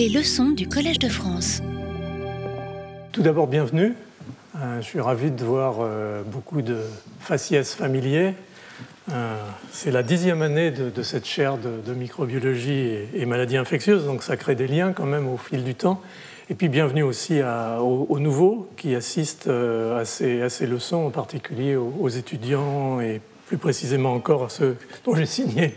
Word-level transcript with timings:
Les 0.00 0.08
leçons 0.08 0.52
du 0.52 0.66
Collège 0.66 0.98
de 0.98 1.10
France. 1.10 1.60
Tout 3.12 3.20
d'abord, 3.20 3.46
bienvenue. 3.46 3.92
Euh, 4.56 4.80
je 4.80 4.86
suis 4.86 4.98
ravi 4.98 5.30
de 5.30 5.44
voir 5.44 5.74
euh, 5.80 6.22
beaucoup 6.22 6.62
de 6.62 6.78
faciès 7.20 7.74
familiers. 7.74 8.32
Euh, 9.12 9.36
c'est 9.70 9.90
la 9.90 10.02
dixième 10.02 10.40
année 10.40 10.70
de, 10.70 11.02
cette 11.02 11.26
chaire 11.26 11.58
de, 11.58 11.92
microbiologie 11.92 12.94
et, 13.14 13.26
maladies 13.26 13.58
infectieuses, 13.58 14.06
donc 14.06 14.22
ça 14.22 14.38
crée 14.38 14.54
des 14.54 14.68
liens 14.68 14.94
quand 14.94 15.04
même 15.04 15.28
au 15.28 15.36
fil 15.36 15.64
du 15.64 15.74
temps. 15.74 16.00
Et 16.48 16.54
puis 16.54 16.70
bienvenue 16.70 17.02
aussi 17.02 17.42
aux, 17.42 18.18
nouveaux 18.18 18.70
qui 18.78 18.94
assistent 18.94 19.48
à 19.50 20.06
ces, 20.06 20.66
leçons, 20.66 21.04
en 21.04 21.10
particulier 21.10 21.76
aux 21.76 22.08
étudiants 22.08 23.02
et 23.02 23.20
plus 23.50 23.58
précisément 23.58 24.14
encore 24.14 24.48
ceux 24.48 24.76
dont 25.04 25.16
j'ai 25.16 25.26
signé 25.26 25.74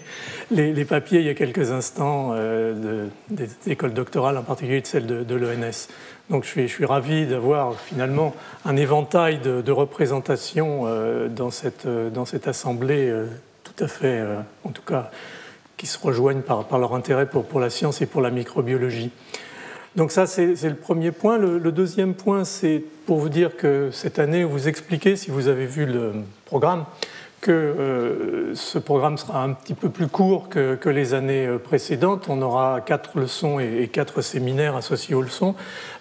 les, 0.52 0.86
papiers 0.86 1.22
il 1.22 1.26
y 1.26 1.30
a 1.30 1.34
quelques 1.34 1.72
instants 1.72 2.30
euh, 2.36 3.08
des 3.32 3.50
écoles 3.66 3.96
doctorales, 3.96 4.38
en 4.38 4.44
particulier 4.44 4.82
de 4.82 4.86
celle 4.86 5.08
de, 5.08 5.36
l'ENS. 5.36 5.88
Donc 6.30 6.44
je 6.44 6.50
suis, 6.50 6.68
je 6.68 6.72
suis 6.72 6.86
ravi 6.86 7.26
d'avoir 7.26 7.74
finalement 7.80 8.36
un 8.64 8.76
éventail 8.76 9.40
de, 9.40 9.72
représentations 9.72 10.84
euh, 10.86 11.28
dans, 11.30 11.50
cette, 11.50 11.88
dans 11.88 12.26
cette 12.26 12.48
assemblée 12.48 13.10
euh, 13.10 13.26
tout 13.64 13.84
à 13.84 13.88
fait, 13.88 14.22
en 14.64 14.70
tout 14.70 14.84
cas, 14.84 15.10
qui 15.76 15.88
se 15.88 15.98
rejoignent 15.98 16.44
par, 16.44 16.66
par 16.66 16.78
leur 16.78 16.94
intérêt 16.94 17.26
pour, 17.26 17.44
pour, 17.44 17.60
la 17.60 17.72
science 17.72 18.04
et 18.04 18.06
pour 18.06 18.22
la 18.22 18.30
microbiologie. 18.30 19.10
Donc 19.96 20.12
ça, 20.12 20.28
c'est 20.28 20.54
le 20.62 20.76
premier 20.76 21.12
point. 21.12 21.40
Le, 21.40 21.58
le 21.58 21.72
deuxième 21.72 22.14
point, 22.14 22.44
c'est 22.44 22.84
pour 23.08 23.18
vous 23.18 23.30
dire 23.30 23.58
que 23.58 23.90
cette 23.92 24.20
année, 24.20 24.44
vous 24.44 24.68
expliquez, 24.68 25.16
si 25.16 25.32
vous 25.32 25.48
avez 25.48 25.66
vu 25.66 25.88
le 25.88 26.12
programme, 26.46 26.86
que 27.44 27.52
euh, 27.52 28.56
ce 28.56 28.80
programme 28.80 29.18
sera 29.18 29.44
un 29.44 29.52
petit 29.52 29.74
peu 29.74 29.90
plus 29.90 30.08
court 30.08 30.48
que, 30.48 30.80
les 30.88 31.14
années 31.14 31.46
euh, 31.46 31.58
précédentes. 31.58 32.28
On 32.30 32.42
aura 32.42 32.80
quatre 32.80 33.20
leçons 33.20 33.60
et, 33.60 33.90
quatre 33.92 34.22
séminaires 34.22 34.78
associés 34.78 35.14
aux 35.14 35.22
leçons. 35.22 35.54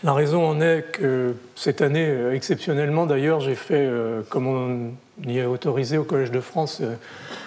La 0.05 0.13
raison 0.13 0.47
en 0.47 0.61
est 0.61 0.85
que 0.93 1.35
cette 1.57 1.83
année, 1.83 2.07
euh, 2.07 2.33
exceptionnellement 2.33 3.07
d'ailleurs, 3.07 3.41
j'ai 3.41 3.57
fait, 3.57 3.91
comme 4.29 4.47
on 4.47 4.93
y 5.29 5.39
est 5.39 5.45
autorisé 5.45 5.99
au 5.99 6.05
Collège 6.05 6.31
de 6.31 6.41
France, 6.41 6.81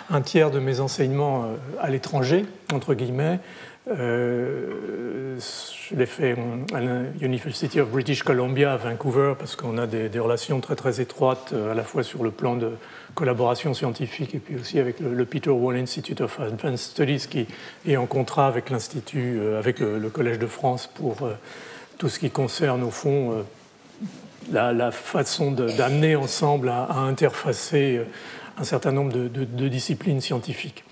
un 0.10 0.22
tiers 0.22 0.52
de 0.52 0.60
mes 0.60 0.82
enseignements 0.82 1.46
à 1.80 1.90
l'étranger, 1.90 2.46
entre 2.74 2.96
guillemets. 2.96 3.40
je 3.88 5.38
l'ai 5.96 6.06
fait 6.06 6.36
à 6.74 6.82
l'University 7.22 7.80
of 7.80 7.90
British 7.90 8.24
Columbia 8.24 8.74
à 8.74 8.78
Vancouver 8.78 9.36
parce 9.40 9.56
qu'on 9.56 9.78
a 9.78 9.88
des, 9.88 10.10
des, 10.10 10.20
relations 10.20 10.60
très 10.60 10.76
très 10.76 11.00
étroites 11.00 11.54
à 11.72 11.74
la 11.74 11.84
fois 11.84 12.04
sur 12.04 12.24
le 12.24 12.32
plan 12.32 12.56
de, 12.56 12.72
collaboration 13.16 13.74
scientifique 13.74 14.36
et 14.36 14.40
puis 14.40 14.56
aussi 14.56 14.78
avec 14.78 15.00
le, 15.00 15.26
Peter 15.26 15.50
Wall 15.50 15.78
Institute 15.78 16.22
of 16.22 16.40
Advanced 16.40 16.92
Studies 16.92 17.26
qui 17.28 17.48
est 17.88 17.98
en 17.98 18.06
contrat 18.06 18.48
avec 18.48 18.70
l'Institut, 18.70 19.40
euh, 19.40 19.58
avec 19.58 19.80
le, 19.80 20.10
Collège 20.10 20.38
de 20.38 20.46
France 20.46 20.88
pour 20.94 21.24
euh, 21.24 21.34
tout 21.98 22.10
ce 22.10 22.20
qui 22.20 22.30
concerne 22.30 22.84
au 22.84 22.92
fond 22.92 23.32
euh, 24.52 24.72
la, 24.74 24.92
façon 24.92 25.52
d'amener 25.52 26.16
ensemble 26.16 26.70
à, 26.70 26.92
interfacer 27.00 28.02
un 28.58 28.64
certain 28.64 28.92
nombre 28.92 29.12
de 29.12 29.68
disciplines 29.68 30.22
scientifiques. 30.22 30.85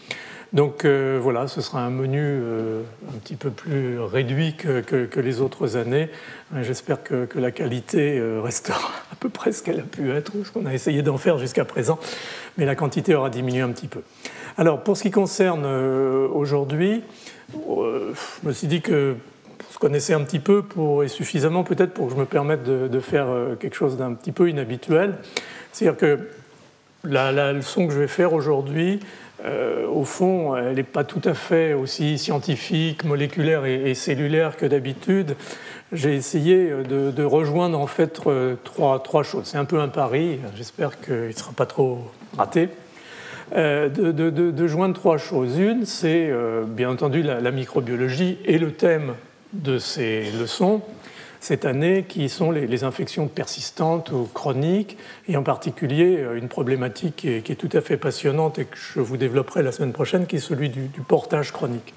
Donc 0.54 0.86
euh, 0.86 1.20
voilà, 1.22 1.48
ce 1.48 1.62
sera 1.62 1.82
un 1.82 1.90
menu 1.90 2.22
euh, 2.22 2.84
un 3.10 3.18
petit 3.18 3.36
peu 3.36 3.50
plus 3.50 4.00
réduit 4.00 4.56
que, 4.56 5.20
les 5.20 5.42
autres 5.42 5.78
années. 5.78 6.10
Euh, 6.54 6.62
j'espère 6.62 7.02
que, 7.02 7.28
la 7.36 7.50
qualité 7.50 8.22
restera 8.44 8.92
à 9.12 9.16
peu 9.20 9.30
près 9.30 9.52
ce 9.52 9.64
qu'elle 9.64 9.80
a 9.80 9.84
pu 9.84 10.12
être, 10.12 10.32
ce 10.44 10.52
qu'on 10.52 10.68
a 10.68 10.74
essayé 10.74 11.02
d'en 11.02 11.18
faire 11.18 11.40
jusqu'à 11.40 11.66
présent, 11.66 11.98
mais 12.58 12.66
la 12.66 12.76
quantité 12.76 13.16
aura 13.16 13.32
diminué 13.32 13.62
un 13.62 13.70
petit 13.70 13.88
peu. 13.88 14.02
Alors 14.58 14.84
pour 14.84 14.96
ce 14.96 15.02
qui 15.02 15.12
concerne 15.12 15.66
aujourd'hui, 15.66 17.02
je 17.52 18.48
me 18.48 18.52
suis 18.52 18.68
dit 18.68 18.82
que 18.82 19.16
je 19.72 19.80
connaissais 19.80 20.14
un 20.14 20.22
petit 20.22 20.38
peu 20.38 20.62
pour, 20.62 21.04
et 21.04 21.08
suffisamment 21.08 21.64
peut-être 21.64 21.96
pour 21.96 22.08
que 22.08 22.14
je 22.14 22.20
me 22.20 22.26
permette 22.26 22.64
de, 22.64 23.00
faire 23.00 23.28
quelque 23.60 23.76
chose 23.76 23.98
d'un 23.98 24.14
petit 24.14 24.32
peu 24.32 24.48
inhabituel. 24.48 25.16
C'est-à-dire 25.72 25.98
que 25.98 26.20
la, 27.04 27.54
leçon 27.54 27.88
que 27.88 27.94
je 27.94 28.00
vais 28.00 28.08
faire 28.08 28.34
aujourd'hui, 28.34 29.00
euh, 29.46 29.86
au 29.88 30.06
fond, 30.06 30.56
elle 30.56 30.76
n'est 30.76 30.84
pas 30.84 31.04
tout 31.04 31.22
à 31.26 31.34
fait 31.34 31.74
aussi 31.74 32.18
scientifique, 32.18 33.04
moléculaire 33.04 33.66
et, 33.66 33.94
cellulaire 33.94 34.56
que 34.56 34.66
d'habitude. 34.66 35.36
J'ai 35.92 36.16
essayé 36.16 36.72
de, 36.88 37.24
rejoindre 37.24 37.78
en 37.78 37.88
fait 37.88 38.22
euh, 38.26 38.56
trois, 38.64 39.24
choses. 39.24 39.46
C'est 39.46 39.58
un 39.58 39.66
peu 39.66 39.80
un 39.80 39.90
pari, 39.90 40.40
j'espère 40.56 41.00
qu'il 41.02 41.28
ne 41.28 41.32
sera 41.32 41.52
pas 41.52 41.66
trop 41.66 42.12
raté. 42.38 42.70
Euh, 43.56 43.90
de, 43.90 44.68
joindre 44.68 44.96
trois 44.96 45.18
choses. 45.18 45.60
Une, 45.60 45.86
c'est 45.86 46.32
bien 46.68 46.90
entendu 46.90 47.22
la, 47.22 47.52
microbiologie 47.52 48.38
et 48.46 48.58
le 48.58 48.72
thème 48.72 49.14
de 49.52 49.78
ces 49.78 50.32
leçons 50.40 50.82
cette 51.44 51.66
année, 51.66 52.06
qui 52.08 52.30
sont 52.30 52.52
les, 52.52 52.84
infections 52.86 53.28
persistantes 53.28 54.14
ou 54.14 54.30
chroniques, 54.34 54.98
et 55.28 55.36
en 55.36 55.44
particulier 55.44 56.18
euh, 56.18 56.38
une 56.38 56.48
problématique 56.48 57.18
qui 57.18 57.52
est, 57.52 57.56
tout 57.56 57.70
à 57.74 57.82
fait 57.82 57.98
passionnante 57.98 58.60
et 58.60 58.66
que 58.66 58.78
je 58.78 59.02
vous 59.02 59.18
développerai 59.18 59.62
la 59.62 59.74
semaine 59.74 59.92
prochaine, 59.92 60.26
qui 60.26 60.38
est 60.38 60.40
celui 60.40 60.70
du, 60.70 60.90
portage 61.06 61.52
chronique. 61.52 61.94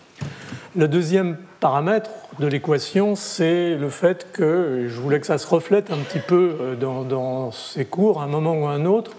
Le 0.74 0.88
deuxième 0.88 1.36
paramètre 1.60 2.10
de 2.40 2.48
l'équation, 2.48 3.14
c'est 3.14 3.76
le 3.76 3.88
fait 3.88 4.26
que, 4.32 4.86
je 4.88 5.00
voulais 5.00 5.20
que 5.20 5.26
ça 5.26 5.38
se 5.38 5.46
reflète 5.46 5.92
un 5.92 5.98
petit 5.98 6.18
peu 6.18 6.56
euh, 6.60 7.04
dans, 7.04 7.52
ces 7.52 7.84
cours, 7.84 8.20
à 8.22 8.24
un 8.24 8.28
moment 8.28 8.60
ou 8.60 8.66
à 8.66 8.72
un 8.72 8.84
autre, 8.84 9.12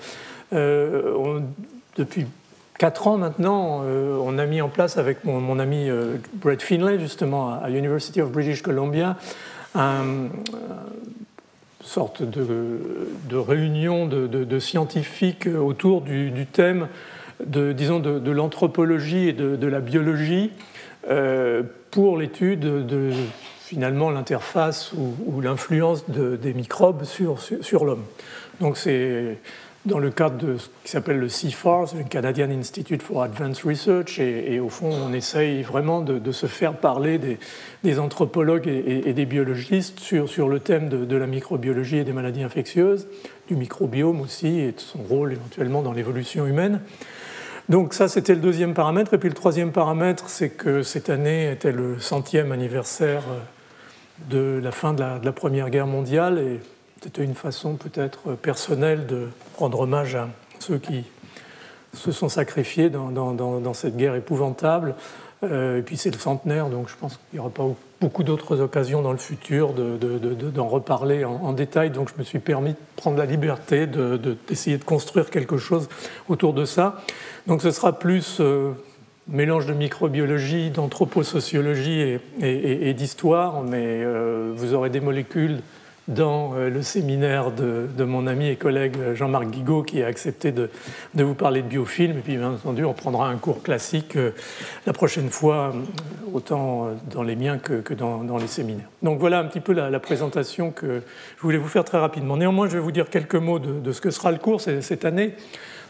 euh, 0.52 1.40
depuis 1.96 2.26
quatre 2.78 3.08
ans 3.08 3.18
maintenant, 3.18 3.82
on 3.82 4.38
a 4.38 4.46
mis 4.46 4.62
en 4.62 4.70
place 4.70 4.98
avec 4.98 5.24
mon, 5.24 5.58
ami 5.58 5.90
Brett 6.34 6.62
Finlay, 6.62 7.00
justement, 7.00 7.60
à 7.60 7.72
University 7.72 8.22
of 8.22 8.32
British 8.32 8.62
Columbia, 8.62 9.18
une 9.76 10.30
sorte 11.82 12.24
de, 12.24 13.36
réunion 13.36 14.06
de, 14.08 14.60
scientifiques 14.60 15.48
autour 15.48 16.02
du, 16.02 16.46
thème 16.52 16.88
de, 17.46 17.72
disons, 17.72 18.00
de, 18.00 18.32
l'anthropologie 18.32 19.30
et 19.30 19.34
de, 19.34 19.68
la 19.68 19.80
biologie 19.80 20.52
euh, 21.10 21.64
pour 21.92 22.18
l'étude 22.18 22.60
de 22.60 23.12
finalement 23.60 24.10
l'interface 24.10 24.94
ou, 24.94 25.42
l'influence 25.42 26.10
des 26.10 26.54
microbes 26.54 27.04
sur, 27.04 27.40
sur 27.40 27.86
l'homme. 27.86 28.04
Donc 28.62 28.78
c'est 28.78 29.38
dans 29.88 30.00
le 30.00 30.12
cadre 30.12 30.38
de 30.38 30.58
ce 30.58 30.68
qui 30.84 30.92
s'appelle 30.92 31.20
le 31.20 31.30
CIFAR, 31.30 31.86
le 31.96 32.04
Canadian 32.04 32.52
Institute 32.52 33.02
for 33.02 33.24
Advanced 33.24 33.64
Research, 33.66 34.20
et, 34.20 34.60
au 34.60 34.70
fond, 34.70 34.92
on 34.92 35.14
essaye 35.14 35.64
vraiment 35.64 36.02
de, 36.02 36.32
se 36.32 36.46
faire 36.46 36.74
parler 36.74 37.20
des, 37.84 38.00
anthropologues 38.00 38.68
et, 38.68 39.14
des 39.14 39.26
biologistes 39.26 40.00
sur, 40.00 40.30
sur 40.30 40.50
le 40.50 40.60
thème 40.60 40.90
de, 40.90 41.16
la 41.16 41.28
microbiologie 41.28 41.98
et 41.98 42.04
des 42.04 42.14
maladies 42.14 42.44
infectieuses, 42.44 43.08
du 43.48 43.56
microbiome 43.56 44.22
aussi, 44.22 44.60
et 44.60 44.74
de 44.74 44.80
son 44.80 45.00
rôle 45.00 45.32
éventuellement 45.32 45.82
dans 45.82 45.94
l'évolution 45.94 46.46
humaine. 46.46 46.82
Donc 47.70 47.94
ça, 47.94 48.08
c'était 48.08 48.36
le 48.36 48.42
deuxième 48.42 48.74
paramètre. 48.74 49.14
Et 49.14 49.18
puis 49.18 49.30
le 49.30 49.36
troisième 49.36 49.72
paramètre, 49.72 50.30
c'est 50.30 50.50
que 50.50 50.84
cette 50.84 51.10
année 51.10 51.52
était 51.52 51.72
le 51.72 52.00
centième 52.00 52.52
anniversaire 52.52 53.24
de 54.30 54.60
la 54.62 54.72
fin 54.72 54.94
de 54.94 55.02
la, 55.02 55.32
Première 55.32 55.70
Guerre 55.70 55.88
mondiale, 55.88 56.60
c'était 57.02 57.24
une 57.24 57.36
façon 57.36 57.76
peut-être 57.76 58.34
personnelle 58.34 59.06
de 59.06 59.28
rendre 59.58 59.82
hommage 59.82 60.16
à 60.16 60.30
ceux 60.60 60.78
qui 60.78 61.06
se 61.94 62.12
sont 62.12 62.30
sacrifiés 62.30 62.90
dans, 62.90 63.74
cette 63.74 63.98
guerre 63.98 64.16
épouvantable. 64.16 64.96
Euh, 65.44 65.80
et 65.80 65.82
puis 65.84 65.98
c'est 65.98 66.10
le 66.10 66.18
centenaire, 66.18 66.68
donc 66.68 66.90
je 66.90 66.96
pense 66.96 67.14
qu'il 67.14 67.34
n'y 67.34 67.40
aura 67.40 67.52
pas 67.52 67.68
beaucoup 68.02 68.24
d'autres 68.24 68.60
occasions 68.60 69.04
dans 69.04 69.12
le 69.12 69.20
futur 69.20 69.74
d'en 69.74 70.68
reparler 70.68 71.26
en, 71.26 71.54
détail. 71.54 71.92
Donc 71.92 72.10
je 72.14 72.20
me 72.20 72.24
suis 72.24 72.40
permis 72.40 72.72
de 72.72 72.78
prendre 72.96 73.18
la 73.18 73.26
liberté 73.26 73.86
d'essayer 73.86 74.78
de, 74.78 74.84
construire 74.84 75.30
quelque 75.30 75.58
chose 75.58 75.90
autour 76.28 76.54
de 76.54 76.66
ça. 76.66 77.04
Donc 77.46 77.62
ce 77.62 77.70
sera 77.70 78.00
plus 78.00 78.38
euh, 78.40 78.72
mélange 79.28 79.68
de 79.68 79.74
microbiologie, 79.74 80.72
d'anthroposociologie 80.72 82.20
et, 82.42 82.94
d'histoire, 82.94 83.62
mais 83.62 84.04
euh, 84.04 84.52
vous 84.56 84.74
aurez 84.74 84.90
des 84.90 85.02
molécules 85.02 85.62
dans 86.08 86.54
euh, 86.56 86.70
le 86.70 86.82
séminaire 86.82 87.52
de, 87.52 88.04
mon 88.04 88.28
ami 88.28 88.48
et 88.48 88.56
collègue 88.56 88.96
Jean-Marc 89.14 89.48
Guigaud 89.48 89.84
qui 89.84 90.02
a 90.02 90.08
accepté 90.08 90.52
de, 90.52 90.70
vous 91.14 91.34
parler 91.34 91.62
de 91.62 91.68
biofilm. 91.68 92.18
Et 92.18 92.22
puis, 92.22 92.38
bien 92.38 92.52
entendu, 92.52 92.86
on 92.86 92.94
prendra 92.94 93.28
un 93.28 93.36
cours 93.36 93.62
classique 93.62 94.16
euh, 94.16 94.32
la 94.86 94.94
prochaine 94.94 95.30
fois, 95.30 95.74
euh, 95.74 96.34
autant 96.34 96.90
dans 97.12 97.24
les 97.24 97.36
miens 97.36 97.58
que, 97.58 97.94
dans, 97.94 98.38
les 98.38 98.48
séminaires. 98.48 98.90
Donc 99.04 99.20
voilà 99.20 99.40
un 99.40 99.46
petit 99.46 99.60
peu 99.60 99.74
la, 99.74 100.00
présentation 100.00 100.72
que 100.72 101.02
je 101.38 101.42
voulais 101.42 101.58
vous 101.58 101.68
faire 101.68 101.84
très 101.84 101.98
rapidement. 101.98 102.38
Néanmoins, 102.38 102.68
je 102.68 102.74
vais 102.74 102.84
vous 102.84 102.92
dire 102.92 103.10
quelques 103.10 103.36
mots 103.36 103.60
de, 103.60 103.92
ce 103.92 104.00
que 104.00 104.12
sera 104.12 104.32
le 104.32 104.38
cours 104.38 104.62
cette 104.62 105.06
année. 105.06 105.34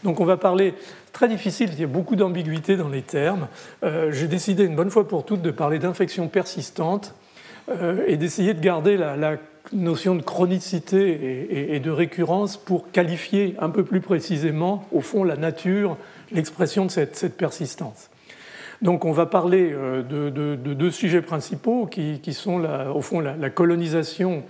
Donc 0.02 0.20
on 0.20 0.24
va 0.24 0.36
parler, 0.36 0.74
très 1.12 1.28
difficile, 1.28 1.70
il 1.72 1.80
y 1.80 1.84
a 1.84 1.88
beaucoup 1.88 2.16
d'ambiguïté 2.16 2.76
dans 2.76 2.88
les 2.88 3.02
termes. 3.02 3.48
J'ai 3.82 4.28
décidé 4.28 4.64
une 4.64 4.76
bonne 4.76 4.90
fois 4.90 5.06
pour 5.06 5.24
toutes 5.24 5.42
de 5.42 5.50
parler 5.50 5.78
d'infections 5.78 6.28
persistantes 6.28 7.14
et 8.06 8.16
d'essayer 8.16 8.54
de 8.54 8.60
garder 8.60 8.96
la 8.96 9.36
notion 9.72 10.14
de 10.14 10.22
chronicité 10.22 11.74
et, 11.74 11.80
de 11.80 11.90
récurrence 11.90 12.56
pour 12.56 12.90
qualifier 12.90 13.54
un 13.58 13.70
peu 13.70 13.84
plus 13.84 14.00
précisément, 14.00 14.86
au 14.92 15.00
fond, 15.00 15.24
la 15.24 15.36
nature, 15.36 15.96
l'expression 16.32 16.86
de 16.86 16.90
cette, 16.90 17.36
persistance. 17.36 18.10
Donc 18.82 19.04
on 19.04 19.12
va 19.12 19.26
parler 19.26 19.70
de, 19.70 20.54
deux 20.56 20.90
sujets 20.90 21.22
principaux 21.22 21.86
qui, 21.86 22.32
sont 22.32 22.62
au 22.94 23.00
fond 23.02 23.20
la, 23.20 23.50
colonisation 23.50 24.44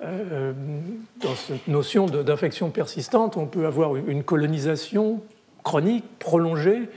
dans 0.00 1.34
cette 1.34 1.66
notion 1.68 2.06
d'infection 2.06 2.70
persistante. 2.70 3.36
On 3.36 3.46
peut 3.46 3.66
avoir 3.66 3.96
une 3.96 4.22
colonisation 4.22 5.20
chronique, 5.62 6.04
prolongée 6.18 6.88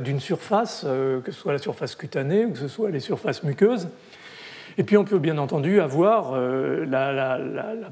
d'une 0.00 0.20
surface, 0.20 0.82
que 0.82 1.32
ce 1.32 1.38
soit 1.38 1.52
la 1.52 1.58
surface 1.58 1.94
cutanée 1.94 2.44
ou 2.44 2.52
que 2.52 2.58
ce 2.58 2.68
soit 2.68 2.90
les 2.90 3.00
surfaces 3.00 3.42
muqueuses. 3.42 3.88
Et 4.78 4.84
puis 4.84 4.98
on 4.98 5.04
peut 5.04 5.18
bien 5.18 5.38
entendu 5.38 5.80
avoir 5.80 6.34
euh, 6.34 6.84
la, 6.84 7.38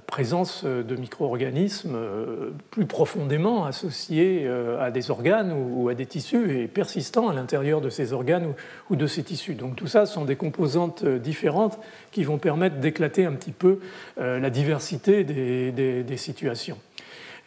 présence 0.06 0.64
de 0.64 0.96
micro-organismes 0.96 1.94
euh, 1.94 2.50
plus 2.70 2.84
profondément 2.84 3.64
associés 3.64 4.42
euh, 4.44 4.84
à 4.84 4.90
des 4.90 5.10
organes 5.10 5.52
ou 5.52 5.88
à 5.88 5.94
des 5.94 6.04
tissus 6.04 6.58
et 6.58 6.68
persistants 6.68 7.30
à 7.30 7.34
l'intérieur 7.34 7.80
de 7.80 7.88
ces 7.88 8.12
organes 8.12 8.52
ou 8.90 8.96
de 8.96 9.06
ces 9.06 9.22
tissus. 9.22 9.54
Donc 9.54 9.76
tout 9.76 9.86
ça 9.86 10.04
sont 10.04 10.26
des 10.26 10.36
composantes 10.36 11.06
différentes 11.06 11.78
qui 12.12 12.22
vont 12.22 12.36
permettre 12.36 12.76
d'éclater 12.76 13.24
un 13.24 13.32
petit 13.32 13.52
peu 13.52 13.78
la 14.16 14.50
diversité 14.50 15.24
des, 15.24 16.16
situations. 16.16 16.78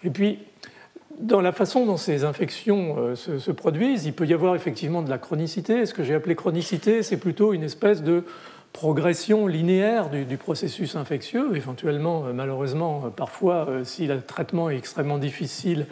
Et 0.04 0.10
puis, 0.10 0.40
dans 1.20 1.42
la 1.42 1.52
façon 1.52 1.86
dont 1.86 1.98
ces 1.98 2.24
infections 2.24 3.16
se, 3.16 3.40
se, 3.40 3.52
produisent, 3.52 4.06
il 4.06 4.14
peut 4.14 4.26
y 4.26 4.34
avoir 4.34 4.56
effectivement 4.56 5.02
de 5.02 5.10
la 5.10 5.18
chronicité. 5.18 5.86
Ce 5.86 5.94
que 5.94 6.04
j'ai 6.04 6.14
appelé 6.16 6.36
chronicité, 6.36 7.02
c'est 7.02 7.18
plutôt 7.18 7.54
une 7.54 7.64
espèce 7.64 8.04
de 8.04 8.26
progression 8.78 9.48
linéaire 9.48 10.12
du, 10.12 10.38
processus 10.38 10.96
infectieux, 10.96 11.56
éventuellement, 11.56 12.26
euh, 12.28 12.32
malheureusement, 12.32 13.06
euh, 13.06 13.10
parfois, 13.10 13.66
euh, 13.68 13.84
si 13.84 14.06
le 14.06 14.22
traitement 14.22 14.70
est 14.70 14.78
extrêmement 14.78 15.18
difficile, 15.18 15.88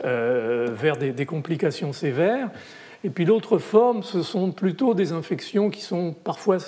vers 0.00 0.96
des, 0.96 1.26
complications 1.26 1.92
sévères. 1.92 2.50
Et 3.02 3.10
puis 3.10 3.24
l'autre 3.24 3.58
forme, 3.58 4.04
ce 4.04 4.22
sont 4.22 4.52
plutôt 4.52 4.94
des 4.94 5.10
infections 5.10 5.70
qui 5.70 5.80
sont 5.80 6.12
parfois 6.12 6.58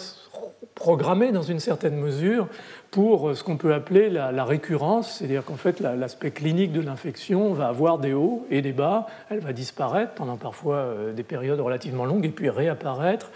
programmées 0.75 1.31
dans 1.31 1.45
une 1.45 1.61
certaine 1.61 1.95
mesure 1.95 2.49
pour 2.91 3.37
ce 3.37 3.45
qu'on 3.45 3.57
peut 3.57 3.73
appeler 3.73 4.11
la, 4.11 4.45
récurrence, 4.45 5.19
c'est-à-dire 5.19 5.45
qu'en 5.45 5.55
fait 5.55 5.79
l'aspect 5.79 6.33
clinique 6.33 6.73
de 6.73 6.81
l'infection 6.81 7.53
va 7.53 7.69
avoir 7.69 7.99
des 7.99 8.15
hauts 8.15 8.45
et 8.51 8.63
des 8.63 8.73
bas, 8.73 9.07
elle 9.29 9.39
va 9.39 9.53
disparaître 9.53 10.15
pendant 10.15 10.37
parfois 10.37 10.93
des 11.15 11.23
périodes 11.23 11.61
relativement 11.61 12.07
longues 12.07 12.27
et 12.27 12.31
puis 12.31 12.51
réapparaître. 12.51 13.31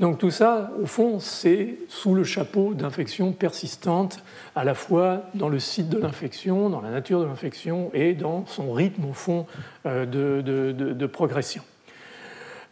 Donc 0.00 0.18
tout 0.18 0.30
ça, 0.30 0.72
au 0.82 0.86
fond, 0.86 1.20
c'est 1.20 1.76
sous 1.88 2.14
le 2.14 2.24
chapeau 2.24 2.74
d'infections 2.74 3.32
persistantes, 3.32 4.22
à 4.56 4.64
la 4.64 4.74
fois 4.74 5.24
dans 5.34 5.48
le 5.48 5.58
site 5.58 5.88
de 5.88 5.98
l'infection, 5.98 6.70
dans 6.70 6.80
la 6.80 6.90
nature 6.90 7.20
de 7.20 7.26
l'infection 7.26 7.90
et 7.94 8.14
dans 8.14 8.46
son 8.46 8.72
rythme, 8.72 9.04
au 9.10 9.12
fond, 9.12 9.46
euh, 9.86 10.06
de, 10.06 11.06
progression. 11.06 11.62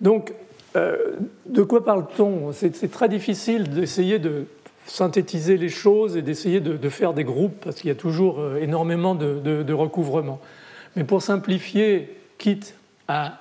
Donc, 0.01 0.33
euh, 0.77 1.17
de 1.47 1.63
quoi 1.63 1.85
parle-t-on? 1.85 2.53
C'est 2.53 2.91
très 2.91 3.09
difficile 3.09 3.71
d'essayer 3.71 4.19
de 4.19 4.47
synthétiser 4.87 5.57
les 5.57 5.69
choses 5.69 6.17
et 6.17 6.23
d'essayer 6.23 6.61
de, 6.61 6.89
faire 6.89 7.13
des 7.13 7.25
groupes, 7.25 7.61
parce 7.63 7.77
qu'il 7.77 7.89
y 7.89 7.93
a 7.93 7.97
toujours 7.97 8.41
euh, 8.41 8.57
énormément 8.61 9.15
de, 9.15 9.73
recouvrement. 9.73 10.41
Mais 10.97 11.05
pour 11.05 11.23
simplifier, 11.23 12.17
quitte 12.39 12.75
à 13.07 13.39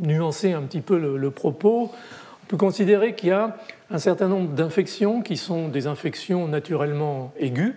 nuancer 0.00 0.52
un 0.52 0.62
petit 0.62 0.80
peu 0.80 0.98
le 0.98 1.30
propos, 1.30 1.92
peut 2.48 2.56
considérer 2.56 3.14
qu'il 3.14 3.28
y 3.28 3.32
a 3.32 3.56
un 3.90 3.98
certain 3.98 4.26
nombre 4.26 4.50
d'infections 4.54 5.22
qui 5.22 5.36
sont 5.36 5.68
des 5.68 5.86
infections 5.86 6.48
naturellement 6.48 7.32
aiguës 7.38 7.74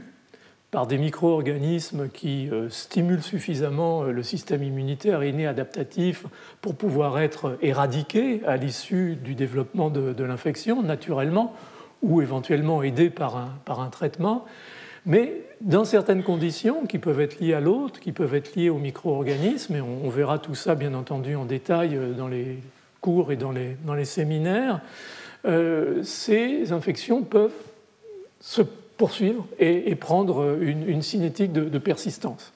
par 0.71 0.87
des 0.87 0.97
micro-organismes 0.97 2.07
qui 2.07 2.49
euh, 2.49 2.69
stimulent 2.69 3.21
suffisamment 3.21 4.03
euh, 4.03 4.11
le 4.11 4.23
système 4.23 4.63
immunitaire 4.63 5.21
inné 5.23 5.45
adaptatif 5.45 6.25
pour 6.61 6.75
pouvoir 6.75 7.19
être 7.19 7.57
éradiqués 7.61 8.41
à 8.47 8.55
l'issue 8.55 9.17
du 9.17 9.35
développement 9.35 9.89
de, 9.89 10.23
l'infection 10.23 10.81
naturellement 10.81 11.53
ou 12.01 12.21
éventuellement 12.21 12.81
aidés 12.81 13.09
par 13.09 13.35
un, 13.35 13.49
par 13.65 13.81
un 13.81 13.89
traitement, 13.89 14.45
mais 15.05 15.43
dans 15.59 15.83
certaines 15.83 16.23
conditions 16.23 16.85
qui 16.85 16.99
peuvent 16.99 17.19
être 17.19 17.41
liées 17.41 17.53
à 17.53 17.59
l'autre, 17.59 17.99
qui 17.99 18.13
peuvent 18.13 18.33
être 18.33 18.55
liées 18.55 18.69
aux 18.69 18.77
micro-organismes, 18.77 19.75
et 19.75 19.81
on 19.81 20.09
verra 20.09 20.39
tout 20.39 20.55
ça 20.55 20.75
bien 20.75 20.93
entendu 20.93 21.35
en 21.35 21.43
détail 21.43 21.97
euh, 21.97 22.13
dans 22.13 22.29
les 22.29 22.59
cours 23.01 23.31
et 23.31 23.35
dans 23.35 23.51
les, 23.51 23.75
dans 23.83 23.95
les 23.95 24.05
séminaires, 24.05 24.79
euh, 25.45 26.03
ces 26.03 26.71
infections 26.71 27.23
peuvent 27.23 27.51
se 28.39 28.61
poursuivre 28.97 29.47
et, 29.59 29.95
prendre 29.95 30.57
une, 30.61 31.01
cinétique 31.01 31.51
de, 31.51 31.77
persistance. 31.79 32.53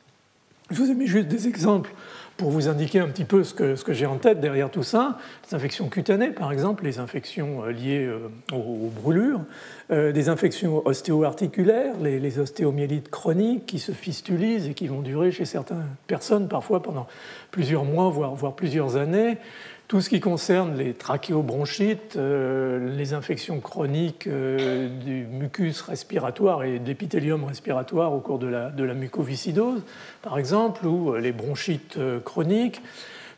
Je 0.70 0.76
vous 0.76 0.92
ai 0.92 0.94
mis 0.94 1.08
juste 1.08 1.28
des 1.28 1.48
exemples 1.48 1.92
pour 2.38 2.52
vous 2.52 2.68
indiquer 2.68 3.00
un 3.00 3.08
petit 3.08 3.24
peu 3.24 3.44
ce 3.44 3.54
que, 3.54 3.76
ce 3.76 3.84
que 3.84 3.94
j'ai 3.94 4.06
en 4.06 4.18
tête 4.18 4.42
derrière 4.42 4.70
tout 4.70 4.84
ça. 4.84 5.18
Les 5.50 5.56
infections 5.56 5.88
cutanées, 5.90 6.32
par 6.32 6.52
exemple, 6.52 6.84
les 6.84 7.00
infections 7.00 7.64
euh, 7.64 7.72
liées 7.72 8.06
euh, 8.06 8.30
aux, 8.52 8.90
brûlures, 8.90 9.42
des 9.90 10.30
infections 10.30 10.86
ostéo-articulaires, 10.86 11.96
les, 12.02 12.20
les, 12.20 12.40
ostéomyélites 12.40 13.10
chroniques 13.10 13.68
qui 13.68 13.78
se 13.78 13.92
fistulisent 13.92 14.68
et 14.68 14.74
qui 14.74 14.88
vont 14.88 15.02
durer 15.02 15.32
chez 15.32 15.46
certaines 15.46 15.86
personnes 16.08 16.48
parfois 16.48 16.82
pendant 16.82 17.08
plusieurs 17.52 17.86
mois, 17.86 18.10
voire, 18.10 18.34
voire 18.34 18.54
plusieurs 18.54 18.96
années. 18.96 19.38
Tout 19.88 20.02
ce 20.02 20.10
qui 20.10 20.20
concerne 20.20 20.76
les 20.76 20.96
trachéobronchites, 20.96 22.16
euh, 22.16 22.98
les 22.98 23.14
infections 23.14 23.60
chroniques 23.60 24.26
euh, 24.26 24.90
du 24.90 25.28
mucus 25.28 25.80
respiratoire 25.82 26.64
et 26.64 26.80
de 26.80 26.88
l'épithélium 26.88 27.44
respiratoire 27.44 28.12
au 28.12 28.20
cours 28.20 28.40
de 28.40 28.48
la, 28.48 28.94
mucoviscidose, 28.96 29.84
par 30.24 30.40
exemple, 30.40 30.88
ou 30.88 31.14
euh, 31.14 31.20
les 31.20 31.32
bronchites 31.32 32.00
chroniques, 32.24 32.82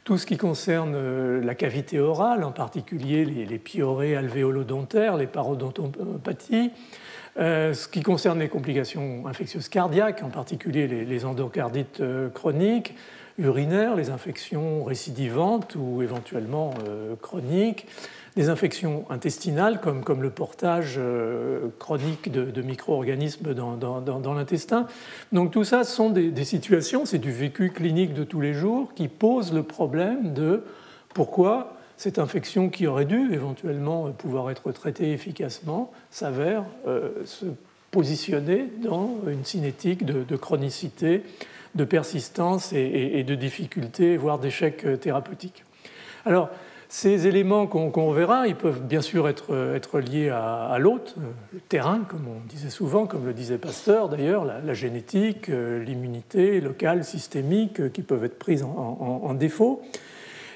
tout 0.05 0.17
ce 0.17 0.25
qui 0.25 0.37
concerne 0.37 1.41
la 1.41 1.53
cavité 1.53 1.99
orale, 1.99 2.45
en 2.45 2.53
particulier 2.53 3.25
les, 3.25 3.45
les 3.45 3.59
piorées 3.59 4.15
alvéolodontaires, 4.15 5.17
les 5.17 5.27
parodontopathies, 5.27 6.71
ce 7.35 7.87
qui 7.89 8.03
concerne 8.03 8.39
les 8.39 8.47
complications 8.47 9.27
infectieuses 9.27 9.67
cardiaques, 9.67 10.23
en 10.23 10.29
particulier 10.29 10.87
les 10.87 11.25
endocardites 11.25 12.01
chroniques, 12.33 12.95
urinaires, 13.37 13.95
les 13.95 14.09
infections 14.09 14.83
récidivantes 14.83 15.75
ou 15.75 16.01
éventuellement 16.01 16.73
euh, 16.87 17.15
chroniques, 17.21 17.85
des 18.35 18.49
infections 18.49 19.05
intestinales 19.09 19.81
comme, 19.81 20.03
comme 20.03 20.21
le 20.21 20.29
portage 20.29 20.95
euh, 20.97 21.69
chronique 21.79 22.31
de, 22.31 22.61
micro-organismes 22.61 23.53
dans, 23.53 24.33
l'intestin. 24.33 24.85
Donc 25.31 25.51
tout 25.51 25.63
ça 25.63 25.83
sont 25.83 26.11
des, 26.11 26.45
situations, 26.45 27.05
c'est 27.05 27.17
du 27.17 27.31
vécu 27.31 27.71
clinique 27.71 28.13
de 28.13 28.23
tous 28.23 28.39
les 28.39 28.53
jours 28.53 28.93
qui 28.93 29.07
posent 29.07 29.53
le 29.53 29.63
problème 29.63 30.33
de 30.33 30.63
pourquoi 31.13 31.73
cette 31.97 32.19
infection 32.19 32.69
qui 32.69 32.85
aurait 32.85 33.05
dû 33.05 33.33
éventuellement 33.33 34.11
pouvoir 34.11 34.51
être 34.51 34.71
traitée 34.71 35.11
efficacement 35.13 35.91
s'avère 36.11 36.63
euh, 36.87 37.09
se 37.25 37.45
positionner 37.89 38.67
dans 38.83 39.15
une 39.27 39.45
cinétique 39.45 40.05
de, 40.05 40.23
de 40.23 40.35
chronicité 40.35 41.23
de 41.75 41.83
persistance 41.83 42.73
et, 42.73 43.23
de 43.23 43.35
difficulté, 43.35 44.17
voire 44.17 44.39
d'échec 44.39 44.85
euh, 44.85 44.97
thérapeutique. 44.97 45.63
Alors, 46.25 46.49
ces 46.89 47.27
éléments 47.27 47.67
qu'on 47.67 48.11
verra, 48.11 48.47
ils 48.47 48.55
peuvent 48.55 48.81
bien 48.81 49.01
sûr 49.01 49.27
être, 49.27 49.53
être 49.75 49.99
liés 49.99 50.29
à, 50.29 50.77
l'autre, 50.79 51.15
euh, 51.17 51.31
le 51.53 51.59
terrain, 51.59 51.99
comme 52.07 52.27
on 52.27 52.47
disait 52.47 52.69
souvent, 52.69 53.05
comme 53.07 53.25
le 53.25 53.33
disait 53.33 53.57
Pasteur 53.57 54.09
d'ailleurs, 54.09 54.45
la, 54.45 54.73
génétique, 54.73 55.49
euh, 55.49 55.83
l'immunité 55.83 56.61
locale, 56.61 57.03
systémique, 57.03 57.91
qui 57.91 58.01
peuvent 58.01 58.23
être 58.23 58.39
prises 58.39 58.63
en 58.63 59.33
défaut. 59.33 59.81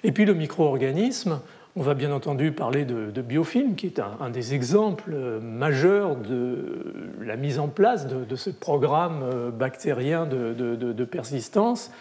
Et 0.03 0.12
puis 0.12 0.25
le 0.25 0.34
micro-organisme, 0.34 1.41
on 1.75 1.82
va 1.82 1.94
bien 1.94 2.12
entendu 2.12 2.51
parler 2.51 2.84
de, 2.84 3.22
biofilm, 3.22 3.75
qui 3.75 3.86
est 3.86 4.00
un, 4.00 4.30
des 4.30 4.54
exemples 4.54 5.16
majeurs 5.42 6.18
de 6.18 6.84
la 7.22 7.38
mise 7.38 7.60
en 7.60 7.70
place 7.70 8.08
de, 8.08 8.36
ce 8.36 8.50
programme 8.50 9.22
euh, 9.24 9.51
bactérien 9.51 10.25
de, 10.25 11.06
persistance. 11.06 11.92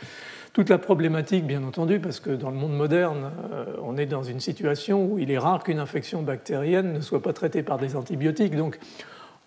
Toute 0.53 0.69
la 0.69 0.79
problématique, 0.79 1.47
bien 1.47 1.62
entendu, 1.62 2.00
parce 2.00 2.19
que 2.19 2.31
dans 2.31 2.50
le 2.50 2.57
monde 2.57 2.73
moderne, 2.73 3.31
euh, 3.53 3.67
on 3.85 3.97
est 3.97 4.07
dans 4.07 4.25
une 4.25 4.41
situation 4.41 5.05
où 5.05 5.19
il 5.21 5.31
est 5.31 5.39
rare 5.39 5.62
qu'une 5.62 5.79
infection 5.79 6.23
bactérienne 6.23 6.93
ne 6.93 7.00
soit 7.00 7.23
pas 7.23 7.33
traitée 7.33 7.62
par 7.62 7.79
des 7.79 7.95
antibiotiques. 7.95 8.57
Donc, 8.57 8.79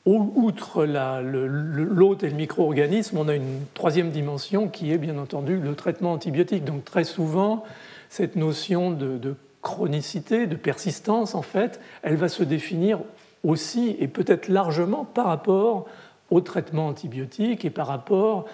outre 0.05 0.85
l'hôte 0.85 2.23
et 2.23 2.29
le 2.29 2.35
micro-organisme, 2.35 3.17
on 3.17 3.27
a 3.27 3.35
une 3.35 3.61
troisième 3.73 4.11
dimension 4.11 4.69
qui 4.69 4.91
est 4.91 4.97
bien 4.97 5.17
entendu 5.17 5.57
le 5.57 5.75
traitement 5.75 6.11
antibiotique. 6.11 6.65
Donc 6.65 6.83
très 6.83 7.05
souvent, 7.05 7.63
cette 8.09 8.35
notion 8.35 8.91
de 8.91 9.35
chronicité, 9.63 10.45
de 10.45 10.55
persistance, 10.55 11.33
en 11.33 11.41
fait, 11.41 11.79
elle 12.03 12.15
va 12.15 12.29
se 12.29 12.43
définir 12.43 12.99
aussi 13.43 13.95
et 13.99 14.07
peut-être 14.07 14.47
largement 14.47 15.05
par 15.05 15.25
rapport 15.25 15.87
au 16.29 16.41
traitement 16.41 16.87
antibiotique 16.87 17.65
et 17.65 17.69
par 17.69 17.87
rapport 17.87 18.45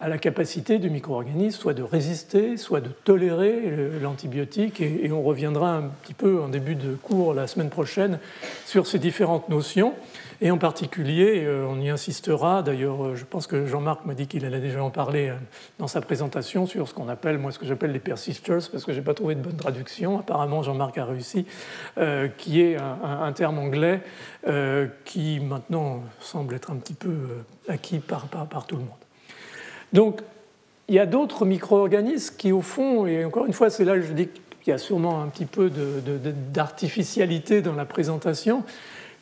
à 0.00 0.08
la 0.08 0.18
capacité 0.18 0.78
du 0.78 0.90
micro-organisme 0.90 1.60
soit 1.60 1.74
de 1.74 1.82
résister, 1.82 2.56
soit 2.56 2.80
de 2.80 2.88
tolérer 2.88 3.62
l'antibiotique. 4.00 4.80
Et, 4.80 5.10
on 5.12 5.22
reviendra 5.22 5.76
un 5.76 5.82
petit 6.02 6.14
peu 6.14 6.40
en 6.40 6.48
début 6.48 6.74
de 6.74 6.94
cours 6.94 7.34
la 7.34 7.46
semaine 7.46 7.70
prochaine 7.70 8.18
sur 8.66 8.88
ces 8.88 8.98
différentes 8.98 9.48
notions. 9.48 9.94
Et 10.44 10.50
en 10.50 10.58
particulier, 10.58 11.44
euh, 11.44 11.64
on 11.70 11.80
y 11.80 11.88
insistera, 11.88 12.64
d'ailleurs 12.64 13.04
euh, 13.04 13.14
je 13.14 13.24
pense 13.24 13.46
que 13.46 13.64
Jean-Marc 13.64 14.04
m'a 14.06 14.14
dit 14.14 14.26
qu'il 14.26 14.44
allait 14.44 14.58
déjà 14.58 14.82
en 14.82 14.90
parler 14.90 15.28
euh, 15.28 15.36
dans 15.78 15.86
sa 15.86 16.00
présentation 16.00 16.66
sur 16.66 16.88
ce 16.88 16.94
qu'on 16.94 17.08
appelle, 17.08 17.38
moi 17.38 17.52
ce 17.52 17.60
que 17.60 17.64
j'appelle 17.64 17.92
les 17.92 18.00
persisters, 18.00 18.58
parce 18.72 18.84
que 18.84 18.92
je 18.92 18.98
n'ai 18.98 19.04
pas 19.04 19.14
trouvé 19.14 19.36
de 19.36 19.40
bonne 19.40 19.56
traduction, 19.56 20.18
apparemment 20.18 20.64
Jean-Marc 20.64 20.98
a 20.98 21.04
réussi, 21.04 21.46
qui 22.38 22.60
est 22.60 22.76
un, 22.76 23.32
terme 23.32 23.58
anglais 23.58 24.00
qui 25.04 25.38
maintenant 25.38 26.02
semble 26.18 26.56
être 26.56 26.72
un 26.72 26.76
petit 26.76 26.94
peu 26.94 27.14
acquis 27.68 28.00
par, 28.00 28.26
par, 28.26 28.66
tout 28.66 28.76
le 28.76 28.82
monde. 28.82 28.90
Donc 29.92 30.22
il 30.88 30.96
y 30.96 30.98
a 30.98 31.06
d'autres 31.06 31.44
micro-organismes 31.44 32.34
qui 32.36 32.50
au 32.50 32.62
fond, 32.62 33.06
et 33.06 33.24
encore 33.24 33.46
une 33.46 33.52
fois 33.52 33.70
c'est 33.70 33.84
là 33.84 33.94
que 33.94 34.02
je 34.02 34.12
dis 34.12 34.28
qu'il 34.62 34.72
y 34.72 34.74
a 34.74 34.78
sûrement 34.78 35.22
un 35.22 35.28
petit 35.28 35.46
peu 35.46 35.70
d'artificialité 36.52 37.62
dans 37.62 37.74
la 37.74 37.84
présentation, 37.84 38.64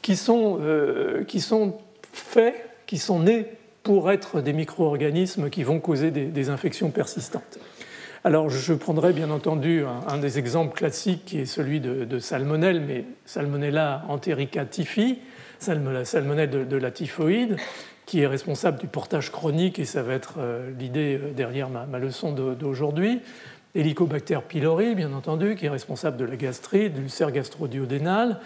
qui 0.03 0.17
sont, 0.17 0.59
euh, 0.61 1.25
qui 1.25 1.41
sont 1.41 1.79
faits, 2.13 2.55
qui 2.87 2.99
sont 2.99 3.21
nés 3.21 3.47
pour 3.83 4.11
être 4.11 4.41
des 4.41 4.53
micro-organismes 4.53 5.51
qui 5.51 5.63
vont 5.63 5.81
causer 5.81 6.11
des, 6.11 6.51
infections 6.51 6.91
persistantes. 6.91 7.59
Alors 8.25 8.51
je 8.51 8.75
prendrai 8.75 9.13
bien 9.13 9.31
entendu 9.31 9.85
un, 10.09 10.19
des 10.19 10.39
exemples 10.39 10.77
classiques 10.77 11.25
qui 11.25 11.39
est 11.39 11.47
celui 11.47 11.81
de, 11.81 12.19
salmonelle, 12.19 12.83
mais 12.87 13.05
Salmonella 13.25 14.05
enterica 14.09 14.67
typhi, 14.67 15.21
salmonelle 15.59 16.69
de, 16.69 16.77
la 16.77 16.91
typhoïde, 16.91 17.57
qui 18.05 18.21
est 18.21 18.27
responsable 18.27 18.79
du 18.79 18.87
portage 18.87 19.31
chronique, 19.31 19.79
et 19.79 19.85
ça 19.85 20.03
va 20.03 20.15
être 20.15 20.35
euh, 20.39 20.71
l'idée 20.79 21.17
euh, 21.23 21.33
derrière 21.33 21.69
ma, 21.69 21.87
ma 21.87 22.01
leçon 22.01 22.33
d'aujourd'hui. 22.33 23.21
Helicobacter 23.77 24.41
pylori, 24.49 24.97
bien 24.97 25.13
entendu, 25.13 25.55
qui 25.55 25.67
est 25.67 25.71
responsable 25.71 26.17
de 26.17 26.25
la 26.25 26.35
gastrite, 26.35 26.93
de 26.95 27.01
l'ulcère 27.01 27.31
gastro-duodénal. 27.31 28.41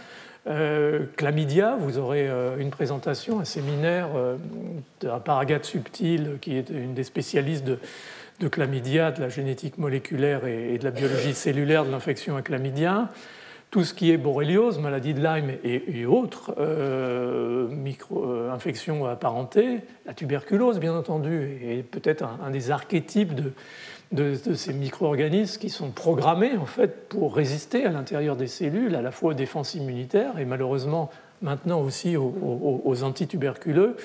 Euh, 0.47 1.07
chlamydia, 1.17 1.77
vous 1.79 1.97
aurez 1.97 2.29
euh, 2.29 2.59
une 2.59 2.69
présentation, 2.69 3.41
un 3.41 3.45
séminaire 3.45 4.09
euh, 4.15 4.37
d'un 5.01 5.19
paragate 5.19 5.65
subtil 5.65 6.39
qui 6.43 6.57
est 6.57 6.69
une 6.69 6.93
des 6.93 7.05
spécialistes 7.05 7.65
de, 7.65 8.49
chlamydia, 8.49 9.11
de 9.11 9.23
la 9.23 9.31
génétique 9.31 9.79
moléculaire 9.79 10.47
et, 10.47 10.77
de 10.77 10.85
la 10.85 10.91
biologie 10.91 11.33
cellulaire 11.33 11.87
de 11.87 11.91
l'infection 11.91 12.37
à 12.37 12.43
chlamydia. 12.43 13.09
Tout 13.71 13.85
ce 13.85 13.95
qui 13.95 14.13
est 14.13 14.19
borréliose, 14.19 14.79
maladie 14.79 15.15
de 15.15 15.23
Lyme 15.23 15.51
et, 15.65 16.07
autres 16.07 16.55
micro-infections 17.73 19.05
apparentées, 19.07 19.81
la 20.07 20.15
tuberculose 20.15 20.79
bien 20.79 20.95
entendu, 20.95 21.59
et 21.61 21.83
peut-être 21.83 22.25
un, 22.45 22.51
des 22.51 22.71
archétypes 22.71 23.35
de, 23.35 23.53
de, 24.13 24.35
ces 24.55 24.73
micro-organismes 24.73 25.61
qui 25.61 25.71
sont 25.71 25.91
programmés 25.91 26.57
en 26.57 26.67
fait 26.67 27.09
pour 27.09 27.35
résister 27.35 27.85
à 27.85 27.91
l'intérieur 27.91 28.37
des 28.37 28.47
cellules, 28.47 28.95
à 28.95 29.03
la 29.03 29.11
fois 29.11 29.33
aux 29.33 29.35
défenses 29.35 29.75
immunitaires 29.75 30.39
et 30.39 30.45
malheureusement 30.45 31.11
maintenant 31.43 31.81
aussi 31.81 32.17
aux, 32.17 33.03
antituberculeux, 33.03 33.97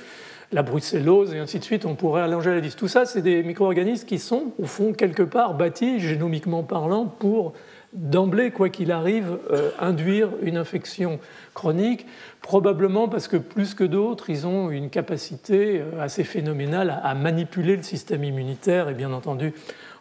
la 0.52 0.64
brucellose 0.64 1.34
et 1.34 1.40
ainsi 1.40 1.60
de 1.60 1.64
suite. 1.64 1.86
On 1.86 1.96
pourrait 1.96 2.24
allonger 2.24 2.50
la 2.50 2.60
liste. 2.60 2.78
Tout 2.78 2.88
ça, 2.88 3.06
c'est 3.06 3.22
des 3.22 3.44
micro-organismes 3.44 4.08
qui 4.08 4.20
sont 4.20 4.52
au 4.60 4.66
fond 4.66 4.94
quelque 4.94 5.24
part 5.24 5.54
bâtis 5.54 6.00
génomiquement 6.00 6.64
parlant 6.64 7.06
pour 7.06 7.54
d'emblée, 7.94 8.52
quoi 8.52 8.70
qu'il 8.70 8.92
arrive, 8.92 9.40
euh, 9.52 9.72
induire 9.80 10.30
une 10.44 10.58
infection 10.58 11.20
chronique, 11.56 12.06
probablement 12.42 13.08
parce 13.08 13.28
que 13.28 13.38
plus 13.38 13.74
que 13.74 13.84
d'autres, 13.84 14.30
ils 14.30 14.46
ont 14.46 14.70
une 14.70 14.90
capacité 14.90 15.82
euh, 15.82 16.02
assez 16.02 16.24
phénoménale 16.24 17.02
à 17.04 17.16
manipuler 17.16 17.76
le 17.76 17.84
système 17.84 18.24
immunitaire 18.24 18.90
et 18.90 18.94
bien 18.94 19.12
entendu 19.12 19.54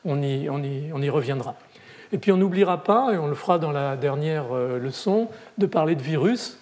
on 0.05 0.23
y, 0.23 1.11
reviendra. 1.11 1.57
Et 2.13 2.19
puis 2.19 2.33
on 2.33 2.37
n'oubliera 2.37 2.85
pas, 2.85 3.13
et 3.13 3.19
on 3.19 3.27
le 3.27 3.35
fera 3.35 3.59
dans 3.59 3.73
la 3.73 3.97
dernière 3.97 4.53
euh, 4.53 4.79
leçon, 4.79 5.29
de 5.59 5.67
parler 5.67 5.95
de 5.95 6.03
virus, 6.03 6.59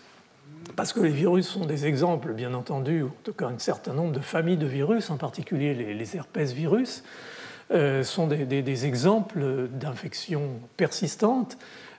parce 0.74 0.92
que 0.92 1.00
les 1.00 1.10
virus 1.10 1.46
sont 1.46 1.64
des 1.64 1.86
exemples, 1.86 2.32
bien 2.32 2.52
entendu, 2.54 3.02
ou 3.02 3.06
en 3.06 3.22
tout 3.22 3.32
cas 3.32 3.46
un 3.46 3.58
certain 3.58 3.92
nombre 3.92 4.12
de 4.12 4.20
familles 4.20 4.56
de 4.56 4.66
virus, 4.66 5.10
en 5.10 5.16
particulier 5.16 5.74
les, 5.74 6.16
herpès 6.16 6.52
virus, 6.52 7.04
euh, 7.70 8.02
sont 8.02 8.26
des, 8.26 8.86
exemples 8.86 9.68
d'infections 9.70 10.60
persistantes. 10.76 11.56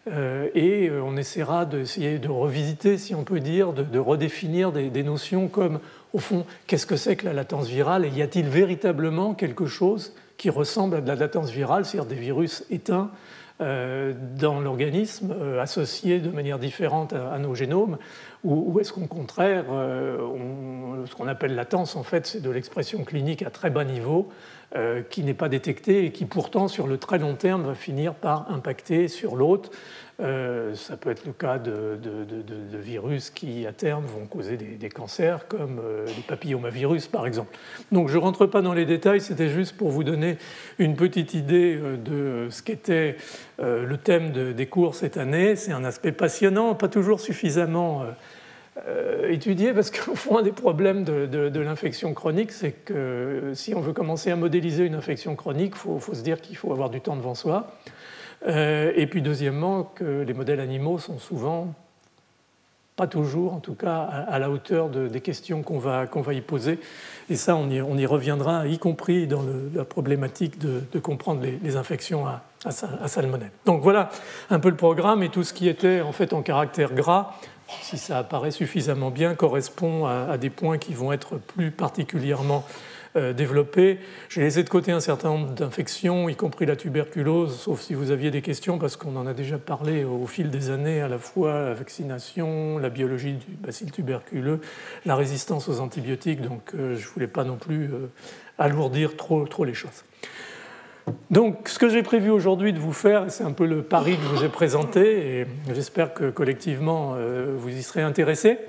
Euh, 0.09 0.49
et 0.55 0.89
on 0.89 1.17
essaiera 1.17 1.65
d'essayer 1.65 2.17
de 2.17 2.29
revisiter, 2.29 2.97
si 2.97 3.13
on 3.13 3.23
peut 3.23 3.41
dire, 3.41 3.73
de, 3.73 3.99
redéfinir 3.99 4.71
des, 4.71 5.03
notions 5.03 5.47
comme, 5.47 5.79
au 6.13 6.19
fond, 6.19 6.45
qu'est-ce 6.65 6.85
que 6.85 6.95
c'est 6.95 7.15
que 7.15 7.25
la 7.25 7.33
latence 7.33 7.67
virale 7.67 8.05
et 8.05 8.09
y 8.09 8.21
a-t-il 8.21 8.47
véritablement 8.47 9.33
quelque 9.33 9.65
chose 9.65 10.13
qui 10.37 10.49
ressemble 10.49 10.95
à 10.95 11.01
de 11.01 11.07
la 11.07 11.15
latence 11.15 11.49
virale, 11.49 11.85
c'est-à-dire 11.85 12.07
des 12.07 12.15
virus 12.15 12.63
éteints 12.69 13.11
euh, 13.59 14.13
dans 14.39 14.59
l'organisme, 14.59 15.33
euh, 15.35 15.59
associés 15.59 16.19
de 16.19 16.29
manière 16.29 16.59
différente 16.59 17.13
à, 17.13 17.39
nos 17.39 17.55
génomes, 17.55 17.97
ou, 18.43 18.79
est-ce 18.79 18.93
qu'au 18.93 19.07
contraire, 19.07 19.65
euh, 19.71 21.05
ce 21.07 21.15
qu'on 21.15 21.27
appelle 21.27 21.55
latence, 21.55 21.95
en 21.95 22.03
fait, 22.03 22.27
c'est 22.27 22.39
de 22.39 22.51
l'expression 22.51 23.03
clinique 23.03 23.41
à 23.41 23.49
très 23.49 23.71
bas 23.71 23.83
niveau, 23.83 24.29
qui 25.09 25.23
n'est 25.23 25.33
pas 25.33 25.47
détectée 25.47 26.05
et 26.05 26.11
qui 26.11 26.25
pourtant, 26.25 26.67
sur 26.67 26.87
le 26.87 26.97
très 26.97 27.19
long 27.19 27.35
terme, 27.35 27.63
va 27.63 27.73
finir 27.73 28.13
par 28.13 28.51
impacter 28.51 29.07
sur 29.07 29.37
l'autre 29.37 29.71
euh, 30.19 30.73
ça 30.73 30.97
peut 30.97 31.11
être 31.11 31.25
le 31.25 31.31
cas 31.31 31.59
de, 31.59 31.99
virus 32.73 33.29
qui, 33.29 33.67
à 33.67 33.71
terme, 33.71 34.05
vont 34.05 34.25
causer 34.25 34.57
des, 34.57 34.89
cancers, 34.89 35.47
comme 35.47 35.79
euh, 35.83 36.07
les 36.07 36.23
papillomavirus, 36.27 37.07
par 37.07 37.27
exemple. 37.27 37.55
Donc, 37.91 38.09
je 38.09 38.15
ne 38.15 38.21
rentre 38.21 38.47
pas 38.47 38.63
dans 38.63 38.73
les 38.73 38.85
détails, 38.85 39.21
c'était 39.21 39.49
juste 39.49 39.77
pour 39.77 39.89
vous 39.89 40.03
donner 40.03 40.37
une 40.79 40.95
petite 40.95 41.35
idée 41.35 41.77
euh, 41.77 41.97
de 41.97 42.49
ce 42.49 42.63
qu'était 42.63 43.17
le 43.59 43.97
thème 43.97 44.53
des 44.53 44.65
cours 44.67 44.93
cette 44.93 45.17
année. 45.17 45.55
C'est 45.55 45.71
un 45.71 45.83
aspect 45.83 46.11
passionnant, 46.11 46.75
pas 46.75 46.87
toujours 46.87 47.19
suffisamment 47.19 48.05
étudié, 49.27 49.73
parce 49.73 49.89
qu'au 49.89 50.13
fond, 50.13 50.37
un 50.37 50.43
des 50.43 50.51
problèmes 50.51 51.03
de, 51.03 51.59
l'infection 51.59 52.13
chronique, 52.13 52.51
c'est 52.51 52.71
que 52.71 53.51
si 53.55 53.73
on 53.73 53.81
veut 53.81 53.93
commencer 53.93 54.29
à 54.29 54.35
modéliser 54.35 54.85
une 54.85 54.93
infection 54.93 55.35
chronique, 55.35 55.73
il 55.75 55.99
faut, 55.99 56.13
se 56.13 56.21
dire 56.21 56.39
qu'il 56.39 56.55
faut 56.55 56.71
avoir 56.71 56.91
du 56.91 57.01
temps 57.01 57.15
devant 57.15 57.33
soi. 57.33 57.75
Euh, 58.45 58.91
et 58.95 59.07
puis 59.07 59.21
deuxièmement, 59.21 59.83
que 59.83 60.21
les 60.21 60.33
modèles 60.33 60.59
animaux 60.59 60.99
sont 60.99 61.17
souvent, 61.17 61.73
pas 62.95 63.07
toujours 63.07 63.53
en 63.53 63.59
tout 63.59 63.75
cas, 63.75 64.01
à 64.01 64.39
la 64.39 64.49
hauteur 64.49 64.89
des 64.89 65.21
questions 65.21 65.63
qu'on 65.63 65.79
va, 65.79 66.05
va, 66.05 66.33
y 66.33 66.41
poser. 66.41 66.79
Et 67.29 67.35
ça, 67.35 67.55
on 67.55 67.69
y, 67.69 67.81
on 67.81 67.97
y, 67.97 68.05
reviendra, 68.05 68.67
y 68.67 68.79
compris 68.79 69.27
dans 69.27 69.43
la 69.73 69.85
problématique 69.85 70.59
de, 70.59 70.99
comprendre 70.99 71.41
les, 71.63 71.75
infections 71.75 72.25
à, 72.25 72.43
à, 72.65 73.07
salmonelle. 73.07 73.51
Donc 73.65 73.81
voilà 73.81 74.09
un 74.49 74.59
peu 74.59 74.69
le 74.69 74.75
programme 74.75 75.23
et 75.23 75.29
tout 75.29 75.43
ce 75.43 75.53
qui 75.53 75.67
était 75.67 76.01
en 76.01 76.11
fait 76.11 76.33
en 76.33 76.41
caractère 76.41 76.93
gras, 76.93 77.33
si 77.81 77.97
ça 77.97 78.19
apparaît 78.19 78.51
suffisamment 78.51 79.11
bien, 79.11 79.35
correspond 79.35 80.05
à, 80.05 80.37
des 80.37 80.49
points 80.49 80.77
qui 80.77 80.93
vont 80.93 81.11
être 81.11 81.37
plus 81.37 81.71
particulièrement 81.71 82.65
euh, 83.17 83.33
développé. 83.33 83.97
J'ai 84.29 84.41
laissé 84.41 84.63
de 84.63 84.69
côté 84.69 84.91
un 84.91 84.99
certain 84.99 85.29
nombre 85.29 85.53
d'infections, 85.53 86.29
y 86.29 86.35
compris 86.35 86.65
la 86.65 86.75
tuberculose, 86.75 87.59
sauf 87.59 87.81
si 87.81 87.95
vous 87.95 88.11
aviez 88.11 88.29
des 88.29 88.41
questions, 88.41 88.77
parce 88.77 88.95
qu'on 88.95 89.15
en 89.15 89.25
a 89.25 89.33
déjà 89.33 89.57
parlé 89.57 90.03
au 90.03 90.27
fil 90.27 90.51
des 90.51 90.69
années, 90.69 91.01
à 91.01 91.07
la 91.07 91.17
fois 91.17 91.65
la 91.65 91.73
vaccination, 91.73 92.77
la 92.77 92.89
biologie 92.89 93.33
du 93.33 93.55
bacille 93.59 93.91
tuberculeux, 93.91 94.61
la 95.05 95.15
résistance 95.15 95.67
aux 95.67 95.79
antibiotiques, 95.79 96.41
donc 96.41 96.75
euh, 96.75 96.95
je 96.95 97.07
ne 97.07 97.13
voulais 97.13 97.27
pas 97.27 97.43
non 97.43 97.55
plus 97.55 97.85
euh, 97.85 98.11
alourdir 98.59 99.17
trop, 99.17 99.45
trop 99.47 99.65
les 99.65 99.73
choses. 99.73 100.05
Donc, 101.31 101.69
ce 101.69 101.79
que 101.79 101.89
j'ai 101.89 102.03
prévu 102.03 102.29
aujourd'hui 102.29 102.73
de 102.73 102.79
vous 102.79 102.93
faire, 102.93 103.31
c'est 103.31 103.45
un 103.45 103.53
peu 103.53 103.65
le 103.65 103.81
pari 103.81 104.15
que 104.17 104.23
je 104.23 104.27
vous 104.27 104.43
ai 104.43 104.49
présenté, 104.49 105.39
et 105.39 105.47
j'espère 105.73 106.13
que 106.13 106.29
collectivement 106.29 107.15
vous 107.55 107.69
y 107.69 107.81
serez 107.81 108.01
intéressés 108.01 108.59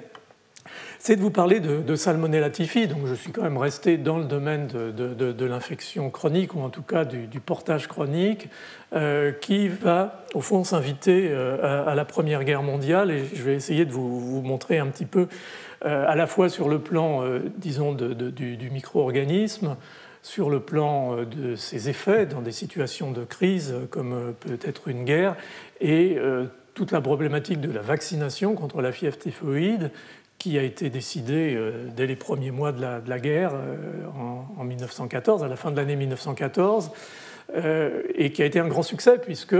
c'est 1.08 1.16
de 1.16 1.22
vous 1.22 1.30
parler 1.30 1.58
de, 1.60 1.96
Salmonella 1.96 2.50
typhi. 2.50 2.86
Donc 2.86 3.06
je 3.06 3.14
suis 3.14 3.32
quand 3.32 3.40
même 3.40 3.56
resté 3.56 3.96
dans 3.96 4.18
le 4.18 4.26
domaine 4.26 4.66
de, 4.66 5.44
l'infection 5.46 6.10
chronique, 6.10 6.54
ou 6.54 6.60
en 6.60 6.68
tout 6.68 6.82
cas 6.82 7.06
du, 7.06 7.40
portage 7.40 7.86
chronique, 7.88 8.50
euh, 8.92 9.32
qui 9.32 9.68
va 9.68 10.24
au 10.34 10.42
fond 10.42 10.64
s'inviter 10.64 11.28
euh, 11.30 11.86
à, 11.86 11.94
la 11.94 12.04
Première 12.04 12.44
Guerre 12.44 12.62
mondiale. 12.62 13.10
Et 13.10 13.24
je 13.24 13.42
vais 13.42 13.54
essayer 13.54 13.86
de 13.86 13.90
vous, 13.90 14.42
montrer 14.42 14.76
un 14.76 14.88
petit 14.88 15.06
peu, 15.06 15.28
euh, 15.86 16.04
à 16.06 16.14
la 16.14 16.26
fois 16.26 16.50
sur 16.50 16.68
le 16.68 16.78
plan, 16.78 17.24
disons, 17.56 17.94
du, 17.94 18.58
du 18.58 18.70
micro-organisme, 18.70 19.76
sur 20.20 20.50
le 20.50 20.60
plan 20.60 21.24
de 21.24 21.56
ses 21.56 21.88
effets 21.88 22.26
dans 22.26 22.42
des 22.42 22.52
situations 22.52 23.12
de 23.12 23.24
crise 23.24 23.74
comme 23.88 24.34
peut-être 24.40 24.88
une 24.88 25.04
guerre, 25.04 25.36
et 25.80 26.18
toute 26.78 26.92
la 26.92 27.00
problématique 27.00 27.60
de 27.60 27.72
la 27.72 27.80
vaccination 27.80 28.54
contre 28.54 28.82
la 28.82 28.92
fièvre 28.92 29.18
typhoïde 29.18 29.90
qui 30.38 30.57
a 30.59 30.62
été 30.62 30.88
décidé 30.88 31.54
euh, 31.54 31.88
dès 31.95 32.07
les 32.07 32.16
premiers 32.16 32.50
mois 32.50 32.73
de 32.73 32.80
la, 32.80 33.18
guerre 33.18 33.52
euh, 33.54 34.07
en, 34.59 34.64
1914, 34.64 35.42
à 35.42 35.49
la 35.49 35.57
fin 35.57 35.71
de 35.71 35.76
l'année 35.76 35.97
1914, 35.97 36.92
euh, 37.57 38.02
et 38.14 38.30
qui 38.33 38.42
a 38.42 38.47
été 38.47 38.61
un 38.61 38.68
grand 38.68 38.83
succès 38.83 39.18
puisque 39.18 39.57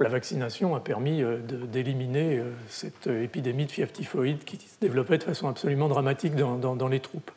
la 0.00 0.08
vaccination 0.08 0.76
a 0.76 0.80
permis 0.80 1.24
d'éliminer 1.72 2.40
cette 2.68 3.08
épidémie 3.08 3.66
de 3.66 3.72
fièvre 3.72 3.90
typhoïde 3.90 4.44
qui 4.44 4.56
se 4.56 4.78
développait 4.80 5.18
de 5.18 5.24
façon 5.24 5.48
absolument 5.48 5.88
dramatique 5.88 6.36
dans, 6.36 6.88
les 6.88 7.00
troupes. 7.00 7.32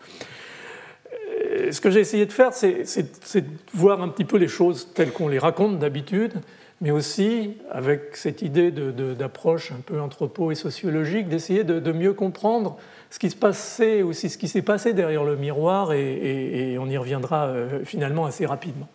Ce 1.71 1.81
que 1.81 1.89
j'ai 1.89 1.99
essayé 1.99 2.25
de 2.25 2.31
faire, 2.31 2.53
c'est 2.53 3.35
de 3.35 3.49
voir 3.73 4.01
un 4.01 4.09
petit 4.09 4.25
peu 4.25 4.37
les 4.37 4.47
choses 4.47 4.89
telles 4.93 5.11
qu'on 5.11 5.27
les 5.27 5.39
raconte 5.39 5.79
d'habitude, 5.79 6.33
mais 6.81 6.91
aussi 6.91 7.57
avec 7.69 8.15
cette 8.15 8.41
idée 8.41 8.71
d'approche 8.71 9.71
un 9.71 9.81
peu 9.85 10.01
anthropo 10.01 10.51
et 10.51 10.55
sociologique, 10.55 11.29
d'essayer 11.29 11.63
de, 11.63 11.91
mieux 11.91 12.13
comprendre 12.13 12.77
ce 13.09 13.19
qui 13.19 13.29
se 13.29 13.35
passait 13.35 14.01
aussi, 14.01 14.29
ce 14.29 14.37
qui 14.37 14.47
s'est 14.47 14.61
passé 14.61 14.93
derrière 14.93 15.23
le 15.23 15.35
miroir, 15.35 15.93
et, 15.93 16.77
on 16.79 16.89
y 16.89 16.97
reviendra 16.97 17.47
euh, 17.47 17.83
finalement 17.85 18.25
assez 18.25 18.45
rapidement. 18.45 18.87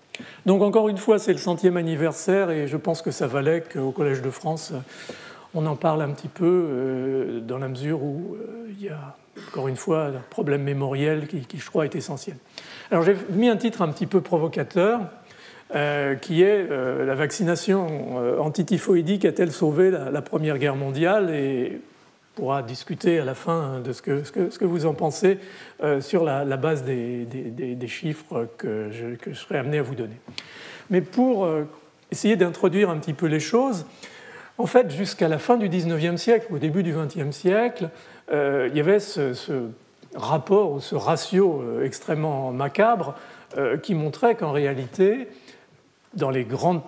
Donc 0.46 0.62
encore 0.62 0.88
une 0.88 0.96
fois, 0.96 1.18
c'est 1.18 1.32
le 1.32 1.38
centième 1.38 1.76
anniversaire, 1.76 2.50
et 2.50 2.66
je 2.66 2.76
pense 2.76 3.02
que 3.02 3.10
ça 3.10 3.26
valait 3.26 3.62
qu'au 3.62 3.92
Collège 3.92 4.22
de 4.22 4.30
France, 4.30 4.72
on 5.56 5.66
en 5.66 5.74
parle 5.74 6.02
un 6.02 6.10
petit 6.10 6.28
peu, 6.28 6.44
euh, 6.44 7.40
dans 7.40 7.58
la 7.58 7.68
mesure 7.68 8.02
où 8.02 8.36
euh, 8.36 8.68
il 8.70 8.84
y 8.84 8.90
a 8.90 9.16
encore 9.48 9.68
une 9.68 9.76
fois 9.76 10.06
un 10.06 10.22
problème 10.30 10.62
mémoriel 10.62 11.26
qui, 11.26 11.58
je 11.58 11.66
crois 11.66 11.86
est 11.86 11.94
essentiel. 11.94 12.36
Alors 12.90 13.04
j'ai 13.04 13.16
mis 13.30 13.48
un 13.48 13.56
titre 13.56 13.82
un 13.82 13.88
petit 13.88 14.06
peu 14.06 14.20
provocateur, 14.20 15.00
euh, 15.74 16.14
qui 16.14 16.42
est 16.42 16.68
la 16.68 17.14
vaccination 17.14 18.38
antityphoïdique 18.40 19.24
a-t-elle 19.24 19.50
sauvé 19.50 19.90
la, 19.90 20.22
Première 20.22 20.58
Guerre 20.58 20.76
mondiale? 20.76 21.34
Et 21.34 21.80
on 22.36 22.40
pourra 22.40 22.62
discuter 22.62 23.18
à 23.18 23.24
la 23.24 23.34
fin 23.34 23.80
de 23.80 23.92
ce 23.92 24.00
que, 24.02 24.64
vous 24.64 24.86
en 24.86 24.94
pensez 24.94 25.38
sur 26.00 26.24
la, 26.24 26.44
base 26.56 26.84
des, 26.84 27.88
chiffres 27.88 28.48
que 28.56 28.90
je, 28.90 29.34
serai 29.34 29.58
amené 29.58 29.78
à 29.78 29.82
vous 29.82 29.96
donner. 29.96 30.18
Mais 30.88 31.00
pour 31.00 31.48
essayer 32.10 32.36
d'introduire 32.36 32.88
un 32.88 32.98
petit 32.98 33.14
peu 33.14 33.26
les 33.26 33.40
choses, 33.40 33.86
en 34.58 34.66
fait, 34.66 34.90
jusqu'à 34.90 35.28
la 35.28 35.38
fin 35.38 35.56
du 35.56 35.68
19e 35.68 36.16
siècle, 36.16 36.46
au 36.50 36.58
début 36.58 36.82
du 36.82 36.94
20e 36.94 37.32
siècle, 37.32 37.90
il 38.32 38.72
y 38.74 38.80
avait 38.80 39.00
ce, 39.00 39.68
rapport, 40.14 40.82
ce 40.82 40.94
ratio 40.94 41.82
extrêmement 41.82 42.52
macabre 42.52 43.14
qui 43.82 43.94
montrait 43.94 44.34
qu'en 44.34 44.52
réalité, 44.52 45.28
dans 46.14 46.30
les 46.30 46.44
grands 46.44 46.82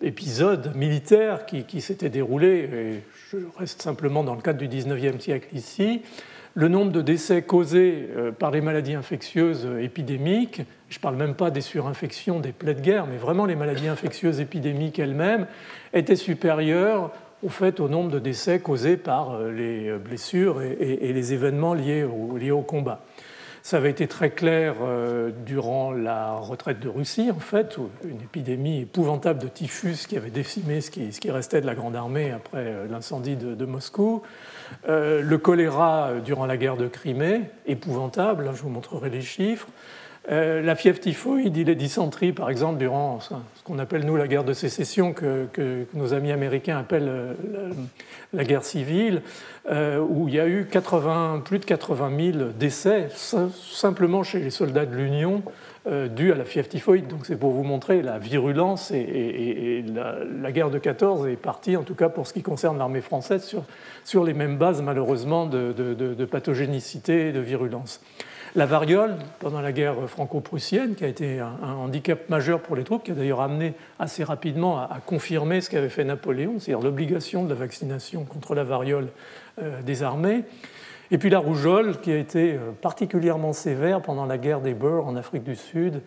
épisodes 0.00 0.74
militaires 0.74 1.44
qui, 1.46 1.80
s'étaient 1.80 2.08
déroulés, 2.08 2.68
et 2.72 3.02
je 3.30 3.38
reste 3.58 3.82
simplement 3.82 4.24
dans 4.24 4.34
le 4.34 4.40
cadre 4.40 4.58
du 4.58 4.68
19e 4.68 5.20
siècle 5.20 5.48
ici, 5.54 6.02
le 6.54 6.68
nombre 6.68 6.92
de 6.92 7.00
décès 7.00 7.42
causés 7.42 8.08
euh, 8.16 8.32
par 8.32 8.50
les 8.50 8.60
maladies 8.60 8.94
infectieuses 8.94 9.66
épidémiques, 9.80 10.62
je 10.88 10.98
ne 10.98 11.00
parle 11.00 11.16
même 11.16 11.34
pas 11.34 11.50
des 11.50 11.60
surinfections, 11.60 12.40
des 12.40 12.52
plaies 12.52 12.74
de 12.74 12.80
guerre, 12.80 13.06
mais 13.06 13.16
vraiment 13.16 13.46
les 13.46 13.56
maladies 13.56 13.88
infectieuses 13.88 14.40
épidémiques 14.40 14.98
elles-mêmes, 14.98 15.46
était 15.92 16.16
supérieur 16.16 17.10
au 17.42 17.88
nombre 17.88 18.10
de 18.10 18.18
décès 18.18 18.60
causés 18.60 18.96
par 18.96 19.32
euh, 19.32 19.50
les 19.50 19.92
blessures 19.98 20.62
et, 20.62 21.12
les 21.12 21.32
événements 21.32 21.74
liés 21.74 22.04
au 22.04 22.62
combat. 22.62 23.02
Ça 23.62 23.76
avait 23.76 23.90
été 23.90 24.08
très 24.08 24.30
clair 24.30 24.74
euh, 24.82 25.30
durant 25.46 25.92
la 25.92 26.32
retraite 26.32 26.80
de 26.80 26.88
Russie, 26.88 27.30
en 27.30 27.38
fait, 27.38 27.76
une 28.04 28.20
épidémie 28.20 28.80
épouvantable 28.80 29.40
de 29.40 29.46
typhus 29.46 30.08
qui 30.08 30.16
avait 30.16 30.30
décimé 30.30 30.80
ce 30.80 30.90
qui, 30.90 31.30
restait 31.30 31.60
de 31.60 31.66
la 31.66 31.76
Grande 31.76 31.94
Armée 31.94 32.32
après 32.32 32.64
euh, 32.66 32.86
l'incendie 32.90 33.36
de, 33.36 33.64
Moscou. 33.64 34.22
Euh, 34.88 35.22
le 35.22 35.38
choléra 35.38 36.12
durant 36.24 36.46
la 36.46 36.56
guerre 36.56 36.76
de 36.76 36.86
Crimée, 36.88 37.42
épouvantable, 37.66 38.48
hein, 38.48 38.52
je 38.54 38.62
vous 38.62 38.68
montrerai 38.68 39.10
les 39.10 39.22
chiffres. 39.22 39.68
Euh, 40.30 40.62
la 40.62 40.76
fièvre 40.76 41.00
typhoïde 41.00 41.56
et 41.58 41.64
les 41.64 41.74
dysenteries, 41.74 42.32
par 42.32 42.48
exemple, 42.48 42.78
durant 42.78 43.18
ce 43.18 43.34
qu'on 43.64 43.80
appelle 43.80 44.04
nous 44.04 44.16
la 44.16 44.28
guerre 44.28 44.44
de 44.44 44.52
sécession, 44.52 45.12
que, 45.12 45.48
nos 45.94 46.14
amis 46.14 46.30
américains 46.30 46.78
appellent 46.78 47.08
euh, 47.08 47.72
la, 48.32 48.44
guerre 48.44 48.62
civile, 48.62 49.22
euh, 49.68 49.98
où 49.98 50.28
il 50.28 50.34
y 50.34 50.40
a 50.40 50.46
eu 50.46 50.66
80, 50.70 51.42
plus 51.44 51.58
de 51.58 51.64
80 51.64 52.32
000 52.32 52.48
décès 52.56 53.08
simplement 53.10 54.22
chez 54.22 54.38
les 54.38 54.50
soldats 54.50 54.86
de 54.86 54.94
l'Union 54.94 55.42
dus 55.86 56.32
à 56.32 56.36
la 56.36 56.44
fièvre 56.44 56.68
typhoïde. 56.68 57.08
Donc 57.08 57.26
c'est 57.26 57.36
pour 57.36 57.50
vous 57.50 57.64
montrer 57.64 58.02
la 58.02 58.18
virulence 58.18 58.90
et, 58.92 59.84
la, 60.40 60.52
guerre 60.52 60.70
de 60.70 60.78
14 60.78 61.26
est 61.26 61.36
partie, 61.36 61.76
en 61.76 61.82
tout 61.82 61.94
cas 61.94 62.08
pour 62.08 62.26
ce 62.26 62.32
qui 62.32 62.42
concerne 62.42 62.78
l'armée 62.78 63.00
française, 63.00 63.42
sur, 63.42 63.64
sur, 64.04 64.22
les 64.22 64.34
mêmes 64.34 64.58
bases 64.58 64.80
malheureusement 64.80 65.46
de, 65.46 65.72
de 65.72 66.24
pathogénicité 66.24 67.28
et 67.28 67.32
de 67.32 67.40
virulence. 67.40 68.00
La 68.54 68.66
variole, 68.66 69.16
pendant 69.38 69.62
la 69.62 69.72
guerre 69.72 69.96
franco-prussienne, 70.08 70.94
qui 70.94 71.04
a 71.04 71.08
été 71.08 71.40
un, 71.40 71.56
handicap 71.62 72.28
majeur 72.28 72.60
pour 72.60 72.76
les 72.76 72.84
troupes, 72.84 73.02
qui 73.02 73.10
a 73.10 73.14
d'ailleurs 73.14 73.40
amené 73.40 73.72
assez 73.98 74.24
rapidement 74.24 74.78
à, 74.78 74.98
confirmer 75.06 75.62
ce 75.62 75.70
qu'avait 75.70 75.88
fait 75.88 76.04
Napoléon, 76.04 76.56
c'est-à-dire 76.58 76.84
l'obligation 76.84 77.44
de 77.44 77.48
la 77.48 77.54
vaccination 77.54 78.24
contre 78.24 78.54
la 78.54 78.62
variole 78.62 79.08
euh, 79.62 79.80
des 79.80 80.02
armées. 80.02 80.44
Et 81.12 81.18
puis 81.18 81.28
la 81.28 81.40
rougeole, 81.40 82.00
qui 82.00 82.10
a 82.10 82.16
été 82.16 82.54
euh, 82.54 82.72
particulièrement 82.72 83.52
sévère 83.52 84.00
pendant 84.00 84.24
la 84.24 84.38
guerre 84.38 84.62
des 84.62 84.72
Boers 84.72 85.06
en 85.06 85.14
Afrique 85.14 85.44
du 85.44 85.56
Sud, 85.56 86.00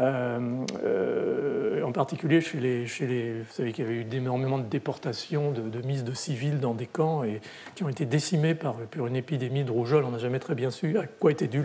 euh, 0.00 0.64
euh, 0.84 1.82
en 1.84 1.92
particulier 1.92 2.40
chez 2.40 2.58
les, 2.58 2.84
chez 2.86 3.06
les, 3.06 3.32
Vous 3.34 3.52
savez 3.52 3.72
qu'il 3.72 3.84
y 3.84 3.86
avait 3.86 3.96
eu 3.96 4.06
énormément 4.12 4.58
de 4.58 4.64
déportations, 4.64 5.52
de, 5.52 5.86
mises 5.86 6.02
de 6.02 6.12
civils 6.12 6.58
dans 6.58 6.74
des 6.74 6.86
camps 6.86 7.22
et 7.22 7.40
qui 7.76 7.84
ont 7.84 7.88
été 7.88 8.04
décimés 8.04 8.56
par, 8.56 8.74
une 8.96 9.14
épidémie 9.14 9.62
de 9.62 9.70
rougeole. 9.70 10.04
On 10.04 10.10
n'a 10.10 10.18
jamais 10.18 10.40
très 10.40 10.56
bien 10.56 10.72
su 10.72 10.98
à 10.98 11.06
quoi 11.06 11.30
était 11.30 11.46
due 11.46 11.62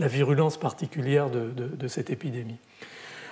la, 0.00 0.08
virulence 0.08 0.56
particulière 0.56 1.30
de, 1.30 1.88
cette 1.88 2.10
épidémie. 2.10 2.58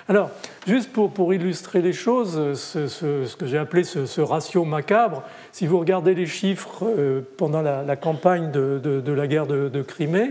Alors, 0.08 0.30
juste 0.66 0.92
pour, 0.92 1.12
pour 1.12 1.32
illustrer 1.32 1.80
les 1.80 1.92
choses, 1.92 2.54
ce, 2.54 3.36
que 3.36 3.46
j'ai 3.46 3.58
appelé 3.58 3.84
ce, 3.84 4.20
ratio 4.20 4.64
macabre, 4.64 5.22
si 5.52 5.66
vous 5.66 5.78
regardez 5.78 6.14
les 6.14 6.26
chiffres 6.26 6.84
euh, 6.84 7.20
pendant 7.36 7.62
la, 7.62 7.96
campagne 7.96 8.50
de, 8.50 9.12
la 9.12 9.26
guerre 9.26 9.46
de, 9.46 9.82
Crimée, 9.82 10.30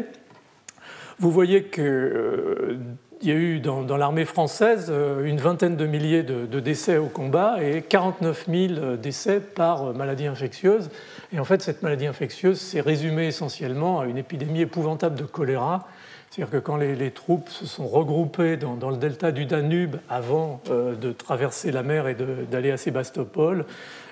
vous 1.19 1.31
voyez 1.31 1.63
que 1.63 2.77
il 3.21 3.29
y 3.29 3.31
a 3.31 3.35
eu 3.35 3.59
dans, 3.59 3.97
l'armée 3.97 4.25
française 4.25 4.87
euh, 4.89 5.25
une 5.25 5.37
vingtaine 5.37 5.75
de 5.75 5.85
milliers 5.85 6.23
de, 6.23 6.59
décès 6.59 6.97
au 6.97 7.05
combat 7.05 7.57
et 7.61 7.83
49 7.83 8.47
000 8.49 8.95
décès 8.97 9.39
par 9.39 9.89
euh, 9.89 9.93
maladie 9.93 10.25
infectieuse. 10.25 10.89
Et 11.31 11.39
en 11.39 11.43
fait, 11.43 11.61
cette 11.61 11.83
maladie 11.83 12.07
infectieuse 12.07 12.59
s'est 12.59 12.81
résumée 12.81 13.27
essentiellement 13.27 13.99
à 13.99 14.05
une 14.05 14.17
épidémie 14.17 14.61
épouvantable 14.61 15.15
de 15.15 15.25
choléra. 15.25 15.87
C'est-à-dire 16.31 16.61
que 16.61 16.65
quand 16.65 16.77
les, 16.77 17.11
troupes 17.11 17.49
se 17.49 17.65
sont 17.65 17.85
regroupées 17.89 18.55
dans, 18.55 18.89
le 18.89 18.95
delta 18.95 19.33
du 19.33 19.45
Danube 19.45 19.97
avant 20.07 20.61
euh, 20.69 20.95
de 20.95 21.11
traverser 21.11 21.73
la 21.73 21.83
mer 21.83 22.07
et 22.07 22.15
d'aller 22.49 22.71
à 22.71 22.77
Sébastopol, 22.77 23.65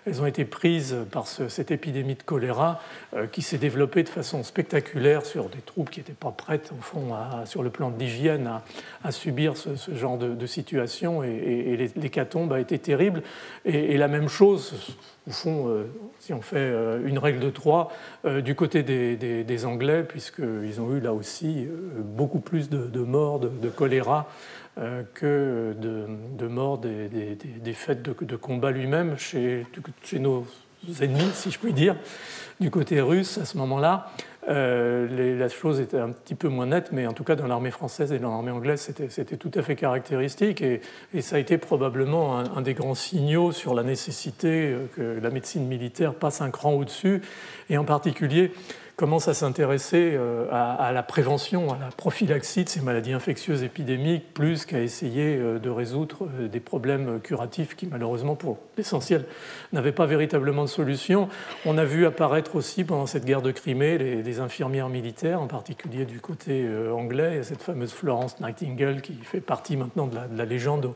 elles 0.06 0.22
ont 0.22 0.26
été 0.26 0.46
prises 0.46 0.96
par 1.12 1.28
cette 1.28 1.72
épidémie 1.72 2.16
de 2.16 2.24
choléra 2.24 2.82
euh, 3.14 3.28
qui 3.28 3.42
s'est 3.42 3.58
développée 3.58 4.04
de 4.04 4.10
façon 4.10 4.44
spectaculaire 4.44 5.26
sur 5.26 5.50
des 5.50 5.60
troupes 5.60 5.90
qui 5.90 6.00
n'étaient 6.00 6.14
pas 6.14 6.32
prêtes, 6.32 6.72
au 6.78 6.82
fond, 6.82 7.10
sur 7.46 7.64
le 7.64 7.70
plan 7.70 7.90
d'hygiène, 7.90 8.50
à, 9.04 9.12
subir 9.12 9.56
ce, 9.58 9.70
genre 9.94 10.18
de, 10.18 10.46
situation. 10.46 11.24
Et, 11.24 11.92
l'hécatombe 11.96 12.54
a 12.54 12.60
été 12.60 12.80
terrible. 12.80 13.24
Et, 13.66 13.98
la 13.98 14.08
même 14.08 14.30
chose, 14.30 14.74
au 15.28 15.32
fond, 15.32 15.68
euh, 15.68 15.86
si 16.20 16.34
on 16.34 16.42
fait 16.42 16.58
euh, 16.58 17.02
une 17.06 17.18
règle 17.18 17.40
de 17.40 17.50
trois, 17.50 17.92
du 18.44 18.56
côté 18.56 18.84
des, 18.84 19.66
Anglais, 19.66 20.04
puisqu'ils 20.04 20.80
ont 20.80 20.96
eu 20.96 21.00
là 21.00 21.14
aussi 21.14 21.68
beaucoup 21.98 22.40
plus 22.40 22.70
de, 22.70 23.00
morts 23.00 23.40
de 23.40 23.70
choléra 23.70 24.28
que 25.14 25.76
de, 25.78 26.48
mort 26.48 26.78
des, 26.78 27.10
des, 27.10 27.74
faits 27.74 28.02
de, 28.02 28.36
combat 28.36 28.72
lui-même 28.72 29.18
chez, 29.18 29.66
nos 30.14 30.46
ennemis, 31.02 31.32
si 31.34 31.52
je 31.52 31.60
puis 31.60 31.74
dire, 31.74 31.96
du 32.60 32.72
côté 32.72 33.02
russe 33.02 33.38
à 33.38 33.46
ce 33.46 33.58
moment-là. 33.58 34.12
Euh, 34.48 35.38
la 35.38 35.50
chose 35.50 35.80
était 35.80 36.00
un 36.00 36.10
petit 36.10 36.34
peu 36.34 36.48
moins 36.48 36.66
nette, 36.66 36.92
mais 36.92 37.06
en 37.06 37.14
tout 37.14 37.24
cas 37.24 37.36
dans 37.36 37.46
l'armée 37.46 37.72
française 37.72 38.12
et 38.12 38.20
dans 38.20 38.32
l'armée 38.32 38.52
anglaise, 38.52 38.92
c'était 39.10 39.38
tout 39.38 39.52
à 39.54 39.62
fait 39.62 39.76
caractéristique 39.76 40.62
et, 40.62 40.82
ça 41.22 41.36
a 41.36 41.40
été 41.40 41.58
probablement 41.58 42.40
un, 42.40 42.58
un, 42.58 42.62
des 42.62 42.74
grands 42.74 42.96
signaux 42.96 43.52
sur 43.52 43.76
la 43.76 43.84
nécessité 43.84 44.72
euh, 44.72 44.86
que 44.96 45.20
la 45.22 45.30
médecine 45.30 45.68
militaire 45.68 46.16
passe 46.16 46.42
un 46.42 46.50
cran 46.50 46.72
au-dessus 46.72 47.22
et 47.70 47.78
en 47.78 47.84
particulier 47.84 48.52
commence 49.00 49.30
à 49.30 49.34
s'intéresser 49.34 50.12
euh, 50.14 50.46
à, 50.52 50.92
la 50.92 51.04
prévention, 51.04 51.72
à 51.72 51.78
la 51.78 51.88
prophylaxie 51.88 52.66
de 52.66 52.70
ces 52.70 52.82
maladies 52.82 53.14
infectieuses 53.14 53.64
épidémiques, 53.64 54.34
plus 54.34 54.66
qu'à 54.66 54.82
essayer 54.82 55.38
euh, 55.38 55.58
de 55.58 55.70
résoudre 55.70 56.28
euh, 56.38 56.50
des 56.50 56.60
problèmes 56.60 57.22
curatifs 57.22 57.78
qui, 57.78 57.88
malheureusement, 57.88 58.36
pour 58.36 58.58
l'essentiel, 58.76 59.24
n'avaient 59.72 59.94
pas 59.94 60.06
véritablement 60.06 60.64
de 60.64 60.68
solution. 60.68 61.30
On 61.66 61.78
a 61.78 61.86
vu 61.86 62.06
apparaître 62.06 62.58
aussi 62.58 62.84
pendant 62.84 63.06
cette 63.06 63.24
guerre 63.24 63.42
de 63.42 63.52
Crimée 63.52 63.98
les, 63.98 64.40
infirmières 64.42 64.90
militaires, 64.90 65.42
en 65.42 65.48
particulier 65.48 66.04
du 66.04 66.20
côté 66.20 66.68
anglais, 66.94 67.38
et 67.38 67.44
cette 67.44 67.62
fameuse 67.62 67.94
Florence 67.94 68.40
Nightingale 68.42 69.02
qui 69.02 69.14
fait 69.24 69.42
partie 69.42 69.78
maintenant 69.78 70.08
de 70.08 70.16
la, 70.16 70.46
légende 70.46 70.94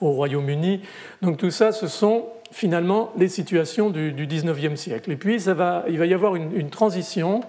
au 0.00 0.10
Royaume-Uni. 0.12 0.82
Donc 1.22 1.38
tout 1.38 1.50
ça, 1.50 1.72
ce 1.72 1.86
sont 1.86 2.26
finalement 2.50 3.12
les 3.16 3.28
situations 3.28 3.90
du, 3.90 4.12
XIXe 4.12 4.78
siècle. 4.78 5.10
Et 5.10 5.16
puis 5.16 5.42
il 5.42 5.52
va 5.52 5.84
y 5.88 6.14
avoir 6.14 6.36
une, 6.36 6.70
transition. 6.70 7.40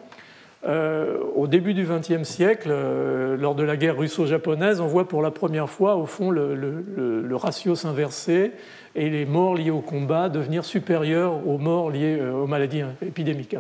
Euh, 0.68 1.20
au 1.36 1.48
début 1.48 1.74
du 1.74 1.86
XXe 1.86 2.28
siècle, 2.28 2.68
euh, 2.70 3.38
lors 3.38 3.56
de 3.56 3.64
la 3.64 3.78
guerre 3.78 3.98
russo-japonaise, 3.98 4.82
on 4.82 4.88
voit 4.88 5.08
pour 5.08 5.22
la 5.22 5.32
première 5.32 5.70
fois, 5.70 5.96
au 5.96 6.06
fond, 6.06 6.32
le, 6.32 7.36
ratio 7.38 7.76
s'inverser 7.76 8.52
et 8.94 9.10
les 9.10 9.26
morts 9.26 9.56
liés 9.56 9.72
au 9.72 9.80
combat 9.80 10.28
devenir 10.28 10.66
supérieurs 10.66 11.48
aux 11.48 11.58
morts 11.58 11.90
liés 11.90 12.18
euh, 12.20 12.34
aux 12.34 12.48
maladies 12.48 12.84
épidémiques. 13.02 13.56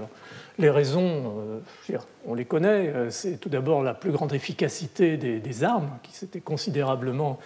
Les 0.58 0.69
raisons, 0.69 1.36
on 2.28 2.34
les 2.34 2.43
connaît, 2.43 2.93
c'est 3.12 3.39
tout 3.39 3.47
d'abord 3.47 3.82
la 3.82 3.93
plus 3.93 4.12
grande 4.12 4.34
efficacité 4.34 5.15
des, 5.15 5.63
armes, 5.63 5.91
qui 6.04 6.12
s'était 6.12 6.41
considérablement 6.41 7.39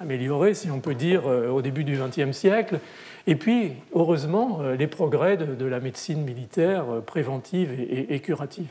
améliorée, 0.00 0.54
si 0.54 0.70
on 0.70 0.80
peut 0.80 0.94
dire, 0.94 1.26
au 1.26 1.62
début 1.62 1.84
du 1.84 1.98
XXe 1.98 2.36
siècle. 2.36 2.80
Et 3.26 3.34
puis, 3.34 3.72
heureusement, 3.94 4.60
les 4.78 4.86
progrès 4.86 5.36
de, 5.36 5.64
la 5.64 5.80
médecine 5.80 6.22
militaire 6.22 6.84
préventive 7.06 7.70
et 7.78 8.20
curative. 8.20 8.68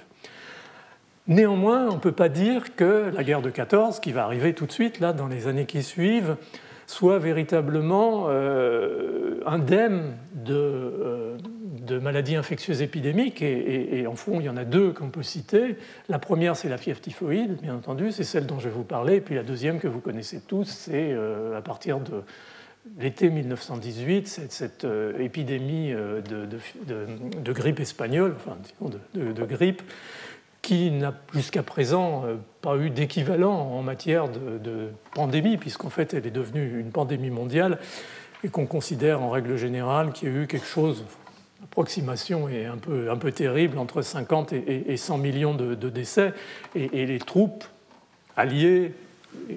Néanmoins, 1.28 1.90
on 1.90 1.96
ne 1.96 2.00
peut 2.00 2.14
pas 2.14 2.30
dire 2.30 2.74
que 2.76 3.12
la 3.14 3.24
guerre 3.24 3.42
de 3.42 3.50
14, 3.50 4.00
qui 4.00 4.14
va 4.14 4.24
arriver 4.24 4.54
tout 4.54 4.66
de 4.66 4.72
suite, 4.72 5.02
là, 5.02 5.12
dans 5.12 5.28
les 5.28 5.48
années 5.48 5.66
qui 5.66 5.84
suivent, 5.84 6.38
soit 6.88 7.20
véritablement 7.20 8.28
euh, 8.30 9.42
indemne 9.46 10.14
euh, 10.50 11.38
de, 11.82 12.00
maladies 12.00 12.38
infectieuses 12.38 12.82
épidémiques. 12.82 13.42
Et, 13.42 14.08
en 14.08 14.16
fond, 14.16 14.40
il 14.40 14.46
y 14.46 14.50
en 14.50 14.58
a 14.58 14.64
deux 14.64 14.94
qu'on 14.94 15.10
peut 15.10 15.22
citer. 15.22 15.76
La 16.08 16.18
première, 16.18 16.56
c'est 16.56 16.70
la 16.70 16.78
fièvre 16.78 17.02
typhoïde, 17.02 17.60
bien 17.62 17.76
entendu, 17.76 18.12
c'est 18.12 18.24
celle 18.24 18.46
dont 18.46 18.60
je 18.60 18.70
vais 18.70 18.74
vous 18.74 18.86
parler. 18.86 19.16
Et 19.16 19.22
puis 19.22 19.36
la 19.36 19.44
deuxième 19.44 19.80
que 19.80 19.88
vous 19.88 20.00
connaissez 20.00 20.40
tous, 20.40 20.66
c'est 20.66 21.12
euh, 21.12 21.58
à 21.58 21.62
partir 21.62 22.00
de 22.00 22.24
l'été 22.98 23.30
1918, 23.30 24.48
cette, 24.50 24.88
épidémie 25.20 25.92
de, 25.92 27.52
grippe 27.52 27.82
espagnole, 27.82 28.34
enfin, 28.38 28.58
de 29.14 29.46
grippe, 29.46 29.82
qui 30.62 30.92
n'a 30.92 31.14
jusqu'à 31.34 31.64
présent 31.64 32.24
euh, 32.26 32.36
pas 32.62 32.78
eu 32.78 32.90
d'équivalent 32.90 33.54
en 33.54 33.82
matière 33.82 34.28
de, 34.28 34.90
pandémie, 35.14 35.58
puisqu'en 35.58 35.90
fait 35.90 36.14
elle 36.14 36.28
est 36.28 36.32
devenue 36.32 36.80
une 36.80 36.92
pandémie 36.92 37.30
mondiale 37.30 37.80
et 38.44 38.50
qu'on 38.50 38.66
considère 38.66 39.22
en 39.22 39.30
règle 39.30 39.56
générale 39.58 40.12
qu'il 40.12 40.30
y 40.30 40.32
a 40.32 40.44
eu 40.44 40.48
quelque 40.48 40.68
chose, 40.68 41.06
approximation 41.64 42.50
est 42.50 42.66
un 42.66 42.78
peu, 42.78 43.10
un 43.10 43.18
peu 43.18 43.32
terrible, 43.32 43.78
entre 43.78 44.02
50 44.02 44.54
et, 44.54 44.98
100 44.98 45.18
millions 45.18 45.56
de, 45.56 45.90
décès, 45.90 46.34
et, 46.76 47.06
les 47.06 47.20
troupes 47.20 47.64
alliées 48.36 48.94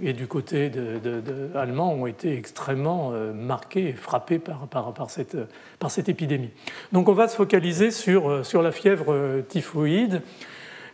et 0.02 0.12
du 0.12 0.26
côté 0.26 0.70
de, 0.70 1.50
allemand 1.54 1.92
ont 1.92 2.06
été 2.06 2.36
extrêmement 2.36 3.10
euh, 3.12 3.32
marquées 3.32 3.88
et 3.88 3.92
frappées 3.92 4.38
par, 4.38 4.66
par, 4.68 4.94
par, 4.94 5.10
cette, 5.10 5.36
par 5.78 5.90
cette 5.90 6.08
épidémie. 6.08 6.50
Donc 6.92 7.08
on 7.08 7.14
va 7.14 7.28
se 7.28 7.36
focaliser 7.36 7.90
sur, 7.90 8.30
euh, 8.30 8.42
sur 8.42 8.62
la 8.62 8.72
fièvre 8.72 9.42
typhoïde. 9.48 10.22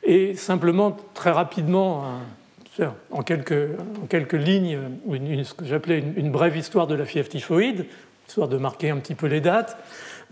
Et 0.07 0.35
simplement, 0.37 0.97
très 1.15 1.33
rapidement, 1.33 2.05
en 3.11 3.23
quelques, 3.23 3.71
en 4.03 4.07
quelques 4.07 4.35
lignes, 4.35 4.79
ce 5.43 5.53
que 5.53 5.65
j'appelais 5.65 6.03
une, 6.17 6.31
brève 6.31 6.57
histoire 6.57 6.87
de 6.87 6.95
la 6.95 7.05
fièvre 7.05 7.29
typhoïde, 7.29 7.87
histoire 8.29 8.49
de 8.49 8.57
marquer 8.57 8.91
un 8.91 8.99
petit 8.99 9.17
peu 9.17 9.27
les 9.27 9.41
dates. 9.41 9.77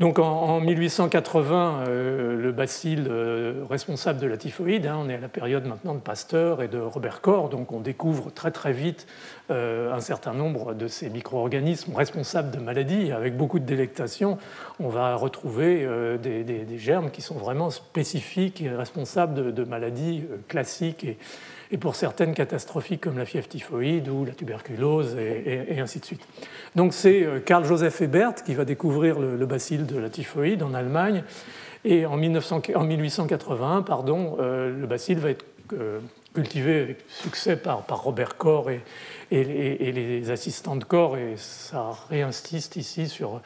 Donc 0.01 0.19
en, 0.19 0.59
1880, 0.59 1.85
euh, 1.87 2.43
le 2.43 2.51
bacille 2.51 3.05
euh, 3.09 3.65
responsable 3.71 4.19
de 4.19 4.27
la 4.27 4.37
typhoïde, 4.37 4.87
hein, 4.87 4.99
on 5.01 5.09
est 5.09 5.15
à 5.15 5.21
la 5.21 5.29
période 5.29 5.67
maintenant 5.67 5.95
de 5.95 6.01
Pasteur 6.01 6.63
et 6.63 6.69
de 6.69 6.79
Robert 6.79 7.21
Koch, 7.21 7.49
donc 7.49 7.71
on 7.71 7.79
découvre 7.79 8.33
très 8.33 8.51
très 8.51 8.73
vite 8.73 9.07
euh, 9.53 9.95
un 9.95 10.01
certain 10.01 10.35
nombre 10.35 10.75
de 10.75 10.89
ces 10.89 11.11
micro-organismes 11.11 11.95
responsables 11.95 12.51
de 12.51 12.59
maladies. 12.59 13.13
Avec 13.13 13.37
beaucoup 13.37 13.61
de 13.61 13.67
délectation, 13.67 14.37
on 14.81 14.89
va 14.89 15.15
retrouver 15.15 15.87
des, 16.21 16.67
germes 16.77 17.11
qui 17.13 17.23
sont 17.23 17.37
vraiment 17.37 17.71
spécifiques 17.71 18.63
et 18.63 18.71
responsables 18.71 19.55
de, 19.55 19.65
maladies 19.65 20.25
classiques 20.49 21.05
et, 21.05 21.19
et 21.75 21.77
pour 21.77 21.97
certaines 21.97 22.35
catastrophiques 22.35 23.03
comme 23.03 23.19
la 23.19 23.27
fièvre 23.27 23.49
typhoïde 23.49 24.09
ou 24.09 24.25
la 24.25 24.33
tuberculose 24.33 25.17
et, 25.19 25.81
ainsi 25.81 25.99
de 25.99 26.05
suite. 26.05 26.27
Donc 26.77 26.95
c'est 26.95 27.27
Karl 27.45 27.65
Joseph 27.65 28.01
Ebert 28.01 28.37
qui 28.45 28.55
va 28.55 28.65
découvrir 28.65 29.19
le, 29.19 29.37
le 29.37 29.47
bacille 29.47 29.79
de 29.79 29.99
la 29.99 30.09
typhoïde 30.09 30.63
en 30.63 30.73
Allemagne. 30.73 31.25
Et 31.85 32.07
en, 32.07 32.17
1881, 32.17 33.83
pardon, 33.83 34.39
euh, 34.41 34.75
le 34.75 34.87
bacille 34.87 35.17
va 35.17 35.31
être 35.31 35.45
euh, 35.75 36.01
cultivé 36.33 36.81
avec 36.81 37.05
succès 37.09 37.57
par, 37.57 37.85
Robert 37.89 38.39
Koch 38.39 38.69
et, 39.31 39.93
les 39.93 40.31
assistants 40.31 40.77
de 40.77 40.85
Koch, 40.85 41.19
et 41.19 41.35
ça 41.37 41.91
réinsiste 42.09 42.77
ici 42.77 43.09
sur. 43.09 43.43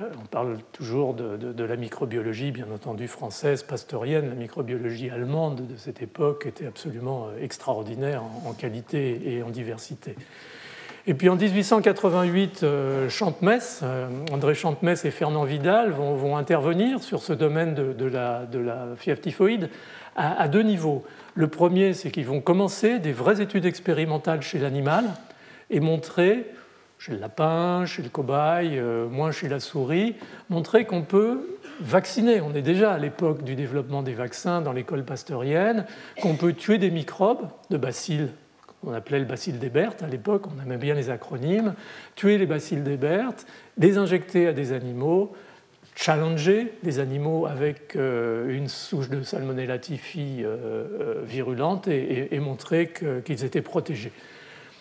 Euh, 0.00 0.10
on 0.22 0.26
parle 0.26 0.58
toujours 0.72 1.14
de, 1.14 1.64
la 1.64 1.76
microbiologie, 1.76 2.50
bien 2.50 2.66
entendu 2.72 3.08
française, 3.08 3.62
pasteurienne. 3.62 4.28
La 4.28 4.34
microbiologie 4.34 5.10
allemande 5.10 5.66
de 5.66 5.76
cette 5.76 6.02
époque 6.02 6.46
était 6.46 6.66
absolument 6.66 7.28
extraordinaire 7.40 8.22
en 8.46 8.52
qualité 8.52 9.34
et 9.34 9.42
en 9.42 9.50
diversité. 9.50 10.14
Et 11.06 11.14
puis 11.14 11.28
en 11.30 11.36
1888, 11.36 12.60
euh, 12.62 13.08
euh, 13.82 14.08
André 14.30 14.54
Chantemesse 14.54 15.04
et 15.04 15.10
Fernand 15.10 15.44
Vidal 15.44 15.90
vont, 15.90 16.36
intervenir 16.36 17.02
sur 17.02 17.22
ce 17.22 17.32
domaine 17.32 17.74
de, 17.74 18.04
la, 18.04 18.46
fièvre 18.96 19.20
typhoïde 19.20 19.70
à, 20.16 20.48
deux 20.48 20.62
niveaux. 20.62 21.04
Le 21.34 21.48
premier, 21.48 21.94
c'est 21.94 22.10
qu'ils 22.10 22.26
vont 22.26 22.40
commencer 22.40 22.98
des 22.98 23.12
vraies 23.12 23.40
études 23.40 23.64
expérimentales 23.64 24.42
chez 24.42 24.58
l'animal 24.58 25.04
et 25.70 25.80
montrer, 25.80 26.46
chez 26.98 27.12
le 27.12 27.18
lapin, 27.18 27.86
chez 27.86 28.02
le 28.02 28.08
cobaye, 28.08 28.78
euh, 28.78 29.08
moins 29.08 29.32
chez 29.32 29.48
la 29.48 29.60
souris, 29.60 30.16
montrer 30.50 30.84
qu'on 30.84 31.02
peut 31.02 31.58
vacciner. 31.80 32.40
On 32.40 32.54
est 32.54 32.62
déjà 32.62 32.92
à 32.92 32.98
l'époque 32.98 33.44
du 33.44 33.54
développement 33.54 34.02
des 34.02 34.14
vaccins 34.14 34.60
dans 34.60 34.72
l'école 34.72 35.04
pasteurienne, 35.04 35.84
qu'on 36.20 36.34
peut 36.34 36.52
tuer 36.52 36.78
des 36.78 36.90
microbes 36.90 37.48
de 37.70 37.76
bacilles 37.76 38.28
on 38.84 38.92
appelait 38.92 39.18
le 39.18 39.24
bacille 39.24 39.54
d'Hebert 39.54 39.94
à 40.02 40.06
l'époque, 40.06 40.44
on 40.46 40.62
aimait 40.62 40.76
bien 40.76 40.94
les 40.94 41.10
acronymes, 41.10 41.74
tuer 42.14 42.38
les 42.38 42.46
bacilles 42.46 42.82
d'Hebert, 42.82 43.32
les 43.76 43.98
injecter 43.98 44.46
à 44.46 44.52
des 44.52 44.72
animaux, 44.72 45.32
challenger 45.96 46.74
des 46.84 47.00
animaux 47.00 47.46
avec 47.46 47.96
euh, 47.96 48.56
une 48.56 48.68
souche 48.68 49.08
de 49.08 49.22
Salmonella 49.22 49.78
typhi 49.78 50.42
euh, 50.44 51.22
virulente 51.24 51.88
et, 51.88 52.38
montrer 52.38 52.92
qu'ils 53.24 53.44
étaient 53.44 53.62
protégés. 53.62 54.12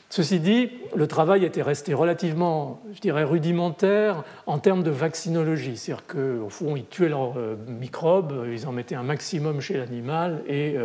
Ceci 0.09 0.39
dit, 0.39 0.69
le 0.95 1.05
travail 1.05 1.43
était 1.43 1.61
resté 1.61 1.93
relativement, 1.93 2.81
je 2.93 3.01
dirais, 3.01 3.25
rudimentaire 3.25 4.23
en 4.45 4.57
termes 4.57 4.81
de 4.81 4.89
vaccinologie. 4.89 5.75
C'est-à-dire 5.75 6.05
qu'au 6.07 6.49
fond, 6.49 6.77
ils 6.77 6.85
tuaient 6.85 7.09
leurs 7.09 7.33
microbes, 7.67 8.45
ils 8.49 8.65
en 8.67 8.71
mettaient 8.71 8.95
un 8.95 9.03
maximum 9.03 9.59
chez 9.59 9.75
l'animal 9.77 10.43
et 10.47 10.77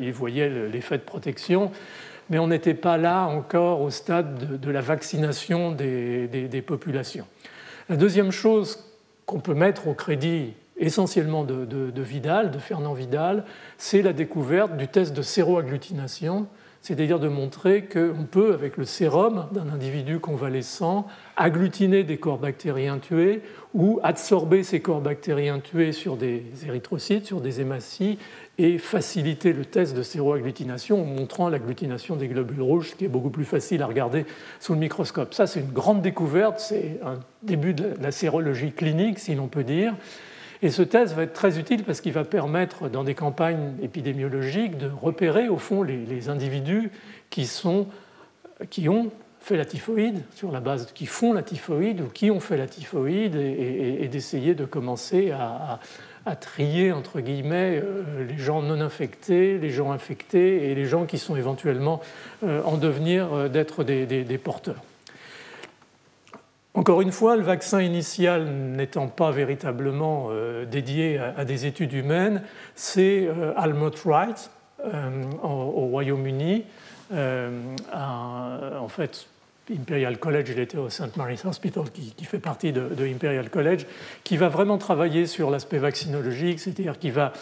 ils 0.00 0.12
voyaient 0.12 0.68
l'effet 0.68 0.96
de 0.96 1.02
protection 1.02 1.72
mais 2.30 2.38
on 2.38 2.48
n'était 2.48 2.74
pas 2.74 2.96
là 2.96 3.24
encore 3.26 3.80
au 3.80 3.90
stade 3.90 4.60
de, 4.60 4.70
la 4.70 4.80
vaccination 4.80 5.72
des, 5.72 6.62
populations. 6.66 7.26
La 7.88 7.96
deuxième 7.96 8.30
chose 8.30 8.84
qu'on 9.26 9.40
peut 9.40 9.54
mettre 9.54 9.88
au 9.88 9.94
crédit 9.94 10.54
essentiellement 10.76 11.44
de, 11.44 12.02
Vidal, 12.02 12.50
de 12.50 12.58
Fernand 12.58 12.94
Vidal, 12.94 13.44
c'est 13.78 14.02
la 14.02 14.12
découverte 14.12 14.76
du 14.76 14.88
test 14.88 15.14
de 15.14 15.22
séroagglutination, 15.22 16.46
c'est-à-dire 16.80 17.18
de 17.18 17.28
montrer 17.28 17.84
qu'on 17.84 18.24
peut, 18.30 18.54
avec 18.54 18.76
le 18.76 18.84
sérum 18.84 19.46
d'un 19.52 19.68
individu 19.68 20.20
convalescent, 20.20 21.06
agglutiner 21.36 22.04
des 22.04 22.18
corps 22.18 22.38
bactériens 22.38 22.98
tués 22.98 23.42
ou 23.74 24.00
absorber 24.02 24.62
ces 24.62 24.80
corps 24.80 25.00
bactériens 25.00 25.60
tués 25.60 25.92
sur 25.92 26.16
des 26.16 26.44
érythrocytes, 26.66 27.26
sur 27.26 27.40
des 27.40 27.60
hématies, 27.60 28.18
et 28.58 28.78
faciliter 28.78 29.52
le 29.52 29.64
test 29.64 29.96
de 29.96 30.02
séroagglutination 30.02 31.02
en 31.02 31.04
montrant 31.04 31.48
l'agglutination 31.48 32.16
des 32.16 32.26
globules 32.26 32.62
rouges, 32.62 32.90
ce 32.90 32.96
qui 32.96 33.04
est 33.04 33.08
beaucoup 33.08 33.30
plus 33.30 33.44
facile 33.44 33.82
à 33.82 33.86
regarder 33.86 34.26
sous 34.58 34.72
le 34.72 34.80
microscope. 34.80 35.32
Ça, 35.32 35.46
c'est 35.46 35.60
une 35.60 35.72
grande 35.72 36.02
découverte, 36.02 36.58
c'est 36.58 36.98
un 37.04 37.20
début 37.42 37.72
de 37.72 37.94
la 38.00 38.10
sérologie 38.10 38.72
clinique, 38.72 39.20
si 39.20 39.34
l'on 39.34 39.46
peut 39.46 39.62
dire. 39.62 39.94
Et 40.62 40.70
ce 40.70 40.82
test 40.82 41.14
va 41.14 41.22
être 41.22 41.32
très 41.32 41.58
utile 41.58 41.84
parce 41.84 42.00
qu'il 42.00 42.12
va 42.12 42.24
permettre, 42.24 42.88
dans 42.88 43.04
des 43.04 43.14
campagnes 43.14 43.74
épidémiologiques, 43.82 44.76
de 44.76 44.88
repérer 44.88 45.48
au 45.48 45.56
fond 45.56 45.82
les, 45.82 46.28
individus 46.28 46.90
qui, 47.30 47.48
ont 48.88 49.10
fait 49.40 49.56
la 49.56 49.64
typhoïde, 49.64 50.22
sur 50.34 50.50
la 50.50 50.60
base 50.60 50.90
qui 50.92 51.06
font 51.06 51.32
la 51.32 51.42
typhoïde 51.42 52.00
ou 52.00 52.08
qui 52.08 52.30
ont 52.32 52.40
fait 52.40 52.56
la 52.56 52.66
typhoïde, 52.66 53.36
et, 53.36 54.08
d'essayer 54.08 54.54
de 54.54 54.64
commencer 54.64 55.30
à, 55.30 55.78
trier, 56.40 56.92
entre 56.92 57.20
guillemets, 57.20 57.80
euh, 57.82 58.26
les 58.28 58.36
gens 58.36 58.60
non 58.60 58.82
infectés, 58.82 59.56
les 59.56 59.70
gens 59.70 59.92
infectés 59.92 60.70
et 60.70 60.74
les 60.74 60.84
gens 60.84 61.06
qui 61.06 61.16
sont 61.16 61.36
éventuellement 61.36 62.02
euh, 62.44 62.62
en 62.64 62.76
devenir 62.76 63.32
euh, 63.32 63.48
d'être 63.48 63.82
des 63.82 64.36
porteurs. 64.36 64.82
Encore 66.78 67.00
une 67.00 67.10
fois, 67.10 67.34
le 67.34 67.42
vaccin 67.42 67.82
initial 67.82 68.44
n'étant 68.44 69.08
pas 69.08 69.32
véritablement 69.32 70.28
euh, 70.30 70.64
dédié 70.64 71.18
à, 71.18 71.44
des 71.44 71.66
études 71.66 71.92
humaines, 71.92 72.40
c'est 72.76 73.26
euh, 73.26 73.52
Almut 73.56 73.96
Wright 74.04 74.48
euh, 74.84 75.24
au, 75.42 75.88
Royaume-Uni. 75.88 76.66
en 77.12 78.88
fait, 78.88 79.26
Imperial 79.72 80.18
College, 80.18 80.50
il 80.50 80.60
était 80.60 80.78
au 80.78 80.88
St. 80.88 81.16
Mary's 81.16 81.44
Hospital, 81.44 81.90
qui, 81.90 82.24
fait 82.24 82.38
partie 82.38 82.70
de, 82.70 82.82
de, 82.90 83.04
Imperial 83.08 83.50
College, 83.50 83.84
qui 84.22 84.36
va 84.36 84.48
vraiment 84.48 84.78
travailler 84.78 85.26
sur 85.26 85.50
l'aspect 85.50 85.78
vaccinologique, 85.78 86.60
c'est-à-dire 86.60 86.96
qui 86.96 87.10
va 87.10 87.32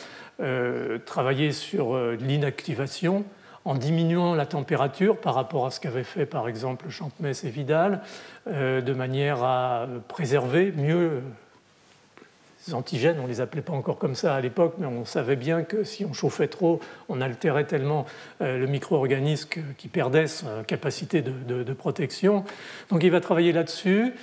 travailler 1.05 1.53
sur 1.53 1.94
l'inactivation 2.20 3.27
en 3.66 3.74
diminuant 3.74 4.35
la 4.35 4.46
température 4.46 5.18
par 5.18 5.35
rapport 5.35 5.66
à 5.66 5.70
ce 5.70 5.81
qu'avaient 5.81 6.05
fait 6.05 6.24
par 6.24 6.48
exemple 6.48 6.88
Champmès 6.88 7.44
et 7.44 7.50
Vidal, 7.50 8.00
euh, 8.46 8.81
de 8.81 8.92
manière 8.92 9.42
à 9.42 9.87
préserver 10.09 10.72
mieux 10.72 11.20
antigènes, 12.72 13.18
on 13.20 13.24
ne 13.24 13.29
les 13.29 13.40
appelait 13.40 13.62
pas 13.62 13.72
encore 13.72 13.98
comme 13.98 14.14
ça 14.14 14.35
à 14.35 14.40
l'époque, 14.40 14.74
mais 14.79 14.87
on 14.87 15.05
savait 15.05 15.37
bien 15.37 15.62
que 15.62 15.85
si 15.85 16.05
on 16.05 16.12
chauffait 16.12 16.48
trop, 16.48 16.81
on 17.09 17.20
altérait 17.20 17.64
tellement 17.64 18.07
euh, 18.40 18.59
le 18.59 18.66
micro-organisme 18.66 19.48
qui 19.76 19.88
perdait 19.88 20.26
sa 20.26 20.64
capacité 20.66 21.22
de, 21.22 21.72
protection. 21.74 22.44
Donc 22.90 23.02
il 23.05 23.11
va 23.11 23.20
travailler 23.20 23.52
là-dessus. 23.52 24.14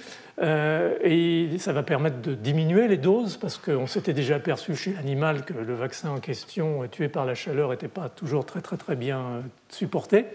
Euh, 0.42 0.98
et 1.04 1.58
ça 1.60 1.74
va 1.74 1.84
permettre 1.84 2.22
de 2.22 2.34
diminuer 2.34 2.88
les 2.88 2.98
doses 2.98 3.38
parce 3.38 3.58
qu'on 3.58 3.86
s'était 3.86 4.14
déjà 4.14 4.36
aperçu 4.36 4.76
chez 4.76 4.94
l'animal 4.94 5.46
que 5.46 5.54
le 5.54 5.74
vaccin 5.76 6.10
en 6.10 6.20
question 6.20 6.88
tué 6.88 7.08
par 7.08 7.26
la 7.26 7.36
chaleur 7.36 7.70
n'était 7.70 7.88
pas 7.88 8.10
toujours 8.10 8.44
très 8.44 8.62
très 8.62 8.78
très 8.78 8.96
bien 8.96 9.20
euh, 9.20 9.42
supporté. 9.70 10.26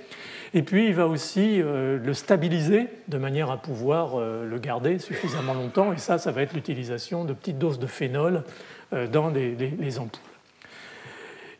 Et 0.55 0.63
puis 0.63 0.87
il 0.87 0.95
va 0.95 1.09
aussi 1.09 1.61
euh, 1.61 1.99
le 1.99 2.15
stabiliser 2.15 2.87
de 3.09 3.19
manière 3.19 3.51
à 3.51 3.61
pouvoir 3.61 4.19
le 4.19 4.59
garder 4.59 4.99
suffisamment 4.99 5.55
longtemps. 5.55 5.93
Et 5.93 5.99
ça, 5.99 6.19
ça 6.19 6.31
va 6.31 6.43
être 6.43 6.55
l'utilisation 6.55 7.25
de 7.25 7.33
petites 7.33 7.59
doses 7.59 7.79
de 7.79 7.87
phénol 7.87 8.45
dans 9.13 9.29
les 9.31 9.99
ampoules. 9.99 10.38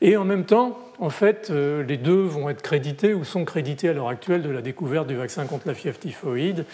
Et 0.01 0.17
en 0.17 0.25
même 0.25 0.45
temps, 0.45 0.79
en 1.01 1.11
fait, 1.11 1.49
euh, 1.51 1.83
les 1.83 1.97
deux 1.97 2.23
vont 2.23 2.49
être 2.49 2.63
crédités 2.63 3.15
ou 3.15 3.25
sont 3.25 3.45
crédités 3.45 3.89
à 3.89 3.93
l'heure 3.93 4.09
actuelle 4.09 4.43
de 4.43 4.51
la 4.51 4.63
découverte 4.63 5.09
du 5.09 5.17
vaccin 5.17 5.47
contre 5.47 5.67
la 5.67 5.75
fièvre 5.75 5.99
typhoïde. 5.99 6.65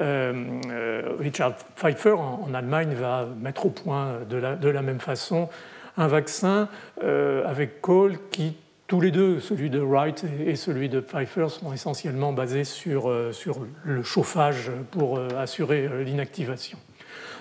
Euh, 0.00 0.32
euh, 0.70 1.16
Richard 1.18 1.56
Pfeiffer 1.76 2.12
en, 2.12 2.54
Allemagne 2.54 2.94
va 2.94 3.26
mettre 3.40 3.66
au 3.66 3.70
point 3.70 4.20
de 4.28 4.36
la, 4.68 4.82
même 4.82 5.00
façon 5.00 5.48
un 5.96 6.06
vaccin 6.06 6.68
avec 7.02 7.82
Cole 7.82 8.16
qui, 8.30 8.56
tous 8.86 9.00
les 9.00 9.10
deux, 9.10 9.40
celui 9.40 9.68
de 9.68 9.80
Wright 9.80 10.24
et, 10.46 10.56
celui 10.56 10.88
de 10.88 11.00
Pfeiffer, 11.00 11.48
sont 11.48 11.72
essentiellement 11.72 12.32
basés 12.32 12.64
sur, 12.64 13.12
sur 13.32 13.66
le 13.84 14.02
chauffage 14.02 14.70
pour 14.90 15.20
assurer 15.36 15.88
l'inactivation. 16.04 16.78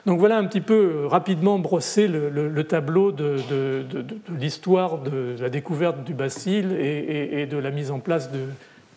Donc 0.05 0.19
voilà 0.19 0.37
un 0.37 0.45
petit 0.45 0.61
peu 0.61 1.03
euh, 1.03 1.07
rapidement 1.07 1.59
brosser 1.59 2.07
le, 2.07 2.63
tableau 2.63 3.11
de, 3.11 3.37
l'histoire 4.29 4.99
de 4.99 5.35
la 5.39 5.49
découverte 5.49 6.03
du 6.03 6.13
bacille 6.13 6.73
et, 6.73 7.41
et, 7.41 7.45
de 7.45 7.57
la 7.57 7.71
mise 7.71 7.91
en 7.91 7.99
place 7.99 8.31
de 8.31 8.39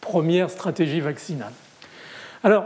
premières 0.00 0.50
stratégies 0.50 1.00
vaccinales. 1.00 1.52
Alors, 2.44 2.64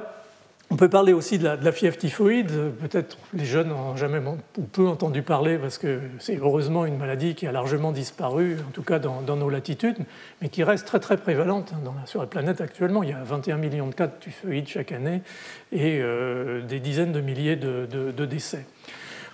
on 0.69 0.77
peut 0.77 0.89
parler 0.89 1.13
aussi 1.13 1.39
de 1.39 1.45
la, 1.45 1.73
fièvre 1.73 1.97
typhoïde. 1.97 2.51
Peut-être 2.81 3.17
les 3.35 3.45
jeunes 3.45 3.69
n'ont 3.69 3.97
jamais 3.97 4.19
ou 4.59 4.63
peu 4.63 4.89
entendu 4.89 5.23
parler 5.23 5.59
parce 5.59 5.79
que 5.79 6.01
c'est 6.19 6.39
heureusement 6.39 6.87
une 6.87 6.99
maladie 6.99 7.37
qui 7.37 7.47
a 7.47 7.53
largement 7.53 7.93
disparu, 7.93 8.57
en 8.67 8.73
tout 8.73 8.83
cas 8.83 8.99
dans, 8.99 9.37
nos 9.37 9.49
latitudes, 9.49 9.99
mais 10.43 10.49
qui 10.49 10.65
reste 10.65 10.87
très 10.87 10.99
très 10.99 11.19
prévalente 11.19 11.73
hein, 11.73 11.93
sur 12.07 12.21
la 12.21 12.27
planète 12.27 12.61
actuellement. 12.61 13.05
Il 13.05 13.11
y 13.11 13.13
a 13.13 13.23
21 13.23 13.59
millions 13.59 13.87
de 13.87 13.95
cas 13.95 14.09
de 14.09 14.13
typhoïde 14.19 14.67
chaque 14.67 14.91
année 14.91 15.23
et 15.71 16.01
euh, 16.01 16.63
des 16.63 16.81
dizaines 16.81 17.13
de 17.13 17.21
milliers 17.21 17.57
de, 17.57 18.27
décès. 18.27 18.67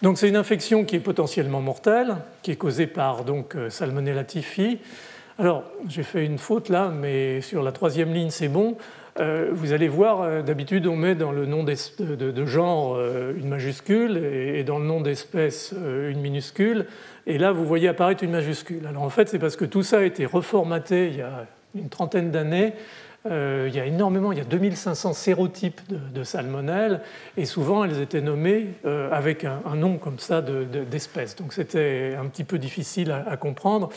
Donc 0.03 0.19
c'est 0.19 0.29
une 0.29 0.37
infection 0.37 0.85
qui 0.85 0.97
est 0.97 1.01
potentiellement 1.01 1.63
mortelle, 1.63 2.17
qui 2.43 2.51
est 2.51 2.57
causée 2.57 2.87
par 2.87 3.25
euh, 3.27 3.71
Salmonella 3.71 4.25
typhi. 4.25 4.81
Alors 5.39 5.65
j'ai 5.89 6.03
fait 6.03 6.27
une 6.27 6.39
faute 6.39 6.69
là, 6.69 6.93
mais 6.95 7.41
sur 7.41 7.63
la 7.63 7.73
troisième 7.73 8.13
ligne 8.13 8.31
c'est 8.31 8.49
bon. 8.49 8.77
Euh, 9.21 9.51
vous 9.53 9.73
allez 9.73 9.89
voir, 9.89 10.23
euh, 10.23 10.43
d'habitude, 10.43 10.87
on 10.87 10.97
met 10.97 11.15
dans 11.15 11.33
le 11.33 11.45
nom 11.45 11.65
de, 11.65 12.47
genre 12.47 12.97
euh, 12.97 13.35
une 13.37 13.49
majuscule 13.49 14.17
et 14.17 14.65
dans 14.65 14.79
le 14.79 14.87
nom 14.87 15.01
d'espèce 15.01 15.75
une 15.75 16.21
minuscule. 16.21 16.87
Et 17.27 17.37
là, 17.39 17.53
vous 17.53 17.67
voyez 17.67 17.89
apparaître 17.89 18.25
une 18.25 18.31
majuscule. 18.31 18.87
Alors 18.87 19.03
en 19.03 19.11
fait, 19.11 19.29
c'est 19.29 19.39
parce 19.39 19.57
que 19.57 19.65
tout 19.65 19.83
ça 19.83 19.99
a 19.99 20.03
été 20.03 20.25
reformaté 20.25 21.09
il 21.09 21.17
y 21.17 21.23
a 21.23 21.47
une 21.75 21.89
trentaine 21.89 22.31
d'années. 22.31 22.73
il 23.27 23.75
y 23.75 23.81
a 23.81 23.87
énormément, 23.87 24.33
il 24.33 24.39
y 24.39 24.41
a 24.41 24.45
2500 24.45 25.13
sérotypes 25.13 25.81
de, 25.89 26.25
salmonelles 26.25 27.01
et 27.37 27.45
souvent 27.45 27.85
elles 27.85 28.01
étaient 28.01 28.21
nommées 28.21 28.75
avec 28.85 29.45
un, 29.45 29.77
nom 29.77 29.97
comme 29.99 30.19
ça 30.19 30.43
d'espèce. 30.43 31.37
Donc 31.37 31.53
c'était 31.53 32.17
un 32.19 32.27
petit 32.27 32.45
peu 32.45 32.59
difficile 32.59 33.13
à, 33.13 33.25
à 33.29 33.37
comprendre. 33.37 33.91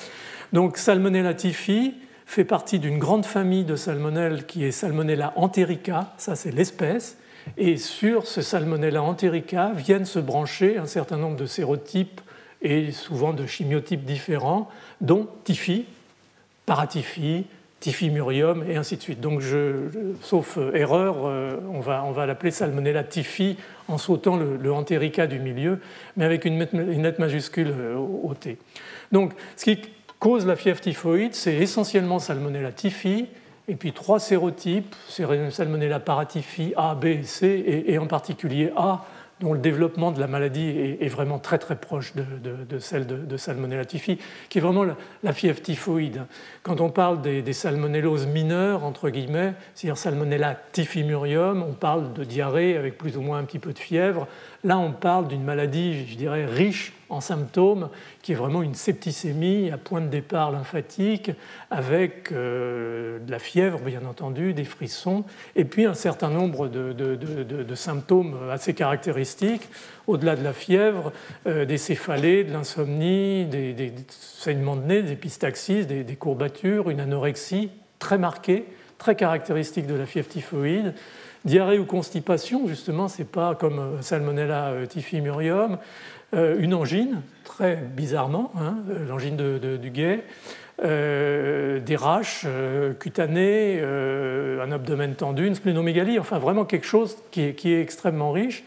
Donc 0.53 0.77
Salmonella 0.77 1.33
typhi, 1.33 1.95
fait 2.25 2.45
partie 2.45 2.79
d'une 2.79 2.97
grande 2.97 3.25
famille 3.25 3.63
de 3.63 3.75
salmonelles 3.75 4.45
qui 4.45 4.65
est 4.65 4.71
Salmonella 4.71 5.33
enterica, 5.35 6.13
ça 6.17 6.35
c'est 6.35 6.51
l'espèce, 6.51 7.17
et 7.57 7.77
sur 7.77 8.25
ce 8.25 8.41
Salmonella 8.41 9.03
enterica 9.03 9.71
viennent 9.75 10.05
se 10.05 10.19
brancher 10.19 10.77
un 10.77 10.87
certain 10.87 11.17
nombre 11.17 11.37
de 11.37 11.45
sérotypes 11.45 12.21
et 12.61 12.91
souvent 12.91 13.33
de 13.33 13.45
chimiotypes 13.45 14.03
différents, 14.03 14.69
dont 15.01 15.27
Typhi, 15.43 15.85
Paratyphi, 16.65 17.45
Typhimurium 17.79 18.63
et 18.67 18.77
ainsi 18.77 18.97
de 18.97 19.01
suite. 19.01 19.21
Donc, 19.21 19.43
sauf 20.21 20.57
euh, 20.57 20.73
erreur, 20.73 21.17
euh, 21.25 21.59
on 21.71 21.81
va, 21.81 22.03
on 22.03 22.11
va 22.11 22.25
l'appeler 22.25 22.49
Salmonella 22.49 23.03
typhi 23.03 23.57
en 23.87 23.99
sautant 23.99 24.37
le, 24.37 24.73
enterica 24.73 25.27
du 25.27 25.39
milieu, 25.39 25.79
mais 26.17 26.25
avec 26.25 26.45
une, 26.45 26.67
une 26.73 27.03
lettre 27.03 27.19
majuscule 27.19 27.71
euh, 27.71 27.95
au 27.95 28.33
T. 28.33 28.57
Donc, 29.11 29.33
ce 29.55 29.65
qui 29.65 29.79
cause 30.19 30.45
la 30.45 30.55
fièvre 30.55 30.79
typhoïde, 30.79 31.33
c'est 31.35 31.55
essentiellement 31.55 32.19
Salmonella 32.19 32.71
typhi, 32.71 33.27
et 33.67 33.75
puis 33.75 33.93
trois 33.93 34.19
sérotypes, 34.19 34.95
Salmonella 35.07 35.99
paratyphi 35.99 36.73
A, 36.77 36.95
B 36.95 37.05
et 37.05 37.23
C, 37.23 37.83
et, 37.87 37.97
en 37.97 38.07
particulier 38.07 38.71
A, 38.75 39.05
dont 39.41 39.51
le 39.51 39.59
développement 39.59 40.11
de 40.11 40.19
la 40.19 40.27
maladie 40.27 40.97
est, 41.01 41.09
vraiment 41.09 41.39
très 41.39 41.57
très 41.57 41.75
proche 41.75 42.13
de, 42.15 42.79
celle 42.79 43.05
de, 43.05 43.37
Salmonella 43.37 43.83
typhi, 43.83 44.17
qui 44.47 44.59
est 44.59 44.61
vraiment 44.61 44.85
la, 45.23 45.33
fièvre 45.33 45.61
typhoïde. 45.61 46.23
Quand 46.63 46.79
on 46.79 46.89
parle 46.89 47.21
des, 47.21 47.41
des 47.41 47.51
salmonelloses 47.51 48.27
mineures, 48.27 48.85
entre 48.85 49.09
guillemets, 49.09 49.53
c'est-à-dire 49.73 49.97
Salmonella 49.97 50.57
typhimurium, 50.71 51.63
on 51.63 51.73
parle 51.73 52.13
de 52.13 52.23
diarrhée 52.23 52.77
avec 52.77 52.97
plus 52.97 53.17
ou 53.17 53.21
moins 53.21 53.39
un 53.39 53.43
petit 53.43 53.59
peu 53.59 53.73
de 53.73 53.79
fièvre. 53.79 54.25
Là, 54.65 54.79
on 54.79 54.93
parle 54.93 55.27
d'une 55.27 55.43
maladie, 55.43 56.07
je 56.07 56.15
dirais, 56.15 56.43
riche 56.43 56.91
en 57.09 57.21
symptômes, 57.21 57.89
qui 58.23 58.31
est 58.31 58.35
vraiment 58.35 58.63
une 58.63 58.73
septicémie 58.73 59.69
à 59.69 59.77
point 59.77 60.01
de 60.01 60.07
départ 60.07 60.51
lymphatique, 60.51 61.29
avec 61.69 62.31
euh, 62.31 63.19
de 63.19 63.29
la 63.29 63.37
fièvre, 63.37 63.79
bien 63.79 64.03
entendu, 64.09 64.55
des 64.55 64.63
frissons, 64.63 65.23
et 65.55 65.65
puis 65.65 65.85
un 65.85 65.93
certain 65.93 66.31
nombre 66.31 66.67
de, 66.67 67.75
symptômes 67.75 68.35
assez 68.51 68.73
caractéristiques, 68.73 69.69
au-delà 70.07 70.35
de 70.35 70.43
la 70.43 70.53
fièvre, 70.53 71.13
euh, 71.45 71.65
des 71.65 71.77
céphalées, 71.77 72.43
de 72.43 72.51
l'insomnie, 72.51 73.45
des, 73.45 73.93
saignements 74.09 74.77
de 74.77 74.85
nez, 74.87 75.03
des 75.03 75.11
épistaxis, 75.11 75.85
des, 75.85 76.03
des 76.03 76.15
courbatures, 76.15 76.89
une 76.89 77.01
anorexie 77.01 77.69
très 77.99 78.17
marquée, 78.17 78.65
très 78.97 79.15
caractéristique 79.15 79.85
de 79.85 79.93
la 79.93 80.07
fièvre 80.07 80.27
typhoïde, 80.27 80.95
diarrhée 81.45 81.79
ou 81.79 81.85
constipation, 81.85 82.67
justement, 82.67 83.07
c'est 83.07 83.29
pas 83.29 83.55
comme 83.55 83.79
euh, 83.79 84.01
Salmonella 84.01 84.73
typhimurium, 84.87 85.77
euh, 86.33 86.57
une 86.59 86.73
angine, 86.73 87.21
très 87.43 87.75
bizarrement, 87.75 88.51
hein, 88.59 88.77
euh, 88.89 89.07
l'angine 89.07 89.37
du 89.77 89.89
guet, 89.89 90.23
euh, 90.83 91.79
des 91.79 91.95
raches 91.95 92.45
cutanées, 92.99 93.81
un 93.81 94.71
abdomen 94.71 95.15
tendu, 95.15 95.47
une 95.47 95.55
splénomégalie, 95.55 96.19
enfin 96.19 96.39
vraiment 96.39 96.65
quelque 96.65 96.87
chose 96.87 97.17
qui 97.31 97.41
est, 97.41 97.81
extrêmement 97.81 98.31
riche. 98.31 98.63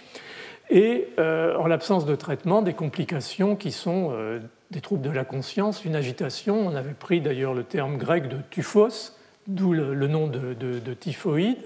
Et 0.70 1.08
en 1.18 1.66
l'absence 1.66 2.04
de 2.06 2.14
traitement, 2.14 2.62
des 2.62 2.74
complications 2.74 3.56
qui 3.56 3.72
sont 3.72 4.12
des 4.70 4.80
troubles 4.80 5.02
de 5.02 5.10
la 5.10 5.24
conscience, 5.24 5.84
une 5.84 5.96
agitation. 5.96 6.66
On 6.66 6.74
avait 6.74 6.92
pris 6.92 7.20
d'ailleurs 7.20 7.54
le 7.54 7.64
terme 7.64 7.96
grec 7.96 8.28
de 8.28 8.36
tuphos, 8.50 9.14
d'où 9.46 9.72
le, 9.72 10.06
nom 10.08 10.26
de 10.28 10.94
typhoïde 10.94 11.58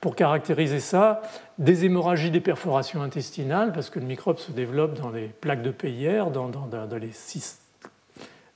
pour 0.00 0.16
caractériser 0.16 0.80
ça, 0.80 1.20
des 1.58 1.84
hémorragies 1.84 2.30
des 2.30 2.40
perforations 2.40 3.02
intestinales, 3.02 3.72
parce 3.72 3.90
que 3.90 3.98
le 3.98 4.06
microbe 4.06 4.38
se 4.38 4.50
développe 4.50 4.94
dans 4.94 5.10
les 5.10 5.26
plaques 5.26 5.62
de 5.62 5.70
Peyer, 5.70 6.22
dans, 6.32 6.50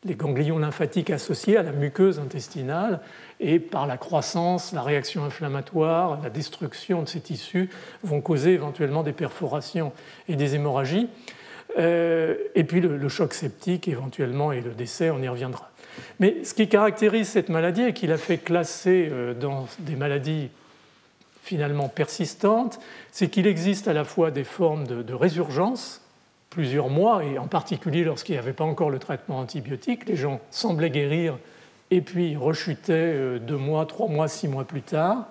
les, 0.05 0.15
ganglions 0.15 0.59
lymphatiques 0.59 1.11
associés 1.11 1.59
à 1.59 1.63
la 1.63 1.73
muqueuse 1.73 2.19
intestinale, 2.19 3.01
et 3.41 3.59
par 3.59 3.87
la 3.87 3.99
croissance, 3.99 4.73
la 4.73 4.83
réaction 4.83 5.25
inflammatoire, 5.25 6.19
la 6.23 6.31
destruction 6.31 7.03
de 7.03 7.09
ces 7.09 7.21
tissus 7.21 7.69
vont 8.03 8.23
causer 8.23 8.53
éventuellement 8.53 9.03
des 9.03 9.13
perforations 9.13 9.93
et 10.29 10.37
des 10.37 10.55
hémorragies. 10.55 11.09
Euh, 11.79 12.37
et 12.55 12.65
puis 12.65 12.81
le, 12.81 13.09
choc 13.09 13.35
septique 13.35 13.89
éventuellement 13.89 14.53
et 14.53 14.61
le 14.61 14.71
décès, 14.71 15.11
on 15.11 15.21
y 15.21 15.29
reviendra. 15.29 15.71
Mais 16.21 16.45
ce 16.45 16.55
qui 16.55 16.69
caractérise 16.69 17.29
cette 17.29 17.49
maladie 17.49 17.83
et 17.83 17.93
qui 17.93 18.07
l'a 18.07 18.17
fait 18.17 18.39
classer 18.39 19.09
euh, 19.11 19.35
dans 19.35 19.67
des 19.81 19.97
maladies 19.97 20.51
finalement 21.45 21.89
persistante, 21.89 22.81
c'est 23.13 23.29
qu'il 23.29 23.47
existe 23.47 23.87
à 23.87 23.93
la 23.93 24.05
fois 24.05 24.31
des 24.31 24.45
formes 24.45 24.87
de, 24.87 25.15
résurgence, 25.15 26.01
plusieurs 26.49 26.89
mois, 26.89 27.23
et 27.23 27.39
en 27.39 27.49
particulier 27.49 28.03
lorsqu'il 28.03 28.35
n'y 28.35 28.39
avait 28.39 28.55
pas 28.55 28.65
encore 28.65 28.89
le 28.89 28.99
traitement 28.99 29.41
antibiotique, 29.41 30.09
les 30.09 30.17
gens 30.17 30.41
semblaient 30.51 30.91
guérir 30.91 31.37
et 31.91 32.01
puis 32.01 32.35
rechutaient 32.35 32.93
euh, 32.95 33.39
deux 33.39 33.59
mois, 33.59 33.85
trois 33.85 34.09
mois, 34.09 34.27
six 34.27 34.49
mois 34.49 34.65
plus 34.65 34.81
tard. 34.81 35.27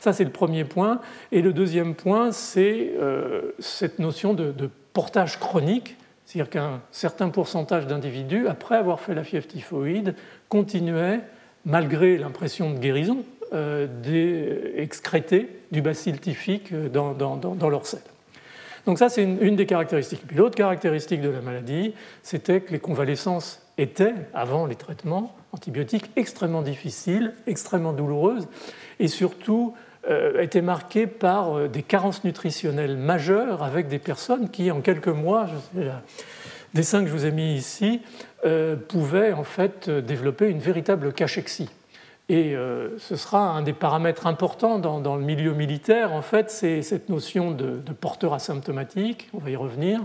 Ça, 0.00 0.12
c'est 0.12 0.24
le 0.24 0.30
premier 0.30 0.64
point. 0.64 1.00
Et 1.30 1.42
le 1.42 1.52
deuxième 1.52 1.94
point, 1.94 2.32
c'est 2.32 2.92
euh, 3.00 3.52
cette 3.60 4.00
notion 4.00 4.34
de, 4.34 4.50
de 4.50 4.68
portage 4.92 5.38
chronique, 5.38 5.96
c'est-à-dire 6.26 6.50
qu'un 6.50 6.80
certain 6.90 7.28
pourcentage 7.28 7.86
d'individus, 7.86 8.48
après 8.48 8.74
avoir 8.74 8.98
fait 8.98 9.14
la 9.14 9.22
fièvre 9.22 9.46
typhoïde, 9.46 10.16
continuaient, 10.48 11.20
malgré 11.64 12.18
l'impression 12.18 12.72
de 12.72 12.78
guérison, 12.78 13.18
euh, 13.52 14.72
excréter 14.76 15.48
du 15.70 15.82
bacille 15.82 16.18
typhique 16.18 16.72
dans, 16.74 17.12
dans, 17.12 17.36
dans. 17.36 17.54
Donc 18.86 18.98
ça, 18.98 19.08
c'est 19.08 19.22
une, 19.22 19.56
des 19.56 19.66
caractéristiques. 19.66 20.22
Puis 20.26 20.36
l'autre 20.36 20.56
caractéristique 20.56 21.20
de 21.20 21.28
la 21.28 21.40
maladie, 21.40 21.94
c'était 22.22 22.62
que 22.62 22.72
les 22.72 22.78
convalescences 22.78 23.60
étaient, 23.78 24.14
avant 24.32 24.66
les 24.66 24.74
traitements 24.74 25.34
antibiotiques, 25.52 26.10
extrêmement 26.16 26.62
difficiles, 26.62 27.34
extrêmement 27.46 27.92
douloureuses, 27.92 28.48
et 28.98 29.08
surtout 29.08 29.74
euh, 30.08 30.40
étaient 30.40 30.62
marquées 30.62 31.06
par 31.06 31.58
euh, 31.58 31.68
des 31.68 31.82
carences 31.82 32.24
nutritionnelles 32.24 32.96
majeures 32.96 33.62
avec 33.62 33.88
des 33.88 33.98
personnes 33.98 34.48
qui, 34.48 34.70
en 34.70 34.80
quelques 34.80 35.08
mois, 35.08 35.46
je 35.46 35.80
sais, 35.80 35.90
dessin 36.72 37.02
que 37.02 37.08
je 37.08 37.12
vous 37.12 37.26
ai 37.26 37.32
mis 37.32 37.54
ici, 37.54 38.00
pouvaient 38.88 39.32
en 39.32 39.44
fait 39.44 39.90
développer 39.90 40.48
une 40.48 40.58
véritable 40.58 41.12
cachexie. 41.12 41.68
Et 42.28 42.54
euh, 42.54 42.96
ce 42.98 43.16
sera 43.16 43.50
un 43.50 43.62
des 43.62 43.72
paramètres 43.72 44.26
importants 44.26 44.78
dans, 44.78 45.16
le 45.16 45.22
milieu 45.22 45.52
militaire, 45.52 46.12
en 46.12 46.22
fait, 46.22 46.50
c'est 46.50 46.82
cette 46.82 47.08
notion 47.08 47.50
de, 47.50 47.80
porteur 47.92 48.32
asymptomatique, 48.32 49.28
on 49.34 49.38
va 49.38 49.50
y 49.50 49.56
revenir, 49.56 50.00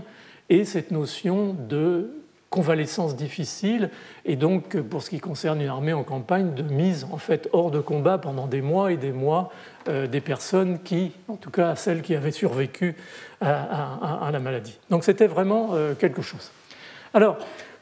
et 0.50 0.64
cette 0.64 0.90
notion 0.90 1.54
de 1.54 2.10
convalescence 2.50 3.14
difficile, 3.14 3.90
et 4.24 4.34
donc 4.34 4.80
pour 4.80 5.02
ce 5.02 5.10
qui 5.10 5.20
concerne 5.20 5.60
une 5.60 5.68
armée 5.68 5.92
en 5.92 6.02
campagne, 6.02 6.54
de 6.54 6.62
mise 6.62 7.06
en 7.12 7.18
fait 7.18 7.48
hors 7.52 7.70
de 7.70 7.78
combat 7.78 8.16
pendant 8.16 8.46
des 8.46 8.62
mois 8.62 8.90
et 8.90 8.96
des 8.96 9.12
mois 9.12 9.50
euh, 9.88 10.06
des 10.06 10.22
personnes 10.22 10.78
qui, 10.82 11.12
en 11.28 11.36
tout 11.36 11.50
cas 11.50 11.76
celles 11.76 12.00
qui 12.00 12.14
avaient 12.14 12.32
survécu 12.32 12.96
à, 13.42 14.30
la 14.32 14.38
maladie. 14.38 14.78
Donc 14.90 15.04
c'était 15.04 15.26
vraiment 15.26 15.70
euh, 15.74 15.94
quelque 15.94 16.22
chose. 16.22 16.50
Alors, 17.14 17.36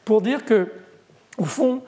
pour 0.05 0.21
dire 0.21 0.45
que, 0.45 0.71
au 1.37 1.45
fond, 1.45 1.81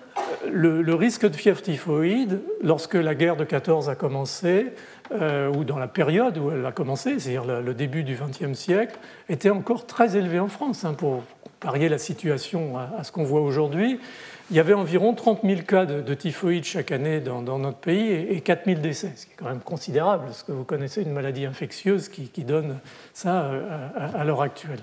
le, 0.52 0.94
risque 0.94 1.28
de 1.28 1.36
fièvre 1.36 1.62
typhoïde, 1.62 2.42
lorsque 2.64 2.96
la 2.96 3.16
guerre 3.16 3.36
de 3.36 3.44
14 3.44 3.90
a 3.90 3.96
commencé, 3.96 4.68
euh, 5.12 5.50
ou 5.50 5.64
dans 5.64 5.78
la 5.78 5.88
période 5.88 6.38
où 6.38 6.52
elle 6.52 6.66
a 6.66 6.72
commencé, 6.72 7.20
c'est-à-dire 7.20 7.46
le, 7.46 7.74
début 7.74 8.04
du 8.04 8.16
XXe 8.16 8.58
siècle, 8.58 8.98
était 9.28 9.50
encore 9.50 9.86
très 9.86 10.16
élevé 10.16 10.40
en 10.40 10.48
France. 10.48 10.86
Hein, 10.86 10.94
pour 10.94 11.24
parier 11.60 11.90
la 11.90 11.98
situation 11.98 12.78
à, 12.78 13.04
ce 13.04 13.12
qu'on 13.12 13.24
voit 13.24 13.42
aujourd'hui, 13.42 14.00
il 14.50 14.56
y 14.56 14.60
avait 14.60 14.74
environ 14.74 15.14
30 15.14 15.42
000 15.44 15.62
cas 15.62 15.86
de, 15.86 16.14
typhoïde 16.14 16.64
chaque 16.64 16.92
année 16.92 17.20
dans, 17.20 17.42
notre 17.60 17.78
pays 17.78 18.12
et, 18.12 18.42
4 18.42 18.66
000 18.66 18.80
décès, 18.80 19.12
ce 19.16 19.26
qui 19.26 19.34
est 19.34 19.36
quand 19.36 19.50
même 19.50 19.60
considérable, 19.60 20.26
parce 20.26 20.44
que 20.44 20.52
vous 20.52 20.64
connaissez 20.64 21.02
une 21.02 21.12
maladie 21.14 21.46
infectieuse 21.46 22.10
qui, 22.10 22.44
donne 22.44 22.80
ça 23.14 23.44
euh, 23.44 23.90
à 23.96 24.24
l'heure 24.24 24.42
actuelle. 24.42 24.80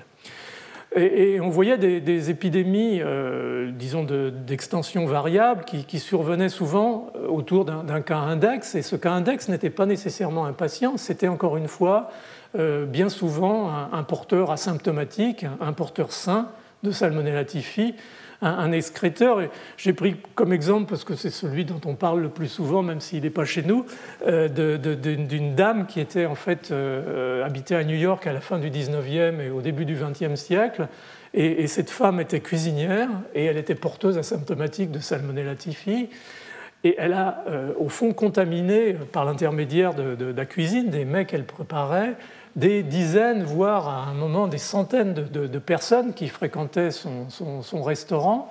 Et, 0.97 1.41
on 1.41 1.51
voyait 1.51 1.77
des, 1.77 2.31
épidémies, 2.31 3.01
euh, 3.03 3.71
disons, 3.71 4.03
d'extension 4.05 5.05
variable 5.05 5.65
qui, 5.65 5.99
survenaient 5.99 6.49
souvent 6.49 7.13
euh, 7.17 7.29
autour 7.29 7.67
d'un 7.67 8.01
cas 8.01 8.17
index. 8.17 8.75
Et 8.75 8.83
ce 8.83 8.97
cas 8.97 9.13
index 9.13 9.49
n'était 9.49 9.71
pas 9.71 9.85
nécessairement 9.85 10.47
un 10.47 10.55
patient, 10.55 10.97
c'était 10.97 11.29
encore 11.29 11.59
une 11.59 11.69
fois 11.69 12.11
euh, 12.59 12.87
bien 12.87 13.11
souvent 13.11 13.71
un, 13.93 14.03
porteur 14.05 14.51
asymptomatique, 14.51 15.45
un, 15.61 15.73
porteur 15.75 16.13
sain 16.13 16.49
de 16.83 16.91
Salmonella 16.91 17.45
typhi 17.45 17.95
un, 18.43 18.73
excréteur. 18.73 19.41
J'ai 19.77 19.93
pris 19.93 20.17
comme 20.35 20.53
exemple, 20.53 20.89
parce 20.89 21.05
que 21.05 21.15
c'est 21.15 21.31
celui 21.31 21.65
dont 21.65 21.81
on 21.85 21.95
parle 21.95 22.21
le 22.21 22.29
plus 22.29 22.49
souvent, 22.49 22.83
même 22.83 23.01
s'il 23.01 23.23
n'est 23.23 23.31
pas 23.31 23.45
chez 23.45 23.63
nous, 23.63 23.87
euh, 24.27 24.49
d'une 24.49 25.55
dame 25.55 25.87
qui 25.87 26.01
était 26.01 26.27
en 26.27 26.35
fait 26.35 26.71
euh, 26.71 27.45
habitée 27.45 27.77
à 27.77 27.85
New 27.85 27.97
York 27.97 28.27
à 28.27 28.33
la 28.33 28.41
fin 28.41 28.59
du 28.59 28.71
19e 28.71 29.41
et 29.41 29.51
au 29.51 29.61
début 29.61 29.85
du 29.85 29.97
20e 29.97 30.37
siècle. 30.37 30.89
Et, 31.35 31.67
cette 31.67 31.91
femme 31.91 32.19
était 32.21 32.41
cuisinière 32.41 33.11
et 33.35 33.45
elle 33.45 33.59
était 33.59 33.75
porteuse 33.75 34.17
asymptomatique 34.17 34.91
de 34.91 34.99
Salmonella 34.99 35.55
typhi. 35.55 36.09
Et 36.85 36.95
elle 36.99 37.13
a, 37.13 37.45
euh, 37.49 37.73
au 37.79 37.89
fond, 37.89 38.13
contaminé 38.13 38.95
par 39.13 39.25
l'intermédiaire 39.25 39.93
de, 39.95 40.33
la 40.33 40.47
cuisine 40.47 40.89
des 40.89 41.05
mets 41.05 41.25
qu'elle 41.25 41.45
préparait 41.45 42.15
des 42.57 42.83
dizaines, 42.83 43.43
voire 43.43 43.89
à 43.89 44.07
un 44.11 44.15
moment 44.15 44.49
des 44.49 44.59
centaines 44.59 45.15
de, 45.15 45.59
personnes 45.59 46.15
qui 46.15 46.29
fréquentaient 46.29 46.91
son, 46.91 47.83
restaurant. 47.83 48.49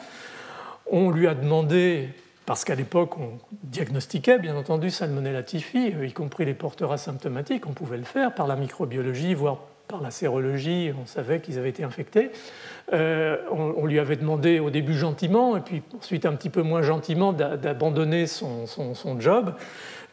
On 0.90 1.10
lui 1.10 1.28
a 1.28 1.34
demandé, 1.34 2.10
parce 2.46 2.64
qu'à 2.64 2.76
l'époque 2.76 3.18
on 3.18 3.40
diagnostiquait 3.64 4.38
bien 4.38 4.56
entendu 4.56 4.92
Salmonella 4.92 5.42
typhi, 5.42 5.88
y 5.88 6.14
compris 6.14 6.46
les 6.46 6.54
porteurs 6.54 6.92
asymptomatiques, 6.92 7.66
on 7.66 7.74
pouvait 7.74 7.98
le 7.98 8.04
faire 8.04 8.34
par 8.36 8.46
la 8.46 8.56
microbiologie, 8.56 9.34
voire 9.34 9.58
par 9.88 10.02
la 10.02 10.12
sérologie, 10.12 10.92
on 11.00 11.06
savait 11.06 11.40
qu'ils 11.40 11.58
avaient 11.58 11.70
été 11.70 11.84
infectés. 11.84 12.32
Euh, 12.94 13.38
on, 13.52 13.86
lui 13.86 14.00
avait 14.00 14.16
demandé 14.16 14.60
au 14.60 14.70
début 14.70 14.94
gentiment, 14.94 15.58
et 15.58 15.62
puis 15.62 15.82
ensuite 15.98 16.26
un 16.26 16.34
petit 16.34 16.50
peu 16.50 16.62
moins 16.62 16.82
gentiment, 16.82 17.34
d'abandonner 17.34 18.28
son, 18.28 18.66
job. 19.20 19.54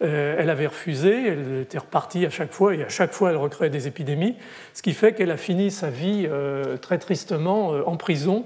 Euh, 0.02 0.36
elle 0.38 0.50
avait 0.50 0.66
refusé, 0.66 1.28
elle 1.28 1.60
était 1.62 1.78
repartie 1.78 2.26
à 2.26 2.30
chaque 2.30 2.52
fois, 2.52 2.74
et 2.74 2.82
à 2.82 2.88
chaque 2.88 3.12
fois 3.12 3.30
elle 3.30 3.36
recréait 3.36 3.70
des 3.70 3.86
épidémies, 3.86 4.34
ce 4.74 4.82
qui 4.82 4.92
fait 4.92 5.12
qu'elle 5.12 5.30
a 5.30 5.36
fini 5.36 5.70
sa 5.70 5.90
vie 5.90 6.26
euh, 6.28 6.76
très 6.76 6.98
tristement 6.98 7.68
en 7.86 7.96
prison 7.96 8.44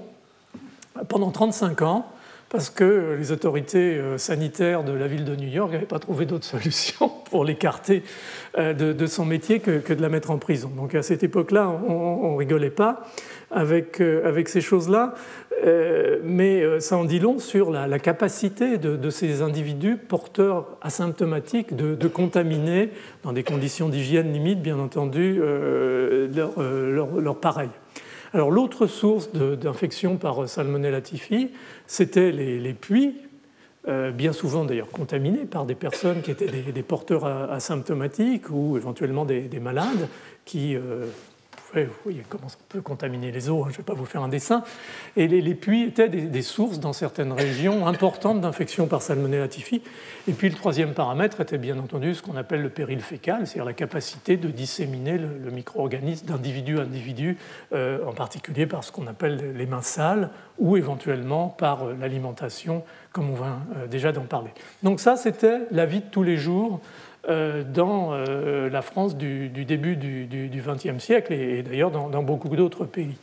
pendant 1.09 1.31
35 1.31 1.81
ans 1.81 2.11
parce 2.49 2.69
que 2.69 3.15
les 3.19 3.33
autorités 3.33 4.01
sanitaires 4.15 4.85
de 4.85 4.93
la 4.93 5.07
ville 5.07 5.25
de 5.25 5.35
New 5.35 5.49
York 5.49 5.69
n'avaient 5.69 5.85
pas 5.85 5.99
trouvé 5.99 6.25
d'autre 6.25 6.45
solution 6.45 7.11
pour 7.29 7.43
l'écarter 7.43 8.03
de, 8.57 9.05
son 9.05 9.25
métier 9.25 9.59
que, 9.59 9.93
de 9.93 10.01
la 10.01 10.07
mettre 10.07 10.31
en 10.31 10.37
prison. 10.37 10.71
Donc 10.75 10.95
à 10.95 11.03
cette 11.03 11.23
époque-là, 11.23 11.67
on 11.67 12.31
ne 12.31 12.37
rigolait 12.37 12.69
pas 12.69 13.01
avec, 13.51 14.01
euh, 14.01 14.27
avec 14.27 14.49
ces 14.49 14.61
choses-là, 14.61 15.13
euh, 15.46 15.46
mais 15.63 16.61
euh, 16.61 16.79
ça 16.79 16.97
en 16.97 17.05
dit 17.05 17.19
long 17.19 17.39
sur 17.39 17.71
la, 17.71 17.99
capacité 17.99 18.77
de, 18.77 19.09
ces 19.09 19.41
individus 19.41 19.97
porteurs 19.97 20.77
asymptomatiques 20.81 21.75
de, 21.75 22.07
contaminer, 22.07 22.91
dans 23.23 23.33
des 23.33 23.43
conditions 23.43 23.89
d'hygiène 23.89 24.31
limite, 24.31 24.61
bien 24.61 24.79
entendu, 24.79 25.39
leur, 25.39 26.51
leur, 26.59 27.39
pareil. 27.39 27.69
Alors 28.33 28.51
l'autre 28.51 28.87
source 28.87 29.31
d'infection 29.31 30.17
par 30.17 30.47
Salmonella 30.47 31.01
typhi, 31.01 31.51
c'était 31.87 32.31
les, 32.31 32.73
puits, 32.73 33.15
bien 34.13 34.33
souvent 34.33 34.65
d'ailleurs 34.65 34.89
contaminés 34.91 35.45
par 35.45 35.65
des 35.65 35.75
personnes 35.75 36.21
qui 36.21 36.31
étaient 36.31 36.47
des, 36.47 36.83
porteurs 36.83 37.25
asymptomatiques 37.25 38.49
ou 38.49 38.77
éventuellement 38.77 39.25
des, 39.25 39.41
des 39.41 39.59
malades 39.59 40.07
qui 40.45 40.75
vous 41.85 41.93
voyez 42.03 42.23
comment 42.29 42.49
ça 42.49 42.57
peut 42.69 42.81
contaminer 42.81 43.31
les 43.31 43.49
eaux, 43.49 43.63
hein, 43.63 43.67
je 43.69 43.73
ne 43.73 43.77
vais 43.77 43.83
pas 43.83 43.93
vous 43.93 44.05
faire 44.05 44.21
un 44.23 44.27
dessin. 44.27 44.63
Et 45.15 45.27
les, 45.27 45.55
puits 45.55 45.83
étaient 45.83 46.09
des, 46.09 46.41
sources 46.41 46.79
dans 46.79 46.93
certaines 46.93 47.31
régions 47.31 47.87
importantes 47.87 48.41
d'infection 48.41 48.87
par 48.87 49.01
Salmonella 49.01 49.47
typhi. 49.47 49.81
Et 50.27 50.33
puis 50.33 50.49
le 50.49 50.55
troisième 50.55 50.93
paramètre 50.93 51.41
était 51.41 51.57
bien 51.57 51.77
entendu 51.79 52.13
ce 52.13 52.21
qu'on 52.21 52.35
appelle 52.35 52.61
le 52.61 52.69
péril 52.69 53.01
fécal, 53.01 53.47
c'est-à-dire 53.47 53.65
la 53.65 53.73
capacité 53.73 54.37
de 54.37 54.49
disséminer 54.49 55.17
le, 55.17 55.51
micro-organisme 55.51 56.27
d'individu 56.27 56.79
à 56.79 56.83
individu, 56.83 57.37
euh, 57.73 58.05
en 58.05 58.13
particulier 58.13 58.65
par 58.65 58.83
ce 58.83 58.91
qu'on 58.91 59.07
appelle 59.07 59.53
les 59.55 59.65
mains 59.65 59.81
sales 59.81 60.29
ou 60.59 60.77
éventuellement 60.77 61.49
par 61.49 61.83
euh, 61.83 61.95
l'alimentation, 61.99 62.83
comme 63.11 63.29
on 63.31 63.35
vient 63.35 63.59
euh, 63.75 63.87
déjà 63.87 64.11
d'en 64.11 64.25
parler. 64.25 64.51
Donc 64.83 64.99
ça, 64.99 65.15
c'était 65.15 65.61
la 65.71 65.85
vie 65.85 66.01
de 66.01 66.09
tous 66.11 66.23
les 66.23 66.37
jours 66.37 66.81
dans 67.27 68.13
euh, 68.13 68.69
la 68.69 68.81
France 68.81 69.17
du, 69.17 69.49
début 69.49 69.97
du 69.97 70.49
XXe 70.65 71.03
siècle 71.03 71.33
et, 71.33 71.61
d'ailleurs 71.61 71.91
dans, 71.91 72.23
beaucoup 72.23 72.47
d'autres 72.55 72.85
pays. 72.85 73.15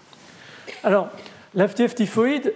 Alors, 0.82 1.08
la 1.54 1.68
typhoïde, 1.68 2.52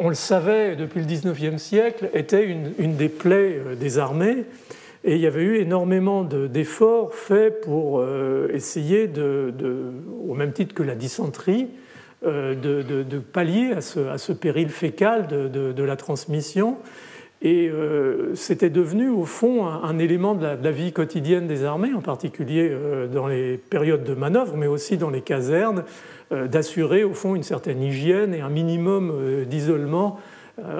on 0.00 0.08
le 0.08 0.16
savait 0.16 0.74
depuis 0.74 1.00
le 1.00 1.06
XIXe 1.06 1.62
siècle, 1.62 2.10
était 2.14 2.44
une, 2.44 2.96
des 2.96 3.08
plaies 3.08 3.60
euh, 3.64 3.74
des 3.76 3.98
armées 3.98 4.44
et 5.04 5.14
il 5.14 5.20
y 5.20 5.26
avait 5.26 5.42
eu 5.42 5.56
énormément 5.56 6.22
d'efforts 6.22 7.14
faits 7.14 7.60
pour 7.62 8.04
essayer, 8.52 9.08
de, 9.08 9.52
au 10.28 10.34
même 10.34 10.52
titre 10.52 10.74
que 10.74 10.84
la 10.84 10.94
dysenterie, 10.94 11.66
de, 12.24 13.18
pallier 13.18 13.72
à 13.72 13.80
ce, 13.80 14.30
péril 14.30 14.68
fécal 14.68 15.26
de, 15.26 15.82
la 15.82 15.96
transmission 15.96 16.76
et 17.42 17.68
euh, 17.68 18.34
c'était 18.36 18.70
devenu 18.70 19.08
au 19.08 19.24
fond 19.24 19.66
un, 19.66 19.98
élément 19.98 20.34
de 20.34 20.46
la, 20.62 20.70
vie 20.70 20.92
quotidienne 20.92 21.48
des 21.48 21.64
armées, 21.64 21.92
en 21.92 22.00
particulier 22.00 22.68
euh, 22.70 23.08
dans 23.08 23.26
les 23.26 23.58
périodes 23.58 24.04
de 24.04 24.14
manœuvre, 24.14 24.56
mais 24.56 24.68
aussi 24.68 24.96
dans 24.96 25.10
les 25.10 25.22
casernes, 25.22 25.82
euh, 26.30 26.46
d'assurer 26.46 27.02
au 27.02 27.14
fond 27.14 27.34
une 27.34 27.42
certaine 27.42 27.82
hygiène 27.82 28.32
et 28.32 28.40
un 28.40 28.48
minimum 28.48 29.44
d'isolement, 29.46 30.20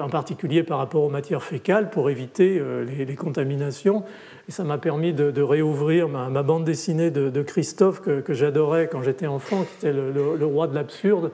en 0.01 0.07
particulier 0.07 0.61
par 0.61 0.77
rapport 0.77 1.03
aux 1.03 1.09
matières 1.09 1.43
fécales, 1.43 1.89
pour 1.89 2.09
éviter 2.09 2.61
les, 2.95 3.15
contaminations. 3.15 4.03
Et 4.47 4.51
ça 4.51 4.63
m'a 4.63 4.77
permis 4.77 5.13
de, 5.13 5.41
réouvrir 5.41 6.07
ma, 6.07 6.43
bande 6.43 6.63
dessinée 6.63 7.09
de, 7.09 7.41
Christophe 7.41 7.99
que, 8.01 8.33
j'adorais 8.33 8.87
quand 8.87 9.01
j'étais 9.01 9.25
enfant, 9.25 9.63
qui 9.63 9.87
était 9.87 9.93
le 9.93 10.45
roi 10.45 10.67
de 10.67 10.75
l'absurde 10.75 11.31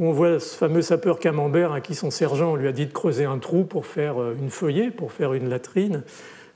où 0.00 0.06
on 0.06 0.12
voit 0.12 0.40
ce 0.40 0.56
fameux 0.56 0.82
sapeur 0.82 1.18
camembert 1.18 1.72
à 1.72 1.80
qui 1.82 1.94
son 1.94 2.10
sergent 2.10 2.56
lui 2.56 2.66
a 2.66 2.72
dit 2.72 2.86
de 2.86 2.92
creuser 2.92 3.26
un 3.26 3.38
trou 3.38 3.64
pour 3.64 3.84
faire 3.84 4.20
euh, 4.20 4.34
une 4.40 4.48
feuillée, 4.48 4.90
pour 4.90 5.12
faire 5.12 5.34
une 5.34 5.50
latrine. 5.50 6.02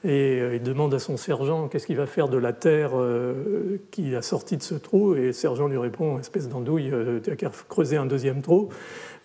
Et 0.03 0.41
euh, 0.41 0.57
il 0.57 0.63
demande 0.63 0.95
à 0.95 0.99
son 0.99 1.19
sergent 1.19 1.69
qu'est-ce 1.69 1.87
qu'il 1.87 1.99
va 1.99 2.07
faire 2.07 2.29
de 2.29 2.39
la 2.39 2.55
terre 2.55 2.93
euh, 2.95 3.77
qui 3.91 4.17
a 4.17 4.23
sorti 4.23 4.57
de 4.57 4.63
ce 4.63 4.75
trou. 4.75 5.15
Et 5.15 5.27
le 5.27 5.33
sergent 5.33 5.69
lui 5.69 5.77
répond 5.77 6.19
espèce 6.19 6.49
d'andouille, 6.49 6.91
tu 7.23 7.31
as 7.31 7.37
qu'à 7.37 7.51
creuser 7.69 7.99
un 7.99 8.07
deuxième 8.07 8.41
trou. 8.41 8.71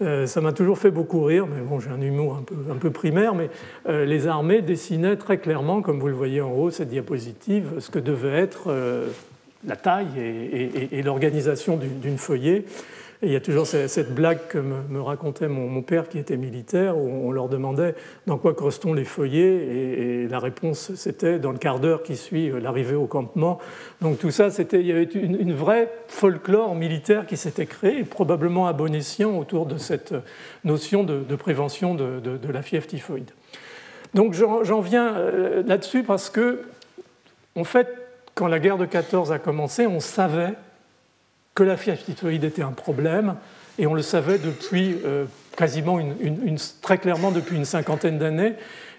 ça 0.02 0.42
m'a 0.42 0.52
toujours 0.52 0.78
fait 0.78 0.92
beaucoup 0.92 1.24
rire, 1.24 1.48
mais 1.48 1.62
bon, 1.62 1.80
j'ai 1.80 1.90
un 1.90 2.02
humour 2.02 2.36
un 2.36 2.44
peu, 2.44 2.56
un 2.70 2.76
peu 2.76 2.92
primaire. 2.92 3.36
Mais 3.36 3.50
les 3.88 4.28
armées 4.28 4.62
dessinaient 4.62 5.16
très 5.16 5.38
clairement, 5.38 5.82
comme 5.82 6.00
vous 6.00 6.08
le 6.08 6.14
voyez 6.14 6.42
en 6.42 6.52
haut, 6.52 6.72
cette 6.72 6.90
diapositive, 6.90 7.80
ce 7.80 7.90
que 7.90 8.00
devait 8.00 8.38
être 8.38 8.70
la 9.68 9.76
taille 9.76 10.18
et, 10.18 11.02
l'organisation 11.04 11.78
d'une 11.78 12.18
feuillée. 12.18 12.66
Il 13.22 13.34
y 13.34 13.36
a 13.36 13.42
toujours 13.42 13.68
cette 13.68 14.16
blague 14.16 14.48
que 14.48 14.58
me, 14.58 15.02
racontait 15.02 15.50
mon, 15.50 15.82
père 15.82 16.08
qui 16.08 16.20
était 16.20 16.38
militaire, 16.38 16.98
où 16.98 17.28
on 17.28 17.34
leur 17.34 17.50
demandait 17.50 17.96
dans 18.28 18.38
quoi 18.38 18.54
correspondent 18.54 18.96
les 18.96 19.04
feuillets, 19.04 20.24
et, 20.24 20.28
la 20.30 20.40
réponse 20.40 20.96
c'était 20.96 21.38
dans 21.38 21.52
le 21.52 21.58
quart 21.58 21.82
d'heure 21.82 22.02
qui 22.02 22.16
suit 22.16 22.50
l'arrivée 22.62 22.96
au 22.96 23.08
campement. 23.08 23.60
Donc 24.00 24.20
tout 24.20 24.32
ça, 24.32 24.48
il 24.72 24.88
y 24.88 24.94
avait 24.94 25.04
une, 25.04 25.54
vraie 25.54 25.92
folklore 26.08 26.76
militaire 26.76 27.26
qui 27.26 27.36
s'était 27.36 27.66
créée, 27.66 28.06
probablement 28.06 28.68
à 28.68 28.74
bon 28.74 28.96
escient 28.96 29.38
autour 29.38 29.66
de 29.66 29.78
cette 29.78 30.14
notion 30.64 31.04
de, 31.04 31.36
prévention 31.36 31.96
de, 31.96 32.22
de, 32.22 32.52
la 32.52 32.62
fièvre 32.62 32.88
typhoïde. 32.88 33.32
Donc 34.14 34.34
j'en 34.34 34.80
viens 34.80 35.18
euh, 35.18 35.62
là-dessus 35.66 36.04
parce 36.04 36.30
que, 36.30 36.62
en 37.56 37.66
fait, 37.66 37.90
quand 38.34 38.48
la 38.48 38.60
guerre 38.60 38.78
de 38.78 38.86
14 38.86 39.34
a 39.34 39.40
commencé, 39.40 39.88
on 39.88 40.00
savait 40.00 40.54
que 41.60 41.64
la 41.66 41.76
fièvre 41.76 42.02
typhoïde 42.02 42.46
était 42.46 42.62
un 42.62 42.72
problème, 42.72 43.36
et 43.78 43.86
on 43.86 43.94
le 43.94 44.02
savait 44.02 44.38
depuis 44.38 44.96
euh, 45.04 45.26
quasiment 45.58 46.00
une, 46.00 46.58
très 46.82 46.98
clairement 46.98 47.32
depuis 47.32 47.58
une 47.58 47.66
cinquantaine 47.66 48.18
d'années. 48.18 48.54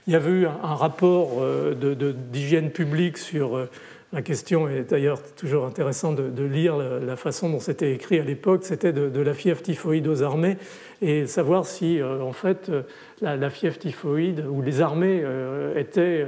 Il 0.07 0.13
y 0.13 0.17
avait 0.17 0.31
eu 0.31 0.47
un, 0.47 0.75
rapport 0.75 1.39
euh, 1.41 2.13
d'hygiène 2.31 2.69
publique 2.69 3.17
sur 3.17 3.57
euh, 3.57 3.71
la 4.13 4.21
question, 4.21 4.69
et 4.69 4.83
d'ailleurs 4.83 5.23
toujours 5.37 5.65
intéressant 5.65 6.13
de, 6.13 6.45
lire 6.45 6.77
la, 6.77 7.17
façon 7.17 7.49
dont 7.49 7.61
c'était 7.61 7.95
écrit 7.95 8.19
à 8.19 8.25
l'époque, 8.25 8.65
c'était 8.65 8.93
de, 8.93 9.21
la 9.23 9.33
fièvre 9.33 9.63
typhoïde 9.63 10.07
aux 10.07 10.23
armées, 10.23 10.59
et 11.01 11.27
savoir 11.27 11.65
si 11.65 11.99
en 12.03 12.35
fait 12.35 12.71
la, 13.23 13.49
fièvre 13.49 13.79
typhoïde 13.79 14.45
ou 14.47 14.61
les 14.61 14.83
armées 14.83 15.25
étaient 15.77 16.27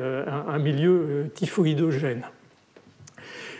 un 0.48 0.58
milieu 0.58 1.26
typhoïdogène. 1.34 2.22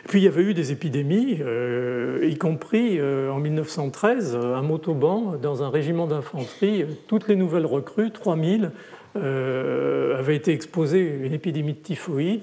Puis 0.09 0.21
il 0.21 0.25
y 0.25 0.29
avait 0.29 0.43
eu 0.43 0.55
des 0.55 0.73
épidémies, 0.73 1.39
euh, 1.41 2.27
y 2.29 2.37
compris 2.37 2.99
euh, 2.99 3.31
en 3.31 3.39
1913, 3.39 4.37
à 4.37 4.61
Montauban, 4.61 5.37
dans 5.41 5.63
un 5.63 5.71
régiment 5.71 6.07
d'infanterie, 6.07 6.85
toutes 7.07 7.29
les 7.29 7.37
nouvelles 7.37 7.67
recrues, 7.67 8.11
3000, 8.11 8.73
euh, 9.17 10.19
avaient 10.19 10.37
été 10.37 10.53
exposées 10.53 11.09
à 11.09 11.27
une 11.27 11.33
épidémie 11.33 11.75
de 11.75 11.79
typhoïde. 11.79 12.43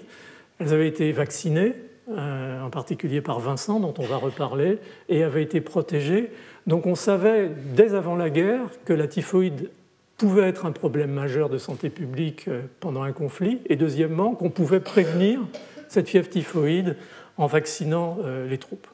Elles 0.60 0.74
avaient 0.74 0.88
été 0.88 1.12
vaccinées, 1.12 1.74
en 2.10 2.70
particulier 2.72 3.22
par 3.22 3.40
Vincent, 3.40 3.80
dont 3.80 3.94
on 4.00 4.04
va 4.04 4.18
reparler, 4.18 4.80
et 5.10 5.24
avaient 5.24 5.44
été 5.44 5.62
protégées. 5.62 6.32
Donc 6.66 6.86
on 6.86 6.96
savait 6.96 7.52
dès 7.76 7.94
avant 7.94 8.16
la 8.16 8.30
guerre 8.30 8.62
que 8.84 8.94
la 8.94 9.08
typhoïde 9.08 9.70
pouvait 10.18 10.50
être 10.50 10.66
un 10.66 10.72
problème 10.72 11.12
majeur 11.12 11.50
de 11.50 11.58
santé 11.58 11.90
publique 11.90 12.50
pendant 12.80 13.04
un 13.04 13.12
conflit, 13.12 13.60
et 13.68 13.76
deuxièmement 13.76 14.34
qu'on 14.34 14.50
pouvait 14.50 14.80
prévenir 14.80 15.40
cette 15.88 16.08
fièvre 16.08 16.30
typhoïde 16.30 16.96
en 17.40 17.48
vaccinant 17.48 18.18
euh, 18.24 18.48
les 18.48 18.58
troupes. 18.58 18.88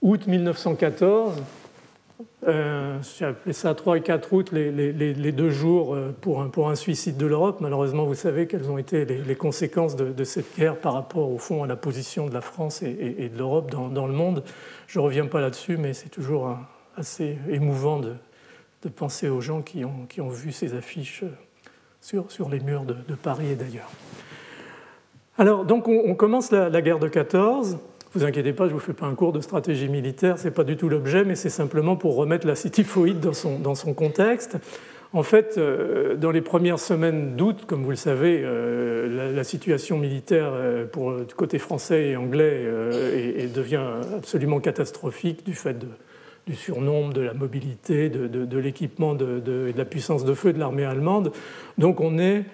Août 0.00 0.26
1914, 0.26 1.42
euh, 2.46 2.98
j'ai 3.18 3.26
appelé 3.26 3.52
ça 3.52 3.74
3 3.74 3.98
et 3.98 4.00
4 4.00 4.32
août, 4.32 4.52
les, 4.52 5.32
deux 5.32 5.50
jours 5.50 5.94
euh, 5.94 6.14
pour 6.18 6.70
un, 6.70 6.74
suicide 6.74 7.18
de 7.18 7.26
l'Europe. 7.26 7.58
Malheureusement, 7.60 8.04
vous 8.04 8.14
savez 8.14 8.46
quelles 8.46 8.70
ont 8.70 8.78
été 8.78 9.04
les, 9.04 9.34
conséquences 9.34 9.96
de, 9.96 10.24
cette 10.24 10.56
guerre 10.56 10.76
par 10.76 10.94
rapport, 10.94 11.30
au 11.30 11.38
fond, 11.38 11.62
à 11.62 11.66
la 11.66 11.76
position 11.76 12.26
de 12.26 12.32
la 12.32 12.40
France 12.40 12.82
et, 12.82 13.28
de 13.28 13.38
l'Europe 13.38 13.70
dans, 13.70 14.06
le 14.06 14.12
monde. 14.14 14.44
Je 14.86 14.98
ne 14.98 15.04
reviens 15.04 15.26
pas 15.26 15.42
là-dessus, 15.42 15.76
mais 15.76 15.92
c'est 15.92 16.08
toujours 16.08 16.56
assez 16.96 17.38
émouvant 17.50 18.00
de, 18.00 18.14
penser 18.96 19.28
aux 19.28 19.40
gens 19.40 19.62
qui 19.62 19.84
ont, 19.84 20.28
vu 20.28 20.52
ces 20.52 20.74
affiches 20.74 21.24
sur, 22.00 22.48
les 22.50 22.60
murs 22.60 22.84
de 22.84 23.14
Paris 23.14 23.48
et 23.50 23.56
d'ailleurs. 23.56 23.90
Alors, 25.36 25.64
donc, 25.64 25.88
on, 25.88 26.14
commence 26.14 26.52
la, 26.52 26.80
guerre 26.80 27.00
de 27.00 27.08
14. 27.08 27.78
Vous 28.14 28.24
inquiétez 28.24 28.52
pas, 28.52 28.64
je 28.66 28.68
ne 28.68 28.74
vous 28.74 28.80
fais 28.80 28.92
pas 28.92 29.06
un 29.06 29.16
cours 29.16 29.32
de 29.32 29.40
stratégie 29.40 29.88
militaire, 29.88 30.38
ce 30.38 30.44
n'est 30.44 30.52
pas 30.52 30.62
du 30.62 30.76
tout 30.76 30.88
l'objet, 30.88 31.24
mais 31.24 31.34
c'est 31.34 31.50
simplement 31.50 31.96
pour 31.96 32.14
remettre 32.14 32.46
la 32.46 32.54
typhoïde 32.54 33.18
dans 33.18 33.32
son, 33.32 33.58
dans 33.58 33.74
son 33.74 33.94
contexte. 33.94 34.56
En 35.12 35.24
fait, 35.24 35.58
euh, 35.58 36.14
dans 36.14 36.30
les 36.30 36.40
premières 36.40 36.78
semaines 36.78 37.34
d'août, 37.34 37.64
comme 37.66 37.82
vous 37.82 37.90
le 37.90 37.96
savez, 37.96 38.42
euh, 38.44 39.32
la, 39.32 39.44
situation 39.44 39.98
militaire 39.98 40.50
euh, 40.52 40.86
pour, 40.86 41.14
côté 41.36 41.58
français 41.58 42.10
et 42.10 42.16
anglais 42.16 42.64
devient 43.52 43.86
absolument 44.16 44.60
catastrophique 44.60 45.44
du 45.44 45.54
fait 45.54 45.76
du 46.46 46.54
surnombre, 46.54 47.12
de 47.12 47.22
la 47.22 47.34
mobilité, 47.34 48.08
de, 48.08 48.26
de 48.26 48.58
l'équipement 48.58 49.14
et 49.14 49.18
de 49.18 49.72
la 49.76 49.84
puissance 49.84 50.24
de 50.24 50.34
feu 50.34 50.52
de 50.52 50.58
l'armée 50.60 50.84
allemande. 50.84 51.32
Donc 51.78 52.00
on 52.00 52.18
est 52.18 52.44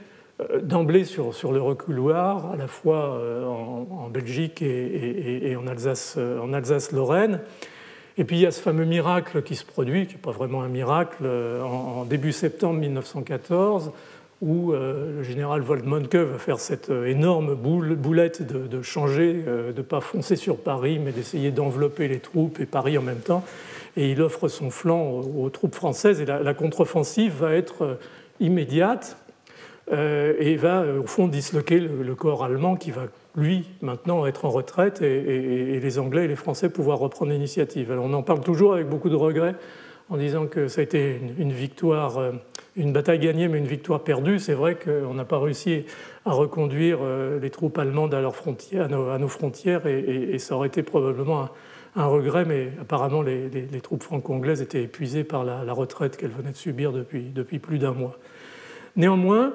d'emblée 0.63 1.05
sur, 1.05 1.35
sur, 1.35 1.53
le 1.53 1.61
reculoir, 1.61 2.53
à 2.53 2.57
la 2.57 2.67
fois 2.67 3.15
euh, 3.15 3.45
en, 3.45 4.09
Belgique 4.09 4.63
et, 4.63 5.57
en 5.57 5.67
euh, 5.67 6.53
Alsace-Lorraine. 6.53 7.35
Alsace, 7.35 7.45
et 8.19 8.25
puis 8.25 8.37
il 8.37 8.41
y 8.41 8.47
a 8.47 8.51
ce 8.51 8.61
fameux 8.61 8.85
miracle 8.85 9.43
qui 9.43 9.57
se 9.57 9.65
produit, 9.65 10.07
qui 10.07 10.15
n'est 10.15 10.21
pas 10.21 10.31
vraiment 10.31 10.63
un 10.63 10.69
miracle, 10.69 11.25
en, 11.27 12.05
début 12.05 12.33
septembre 12.33 12.79
1914, 12.81 13.93
où 14.43 14.73
le 14.73 15.23
général 15.23 15.63
Woldmonke 15.63 16.17
va 16.17 16.39
faire 16.39 16.59
cette 16.59 16.91
énorme 16.91 17.55
boule, 17.55 17.95
boulette 17.95 18.43
de, 18.43 18.83
changer, 18.83 19.33
de 19.33 19.73
ne 19.75 19.83
pas 19.83 20.01
foncer 20.01 20.37
sur 20.37 20.59
Paris, 20.59 20.99
mais 20.99 21.13
d'essayer 21.13 21.51
d'envelopper 21.51 22.09
les 22.09 22.19
troupes 22.19 22.61
et 22.61 22.67
Paris 22.67 22.99
en 22.99 23.03
même 23.03 23.21
temps. 23.21 23.45
Et 23.97 24.11
il 24.11 24.21
offre 24.21 24.49
son 24.49 24.71
flanc 24.71 25.03
aux, 25.11 25.49
troupes 25.51 25.75
françaises. 25.75 26.21
Et 26.21 26.27
la, 26.27 26.55
contre-offensive 26.55 27.33
va 27.41 27.55
être 27.55 27.99
immédiate 28.41 29.17
euh, 29.21 29.30
et 29.93 30.57
va 30.57 30.83
euh, 30.83 31.01
au 31.01 31.07
fond 31.07 31.27
disloquer 31.27 31.81
le, 31.81 32.15
corps 32.15 32.45
allemand 32.45 32.77
qui 32.77 32.91
va 32.91 33.07
lui 33.37 33.69
maintenant 33.83 34.27
être 34.27 34.45
en 34.45 34.51
retraite 34.51 35.03
et, 35.03 35.81
les 35.81 35.99
Anglais 35.99 36.25
et 36.25 36.29
les 36.29 36.37
Français 36.37 36.69
pouvoir 36.69 36.99
reprendre 36.99 37.33
l'initiative. 37.33 37.91
Alors 37.91 38.05
on 38.05 38.13
en 38.13 38.23
parle 38.23 38.41
toujours 38.41 38.75
avec 38.75 38.89
beaucoup 38.89 39.09
de 39.09 39.17
regrets 39.17 39.55
en 40.09 40.17
disant 40.17 40.47
que 40.47 40.69
ça 40.69 40.81
a 40.81 40.85
été 40.85 41.21
une, 41.39 41.53
victoire, 41.53 42.19
euh, 42.19 42.33
une 42.77 42.93
bataille 42.93 43.19
gagnée 43.19 43.49
mais 43.49 43.59
une 43.59 43.67
victoire 43.67 44.01
perdue. 44.01 44.39
C'est 44.39 44.55
vrai 44.55 44.77
qu'on 44.77 45.15
n'a 45.15 45.25
pas 45.25 45.39
réussi 45.39 45.85
à 46.25 46.33
reconduire 46.33 46.99
les 47.41 47.51
troupes 47.51 47.79
allemandes 47.79 48.15
à, 48.15 48.21
leurs 48.21 48.37
frontières, 48.37 48.85
à, 48.93 49.19
nos, 49.19 49.29
frontières 49.29 49.87
et, 49.87 50.39
ça 50.39 50.55
aurait 50.55 50.69
été 50.69 50.83
probablement 50.83 51.49
un, 51.97 52.07
regret, 52.07 52.45
mais 52.45 52.69
apparemment 52.81 53.23
les, 53.23 53.81
troupes 53.83 54.03
franco-anglaises 54.03 54.61
étaient 54.61 54.83
épuisées 54.83 55.25
par 55.25 55.45
la, 55.45 55.65
la 55.65 55.73
retraite 55.73 56.17
qu'elles 56.17 56.31
venaient 56.31 56.53
de 56.53 56.57
subir 56.57 56.93
depuis, 56.93 57.23
depuis 57.23 57.59
plus 57.59 57.79
d'un 57.79 57.93
mois. 57.93 58.19
Néanmoins, 58.97 59.53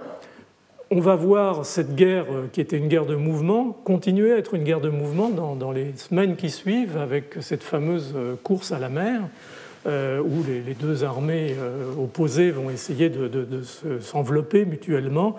on 0.96 1.02
va 1.02 1.16
voir 1.16 1.66
cette 1.66 1.94
guerre, 1.94 2.26
euh, 2.32 2.46
qui 2.54 2.62
était 2.62 2.78
une 2.78 2.88
guerre 2.88 3.06
de 3.06 3.16
mouvement, 3.16 3.78
continuer 3.84 4.32
à 4.32 4.38
être 4.38 4.54
une 4.54 4.64
guerre 4.64 4.80
de 4.80 4.88
mouvement 4.88 5.30
dans, 5.30 5.72
les 5.74 5.92
semaines 5.98 6.38
qui 6.38 6.50
suivent, 6.50 6.96
avec 6.96 7.36
cette 7.42 7.64
fameuse 7.64 8.14
euh, 8.16 8.36
course 8.42 8.72
à 8.72 8.80
la 8.80 8.88
mer, 8.88 9.24
euh, 9.88 10.22
où 10.22 10.42
les, 10.48 10.74
deux 10.74 11.04
armées 11.04 11.54
opposées 12.02 12.50
vont 12.50 12.70
essayer 12.70 13.10
de, 13.10 13.46
s'envelopper 14.00 14.66
mutuellement, 14.66 15.36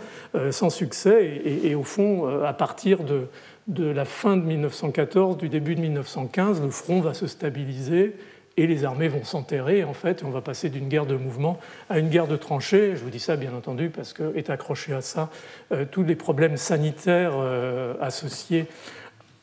sans 0.50 0.70
succès. 0.70 1.40
Et, 1.64 1.74
au 1.74 1.82
fond, 1.82 2.28
à 2.44 2.52
partir 2.52 3.02
de, 3.02 3.22
de 3.66 3.86
la 3.86 4.04
fin 4.04 4.36
de 4.36 4.42
1914, 4.42 5.36
du 5.38 5.48
début 5.48 5.74
de 5.74 5.80
1915, 5.80 6.62
le 6.62 6.70
front 6.70 7.00
va 7.00 7.12
se 7.12 7.26
stabiliser 7.26 8.14
et 8.57 8.66
les 8.66 8.84
armées 8.84 9.09
vont 9.09 9.24
s'enterrer, 9.24 9.84
en 9.84 9.92
fait, 9.92 10.22
on 10.24 10.30
va 10.30 10.40
passer 10.40 10.70
d'une 10.70 10.88
guerre 10.88 11.07
de 11.07 11.16
mouvement 11.16 11.59
à 11.90 11.98
une 11.98 12.09
guerre 12.09 12.26
de 12.26 12.36
tranchées. 12.36 12.96
Je 12.96 13.02
vous 13.02 13.11
dis 13.11 13.20
ça, 13.20 13.36
bien 13.36 13.54
entendu, 13.54 13.90
parce 13.90 14.12
que 14.12 14.34
est 14.36 14.48
accroché 14.48 14.94
à 14.94 15.02
ça 15.02 15.30
euh, 15.72 15.84
tous 15.90 16.02
les 16.02 16.16
problèmes 16.16 16.57
sanitaires 16.57 17.34
euh, 17.34 17.94
associés 18.00 18.66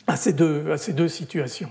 à 0.08 0.16
ces, 0.16 0.34
deux, 0.34 0.72
à 0.72 0.78
ces 0.78 0.94
deux 0.94 1.08
situations. 1.08 1.70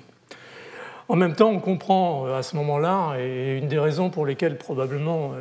En 1.08 1.16
même 1.16 1.34
temps, 1.34 1.50
on 1.50 1.58
comprend 1.58 2.26
euh, 2.26 2.38
à 2.38 2.42
ce 2.42 2.54
moment-là, 2.56 3.16
et 3.18 3.58
une 3.58 3.68
des 3.68 3.78
raisons 3.78 4.08
pour 4.08 4.24
lesquelles 4.24 4.56
probablement 4.56 5.32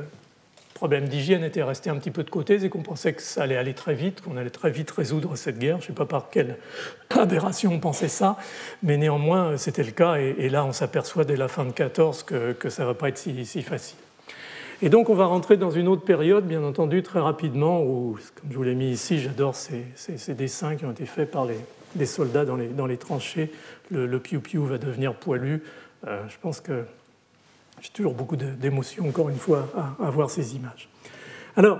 problème 0.81 1.07
d'hygiène 1.07 1.43
était 1.43 1.61
resté 1.61 1.91
un 1.91 1.95
petit 1.97 2.09
peu 2.09 2.23
de 2.23 2.31
côté, 2.31 2.57
c'est 2.57 2.69
qu'on 2.69 2.81
pensait 2.81 3.13
que 3.13 3.21
ça 3.21 3.43
allait 3.43 3.55
aller 3.55 3.75
très 3.75 3.93
vite, 3.93 4.21
qu'on 4.21 4.35
allait 4.35 4.49
très 4.49 4.71
vite 4.71 4.89
résoudre 4.89 5.35
cette 5.35 5.59
guerre. 5.59 5.77
Je 5.77 5.83
ne 5.83 5.87
sais 5.89 5.93
pas 5.93 6.07
par 6.07 6.31
quelle 6.31 6.57
aberration 7.11 7.71
on 7.71 7.79
pensait 7.79 8.07
ça, 8.07 8.35
mais 8.81 8.97
néanmoins 8.97 9.57
c'était 9.57 9.83
le 9.83 9.91
cas. 9.91 10.15
Et, 10.15 10.49
là, 10.49 10.65
on 10.65 10.71
s'aperçoit 10.71 11.23
dès 11.23 11.35
la 11.35 11.47
fin 11.47 11.65
de 11.65 11.71
14 11.71 12.23
que, 12.23 12.69
ça 12.69 12.81
ne 12.81 12.87
va 12.87 12.95
pas 12.95 13.09
être 13.09 13.19
si, 13.19 13.61
facile. 13.61 13.99
Et 14.81 14.89
donc 14.89 15.09
on 15.09 15.13
va 15.13 15.25
rentrer 15.25 15.55
dans 15.55 15.69
une 15.69 15.87
autre 15.87 16.01
période, 16.03 16.47
bien 16.47 16.63
entendu, 16.63 17.03
très 17.03 17.19
rapidement, 17.19 17.83
où, 17.83 18.17
comme 18.41 18.51
je 18.51 18.55
vous 18.55 18.63
l'ai 18.63 18.73
mis 18.73 18.89
ici, 18.89 19.19
j'adore 19.19 19.53
ces, 19.55 19.85
dessins 20.33 20.77
qui 20.77 20.85
ont 20.85 20.91
été 20.93 21.05
faits 21.05 21.29
par 21.29 21.45
les, 21.45 22.05
soldats 22.07 22.43
dans 22.43 22.55
les, 22.55 22.69
dans 22.69 22.87
les 22.87 22.97
tranchées. 22.97 23.51
Le, 23.91 24.07
le 24.07 24.19
piou-piou 24.19 24.65
va 24.65 24.79
devenir 24.79 25.13
poilu. 25.13 25.61
Euh, 26.07 26.23
je 26.27 26.37
pense 26.41 26.59
que 26.59 26.85
j'ai 27.81 27.89
toujours 27.89 28.13
beaucoup 28.13 28.35
d'émotions, 28.35 29.07
encore 29.07 29.29
une 29.29 29.37
fois, 29.37 29.67
à, 29.99 30.09
voir 30.11 30.29
ces 30.29 30.55
images. 30.55 30.87
Alors, 31.57 31.79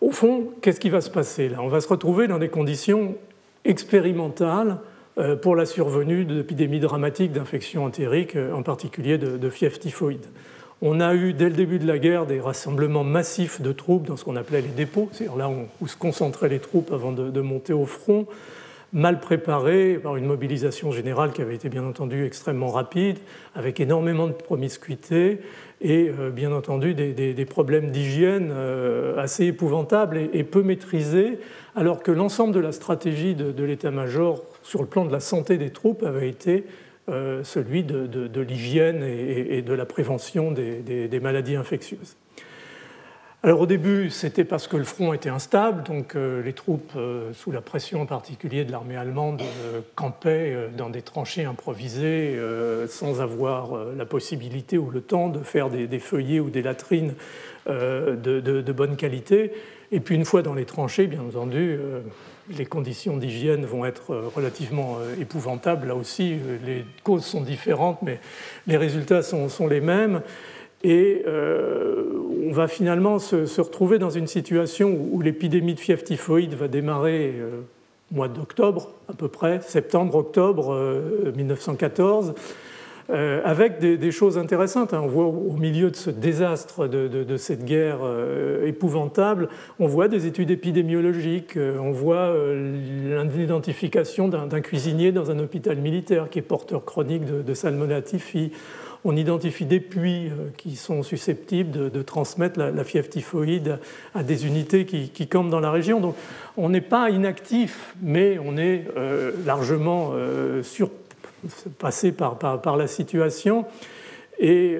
au 0.00 0.10
fond, 0.10 0.52
qu'est-ce 0.62 0.80
qui 0.80 0.90
va 0.90 1.00
se 1.00 1.10
passer 1.10 1.48
là? 1.48 1.58
On 1.60 1.68
va 1.68 1.80
se 1.80 1.88
retrouver 1.88 2.28
dans 2.28 2.38
des 2.38 2.48
conditions 2.48 3.16
expérimentales 3.64 4.78
euh, 5.18 5.36
pour 5.36 5.54
la 5.54 5.66
survenue 5.66 6.24
d'épidémies 6.24 6.80
dramatiques 6.80 7.32
d'infections 7.32 7.84
entériques, 7.84 8.36
euh, 8.36 8.52
en 8.52 8.62
particulier 8.62 9.18
de, 9.18 9.50
fièvre 9.50 9.78
typhoïde. 9.78 10.24
On 10.80 11.00
a 11.00 11.14
eu 11.14 11.34
dès 11.34 11.48
le 11.48 11.56
début 11.56 11.78
de 11.78 11.86
la 11.86 11.98
guerre 11.98 12.24
des 12.24 12.40
rassemblements 12.40 13.04
massifs 13.04 13.60
de 13.60 13.72
troupes 13.72 14.06
dans 14.06 14.16
ce 14.16 14.24
qu'on 14.24 14.36
appelait 14.36 14.60
les 14.60 14.68
dépôts, 14.68 15.08
c'est-à-dire 15.12 15.36
là 15.36 15.50
où, 15.80 15.88
se 15.88 15.96
concentraient 15.96 16.48
les 16.48 16.60
troupes 16.60 16.92
avant 16.92 17.10
de, 17.12 17.40
monter 17.40 17.72
au 17.72 17.84
front. 17.84 18.26
Mal 18.92 19.20
préparé 19.20 19.94
par 19.94 20.16
une 20.16 20.26
mobilisation 20.26 20.90
générale 20.90 21.32
qui 21.32 21.42
avait 21.42 21.54
été 21.54 21.68
bien 21.68 21.84
entendu 21.84 22.24
extrêmement 22.24 22.68
rapide, 22.68 23.18
avec 23.54 23.80
énormément 23.80 24.26
de 24.26 24.32
promiscuité 24.32 25.38
et 25.80 26.10
bien 26.32 26.52
entendu 26.52 26.94
des, 26.94 27.44
problèmes 27.44 27.90
d'hygiène 27.90 28.52
assez 29.16 29.46
épouvantables 29.46 30.18
et, 30.32 30.42
peu 30.42 30.62
maîtrisés, 30.62 31.38
alors 31.76 32.02
que 32.02 32.10
l'ensemble 32.10 32.52
de 32.52 32.60
la 32.60 32.72
stratégie 32.72 33.34
de, 33.34 33.62
l'état-major 33.62 34.42
sur 34.64 34.80
le 34.80 34.88
plan 34.88 35.04
de 35.04 35.12
la 35.12 35.20
santé 35.20 35.56
des 35.56 35.70
troupes 35.70 36.02
avait 36.02 36.28
été 36.28 36.64
celui 37.06 37.84
de, 37.84 38.40
l'hygiène 38.40 39.04
et, 39.04 39.62
de 39.62 39.72
la 39.72 39.86
prévention 39.86 40.50
des 40.50 41.20
maladies 41.22 41.56
infectieuses. 41.56 42.16
Alors 43.44 43.60
au 43.60 43.66
début, 43.66 44.10
c'était 44.10 44.42
parce 44.42 44.66
que 44.66 44.76
le 44.76 44.82
front 44.82 45.12
était 45.12 45.28
instable, 45.28 45.84
donc 45.84 46.16
euh, 46.16 46.42
les 46.42 46.54
troupes, 46.54 46.90
euh, 46.96 47.32
sous 47.32 47.52
la 47.52 47.60
pression 47.60 48.02
en 48.02 48.06
particulier 48.06 48.64
de 48.64 48.72
l'armée 48.72 48.96
allemande, 48.96 49.42
euh, 49.42 49.80
campaient 49.94 50.56
dans 50.76 50.90
des 50.90 51.02
tranchées 51.02 51.44
improvisées 51.44 52.36
sans 52.88 53.20
avoir 53.20 53.76
la 53.96 54.06
possibilité 54.06 54.76
ou 54.76 54.90
le 54.90 55.00
temps 55.00 55.28
de 55.28 55.38
faire 55.44 55.70
des, 55.70 55.98
feuillets 56.00 56.40
ou 56.40 56.50
des 56.50 56.62
latrines 56.62 57.14
de, 57.66 58.72
bonne 58.72 58.96
qualité. 58.96 59.52
Et 59.92 60.00
puis 60.00 60.16
une 60.16 60.24
fois 60.24 60.42
dans 60.42 60.54
les 60.54 60.64
tranchées, 60.64 61.06
bien 61.06 61.20
entendu, 61.20 61.78
les 62.50 62.66
conditions 62.66 63.16
d'hygiène 63.16 63.64
vont 63.64 63.84
être 63.84 64.14
relativement 64.34 64.98
épouvantables. 65.20 65.88
Là 65.88 65.94
aussi, 65.94 66.36
les 66.64 66.84
causes 67.04 67.24
sont 67.24 67.42
différentes, 67.42 68.02
mais 68.02 68.20
les 68.66 68.76
résultats 68.76 69.22
sont, 69.22 69.48
sont 69.48 69.68
les 69.68 69.80
mêmes. 69.80 70.22
Et 70.84 71.22
euh, 71.26 72.04
on 72.46 72.52
va 72.52 72.68
finalement 72.68 73.18
se, 73.18 73.60
retrouver 73.60 73.98
dans 73.98 74.10
une 74.10 74.26
situation 74.26 74.96
où, 75.12 75.20
l'épidémie 75.20 75.74
de 75.74 75.80
fièvre 75.80 76.04
typhoïde 76.04 76.54
va 76.54 76.68
démarrer 76.68 77.34
euh, 77.36 77.60
au 78.12 78.16
mois 78.16 78.28
d'octobre, 78.28 78.90
à 79.08 79.12
peu 79.12 79.28
près, 79.28 79.60
septembre-octobre 79.60 81.02
1914. 81.36 82.34
Euh, 83.10 83.40
avec 83.42 83.78
des, 83.78 84.10
choses 84.10 84.36
intéressantes. 84.36 84.92
Hein. 84.92 85.00
On 85.02 85.08
voit 85.08 85.24
au 85.24 85.54
milieu 85.54 85.90
de 85.90 85.96
ce 85.96 86.10
désastre 86.10 86.86
de, 86.86 87.36
cette 87.38 87.64
guerre 87.64 88.00
épouvantable, 88.64 89.48
on 89.80 89.86
voit 89.86 90.08
des 90.08 90.26
études 90.26 90.50
épidémiologiques, 90.50 91.56
on 91.56 91.90
voit 91.90 92.34
l'identification 92.54 94.28
d'un 94.28 94.60
cuisinier 94.60 95.10
dans 95.10 95.30
un 95.30 95.38
hôpital 95.38 95.78
militaire 95.78 96.28
qui 96.28 96.38
est 96.38 96.42
porteur 96.42 96.84
chronique 96.84 97.24
de, 97.24 97.54
salmonella 97.54 98.02
typhi 98.02 98.52
on 99.04 99.16
identifie 99.16 99.64
des 99.64 99.80
puits 99.80 100.28
euh, 100.28 100.48
qui 100.56 100.76
sont 100.76 101.02
susceptibles 101.02 101.90
de, 101.90 102.02
transmettre 102.02 102.58
la, 102.58 102.84
fièvre 102.84 103.08
typhoïde 103.08 103.78
à 104.14 104.22
des 104.22 104.46
unités 104.46 104.84
qui, 104.86 105.28
campent 105.28 105.50
dans 105.50 105.60
la 105.60 105.70
région. 105.70 106.00
Donc 106.00 106.16
on 106.56 106.68
n'est 106.68 106.80
pas 106.80 107.10
inactif, 107.10 107.94
mais 108.02 108.38
on 108.44 108.56
est 108.56 108.86
euh, 108.96 109.32
largement 109.46 110.10
euh, 110.14 110.62
surpassé 110.62 112.12
par, 112.12 112.76
la 112.76 112.86
situation. 112.86 113.66
Et 114.40 114.78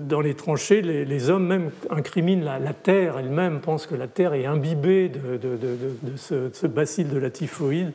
dans 0.00 0.20
les 0.20 0.34
tranchées, 0.34 0.82
les, 0.82 1.30
hommes 1.30 1.46
même 1.46 1.70
incriminent 1.90 2.44
la, 2.44 2.72
terre 2.72 3.18
elle-même, 3.20 3.60
pensent 3.60 3.86
que 3.86 3.94
la 3.94 4.08
terre 4.08 4.34
est 4.34 4.46
imbibée 4.46 5.08
de, 5.08 5.38
ce, 6.16 6.34
de 6.34 6.50
ce, 6.52 6.66
bacille 6.66 7.04
de 7.04 7.18
la 7.18 7.30
typhoïde 7.30 7.92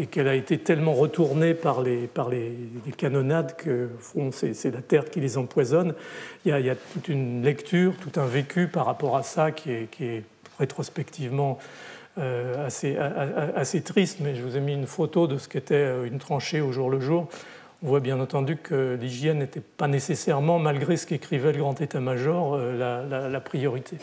et 0.00 0.06
qu'elle 0.06 0.28
a 0.28 0.34
été 0.34 0.56
tellement 0.56 0.94
retournée 0.94 1.52
par 1.52 1.82
les, 1.82 2.06
par 2.06 2.30
les, 2.30 2.56
canonnades 2.96 3.54
que 3.54 3.90
c'est 4.32 4.70
la 4.72 4.80
terre 4.80 5.04
qui 5.10 5.20
les 5.20 5.36
empoisonne. 5.36 5.94
Il 6.46 6.58
y, 6.58 6.70
a, 6.70 6.74
toute 6.74 7.08
une 7.08 7.42
lecture, 7.42 7.92
tout 8.00 8.18
un 8.18 8.24
vécu 8.24 8.66
par 8.66 8.86
rapport 8.86 9.18
à 9.18 9.22
ça 9.22 9.50
qui 9.50 9.70
est, 9.70 9.90
qui 9.90 10.06
est 10.06 10.24
rétrospectivement 10.58 11.58
euh, 12.18 12.66
assez, 12.66 12.96
assez, 12.96 13.82
triste, 13.82 14.18
mais 14.20 14.34
je 14.34 14.42
vous 14.42 14.56
ai 14.56 14.60
mis 14.60 14.72
une 14.72 14.86
photo 14.86 15.26
de 15.26 15.36
ce 15.36 15.48
qu'était 15.48 15.74
euh, 15.74 16.06
une 16.06 16.18
tranchée 16.18 16.62
au 16.62 16.72
jour 16.72 16.88
le 16.88 17.00
jour. 17.00 17.28
On 17.82 17.88
voit 17.88 18.00
bien 18.00 18.18
entendu 18.20 18.56
que 18.56 18.96
l'hygiène 18.98 19.38
n'était 19.38 19.60
pas 19.60 19.86
nécessairement, 19.86 20.58
malgré 20.58 20.96
ce 20.96 21.06
qu'écrivait 21.06 21.52
le 21.52 21.58
grand 21.58 21.78
état-major, 21.78 22.54
euh, 22.54 23.30
la 23.30 23.40
priorité. 23.40 23.96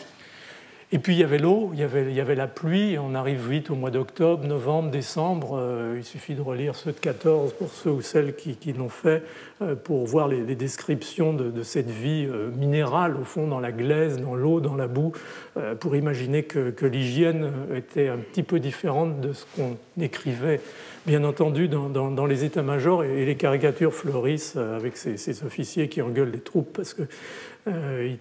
Et 0.90 0.98
puis 0.98 1.14
il 1.14 1.18
y 1.18 1.24
avait 1.24 1.36
l'eau, 1.36 1.70
il, 1.74 1.80
y 1.80 2.20
avait 2.20 2.34
la 2.34 2.46
pluie, 2.46 2.96
on 2.98 3.14
arrive 3.14 3.50
vite 3.50 3.68
au 3.68 3.74
mois 3.74 3.90
d'octobre, 3.90 4.46
novembre, 4.46 4.90
décembre. 4.90 5.58
Euh, 5.58 5.96
il 5.98 6.04
suffit 6.04 6.34
de 6.34 6.40
relire 6.40 6.74
ceux 6.76 6.92
de 6.92 6.98
14 6.98 7.52
pour 7.52 7.70
ceux 7.70 7.90
ou 7.90 8.00
celles 8.00 8.34
qui, 8.34 8.72
l'ont 8.72 8.88
fait 8.88 9.22
euh, 9.60 9.74
pour 9.74 10.06
voir 10.06 10.28
les, 10.28 10.54
descriptions 10.54 11.34
de, 11.34 11.62
cette 11.62 11.90
vie 11.90 12.26
euh, 12.26 12.50
minérale 12.56 13.16
au 13.20 13.24
fond 13.24 13.46
dans 13.46 13.60
la 13.60 13.70
glaise, 13.70 14.18
dans 14.18 14.34
l'eau, 14.34 14.60
dans 14.60 14.76
la 14.76 14.86
boue, 14.86 15.12
pour 15.80 15.94
imaginer 15.94 16.44
que, 16.44 16.86
l'hygiène 16.86 17.50
était 17.74 18.08
un 18.08 18.16
petit 18.16 18.42
peu 18.42 18.58
différente 18.58 19.20
de 19.20 19.32
ce 19.32 19.44
qu'on 19.56 19.76
écrivait 20.00 20.60
bien 21.08 21.24
entendu 21.24 21.68
dans, 21.68 22.26
les 22.26 22.44
états-majors 22.44 23.02
et, 23.02 23.24
les 23.24 23.34
caricatures 23.34 23.94
fleurissent 23.94 24.56
avec 24.56 24.98
ces, 24.98 25.42
officiers 25.42 25.88
qui 25.88 26.02
engueulent 26.02 26.30
les 26.30 26.40
troupes 26.40 26.70
parce 26.74 26.92
que 26.92 27.02
euh, 27.66 28.14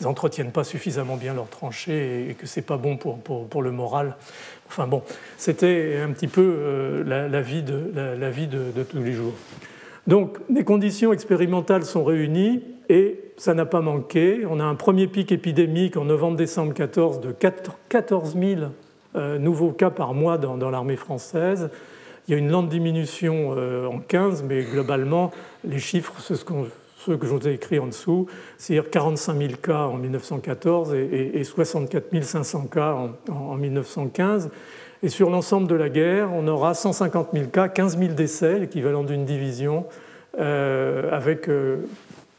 n'entretiennent 0.00 0.50
pas 0.50 0.64
suffisamment 0.64 1.16
bien 1.16 1.34
leurs 1.34 1.50
tranchées 1.50 2.30
et 2.30 2.34
que 2.34 2.46
c'est 2.46 2.62
pas 2.62 2.78
bon 2.78 2.96
pour, 2.96 3.62
le 3.62 3.70
moral. 3.70 4.16
Enfin 4.68 4.86
bon, 4.86 5.02
c'était 5.36 6.00
un 6.02 6.10
petit 6.12 6.26
peu 6.26 6.40
euh, 6.40 7.04
la, 7.04 7.42
vie, 7.42 7.62
de, 7.62 7.92
tous 8.90 9.02
les 9.02 9.12
jours. 9.12 9.34
Donc 10.06 10.38
les 10.48 10.64
conditions 10.64 11.12
expérimentales 11.12 11.84
sont 11.84 12.04
réunies 12.04 12.62
et 12.88 13.20
ça 13.36 13.52
n'a 13.52 13.66
pas 13.66 13.82
manqué. 13.82 14.46
On 14.48 14.60
a 14.60 14.64
un 14.64 14.76
premier 14.76 15.08
pic 15.08 15.30
épidémique 15.30 15.98
en 15.98 16.06
novembre-décembre 16.06 16.72
14 16.72 17.20
de 17.20 17.34
14 17.90 18.34
000 18.34 18.60
euh, 19.14 19.38
nouveaux 19.38 19.72
cas 19.72 19.90
par 19.90 20.14
mois 20.14 20.38
dans 20.38 20.70
l'armée 20.70 20.96
française. 20.96 21.68
Il 22.26 22.32
y 22.32 22.34
a 22.34 22.38
une 22.38 22.50
lente 22.50 22.68
diminution 22.68 23.50
en 23.50 23.98
15, 23.98 24.44
mais 24.44 24.62
globalement, 24.62 25.30
les 25.62 25.78
chiffres, 25.78 26.14
c'est 26.20 26.36
ce 26.36 26.44
ceux 27.04 27.16
que 27.16 27.26
je 27.26 27.32
vous 27.32 27.48
ai 27.48 27.52
écrits 27.52 27.78
en 27.78 27.86
dessous, 27.86 28.26
c'est-à-dire 28.56 28.90
45 28.90 29.36
000 29.36 29.52
cas 29.62 29.82
en 29.86 29.96
1914 29.96 30.94
et, 30.94 31.44
64 31.44 32.22
500 32.22 32.66
cas 32.72 32.96
en, 33.30 33.56
1915. 33.56 34.50
Et 35.02 35.08
sur 35.08 35.28
l'ensemble 35.28 35.68
de 35.68 35.74
la 35.74 35.90
guerre, 35.90 36.30
on 36.32 36.48
aura 36.48 36.72
150 36.72 37.28
000 37.34 37.46
cas, 37.48 37.68
15 37.68 37.98
000 37.98 38.14
décès, 38.14 38.58
l'équivalent 38.58 39.04
d'une 39.04 39.26
division, 39.26 39.84
euh, 40.38 41.10
avec 41.12 41.48
euh, 41.48 41.86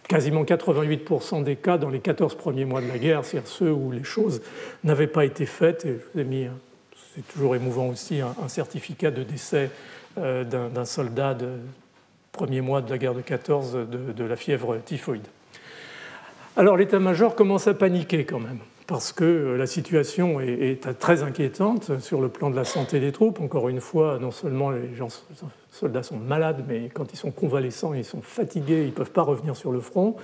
quasiment 0.07 0.43
88% 0.43 1.43
des 1.43 1.57
cas 1.57 1.77
dans 1.77 1.89
les 1.89 1.99
14 1.99 2.33
premiers 2.35 2.65
mois 2.65 2.81
de 2.81 2.87
la 2.87 2.97
guerre, 2.97 3.23
c'est-à-dire 3.23 3.47
ceux 3.47 3.71
où 3.71 3.91
les 3.91 4.03
choses 4.03 4.41
n'avaient 4.83 5.05
pas 5.05 5.25
été 5.25 5.45
faites. 5.45 5.85
Je 5.85 5.91
vous 5.91 6.19
ai 6.19 6.23
mis, 6.23 6.47
c'est 7.15 7.27
toujours 7.27 7.55
émouvant 7.55 7.87
aussi, 7.87 8.19
un, 8.21 8.47
certificat 8.47 9.11
de 9.11 9.23
décès 9.23 9.71
euh, 10.17 10.43
d'un 10.43 10.85
soldat 10.85 11.33
de 11.33 11.59
premier 12.31 12.61
mois 12.61 12.81
de 12.81 12.89
la 12.89 12.97
guerre 12.97 13.13
de 13.13 13.21
14 13.21 13.87
de, 13.89 14.23
la 14.23 14.35
fièvre 14.35 14.77
typhoïde. 14.83 15.25
Alors 16.57 16.75
l'état-major 16.75 17.35
commence 17.35 17.67
à 17.67 17.73
paniquer 17.73 18.25
quand 18.25 18.39
même, 18.39 18.59
parce 18.87 19.13
que 19.13 19.55
la 19.57 19.67
situation 19.67 20.41
est, 20.41 20.99
très 20.99 21.23
inquiétante 21.23 21.99
sur 21.99 22.21
le 22.21 22.27
plan 22.27 22.49
de 22.49 22.55
la 22.55 22.65
santé 22.65 22.99
des 22.99 23.11
troupes. 23.11 23.39
Encore 23.39 23.69
une 23.69 23.81
fois, 23.81 24.19
non 24.19 24.31
seulement 24.31 24.71
les 24.71 24.89
soldats 25.71 26.03
sont 26.03 26.17
malades, 26.17 26.65
mais 26.67 26.89
quand 26.93 27.13
ils 27.13 27.17
sont 27.17 27.31
convalescents, 27.31 27.93
ils 27.93 28.05
sont 28.05 28.21
fatigués, 28.21 28.83
ils 28.83 28.87
ne 28.87 28.91
peuvent 28.91 29.11
pas 29.11 29.23
revenir 29.23 29.55
sur 29.55 29.71
le 29.71 29.79
front. 29.79 30.15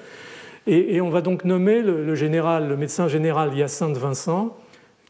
Et, 0.68 1.02
on 1.02 1.10
va 1.10 1.22
donc 1.22 1.44
nommer 1.44 1.82
le, 1.82 2.14
général, 2.14 2.68
le 2.68 2.78
médecin 2.78 3.08
général 3.08 3.56
Hyacinthe 3.56 3.98
Vincent, 3.98 4.56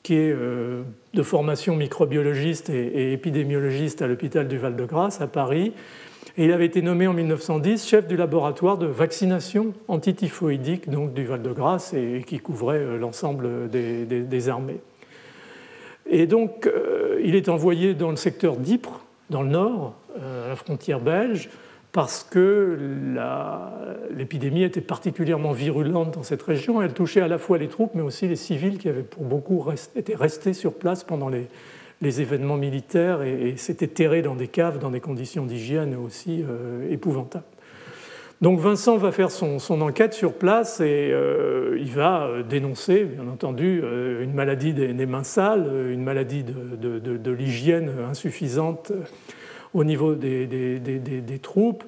qui 0.04 0.16
est 0.16 0.32
euh, 0.32 0.84
de 1.14 1.24
formation 1.24 1.76
microbiologiste 1.76 2.70
et 2.70 3.14
épidémiologiste 3.14 4.02
à 4.02 4.08
l'hôpital 4.08 4.48
du 4.48 4.58
Val-de-Grâce 4.58 5.22
à 5.22 5.28
Paris, 5.28 5.74
et 6.38 6.46
il 6.46 6.54
avait 6.54 6.66
été 6.66 6.82
nommé 6.82 7.08
en 7.08 7.14
1910 7.14 7.88
chef 7.88 8.08
du 8.08 8.16
laboratoire 8.16 8.78
de 8.78 8.86
vaccination 8.86 9.74
antityphoïdique 9.88 10.90
donc 10.90 11.14
du 11.14 11.26
Val-de-Grâce 11.26 11.94
et, 11.94 12.24
qui 12.26 12.40
couvrait 12.40 12.78
euh, 12.78 12.98
l'ensemble 12.98 13.70
des, 13.70 14.50
armées. 14.50 14.80
Et 16.10 16.26
donc, 16.26 16.68
euh, 16.68 17.22
il 17.24 17.36
est 17.36 17.50
envoyé 17.50 17.94
dans 17.94 18.10
le 18.10 18.16
secteur 18.16 18.58
d'Ypres, 18.58 19.06
dans 19.30 19.44
le 19.44 19.50
nord, 19.50 19.96
à 20.18 20.50
la 20.50 20.56
frontière 20.56 21.00
belge, 21.00 21.50
parce 21.92 22.26
que 22.30 22.78
l'épidémie 24.16 24.64
était 24.64 24.82
particulièrement 24.82 25.52
virulente 25.52 26.14
dans 26.14 26.24
cette 26.24 26.42
région. 26.42 26.82
Elle 26.82 26.94
touchait 26.94 27.22
à 27.22 27.28
la 27.28 27.38
fois 27.38 27.58
les 27.58 27.68
troupes, 27.68 27.92
mais 27.96 28.02
aussi 28.02 28.28
les 28.28 28.38
civils 28.38 28.78
qui 28.78 28.88
avaient 28.88 29.04
pour 29.04 29.24
beaucoup 29.24 29.66
été 29.96 30.16
restés 30.16 30.54
sur 30.54 30.74
place 30.74 31.04
pendant 31.04 31.30
les, 31.30 31.48
événements 32.02 32.58
militaires 32.58 33.22
et, 33.24 33.56
s'était 33.58 33.88
terré 33.88 34.22
dans 34.22 34.36
des 34.36 34.48
caves 34.48 34.80
dans 34.80 34.90
des 34.90 35.02
conditions 35.02 35.46
d'hygiène 35.46 35.96
aussi 35.96 36.44
euh, 36.50 36.90
épouvantables. 36.90 37.46
Donc 38.42 38.60
Vincent 38.60 38.98
va 38.98 39.12
faire 39.12 39.30
son, 39.30 39.60
enquête 39.82 40.16
sur 40.16 40.34
place 40.34 40.80
et 40.80 41.12
euh, 41.12 41.78
il 41.80 41.92
va 41.92 42.24
euh, 42.24 42.42
dénoncer, 42.42 43.04
bien 43.04 43.32
entendu, 43.32 43.84
une 44.22 44.34
maladie 44.34 44.74
des, 44.74 45.06
mains 45.06 45.24
sales, 45.24 45.70
une 45.92 46.04
maladie 46.04 46.44
de, 46.44 47.32
l'hygiène 47.32 47.92
insuffisante 48.10 48.94
au 49.74 49.84
niveau 49.84 50.16
des, 50.16 50.48
des 50.48 51.40
troupes. 51.40 51.84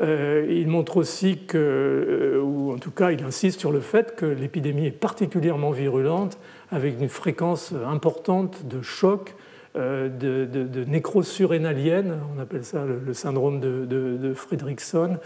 il 0.00 0.66
montre 0.68 0.96
aussi 0.96 1.38
que, 1.46 2.40
ou 2.42 2.72
en 2.72 2.78
tout 2.78 2.90
cas 2.90 3.10
il 3.10 3.22
insiste 3.22 3.60
sur 3.60 3.72
le 3.72 3.80
fait 3.80 4.14
que 4.16 4.26
l'épidémie 4.26 4.86
est 4.86 4.90
particulièrement 4.90 5.70
virulente 5.70 6.38
avec 6.70 7.00
une 7.00 7.08
fréquence 7.08 7.72
importante 7.86 8.66
de 8.66 8.82
chocs 8.82 9.34
de, 9.74 10.84
nécrose 10.86 11.28
surrénalienne, 11.28 12.18
on 12.34 12.40
appelle 12.40 12.64
ça 12.64 12.84
le, 12.84 13.12
syndrome 13.12 13.60
de, 13.60 13.84
de 13.86 14.34
Fredrickson, 14.34 15.18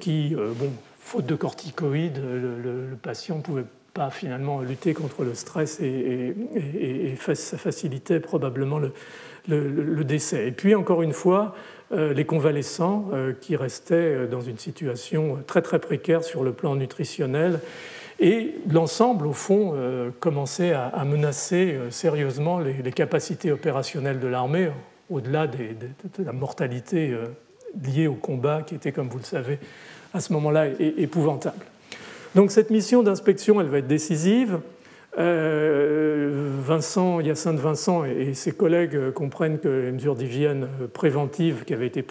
qui, 0.00 0.34
bon, 0.34 0.70
faute 1.06 1.26
de 1.26 1.36
corticoïdes, 1.36 2.18
le, 2.18 2.96
patient 3.00 3.36
ne 3.36 3.42
pouvait 3.42 3.64
pas 3.94 4.10
finalement 4.10 4.60
lutter 4.60 4.92
contre 4.92 5.22
le 5.22 5.34
stress 5.34 5.80
et, 5.80 6.34
ça 7.34 7.56
facilitait 7.56 8.18
probablement 8.18 8.78
le, 8.80 8.92
décès. 9.48 10.48
Et 10.48 10.52
puis 10.52 10.74
encore 10.74 11.02
une 11.02 11.12
fois, 11.12 11.54
euh, 11.92 12.12
les 12.12 12.24
convalescents 12.24 13.08
euh, 13.12 13.32
qui 13.40 13.54
restaient 13.54 13.94
euh, 13.94 14.26
dans 14.26 14.40
une 14.40 14.58
situation 14.58 15.38
très 15.46 15.62
très 15.62 15.78
précaire 15.78 16.24
sur 16.24 16.42
le 16.42 16.52
plan 16.52 16.74
nutritionnel. 16.74 17.60
Et 18.18 18.56
l'ensemble, 18.68 19.24
au 19.26 19.34
fond, 19.34 19.74
commençait 20.20 20.72
à, 20.72 21.04
menacer 21.04 21.78
sérieusement 21.90 22.60
les, 22.60 22.90
capacités 22.90 23.52
opérationnelles 23.52 24.20
de 24.20 24.26
l'armée, 24.26 24.70
au-delà 25.10 25.46
de 25.46 26.24
la 26.24 26.32
mortalité 26.32 27.14
liée 27.84 28.06
au 28.06 28.14
combat 28.14 28.62
qui 28.62 28.74
était, 28.74 28.90
comme 28.90 29.10
vous 29.10 29.18
le 29.18 29.24
savez, 29.24 29.58
à 30.14 30.20
ce 30.20 30.32
moment-là 30.32 30.68
épouvantable. 30.78 31.62
Donc 32.34 32.52
cette 32.52 32.70
mission 32.70 33.02
d'inspection, 33.02 33.60
elle 33.60 33.66
va 33.66 33.80
être 33.80 33.86
décisive. 33.86 34.60
Euh, 35.18 36.30
Vincent, 36.60 37.20
Hyacinthe 37.20 37.58
Vincent 37.58 38.04
et 38.04 38.34
ses 38.34 38.52
collègues 38.52 39.10
comprennent 39.12 39.58
que 39.58 39.68
les 39.68 39.92
mesures 39.92 40.14
d'hygiène 40.14 40.68
préventive 40.92 41.64
qui 41.64 41.72
avaient 41.72 41.86
été 41.86 42.04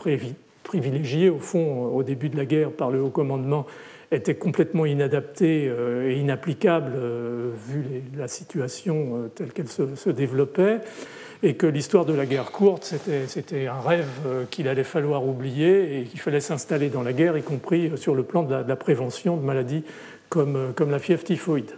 privilégiées 0.64 1.30
au 1.30 1.40
fond 1.40 1.86
au 1.88 2.04
début 2.04 2.30
de 2.30 2.38
la 2.38 2.46
guerre 2.46 2.72
par 2.72 2.90
le 2.90 3.02
haut 3.02 3.10
commandement 3.10 3.66
étaient 4.12 4.36
complètement 4.36 4.86
inadaptées 4.86 5.68
euh, 5.68 6.10
et 6.10 6.18
inapplicables 6.18 6.94
euh, 6.96 7.52
vu 7.68 7.84
la 8.18 8.28
situation 8.28 9.30
telle 9.36 9.52
qu'elle 9.52 9.68
se 9.68 10.10
développait 10.10 10.80
et 11.44 11.56
que 11.56 11.68
l'histoire 11.68 12.06
de 12.06 12.14
la 12.14 12.26
guerre 12.26 12.52
courte, 12.52 12.96
c'était 13.28 13.68
un 13.68 13.80
rêve 13.80 14.08
euh, 14.26 14.46
qu'il 14.50 14.68
allait 14.68 14.84
falloir 14.84 15.26
oublier 15.28 16.00
et 16.00 16.04
qu'il 16.06 16.20
fallait 16.20 16.40
s'installer 16.40 16.90
dans 16.90 17.04
la 17.04 17.14
guerre, 17.14 17.38
y 17.38 17.44
compris 17.44 17.88
euh, 17.88 17.98
sur 17.98 18.16
le 18.16 18.24
plan 18.24 18.44
de 18.44 18.56
la, 18.68 18.76
prévention 18.76 19.38
de 19.38 19.44
maladies 19.44 19.84
comme, 20.30 20.56
euh, 20.56 20.72
comme, 20.74 20.90
la 20.90 21.00
fièvre 21.00 21.24
typhoïde. 21.24 21.72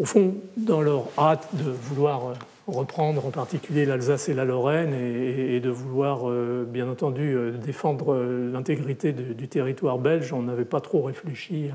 Au 0.00 0.04
fond, 0.04 0.34
dans 0.56 0.80
leur 0.80 1.08
hâte 1.18 1.48
de 1.54 1.70
vouloir 1.70 2.34
reprendre 2.66 3.26
en 3.26 3.30
particulier 3.30 3.84
l'Alsace 3.84 4.28
et 4.28 4.34
la 4.34 4.44
Lorraine 4.44 4.94
et, 4.94 5.60
de 5.60 5.70
vouloir, 5.70 6.30
bien 6.66 6.88
entendu, 6.88 7.36
défendre 7.62 8.16
l'intégrité 8.52 9.12
du 9.12 9.48
territoire 9.48 9.98
belge, 9.98 10.32
on 10.32 10.42
n'avait 10.42 10.64
pas 10.64 10.80
trop 10.80 11.02
réfléchi 11.02 11.70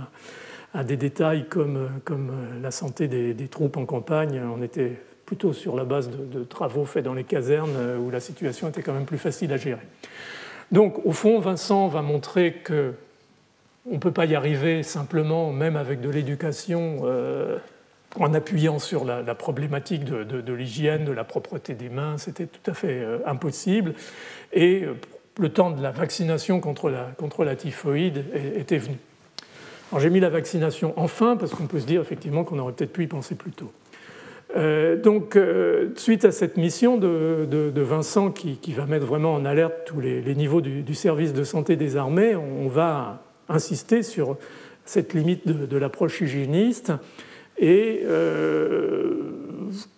à, 0.74 0.84
des 0.84 0.98
détails 0.98 1.46
comme, 1.48 1.90
la 2.62 2.72
santé 2.72 3.08
des, 3.08 3.48
troupes 3.48 3.78
en 3.78 3.86
campagne. 3.86 4.42
On 4.42 4.62
était 4.62 4.98
plutôt 5.28 5.54
sur 5.54 5.76
la 5.76 5.84
base 5.84 6.10
de, 6.10 6.44
travaux 6.44 6.86
faits 6.86 7.04
dans 7.04 7.14
les 7.14 7.26
casernes 7.26 7.76
euh, 7.76 8.00
où 8.00 8.10
la 8.10 8.22
situation 8.22 8.70
était 8.70 8.82
quand 8.82 8.94
même 8.94 9.06
plus 9.06 9.18
facile 9.18 9.52
à 9.52 9.58
gérer. 9.58 9.86
Donc, 10.72 11.06
au 11.06 11.12
fond, 11.12 11.40
Vincent 11.40 11.88
va 11.90 12.02
montrer 12.02 12.54
que 12.64 12.94
on 13.90 13.96
ne 13.96 14.00
peut 14.00 14.12
pas 14.12 14.26
y 14.26 14.36
arriver 14.36 14.84
simplement, 14.84 15.52
même 15.52 15.76
avec 15.76 16.02
de 16.02 16.10
l'éducation, 16.10 17.02
euh, 17.04 17.58
en 18.20 18.34
appuyant 18.34 18.80
sur 18.80 19.06
la, 19.06 19.36
problématique 19.36 20.04
de, 20.04 20.54
l'hygiène, 20.54 21.06
de 21.06 21.12
la 21.12 21.24
propreté 21.24 21.74
des 21.74 21.90
mains. 21.90 22.18
C'était 22.18 22.48
tout 22.48 22.70
à 22.70 22.74
fait 22.74 23.00
euh, 23.02 23.20
impossible. 23.26 23.94
Et 24.54 24.86
le 25.40 25.50
temps 25.50 25.72
de 25.72 25.82
la 25.82 25.92
vaccination 25.92 26.60
contre 26.60 26.90
la, 26.90 27.56
typhoïde 27.56 28.26
était 28.56 28.78
venu. 28.78 28.98
J'ai 29.98 30.10
mis 30.10 30.20
la 30.20 30.30
vaccination 30.30 30.94
enfin 30.98 31.38
parce 31.38 31.54
qu'on 31.54 31.68
peut 31.68 31.80
se 31.80 31.86
dire 31.86 32.02
effectivement 32.02 32.44
qu'on 32.44 32.60
aurait 32.60 32.74
peut-être 32.74 32.92
pu 32.92 33.04
y 33.04 33.08
penser 33.08 33.36
plus 33.36 33.52
tôt. 33.52 33.72
Euh, 34.56 34.96
donc, 34.96 35.36
euh, 35.36 35.90
suite 35.96 36.26
à 36.26 36.32
cette 36.32 36.58
mission 36.58 36.98
de, 36.98 37.72
Vincent 37.76 38.32
qui, 38.32 38.74
va 38.74 38.86
mettre 38.86 39.06
vraiment 39.06 39.34
en 39.34 39.46
alerte 39.46 39.86
tous 39.86 40.00
les, 40.00 40.36
niveaux 40.36 40.62
du, 40.62 40.96
service 40.96 41.34
de 41.34 41.44
santé 41.44 41.76
des 41.76 41.98
armées, 41.98 42.36
on 42.36 42.68
va 42.68 43.24
insister 43.50 44.04
sur 44.04 44.38
cette 44.86 45.14
limite 45.14 45.48
de, 45.48 45.78
l'approche 45.78 46.22
hygiéniste 46.22 46.92
et 47.58 48.02
euh, 48.04 49.34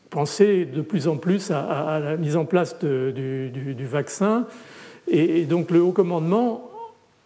penser 0.09 0.65
de 0.65 0.81
plus 0.81 1.07
en 1.07 1.17
plus 1.17 1.51
à, 1.51 1.99
la 2.03 2.17
mise 2.17 2.35
en 2.35 2.45
place 2.45 2.77
du, 2.79 3.85
vaccin. 3.85 4.47
et 5.07 5.45
donc, 5.45 5.71
le 5.71 5.81
haut 5.81 5.91
commandement, 5.91 6.69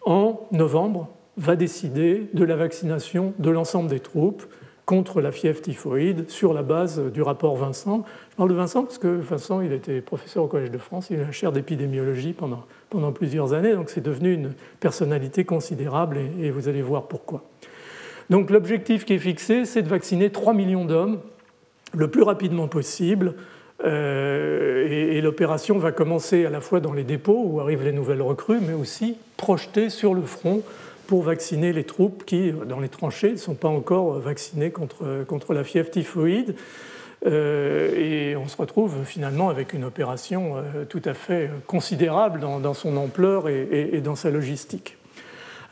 en 0.05 0.47
novembre, 0.51 1.09
va 1.37 1.55
décider 1.55 2.27
de 2.33 2.43
la 2.43 2.55
vaccination 2.55 3.33
de 3.39 3.49
l'ensemble 3.49 3.89
des 3.89 3.99
troupes 3.99 4.43
contre 4.85 5.21
la 5.21 5.31
fièvre 5.31 5.61
typhoïde 5.61 6.29
sur 6.29 6.53
la 6.53 6.61
base 6.61 6.99
du 6.99 7.21
rapport 7.21 7.55
Vincent. 7.55 8.03
Je 8.31 8.35
parle 8.35 8.49
de 8.49 8.55
Vincent 8.55 8.83
parce 8.83 8.97
que 8.97 9.07
Vincent, 9.07 9.61
il 9.61 9.71
était 9.71 10.01
professeur 10.01 10.43
au 10.43 10.47
Collège 10.47 10.71
de 10.71 10.77
France, 10.77 11.07
il 11.09 11.19
a 11.19 11.23
la 11.23 11.31
chaire 11.31 11.51
d'épidémiologie 11.51 12.33
pendant 12.33 13.11
plusieurs 13.13 13.53
années, 13.53 13.73
donc 13.73 13.89
c'est 13.89 14.01
devenu 14.01 14.33
une 14.33 14.53
personnalité 14.79 15.45
considérable 15.45 16.19
et, 16.39 16.51
vous 16.51 16.67
allez 16.67 16.81
voir 16.81 17.07
pourquoi. 17.07 17.43
Donc 18.29 18.49
l'objectif 18.49 19.05
qui 19.05 19.13
est 19.13 19.19
fixé, 19.19 19.65
c'est 19.65 19.81
de 19.81 19.89
vacciner 19.89 20.29
3 20.29 20.53
millions 20.53 20.85
d'hommes 20.85 21.19
le 21.93 22.07
plus 22.09 22.23
rapidement 22.23 22.67
possible. 22.67 23.35
Euh, 23.83 24.87
et, 24.87 25.21
l'opération 25.21 25.77
va 25.77 25.91
commencer 25.91 26.45
à 26.45 26.49
la 26.49 26.61
fois 26.61 26.79
dans 26.79 26.93
les 26.93 27.03
dépôts 27.03 27.43
où 27.45 27.59
arrivent 27.59 27.83
les 27.83 27.91
nouvelles 27.91 28.21
recrues, 28.21 28.59
mais 28.65 28.73
aussi 28.73 29.17
projetée 29.37 29.89
sur 29.89 30.13
le 30.13 30.21
front 30.21 30.61
pour 31.07 31.23
vacciner 31.23 31.73
les 31.73 31.83
troupes 31.83 32.23
qui, 32.25 32.53
dans 32.67 32.79
les 32.79 32.89
tranchées, 32.89 33.31
ne 33.31 33.37
sont 33.37 33.55
pas 33.55 33.67
encore 33.67 34.19
vaccinées 34.19 34.71
contre, 34.71 35.25
contre 35.27 35.53
la 35.53 35.63
fièvre 35.63 35.89
typhoïde. 35.89 36.55
Euh, 37.25 37.95
et 37.95 38.35
on 38.35 38.47
se 38.47 38.57
retrouve 38.57 39.05
finalement 39.05 39.49
avec 39.49 39.73
une 39.73 39.85
opération 39.85 40.57
euh, 40.57 40.83
tout 40.85 41.01
à 41.05 41.13
fait 41.13 41.49
considérable 41.67 42.41
dans, 42.41 42.73
son 42.73 42.97
ampleur 42.97 43.47
et, 43.47 44.01
dans 44.03 44.15
sa 44.15 44.29
logistique. 44.29 44.97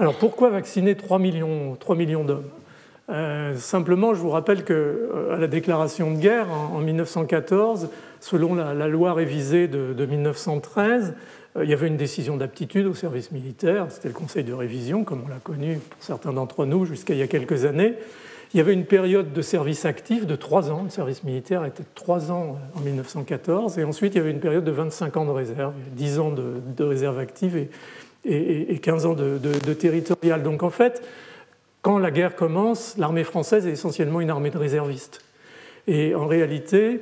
Alors 0.01 0.15
pourquoi 0.15 0.49
vacciner 0.49 0.95
3 0.95 1.19
millions, 1.19 1.77
3 1.79 1.95
millions 1.95 2.23
d'hommes 2.23 2.49
euh, 3.11 3.55
Simplement, 3.55 4.15
je 4.15 4.19
vous 4.19 4.31
rappelle 4.31 4.63
qu'à 4.63 4.73
la 5.37 5.45
déclaration 5.45 6.09
de 6.09 6.17
guerre 6.17 6.47
en, 6.49 6.79
1914, 6.79 7.87
selon 8.19 8.55
la, 8.55 8.87
loi 8.87 9.13
révisée 9.13 9.67
de, 9.67 9.93
de 9.93 10.05
1913, 10.07 11.13
euh, 11.55 11.63
il 11.63 11.69
y 11.69 11.73
avait 11.73 11.85
une 11.85 11.97
décision 11.97 12.35
d'aptitude 12.35 12.87
au 12.87 12.95
service 12.95 13.31
militaire, 13.31 13.85
c'était 13.91 14.07
le 14.07 14.15
conseil 14.15 14.43
de 14.43 14.53
révision, 14.53 15.03
comme 15.03 15.21
on 15.23 15.29
l'a 15.29 15.35
connu 15.35 15.77
pour 15.77 16.01
certains 16.01 16.33
d'entre 16.33 16.65
nous 16.65 16.87
jusqu'à 16.87 17.13
il 17.13 17.19
y 17.19 17.23
a 17.23 17.27
quelques 17.27 17.65
années. 17.65 17.93
Il 18.53 18.57
y 18.57 18.59
avait 18.59 18.73
une 18.73 18.85
période 18.85 19.31
de 19.31 19.41
service 19.41 19.85
actif 19.85 20.25
de 20.25 20.35
trois 20.35 20.71
ans, 20.71 20.81
le 20.83 20.89
service 20.89 21.23
militaire 21.23 21.63
était 21.63 21.83
de 21.83 21.87
trois 21.95 22.31
ans 22.31 22.57
euh, 22.75 22.79
en 22.79 22.81
1914, 22.81 23.77
et 23.77 23.83
ensuite 23.85 24.15
il 24.15 24.17
y 24.17 24.21
avait 24.21 24.31
une 24.31 24.41
période 24.41 24.65
de 24.65 24.71
25 24.71 25.15
ans 25.15 25.25
de 25.25 25.31
réserve, 25.31 25.73
10 25.93 26.19
ans 26.19 26.31
de, 26.31 26.83
réserve 26.83 27.19
active 27.19 27.55
et, 28.25 28.79
15 28.79 29.05
ans 29.05 29.13
de, 29.13 29.73
territorial. 29.73 30.43
Donc 30.43 30.63
en 30.63 30.69
fait, 30.69 31.03
quand 31.81 31.97
la 31.97 32.11
guerre 32.11 32.35
commence, 32.35 32.95
l'armée 32.97 33.23
française 33.23 33.67
est 33.67 33.71
essentiellement 33.71 34.21
une 34.21 34.29
armée 34.29 34.51
de 34.51 34.57
réservistes. 34.57 35.21
Et 35.87 36.13
en 36.13 36.27
réalité, 36.27 37.01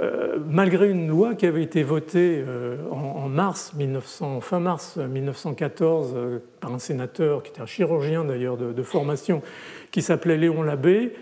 euh, 0.00 0.38
malgré 0.46 0.90
une 0.90 1.08
loi 1.08 1.34
qui 1.34 1.46
avait 1.46 1.62
été 1.62 1.82
votée 1.82 2.42
euh, 2.46 2.76
en, 2.90 3.28
mars 3.28 3.72
1900, 3.74 4.40
fin 4.40 4.60
mars 4.60 4.96
1914 4.96 6.12
euh, 6.14 6.38
par 6.60 6.72
un 6.74 6.78
sénateur 6.78 7.42
qui 7.42 7.50
était 7.50 7.60
un 7.60 7.66
chirurgien 7.66 8.24
d'ailleurs 8.24 8.56
de, 8.56 8.82
formation, 8.82 9.42
qui 9.90 10.02
s'appelait 10.02 10.36
Léon 10.36 10.62
Labbé, 10.62 11.14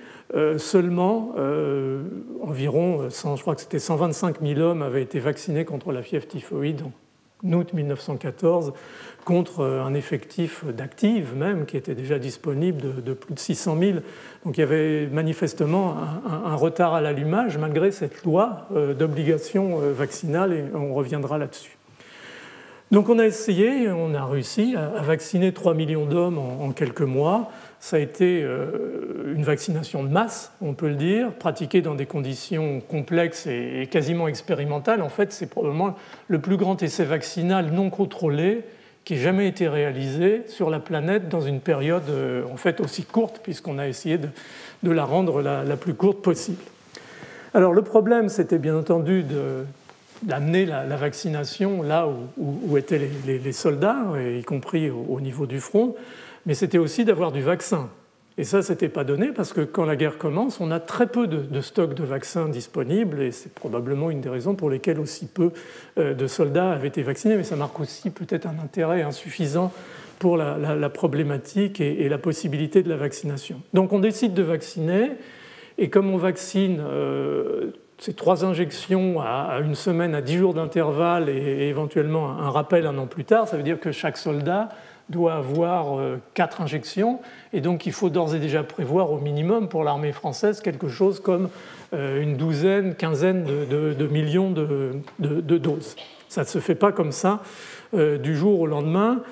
seulement 0.59 1.35
environ, 2.41 3.09
je 3.11 3.41
crois 3.41 3.57
que 3.57 3.61
c'était 3.61 3.81
125 3.81 4.41
000 4.41 4.61
hommes 4.61 4.83
avaient 4.83 5.03
été 5.03 5.19
vaccinés 5.19 5.65
contre 5.65 5.91
la 5.91 6.03
fièvre 6.03 6.27
typhoïde 6.27 6.83
en 7.45 7.53
août 7.53 7.73
1914 7.73 8.73
contre 9.25 9.65
un 9.65 9.95
effectif 9.95 10.65
d'actifs 10.65 11.35
même 11.35 11.67
qui 11.67 11.77
était 11.77 11.95
déjà 11.95 12.19
disponible 12.19 13.03
de, 13.03 13.13
plus 13.13 13.35
de 13.35 13.39
600 13.39 13.79
000. 13.79 13.99
Donc 14.45 14.57
il 14.57 14.61
y 14.61 14.65
avait 14.65 15.07
manifestement 15.07 15.97
un, 16.47 16.55
retard 16.55 16.95
à 16.95 17.01
l'allumage 17.01 17.59
malgré 17.59 17.91
cette 17.91 18.25
loi 18.25 18.67
euh, 18.75 18.95
d'obligation 18.95 19.81
euh, 19.81 19.93
vaccinale 19.93 20.53
et 20.53 20.65
on 20.75 20.95
reviendra 20.95 21.39
là-dessus. 21.39 21.77
Donc 22.91 23.09
on 23.09 23.21
a 23.21 23.27
essayé, 23.27 23.89
on 23.89 24.15
a 24.15 24.25
réussi 24.25 24.75
à 24.77 25.01
vacciner 25.03 25.53
3 25.53 25.75
millions 25.75 26.07
d'hommes 26.07 26.39
en, 26.39 26.73
quelques 26.73 27.03
mois. 27.03 27.53
Ça 27.79 27.97
a 27.97 28.01
été 28.01 28.43
euh, 28.43 29.33
une 29.35 29.45
vaccination 29.45 30.03
de 30.03 30.09
masse, 30.09 30.53
on 30.61 30.75
peut 30.75 30.89
le 30.89 30.97
dire, 30.97 31.33
pratiquée 31.33 31.83
dans 31.83 31.95
des 31.95 32.07
conditions 32.07 32.81
complexes 32.81 33.47
et 33.47 33.89
quasiment 33.91 34.27
expérimentales. 34.27 35.03
En 35.03 35.09
fait, 35.09 35.33
c'est 35.33 35.49
probablement 35.49 35.95
le 36.27 36.41
plus 36.41 36.57
grand 36.57 36.83
essai 36.83 37.05
vaccinal 37.05 37.71
non 37.71 37.91
contrôlé 37.91 38.65
qui 39.05 39.15
n'a 39.15 39.21
jamais 39.21 39.49
été 39.49 39.69
réalisé 39.69 40.43
sur 40.47 40.71
la 40.71 40.79
planète 40.79 41.29
dans 41.29 41.41
une 41.41 41.61
période 41.61 42.09
euh, 42.09 42.45
en 42.53 42.57
fait 42.57 42.81
aussi 42.81 43.05
courte, 43.05 43.41
puisqu'on 43.43 43.79
a 43.79 43.89
essayé 43.89 44.19
de, 44.19 44.29
la 44.91 45.05
rendre 45.05 45.43
la, 45.43 45.77
plus 45.77 45.95
courte 45.95 46.23
possible. 46.23 46.63
Alors 47.55 47.73
le 47.73 47.83
problème, 47.83 48.29
c'était 48.29 48.59
bien 48.59 48.77
entendu 48.77 49.25
d'amener 50.23 50.67
la, 50.67 50.97
vaccination 50.97 51.83
là 51.83 52.09
où, 52.39 52.77
étaient 52.77 53.11
les, 53.27 53.53
soldats, 53.53 54.05
y 54.19 54.43
compris 54.45 54.91
au, 54.91 55.21
niveau 55.21 55.47
du 55.47 55.61
front, 55.61 55.97
mais 56.47 56.55
c'était 56.55 56.79
aussi 56.79 57.05
d'avoir 57.05 57.33
du 57.33 57.43
vaccin. 57.43 57.89
Et 58.41 58.45
ça, 58.45 58.63
ce 58.63 58.73
n'était 58.73 58.89
pas 58.89 59.05
donné 59.05 59.33
parce 59.33 59.53
que 59.53 59.61
quand 59.61 59.85
la 59.85 59.97
guerre 59.97 60.17
commence, 60.17 60.61
on 60.61 60.71
a 60.71 60.81
très 60.81 61.07
peu 61.07 61.27
de, 61.27 61.43
de 61.43 61.61
stocks 61.61 61.93
de 61.93 62.05
vaccins 62.05 62.49
disponibles 62.49 63.21
et 63.21 63.33
c'est 63.33 63.53
probablement 63.53 64.11
une 64.11 64.23
des 64.23 64.31
raisons 64.31 64.55
pour 64.55 64.71
lesquelles 64.71 64.99
aussi 64.99 65.27
peu 65.27 65.53
euh, 65.99 66.15
de 66.15 66.27
soldats 66.27 66.71
avaient 66.71 66.89
été 66.89 67.03
vaccinés. 67.03 67.37
Mais 67.37 67.45
ça 67.45 67.57
marque 67.57 67.79
aussi 67.81 68.09
peut-être 68.09 68.47
un 68.47 68.59
intérêt 68.65 69.03
insuffisant 69.03 69.75
pour 70.19 70.39
la, 70.39 70.89
problématique 70.89 71.83
et, 71.83 72.09
la 72.09 72.17
possibilité 72.17 72.83
de 72.83 72.89
la 72.89 72.97
vaccination. 72.97 73.61
Donc 73.75 73.93
on 73.93 73.99
décide 73.99 74.33
de 74.33 74.43
vacciner 74.43 75.11
et 75.77 75.91
comme 75.91 76.09
on 76.09 76.17
vaccine 76.17 76.83
euh, 76.83 77.73
ces 77.99 78.15
trois 78.15 78.47
injections 78.47 79.21
à, 79.21 79.61
une 79.63 79.75
semaine, 79.75 80.15
à 80.15 80.23
dix 80.23 80.39
jours 80.39 80.55
d'intervalle 80.55 81.29
et, 81.29 81.69
éventuellement 81.69 82.31
un 82.31 82.49
rappel 82.49 82.87
un 82.87 82.97
an 82.97 83.07
plus 83.07 83.27
tard, 83.27 83.49
ça 83.49 83.59
veut 83.59 83.63
dire 83.63 83.79
que 83.79 83.93
chaque 83.93 84.17
soldat 84.17 84.71
doit 85.11 85.35
avoir 85.35 85.99
euh, 85.99 86.17
quatre 86.35 86.63
injections, 86.63 87.21
et 87.53 87.61
donc 87.61 87.87
il 87.87 87.93
faut 87.93 88.11
d'ores 88.11 88.35
et 88.35 88.39
déjà 88.39 88.63
prévoir 88.63 89.11
au 89.13 89.19
minimum 89.19 89.69
pour 89.69 89.85
l'armée 89.85 90.13
française 90.13 90.61
quelque 90.61 90.89
chose 90.89 91.21
comme 91.21 91.49
euh, 91.93 92.23
une 92.23 92.37
douzaine, 92.37 92.95
quinzaine 92.95 93.45
de, 93.45 94.07
millions 94.07 94.51
de, 94.51 95.01
doses. 95.19 95.97
Ça 96.29 96.43
ne 96.43 96.47
se 96.47 96.59
fait 96.61 96.75
pas 96.75 96.93
comme 96.93 97.13
ça 97.13 97.43
euh, 97.95 98.19
du 98.19 98.37
jour 98.37 98.61
au 98.61 98.67
lendemain, 98.67 99.23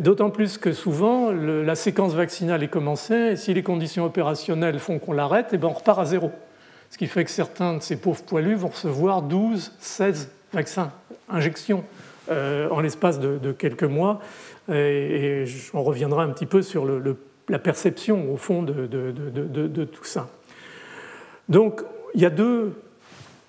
d'autant 0.00 0.28
plus 0.28 0.58
que 0.58 0.72
souvent 0.72 1.32
la 1.32 1.74
séquence 1.76 2.12
vaccinale 2.12 2.62
est 2.62 2.68
commencée, 2.68 3.30
et 3.32 3.36
si 3.36 3.54
les 3.54 3.62
conditions 3.62 4.04
opérationnelles 4.04 4.78
font 4.78 4.98
qu'on 4.98 5.12
l'arrête, 5.14 5.46
eh 5.52 5.56
ben 5.56 5.68
on 5.68 5.72
repart 5.72 5.98
à 5.98 6.04
zéro. 6.04 6.30
Ce 6.90 6.98
qui 6.98 7.06
fait 7.06 7.24
que 7.24 7.30
certains 7.30 7.78
de 7.78 7.82
ces 7.82 7.96
pauvres 7.96 8.22
poilus 8.22 8.54
vont 8.54 8.68
recevoir 8.68 9.22
12, 9.22 9.72
16 9.80 10.30
vaccins, 10.52 10.92
injections, 11.28 11.84
en 12.30 12.80
l'espace 12.80 13.20
de, 13.20 13.52
quelques 13.52 13.84
mois 13.84 14.20
et, 14.72 15.44
on 15.74 15.82
reviendra 15.82 16.24
un 16.24 16.30
petit 16.30 16.46
peu 16.46 16.62
sur 16.62 16.86
la 17.48 17.58
perception 17.58 18.32
au 18.32 18.36
fond 18.36 18.62
de, 18.62 19.84
tout 19.84 20.04
ça. 20.04 20.28
Donc 21.48 21.82
il 22.14 22.22
y 22.22 22.26
a 22.26 22.30
deux 22.30 22.72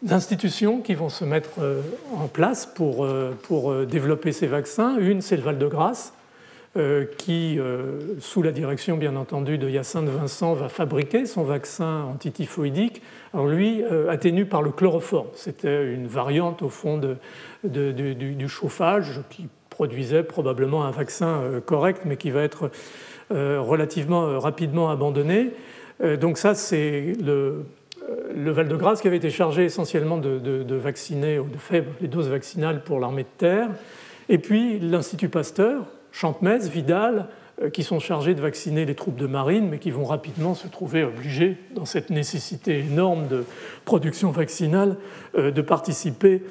institutions 0.09 0.81
qui 0.81 0.93
vont 0.93 1.09
se 1.09 1.25
mettre 1.25 1.51
euh, 1.59 1.81
en 2.13 2.27
place 2.27 2.65
pour, 2.65 3.05
euh, 3.05 3.31
pour 3.43 3.71
euh, 3.71 3.85
développer 3.85 4.31
ces 4.31 4.47
vaccins. 4.47 4.97
Une, 4.97 5.21
c'est 5.21 5.37
le 5.37 5.43
Val-de-Grâce, 5.43 6.13
qui, 7.17 7.59
sous 8.19 8.41
la 8.41 8.51
direction 8.51 8.97
bien 8.97 9.15
entendu 9.15 9.57
de 9.57 9.69
Hyacinthe 9.69 10.09
Vincent, 10.09 10.53
va 10.53 10.67
fabriquer 10.67 11.25
son 11.25 11.43
vaccin 11.43 12.03
antityphoïdique. 12.13 13.01
Alors 13.33 13.47
lui, 13.47 13.83
atténu 14.09 14.45
par 14.45 14.61
le 14.61 14.71
chloroforme. 14.71 15.27
C'était 15.35 15.93
une 15.93 16.07
variante 16.07 16.61
au 16.61 16.69
fond 16.69 16.99
du, 17.63 18.49
chauffage 18.49 19.21
qui 19.29 19.47
produisait 19.75 20.23
probablement 20.23 20.85
un 20.85 20.91
vaccin 20.91 21.41
euh, 21.41 21.59
correct, 21.59 22.03
mais 22.05 22.15
qui 22.15 22.31
va 22.31 22.41
être 22.41 22.71
euh, 23.31 23.59
relativement 23.59 24.25
euh, 24.25 24.39
rapidement 24.39 24.89
abandonné. 24.89 25.51
Donc 26.19 26.37
ça, 26.37 26.55
c'est 26.55 27.13
le, 27.23 27.63
Val-de-Grâce 28.35 28.99
qui 28.99 29.07
avait 29.07 29.15
été 29.15 29.29
chargé 29.29 29.63
essentiellement 29.63 30.17
de, 30.17 30.75
vacciner 30.75 31.39
ou 31.39 31.45
de 31.45 31.55
faire 31.55 31.85
les 32.01 32.09
doses 32.09 32.27
vaccinales 32.27 32.83
pour 32.83 32.99
l'armée 32.99 33.23
de 33.23 33.37
terre. 33.37 33.69
Et 34.27 34.37
puis 34.37 34.77
l'Institut 34.79 35.29
Pasteur, 35.29 35.85
Champmetz, 36.15 36.69
Vidal, 36.69 37.27
qui 37.71 37.83
sont 37.83 37.99
chargés 37.99 38.35
de 38.35 38.41
vacciner 38.41 38.85
les 38.85 38.95
troupes 38.95 39.15
de 39.15 39.27
marine, 39.27 39.69
mais 39.69 39.79
qui 39.79 39.91
vont 39.91 40.03
rapidement 40.03 40.55
se 40.55 40.67
trouver 40.67 41.03
obligés, 41.03 41.57
dans 41.73 41.85
cette 41.85 42.09
nécessité 42.09 42.79
énorme 42.79 43.27
de 43.27 43.45
production 43.85 44.31
vaccinale, 44.31 44.97
de 45.37 45.61
participer 45.61 46.41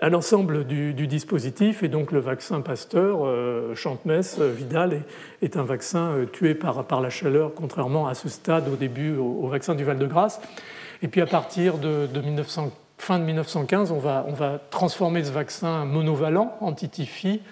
à 0.00 0.08
l'ensemble 0.08 0.64
du, 0.66 1.06
dispositif. 1.06 1.82
Et 1.82 1.88
donc 1.88 2.12
le 2.12 2.20
vaccin 2.20 2.60
Pasteur, 2.60 3.24
euh, 3.24 3.74
euh 3.74 4.52
Vidal, 4.52 5.02
est, 5.42 5.56
un 5.56 5.64
vaccin 5.64 6.12
euh, 6.12 6.26
tué 6.26 6.54
par, 6.54 7.00
la 7.00 7.10
chaleur, 7.10 7.52
contrairement 7.54 8.06
à 8.06 8.14
ce 8.14 8.28
stade 8.28 8.68
au 8.68 8.76
début 8.76 9.16
au, 9.16 9.46
vaccin 9.46 9.74
du 9.74 9.84
Val-de-Grâce. 9.84 10.40
Et 11.02 11.08
puis 11.08 11.20
à 11.20 11.26
partir 11.26 11.78
de, 11.78 12.08
fin 12.98 13.18
de 13.18 13.24
1915, 13.24 13.92
on 13.92 13.98
va, 13.98 14.60
transformer 14.70 15.24
ce 15.24 15.32
vaccin 15.32 15.84
monovalent, 15.84 16.56
anti-Tifi, 16.60 17.42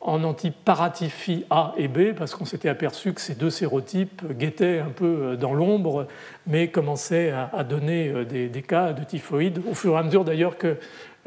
en 0.00 0.22
anti-paratifi 0.22 1.44
A 1.50 1.74
et 1.76 1.88
B, 1.88 2.12
parce 2.16 2.34
qu'on 2.34 2.44
s'était 2.44 2.68
aperçu 2.68 3.12
que 3.12 3.20
ces 3.20 3.34
deux 3.34 3.50
sérotypes 3.50 4.22
guettaient 4.38 4.78
un 4.78 4.90
peu 4.90 5.04
euh, 5.04 5.36
dans 5.36 5.54
l'ombre, 5.54 6.06
mais 6.46 6.68
commençaient 6.68 7.32
à, 7.32 7.64
donner 7.64 8.24
des, 8.24 8.48
des, 8.48 8.62
cas 8.62 8.92
de 8.92 9.04
typhoïde, 9.04 9.60
au 9.68 9.74
fur 9.74 9.94
et 9.94 9.98
à 9.98 10.02
mesure 10.02 10.24
d'ailleurs 10.24 10.56
que 10.56 10.76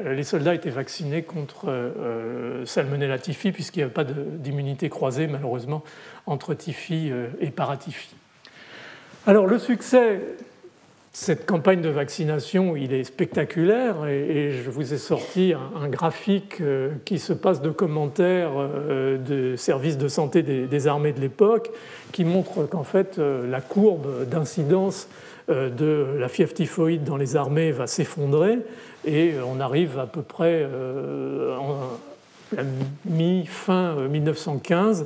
euh, 0.04 0.14
les 0.14 0.24
soldats 0.24 0.54
étaient 0.54 0.70
vaccinés 0.70 1.22
contre 1.22 1.68
euh, 1.68 2.64
Salmonella 2.64 3.18
typhi, 3.18 3.52
puisqu'il 3.52 3.80
n'y 3.80 3.84
avait 3.84 3.92
pas 3.92 4.04
d'immunité 4.04 4.88
croisée, 4.88 5.26
malheureusement, 5.26 5.82
entre 6.26 6.54
typhi 6.54 7.10
euh, 7.10 7.28
et 7.40 7.50
paratyphi. 7.50 8.14
Alors, 9.26 9.46
le 9.46 9.58
succès 9.58 10.20
cette 11.12 11.44
campagne 11.44 11.82
de 11.82 11.90
vaccination, 11.90 12.74
il 12.74 12.94
est 12.94 13.04
spectaculaire 13.04 14.06
et, 14.06 14.50
je 14.64 14.70
vous 14.70 14.94
ai 14.94 14.98
sorti 14.98 15.52
un, 15.78 15.88
graphique 15.88 16.62
qui 17.04 17.18
se 17.18 17.34
passe 17.34 17.60
de 17.60 17.68
commentaires 17.70 18.52
de 18.88 19.54
services 19.56 19.98
de 19.98 20.08
santé 20.08 20.42
des, 20.42 20.86
armées 20.86 21.12
de 21.12 21.20
l'époque 21.20 21.70
qui 22.12 22.24
montre 22.24 22.64
qu'en 22.64 22.84
fait 22.84 23.18
la 23.18 23.60
courbe 23.60 24.26
d'incidence 24.26 25.06
de 25.48 26.16
la 26.18 26.28
fièvre 26.28 26.54
typhoïde 26.54 27.04
dans 27.04 27.18
les 27.18 27.36
armées 27.36 27.72
va 27.72 27.86
s'effondrer 27.86 28.60
et 29.04 29.34
on 29.46 29.60
arrive 29.60 29.98
à 29.98 30.06
peu 30.06 30.22
près 30.22 30.62
euh, 30.62 31.56
en 31.56 31.78
mi-fin 33.06 33.96
1915 34.08 35.02
euh, 35.02 35.04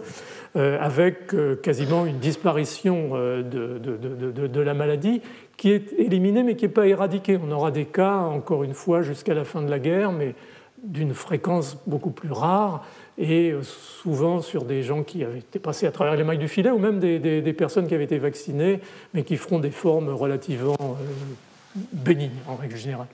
euh, 0.57 0.79
avec 0.81 1.35
quasiment 1.63 2.07
une 2.07 2.19
disparition 2.19 3.11
de, 3.11 4.61
la 4.61 4.75
maladie 4.75 5.21
qui 5.57 5.71
est 5.71 5.93
éliminée 5.99 6.43
mais 6.43 6.57
qui 6.57 6.65
n'est 6.65 6.73
pas 6.73 6.87
éradiquée. 6.87 7.39
On 7.43 7.51
aura 7.51 7.71
des 7.71 7.85
cas, 7.85 8.17
encore 8.17 8.65
une 8.65 8.75
fois, 8.75 9.03
jusqu'à 9.03 9.35
la 9.35 9.45
fin 9.45 9.63
de 9.63 9.71
la 9.71 9.79
guerre, 9.79 10.13
mais 10.13 10.35
d'une 10.83 11.15
fréquence 11.15 11.79
beaucoup 11.87 12.11
plus 12.11 12.33
rare 12.33 12.85
et 13.19 13.55
souvent 13.63 14.41
sur 14.41 14.65
des 14.65 14.83
gens 14.83 15.03
qui 15.03 15.25
avaient 15.25 15.39
été 15.39 15.59
passés 15.59 15.87
à 15.87 15.91
travers 15.91 16.17
les 16.17 16.25
mailles 16.25 16.39
du 16.39 16.49
filet 16.49 16.71
ou 16.71 16.79
même 16.79 17.01
des, 17.01 17.53
personnes 17.55 17.89
qui 17.89 17.95
avaient 17.95 18.05
été 18.05 18.19
vaccinées 18.19 18.81
mais 19.15 19.23
qui 19.23 19.37
feront 19.37 19.59
des 19.59 19.71
formes 19.71 20.11
relativement 20.11 20.77
bénignes 21.93 22.31
en 22.47 22.57
règle 22.57 22.77
générale. 22.77 23.07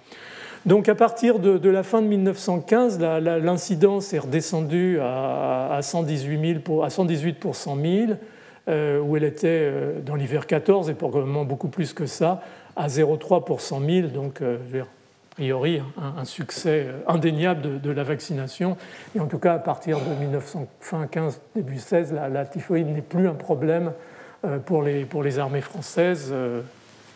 Donc 0.67 0.89
à 0.89 0.95
partir 0.95 1.39
de, 1.39 1.69
la 1.69 1.83
fin 1.83 2.03
de 2.03 2.07
1915, 2.07 3.01
l'incidence 3.01 4.13
est 4.13 4.21
redescendue 4.21 4.99
à, 5.01 5.81
118, 5.83 6.61
pour, 6.61 6.89
118 6.89 7.41
pour 7.41 7.57
100 7.57 7.77
000, 7.77 7.87
euh, 7.87 8.15
où 8.69 9.17
elle 9.17 9.25
était 9.25 9.49
euh, 9.49 10.01
dans 10.01 10.15
l'hiver 10.15 10.47
14 10.47 10.91
et 10.91 10.95
probablement 10.95 11.45
beaucoup 11.45 11.69
plus 11.69 11.93
que 11.93 12.07
ça, 12.07 12.43
à 12.77 12.89
0,3 12.89 13.45
pour 13.45 13.61
100 13.61 13.81
000, 13.81 14.09
donc 14.09 14.41
euh, 14.41 14.59
a 14.83 15.35
priori 15.35 15.83
un, 15.97 16.25
succès 16.25 16.89
indéniable 17.07 17.81
de, 17.81 17.91
la 17.91 18.05
vaccination. 18.05 18.77
Et 19.17 19.21
en 19.21 19.27
tout 19.27 19.39
cas, 19.39 19.55
à 19.55 19.59
partir 19.59 19.99
de 19.99 20.21
1915, 20.21 21.41
début 21.57 21.79
16, 21.79 22.15
la, 22.33 22.45
typhoïde 22.45 22.89
n'est 22.89 23.01
plus 23.01 23.27
un 23.29 23.35
problème 23.35 23.93
pour 24.67 24.83
les, 24.83 25.07
pour 25.07 25.23
les 25.23 25.39
armées 25.39 25.63
françaises, 25.63 26.35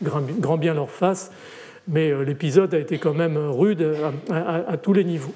grand, 0.02 0.56
bien 0.56 0.72
leur 0.72 0.90
face 0.90 1.30
mais 1.88 2.10
euh, 2.10 2.22
l'épisode 2.22 2.74
a 2.74 2.78
été 2.78 2.98
quand 2.98 3.14
même 3.14 3.36
rude 3.36 3.94
à, 4.30 4.76
tous 4.76 4.92
les 4.92 5.04
niveaux. 5.04 5.34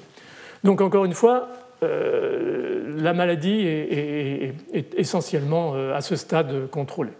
Donc 0.63 0.81
encore 0.81 1.05
une 1.05 1.13
fois, 1.13 1.47
euh, 1.83 2.95
la 2.97 3.13
maladie 3.13 3.65
est, 3.65 4.53
essentiellement 4.95 5.73
euh, 5.73 5.95
à 5.95 6.01
ce 6.01 6.15
stade 6.15 6.69
contrôlée. 6.69 7.13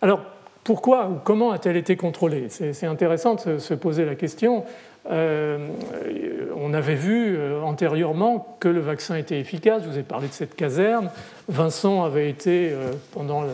Alors 0.00 0.20
pourquoi 0.62 1.08
ou 1.08 1.16
comment 1.22 1.50
a-t-elle 1.50 1.76
été 1.76 1.94
contrôlée? 1.94 2.46
C'est 2.48 2.86
intéressant 2.86 3.34
de 3.34 3.58
se 3.58 3.74
poser 3.74 4.06
la 4.06 4.14
question. 4.14 4.64
on 5.06 6.72
avait 6.72 6.94
vu 6.94 7.38
antérieurement 7.62 8.56
que 8.60 8.68
le 8.68 8.80
vaccin 8.80 9.16
était 9.16 9.38
efficace. 9.38 9.82
Je 9.84 9.90
vous 9.90 9.98
ai 9.98 10.02
parlé 10.02 10.26
de 10.28 10.32
cette 10.32 10.56
caserne. 10.56 11.10
Vincent 11.50 12.02
avait 12.02 12.30
été, 12.30 12.72
pendant 13.12 13.42
la 13.42 13.52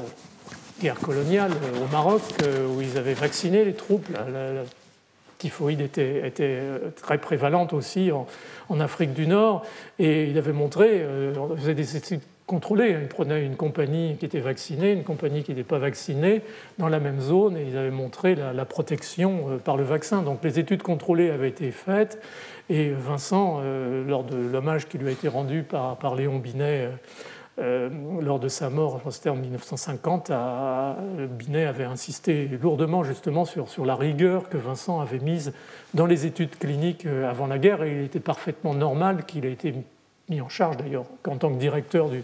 guerre 0.80 1.00
coloniale 1.00 1.50
au 1.82 1.90
Maroc, 1.90 2.22
où 2.76 2.80
ils 2.80 2.96
avaient 2.96 3.14
vacciné 3.14 3.64
les 3.64 3.74
troupes 3.74 4.06
typhoïde 5.40 5.80
était, 5.80 6.22
euh, 6.40 6.90
très 6.94 7.18
prévalente 7.18 7.72
aussi 7.72 8.10
en, 8.12 8.80
Afrique 8.80 9.12
du 9.12 9.26
Nord. 9.26 9.64
Et 9.98 10.24
il 10.24 10.38
avait 10.38 10.52
montré, 10.52 10.88
euh, 10.90 11.34
on 11.36 11.56
faisait 11.56 11.74
des 11.74 11.96
études 11.96 12.20
contrôlées. 12.46 12.96
Il 13.00 13.08
prenait 13.08 13.44
une 13.44 13.56
compagnie 13.56 14.16
qui 14.16 14.26
était 14.26 14.40
vaccinée, 14.40 14.92
une 14.92 15.02
compagnie 15.02 15.42
qui 15.42 15.50
n'était 15.50 15.64
pas 15.64 15.78
vaccinée 15.78 16.42
dans 16.78 16.88
la 16.88 17.00
même 17.00 17.20
zone 17.20 17.56
et 17.56 17.64
ils 17.64 17.76
avaient 17.76 17.90
montré 17.90 18.36
la, 18.36 18.64
protection 18.64 19.46
euh, 19.48 19.56
par 19.56 19.76
le 19.76 19.84
vaccin. 19.84 20.22
Donc 20.22 20.44
les 20.44 20.58
études 20.58 20.82
contrôlées 20.82 21.30
avaient 21.30 21.48
été 21.48 21.70
faites 21.72 22.22
et 22.68 22.90
Vincent, 22.90 23.60
lors 24.06 24.22
de 24.22 24.36
l'hommage 24.36 24.86
qui 24.86 24.96
lui 24.96 25.08
a 25.08 25.10
été 25.10 25.26
rendu 25.26 25.64
par, 25.64 25.96
par 25.96 26.14
Léon 26.14 26.38
Binet, 26.38 26.88
euh, 27.60 27.90
lors 28.20 28.40
de 28.40 28.48
sa 28.48 28.70
mort, 28.70 29.00
c'était 29.10 29.28
en 29.28 29.36
1950, 29.36 30.32
Binet 31.30 31.66
avait 31.66 31.84
insisté 31.84 32.48
lourdement 32.60 33.04
justement 33.04 33.44
sur, 33.44 33.68
sur, 33.68 33.84
la 33.84 33.96
rigueur 33.96 34.48
que 34.48 34.56
Vincent 34.56 35.00
avait 35.00 35.18
mise 35.18 35.52
dans 35.92 36.06
les 36.06 36.24
études 36.26 36.56
cliniques 36.56 37.04
euh, 37.06 37.28
avant 37.28 37.46
la 37.46 37.58
guerre 37.58 37.82
et 37.82 37.92
il 37.92 38.04
était 38.04 38.20
parfaitement 38.20 38.72
normal 38.72 39.24
qu'il 39.26 39.44
ait 39.44 39.52
été 39.52 39.74
mis 40.28 40.40
en 40.40 40.48
charge 40.48 40.78
d'ailleurs 40.78 41.04
en 41.26 41.36
tant 41.36 41.50
que 41.50 41.58
directeur 41.58 42.08
du, 42.08 42.22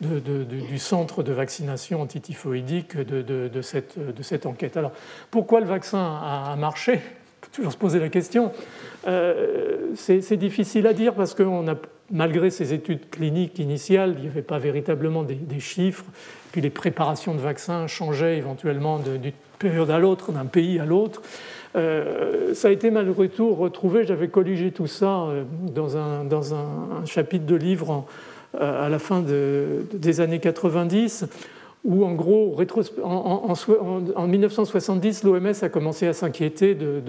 du 0.00 0.78
centre 0.78 1.22
de 1.22 1.32
vaccination 1.32 2.02
antityphoïdique 2.02 2.96
de, 2.96 3.62
cette, 3.62 3.98
de, 3.98 4.22
cette, 4.22 4.46
enquête. 4.46 4.76
Alors, 4.76 4.92
pourquoi 5.30 5.60
le 5.60 5.66
vaccin 5.66 6.20
a, 6.22 6.54
marché? 6.56 7.00
Toujours 7.52 7.72
se 7.72 7.76
poser 7.76 7.98
la 7.98 8.08
question. 8.08 8.52
Euh, 9.06 9.92
c'est 9.94 10.36
difficile 10.36 10.86
à 10.86 10.92
dire 10.92 11.14
parce 11.14 11.34
que 11.34 11.42
a, 11.42 11.74
malgré 12.10 12.50
ces 12.50 12.74
études 12.74 13.10
cliniques 13.10 13.58
initiales, 13.58 14.14
il 14.18 14.22
n'y 14.22 14.28
avait 14.28 14.42
pas 14.42 14.58
véritablement 14.58 15.22
des, 15.22 15.60
chiffres. 15.60 16.04
Puis 16.52 16.60
les 16.60 16.70
préparations 16.70 17.34
de 17.34 17.40
vaccins 17.40 17.86
changeaient 17.86 18.38
éventuellement 18.38 18.98
d'une 18.98 19.32
période 19.58 19.90
à 19.90 19.98
l'autre, 19.98 20.32
d'un 20.32 20.46
pays 20.46 20.78
à 20.78 20.86
l'autre. 20.86 21.22
Euh, 21.76 22.54
ça 22.54 22.68
a 22.68 22.70
été 22.70 22.90
malgré 22.90 23.28
tout 23.28 23.54
retrouvé, 23.54 24.04
j'avais 24.04 24.28
colligé 24.28 24.72
tout 24.72 24.86
ça 24.86 25.24
euh, 25.26 25.44
dans 25.74 25.96
un, 25.96 27.04
chapitre 27.04 27.44
de 27.46 27.56
livre 27.56 28.06
à 28.58 28.88
la 28.88 28.98
fin 28.98 29.20
des 29.20 30.20
années 30.20 30.38
90, 30.38 31.26
où 31.84 32.04
en 32.04 32.14
gros, 32.14 32.56
en, 33.02 34.26
1970, 34.26 35.24
l'OMS 35.24 35.52
a 35.62 35.68
commencé 35.68 36.06
à 36.06 36.12
s'inquiéter 36.12 36.74
de, 36.74 37.02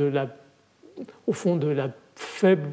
au 1.28 1.34
fond 1.34 1.56
de 1.56 1.76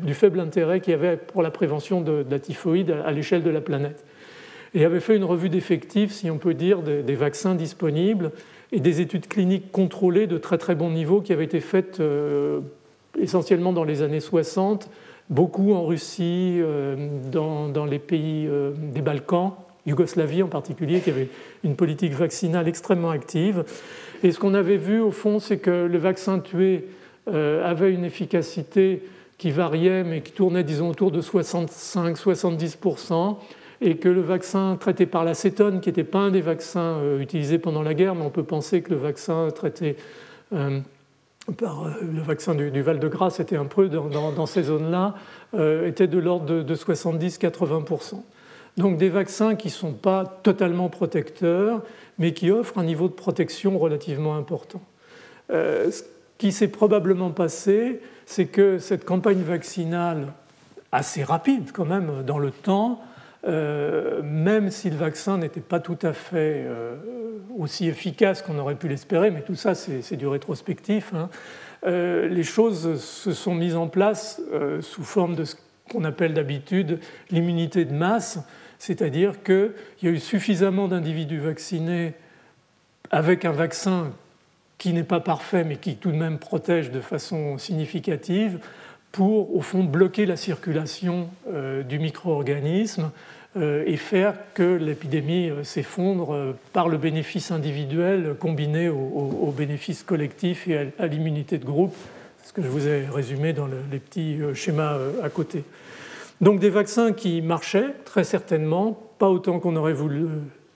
du 0.02 0.14
faible 0.14 0.40
intérêt 0.40 0.80
qu'il 0.80 0.92
y 0.92 0.94
avait 0.94 1.16
pour 1.16 1.42
la 1.42 1.50
prévention 1.50 2.00
de, 2.00 2.24
la 2.28 2.38
typhoïde 2.38 2.94
à, 3.04 3.12
l'échelle 3.12 3.42
de 3.42 3.50
la 3.50 3.60
planète. 3.60 4.04
Et 4.74 4.84
avait 4.84 5.00
fait 5.00 5.16
une 5.16 5.24
revue 5.24 5.48
d'effectifs, 5.48 6.12
si 6.12 6.30
on 6.30 6.38
peut 6.38 6.54
dire, 6.54 6.82
des, 6.82 7.14
vaccins 7.14 7.54
disponibles 7.54 8.32
et 8.72 8.80
des 8.80 9.00
études 9.00 9.28
cliniques 9.28 9.70
contrôlées 9.72 10.26
de 10.26 10.38
très 10.38 10.58
très 10.58 10.74
bon 10.74 10.90
niveau 10.90 11.20
qui 11.20 11.32
avaient 11.32 11.44
été 11.44 11.60
faites 11.60 12.00
euh, 12.00 12.60
essentiellement 13.18 13.72
dans 13.72 13.84
les 13.84 14.02
années 14.02 14.20
60 14.20 14.90
beaucoup 15.30 15.72
en 15.72 15.84
Russie, 15.84 16.58
euh, 16.60 17.08
dans, 17.30 17.84
les 17.84 17.98
pays 17.98 18.46
euh, 18.46 18.72
des 18.76 19.02
Balkans, 19.02 19.52
Yougoslavie 19.86 20.42
en 20.42 20.48
particulier, 20.48 21.00
qui 21.00 21.08
avait 21.10 21.28
une 21.64 21.76
politique 21.76 22.12
vaccinale 22.12 22.68
extrêmement 22.68 23.08
active. 23.10 23.64
Et 24.22 24.32
ce 24.32 24.38
qu'on 24.38 24.52
avait 24.54 24.76
vu, 24.76 25.00
au 25.00 25.10
fond, 25.10 25.38
c'est 25.38 25.56
que 25.58 25.70
le 25.70 25.98
vaccin 25.98 26.40
tué 26.40 26.84
euh, 27.28 27.68
avait 27.68 27.92
une 27.92 28.04
efficacité 28.04 29.02
qui 29.38 29.50
variait, 29.50 30.04
mais 30.04 30.22
qui 30.22 30.32
tournait, 30.32 30.64
disons, 30.64 30.88
autour 30.90 31.10
de 31.10 31.20
65-70%, 31.20 33.36
et 33.82 33.96
que 33.96 34.08
le 34.08 34.22
vaccin 34.22 34.78
traité 34.80 35.04
par 35.06 35.24
l'acétone, 35.24 35.80
qui 35.80 35.90
n'était 35.90 36.04
pas 36.04 36.20
un 36.20 36.30
des 36.30 36.40
vaccins 36.40 36.98
utilisés 37.20 37.58
pendant 37.58 37.82
la 37.82 37.92
guerre, 37.92 38.14
mais 38.14 38.24
on 38.24 38.30
peut 38.30 38.42
penser 38.42 38.80
que 38.80 38.88
le 38.90 38.96
vaccin 38.96 39.48
traité 39.54 39.96
par 41.52 41.86
euh, 41.86 41.90
le 42.02 42.20
vaccin 42.20 42.54
du, 42.54 42.82
Val-de-Grâce 42.82 43.40
était 43.40 43.56
un 43.56 43.66
peu 43.66 43.88
dans, 43.88 44.46
ces 44.46 44.64
zones-là, 44.64 45.14
euh, 45.54 45.86
était 45.86 46.06
de 46.06 46.18
l'ordre 46.18 46.62
de, 46.62 46.74
70-80%. 46.74 48.22
Donc 48.76 48.98
des 48.98 49.08
vaccins 49.08 49.54
qui 49.54 49.68
ne 49.68 49.72
sont 49.72 49.92
pas 49.92 50.24
totalement 50.42 50.88
protecteurs, 50.88 51.82
mais 52.18 52.32
qui 52.32 52.50
offrent 52.50 52.78
un 52.78 52.84
niveau 52.84 53.08
de 53.08 53.14
protection 53.14 53.78
relativement 53.78 54.36
important. 54.36 54.82
Euh, 55.50 55.90
ce 55.90 56.02
qui 56.38 56.52
s'est 56.52 56.68
probablement 56.68 57.30
passé, 57.30 58.00
c'est 58.26 58.46
que 58.46 58.78
cette 58.78 59.04
campagne 59.04 59.42
vaccinale, 59.42 60.32
assez 60.92 61.24
rapide 61.24 61.72
quand 61.72 61.86
même 61.86 62.22
dans 62.24 62.38
le 62.38 62.50
temps, 62.50 63.00
euh, 63.46 64.22
même 64.22 64.70
si 64.70 64.90
le 64.90 64.96
vaccin 64.96 65.38
n'était 65.38 65.60
pas 65.60 65.80
tout 65.80 65.98
à 66.02 66.12
fait 66.12 66.64
euh, 66.66 66.96
aussi 67.58 67.88
efficace 67.88 68.42
qu'on 68.42 68.58
aurait 68.58 68.74
pu 68.74 68.88
l'espérer, 68.88 69.30
mais 69.30 69.42
tout 69.42 69.54
ça 69.54 69.74
c'est 69.74 70.16
du 70.16 70.26
rétrospectif, 70.26 71.12
hein, 71.14 71.28
les 71.84 72.42
choses 72.42 73.00
se 73.00 73.32
sont 73.32 73.54
mises 73.54 73.76
en 73.76 73.86
place 73.86 74.40
sous 74.80 75.04
forme 75.04 75.36
de 75.36 75.44
ce 75.44 75.54
qu'on 75.90 76.04
appelle 76.04 76.34
d'habitude 76.34 76.98
l'immunité 77.30 77.84
de 77.84 77.92
masse, 77.92 78.40
c'est-à-dire 78.78 79.42
qu'il 79.42 79.72
y 80.02 80.08
a 80.08 80.10
eu 80.10 80.18
suffisamment 80.18 80.88
d'individus 80.88 81.38
vaccinés 81.38 82.14
avec 83.10 83.44
un 83.44 83.52
vaccin 83.52 84.12
qui 84.78 84.92
n'est 84.92 85.04
pas 85.04 85.20
parfait 85.20 85.64
mais 85.64 85.76
qui 85.76 85.96
tout 85.96 86.10
de 86.10 86.16
même 86.16 86.38
protège 86.38 86.90
de 86.90 87.00
façon 87.00 87.58
significative 87.58 88.58
pour, 89.12 89.56
au 89.56 89.62
fond, 89.62 89.84
bloquer 89.84 90.26
la 90.26 90.36
circulation 90.36 91.30
du 91.88 91.98
micro-organisme 91.98 93.10
euh, 93.56 93.84
et 93.86 93.96
faire 93.96 94.34
que 94.52 94.76
l'épidémie 94.76 95.48
euh, 95.48 95.64
s'effondre 95.64 96.34
euh, 96.34 96.52
par 96.74 96.90
le 96.90 96.98
bénéfice 96.98 97.50
individuel 97.50 98.34
combiné 98.38 98.90
au, 98.90 99.54
bénéfice 99.56 100.02
collectif 100.02 100.68
et 100.68 100.92
à, 100.98 101.06
l'immunité 101.06 101.56
de 101.56 101.64
groupe, 101.64 101.96
ce 102.44 102.52
que 102.52 102.60
je 102.60 102.68
vous 102.68 102.86
ai 102.86 103.06
résumé 103.06 103.54
dans 103.54 103.66
les 103.66 103.98
petits 103.98 104.40
schémas 104.52 104.98
à 105.22 105.30
côté. 105.30 105.64
Donc 106.40 106.60
des 106.60 106.70
vaccins 106.70 107.12
qui 107.12 107.40
marchaient 107.40 107.94
très 108.04 108.24
certainement, 108.24 108.98
pas 109.18 109.30
autant 109.30 109.58
qu'on 109.58 109.76
aurait 109.76 109.94
voulu 109.94 110.26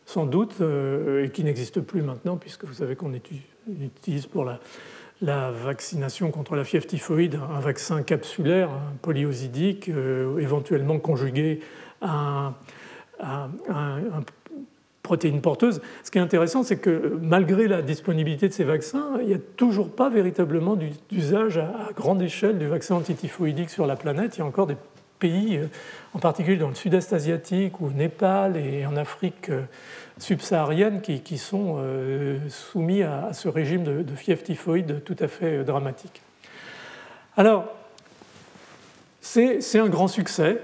sans 0.06 0.26
doute, 0.26 0.60
et 0.60 1.30
qui 1.30 1.44
n'existent 1.44 1.82
plus 1.82 2.02
maintenant, 2.02 2.36
puisque 2.36 2.64
vous 2.64 2.72
savez 2.72 2.96
qu'on 2.96 3.12
utilise 3.12 4.26
pour 4.26 4.44
la, 4.44 5.50
vaccination 5.50 6.30
contre 6.30 6.56
la 6.56 6.64
fièvre 6.64 6.86
typhoïde 6.86 7.38
un 7.54 7.60
vaccin 7.60 8.02
capsulaire, 8.02 8.70
un 8.70 8.96
polyosidique, 9.02 9.88
éventuellement 10.38 10.98
conjugué 10.98 11.60
à 12.00 12.54
un, 13.20 13.50
protéine 15.02 15.40
porteuse. 15.40 15.80
Ce 16.04 16.10
qui 16.10 16.18
est 16.18 16.20
intéressant, 16.20 16.62
c'est 16.62 16.76
que 16.76 17.18
malgré 17.20 17.66
la 17.66 17.82
disponibilité 17.82 18.48
de 18.48 18.52
ces 18.52 18.64
vaccins, 18.64 19.18
il 19.20 19.26
n'y 19.26 19.34
a 19.34 19.40
toujours 19.56 19.90
pas 19.90 20.08
véritablement 20.08 20.76
d'usage 21.10 21.58
à 21.58 21.90
grande 21.96 22.22
échelle 22.22 22.58
du 22.58 22.66
vaccin 22.66 22.94
antityphoïdique 22.96 23.70
sur 23.70 23.86
la 23.86 23.96
planète. 23.96 24.36
Il 24.36 24.40
y 24.40 24.42
a 24.42 24.46
encore 24.46 24.66
des 24.66 24.76
pays, 25.20 25.58
euh, 25.58 25.66
en 26.14 26.18
particulier 26.18 26.56
dans 26.56 26.68
le 26.68 26.74
sud-est 26.74 27.12
asiatique 27.12 27.80
ou 27.80 27.86
au 27.86 27.90
Népal 27.90 28.56
et 28.56 28.84
en 28.86 28.96
Afrique 28.96 29.50
euh, 29.50 29.62
subsaharienne, 30.18 31.00
qui, 31.00 31.38
sont 31.38 31.76
euh, 31.78 32.38
soumis 32.48 33.02
à, 33.02 33.32
ce 33.32 33.48
régime 33.48 33.84
de, 33.84 34.02
de 34.02 34.14
fièvre 34.16 34.42
typhoïde 34.42 35.04
tout 35.04 35.16
à 35.20 35.28
fait 35.28 35.62
dramatique. 35.62 36.20
Alors, 37.36 37.66
c'est 39.20 39.78
un 39.78 39.88
grand 39.88 40.08
succès 40.08 40.60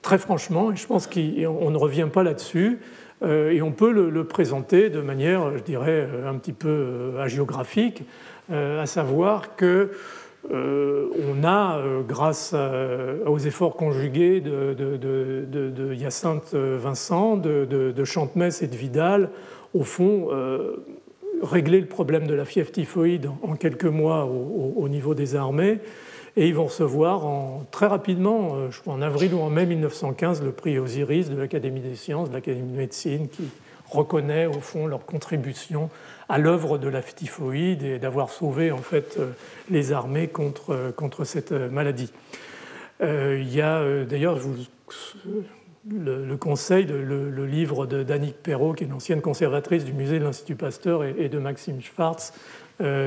très 0.00 0.18
franchement, 0.18 0.72
et 0.72 0.76
je 0.76 0.86
pense 0.86 1.06
qu'on 1.06 1.70
ne 1.70 1.76
revient 1.76 2.08
pas 2.10 2.22
là-dessus, 2.22 2.78
et 3.26 3.62
on 3.62 3.72
peut 3.72 3.90
le, 3.90 4.24
présenter 4.24 4.90
de 4.90 5.00
manière, 5.00 5.56
je 5.58 5.62
dirais, 5.62 6.08
un 6.26 6.34
petit 6.34 6.52
peu 6.52 6.68
euh, 6.68 7.20
hagiographique, 7.20 8.04
euh, 8.50 8.82
à 8.82 8.86
savoir 8.86 9.56
que 9.56 9.90
on 10.50 11.44
a, 11.44 11.80
grâce 12.06 12.54
aux 13.26 13.38
efforts 13.38 13.76
conjugués 13.76 14.40
de, 14.40 15.94
Hyacinthe 15.94 16.54
Vincent, 16.54 17.36
de, 17.36 18.04
Chantemesse 18.04 18.62
et 18.62 18.66
de 18.66 18.76
Vidal, 18.76 19.30
au 19.74 19.84
fond, 19.84 20.28
réglé 21.42 21.80
le 21.80 21.86
problème 21.86 22.26
de 22.26 22.34
la 22.34 22.44
fièvre 22.44 22.70
typhoïde 22.70 23.30
en 23.42 23.56
quelques 23.56 23.84
mois 23.84 24.24
au 24.24 24.88
niveau 24.88 25.14
des 25.14 25.36
armées. 25.36 25.80
Et 26.38 26.46
ils 26.46 26.54
vont 26.54 26.66
recevoir 26.66 27.26
très 27.72 27.86
rapidement, 27.86 28.50
euh, 28.54 28.70
je 28.70 28.80
crois 28.80 28.94
en 28.94 29.02
avril 29.02 29.34
ou 29.34 29.40
en 29.40 29.50
mai 29.50 29.66
1915, 29.66 30.40
le 30.44 30.52
prix 30.52 30.78
Osiris 30.78 31.30
de 31.30 31.36
l'Académie 31.36 31.80
des 31.80 31.96
sciences, 31.96 32.28
de 32.28 32.34
l'Académie 32.34 32.70
de 32.70 32.76
médecine, 32.76 33.28
qui 33.28 33.42
reconnaît 33.90 34.46
au 34.46 34.60
fond 34.60 34.86
leur 34.86 35.04
contribution 35.04 35.90
à 36.28 36.38
l'œuvre 36.38 36.78
de 36.78 36.88
la 36.88 37.02
typhoïde 37.02 37.82
et 37.82 37.98
d'avoir 37.98 38.30
sauvé 38.30 38.70
en 38.70 38.78
fait 38.78 39.16
euh, 39.18 39.30
les 39.70 39.92
armées 39.92 40.28
contre, 40.28 40.70
euh, 40.70 40.92
contre 40.92 41.24
cette 41.24 41.52
maladie. 41.52 42.12
il 43.00 43.54
y 43.54 43.60
a 43.60 44.04
d'ailleurs 44.04 44.38
le, 45.88 46.36
conseil, 46.36 46.84
le, 46.84 47.30
le 47.30 47.46
livre 47.46 47.86
Danique 47.86 48.42
Perrault, 48.42 48.74
qui 48.74 48.84
est 48.84 48.86
une 48.86 48.92
ancienne 48.92 49.20
conservatrice 49.20 49.84
du 49.84 49.92
musée 49.92 50.18
de 50.18 50.24
l'Institut 50.24 50.56
Pasteur, 50.56 51.04
et, 51.04 51.28
de 51.28 51.38
Maxime 51.38 51.80
Schwartz 51.80 52.32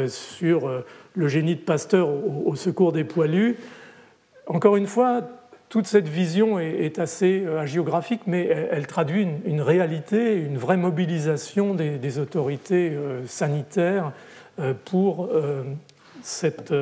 sur 0.08 0.84
le 1.14 1.28
génie 1.28 1.56
de 1.56 1.62
Pasteur 1.62 2.08
au, 2.10 2.56
secours 2.56 2.94
des 2.94 3.04
poilus. 3.04 3.58
Encore 4.48 4.78
une 4.78 4.88
fois, 4.88 5.24
toute 5.72 5.88
cette 5.88 6.10
vision 6.10 6.60
est, 6.60 7.00
assez 7.00 7.46
euh, 7.46 7.66
géographique, 7.66 8.24
mais 8.28 8.46
elle, 8.46 8.88
traduit 8.88 9.26
une, 9.46 9.62
réalité, 9.62 10.36
une 10.36 10.58
vraie 10.58 10.76
mobilisation 10.76 11.74
des, 11.74 12.20
autorités 12.20 12.90
euh, 12.90 13.26
sanitaires 13.26 14.12
euh, 14.60 14.74
pour 14.84 15.30
cette 16.22 16.74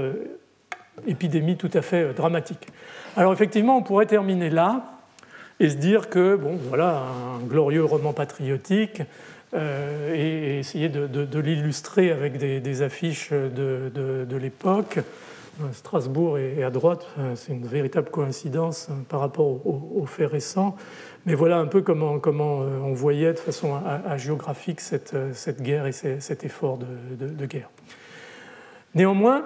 épidémie 1.07 1.55
tout 1.55 1.69
à 1.73 1.83
fait 1.83 2.13
dramatique. 2.13 2.67
Alors 3.15 3.31
effectivement, 3.31 3.77
on 3.77 3.83
pourrait 3.83 4.07
terminer 4.07 4.49
là 4.49 4.99
et 5.59 5.69
se 5.69 5.75
dire 5.75 6.09
que, 6.09 6.35
bon, 6.35 6.57
voilà, 6.67 7.03
un 7.35 7.45
glorieux 7.45 7.85
roman 7.85 8.11
patriotique, 8.11 9.03
et, 9.55 10.59
essayer 10.59 10.89
de, 10.89 11.39
l'illustrer 11.39 12.11
avec 12.11 12.37
des, 12.37 12.81
affiches 12.81 13.31
de, 13.31 14.35
l'époque. 14.35 14.99
Strasbourg 15.73 16.37
est 16.37 16.63
à 16.63 16.69
droite, 16.69 17.07
c'est 17.35 17.51
une 17.51 17.65
véritable 17.65 18.09
coïncidence 18.09 18.89
hein, 18.89 19.03
par 19.09 19.19
rapport 19.19 19.65
aux, 19.65 20.05
faits 20.05 20.31
récents. 20.31 20.75
Mais 21.25 21.35
voilà 21.35 21.57
un 21.57 21.65
peu 21.65 21.81
comment, 21.81 22.19
euh, 22.25 22.79
on 22.83 22.93
voyait 22.93 23.33
de 23.33 23.39
façon 23.39 23.79
géographique 24.17 24.79
cette, 24.79 25.61
guerre 25.61 25.85
et 25.85 25.91
cet 25.91 26.43
effort 26.43 26.77
de, 26.77 27.45
guerre. 27.45 27.69
Néanmoins, 28.95 29.43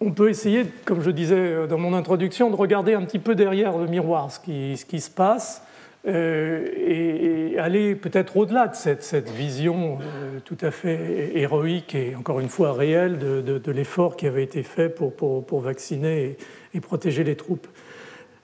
on 0.00 0.12
peut 0.12 0.28
essayer, 0.28 0.66
comme 0.84 1.00
je 1.00 1.10
disais 1.10 1.66
dans 1.66 1.78
mon 1.78 1.94
introduction, 1.94 2.50
de 2.50 2.56
regarder 2.56 2.94
un 2.94 3.02
petit 3.04 3.18
peu 3.18 3.34
derrière 3.34 3.78
le 3.78 3.86
miroir 3.86 4.30
ce 4.30 4.40
qui 4.84 5.00
se 5.00 5.10
passe 5.10 5.62
euh, 6.06 6.68
et, 6.76 7.58
aller 7.58 7.94
peut-être 7.94 8.36
au-delà 8.36 8.68
de 8.68 8.74
cette, 8.74 9.30
vision 9.30 9.98
euh, 10.02 10.38
tout 10.44 10.58
à 10.60 10.70
fait 10.70 11.30
héroïque 11.34 11.94
et 11.94 12.14
encore 12.14 12.40
une 12.40 12.48
fois 12.48 12.74
réelle 12.74 13.18
de, 13.18 13.70
l'effort 13.70 14.16
qui 14.16 14.26
avait 14.26 14.42
été 14.42 14.62
fait 14.62 14.90
pour, 14.90 15.60
vacciner 15.60 16.36
et, 16.74 16.80
protéger 16.80 17.24
les 17.24 17.36
troupes. 17.36 17.66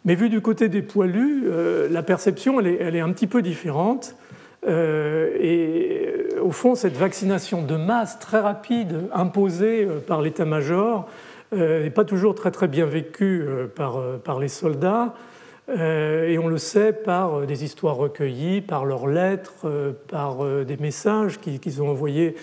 Mais 0.07 0.15
vu 0.15 0.31
du 0.31 0.41
côté 0.41 0.69
des 0.69 0.81
poilus, 0.81 1.45
euh, 1.47 1.89
la 1.91 2.03
perception 2.03 2.61
elle 2.61 2.97
est, 2.97 3.01
un 3.01 3.13
petit 3.13 3.27
peu 3.27 3.43
différente. 3.43 4.15
et 4.67 6.15
au 6.41 6.53
fond, 6.53 6.75
cette 6.75 6.97
vaccination 6.97 7.63
de 7.63 7.77
masse 7.77 8.19
très 8.21 8.41
rapide 8.41 9.03
imposée 9.13 9.87
par 10.07 10.23
l'état-major 10.23 11.07
n'est 11.53 11.91
pas 11.91 12.05
toujours 12.05 12.35
très 12.35 12.53
très 12.53 12.69
bien 12.69 12.87
vécue 12.87 13.45
par 13.75 14.39
les 14.41 14.49
soldats. 14.49 15.15
Euh, 15.79 16.29
et 16.29 16.39
on 16.39 16.49
le 16.49 16.59
sait 16.59 16.93
par 16.93 17.35
euh, 17.35 17.47
des 17.47 17.65
histoires 17.65 17.97
recueillies, 17.97 18.61
par 18.61 18.85
leurs 18.85 19.07
lettres, 19.07 19.67
euh, 19.67 19.93
par 20.09 20.45
des 20.65 20.77
messages 20.77 21.39
qu'ils 21.39 21.83
ont 21.83 21.91
envoyés 21.91 22.35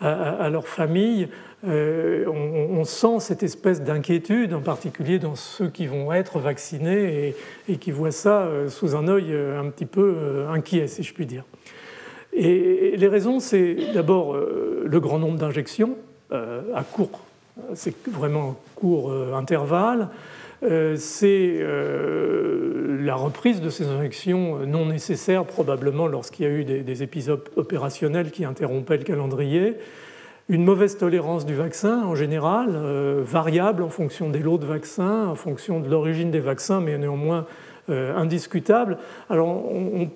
à, 0.00 0.50
leur 0.50 0.66
famille. 0.66 1.28
On, 1.64 2.82
sent 2.84 3.20
cette 3.20 3.44
espèce 3.44 3.82
d'inquiétude, 3.82 4.52
en 4.52 4.60
particulier 4.60 5.20
dans 5.20 5.36
ceux 5.36 5.68
qui 5.68 5.86
vont 5.86 6.12
être 6.12 6.40
vaccinés 6.40 7.36
et, 7.68 7.76
qui 7.76 7.92
voient 7.92 8.10
ça 8.10 8.48
sous 8.66 8.96
un 8.96 9.06
œil 9.06 9.32
un 9.32 9.70
petit 9.70 9.86
peu 9.86 10.44
inquiet, 10.50 10.88
si 10.88 11.04
je 11.04 11.14
puis 11.14 11.24
dire. 11.24 11.44
Et 12.32 12.96
les 12.96 13.06
raisons, 13.06 13.38
c'est 13.38 13.76
d'abord 13.94 14.34
le 14.34 15.00
grand 15.00 15.20
nombre 15.20 15.38
d'injections 15.38 15.96
à 16.32 16.82
court, 16.82 17.20
c'est 17.74 17.94
vraiment 18.08 18.56
court 18.74 19.12
intervalle. 19.32 20.08
Euh, 20.64 20.94
c'est 20.96 21.56
euh, 21.58 23.04
la 23.04 23.16
reprise 23.16 23.60
de 23.60 23.68
ces 23.68 23.88
injections 23.88 24.64
non 24.64 24.86
nécessaires, 24.86 25.44
probablement 25.44 26.06
lorsqu'il 26.06 26.46
y 26.46 26.48
a 26.48 26.52
eu 26.52 26.64
des, 26.64 27.02
épisodes 27.02 27.42
opérationnels 27.56 28.30
qui 28.30 28.44
interrompaient 28.44 28.98
le 28.98 29.02
calendrier, 29.02 29.74
une 30.48 30.64
mauvaise 30.64 30.98
tolérance 30.98 31.46
du 31.46 31.54
vaccin 31.54 32.02
en 32.04 32.14
général, 32.14 32.70
euh, 32.74 33.22
variable 33.24 33.82
en 33.82 33.88
fonction 33.88 34.30
des 34.30 34.38
lots 34.38 34.58
de 34.58 34.66
vaccins, 34.66 35.26
en 35.26 35.34
fonction 35.34 35.80
de 35.80 35.88
l'origine 35.88 36.30
des 36.30 36.40
vaccins, 36.40 36.80
mais 36.80 36.96
néanmoins 36.98 37.46
indiscutable. 37.88 38.96
Alors 39.28 39.48
on, 39.48 40.08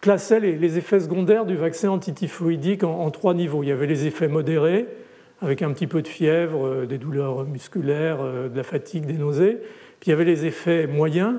classait 0.00 0.40
les, 0.40 0.78
effets 0.78 1.00
secondaires 1.00 1.44
du 1.44 1.54
vaccin 1.54 1.90
antityphoïdique 1.90 2.82
en, 2.82 3.10
trois 3.10 3.34
niveaux. 3.34 3.62
Il 3.62 3.68
y 3.68 3.72
avait 3.72 3.86
les 3.86 4.06
effets 4.06 4.26
modérés, 4.26 4.88
avec 5.42 5.60
un 5.60 5.70
petit 5.72 5.86
peu 5.86 6.00
de 6.00 6.08
fièvre, 6.08 6.86
des 6.86 6.96
douleurs 6.96 7.44
musculaires, 7.44 8.24
de 8.24 8.56
la 8.56 8.62
fatigue, 8.62 9.04
des 9.04 9.18
nausées. 9.18 9.58
Puis 10.00 10.08
il 10.08 10.10
y 10.10 10.12
avait 10.12 10.24
les 10.24 10.46
effets 10.46 10.86
moyens 10.86 11.34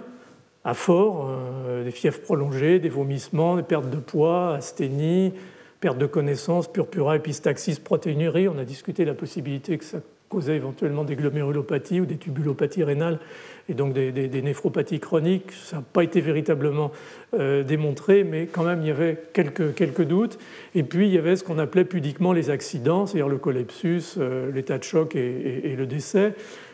à 0.63 0.75
fort, 0.75 1.29
euh, 1.67 1.83
des 1.83 1.91
fièvres 1.91 2.21
prolongées, 2.21 2.79
des 2.79 2.89
vomissements, 2.89 3.55
des 3.55 3.63
pertes 3.63 3.89
de 3.89 3.97
poids, 3.97 4.53
asthénie, 4.55 5.33
perte 5.79 5.97
de 5.97 6.05
connaissance, 6.05 6.71
purpura, 6.71 7.15
épistaxis, 7.15 7.79
protéinurie. 7.79 8.47
On 8.47 8.59
a 8.59 8.63
discuté 8.63 9.03
de 9.03 9.09
la 9.09 9.15
possibilité 9.15 9.79
que 9.79 9.83
ça 9.83 9.97
causait 10.29 10.55
éventuellement 10.55 11.03
des 11.03 11.15
glomérulopathies 11.15 12.01
ou 12.01 12.05
des 12.05 12.17
tubulopathies 12.17 12.83
rénales 12.83 13.19
et 13.67 13.73
donc 13.73 13.93
des, 13.93 14.41
néphropathies 14.43 14.99
chroniques. 14.99 15.51
Ça 15.51 15.77
n'a 15.77 15.81
pas 15.81 16.03
été 16.03 16.21
véritablement 16.21 16.91
euh, 17.33 17.63
démontré, 17.63 18.23
mais 18.23 18.45
quand 18.45 18.63
même 18.63 18.81
il 18.81 18.87
y 18.87 18.91
avait 18.91 19.17
quelques, 19.33 20.03
doutes. 20.03 20.37
Et 20.75 20.83
puis 20.83 21.07
il 21.07 21.13
y 21.13 21.17
avait 21.17 21.35
ce 21.35 21.43
qu'on 21.43 21.57
appelait 21.57 21.83
pudiquement 21.83 22.31
les 22.31 22.51
accidents, 22.51 23.07
c'est-à-dire 23.07 23.27
le 23.27 23.39
collapsus, 23.39 24.17
euh, 24.17 24.51
l'état 24.51 24.77
de 24.77 24.83
choc 24.83 25.15
et 25.15 25.75
le 25.75 25.85
décès. 25.87 26.33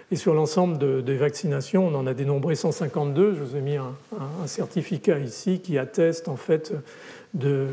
Et 0.09 0.15
sur 0.15 0.33
l'ensemble 0.33 1.03
des 1.03 1.17
vaccinations, 1.17 1.85
on 1.85 1.93
en 1.93 2.07
a 2.07 2.13
dénombré 2.13 2.55
152. 2.55 3.35
Je 3.35 3.43
vous 3.43 3.57
ai 3.57 3.61
mis 3.61 3.75
un, 3.75 3.93
certificat 4.45 5.19
ici 5.19 5.59
qui 5.59 5.77
atteste 5.77 6.29
en 6.29 6.37
fait 6.37 6.71
de 7.33 7.67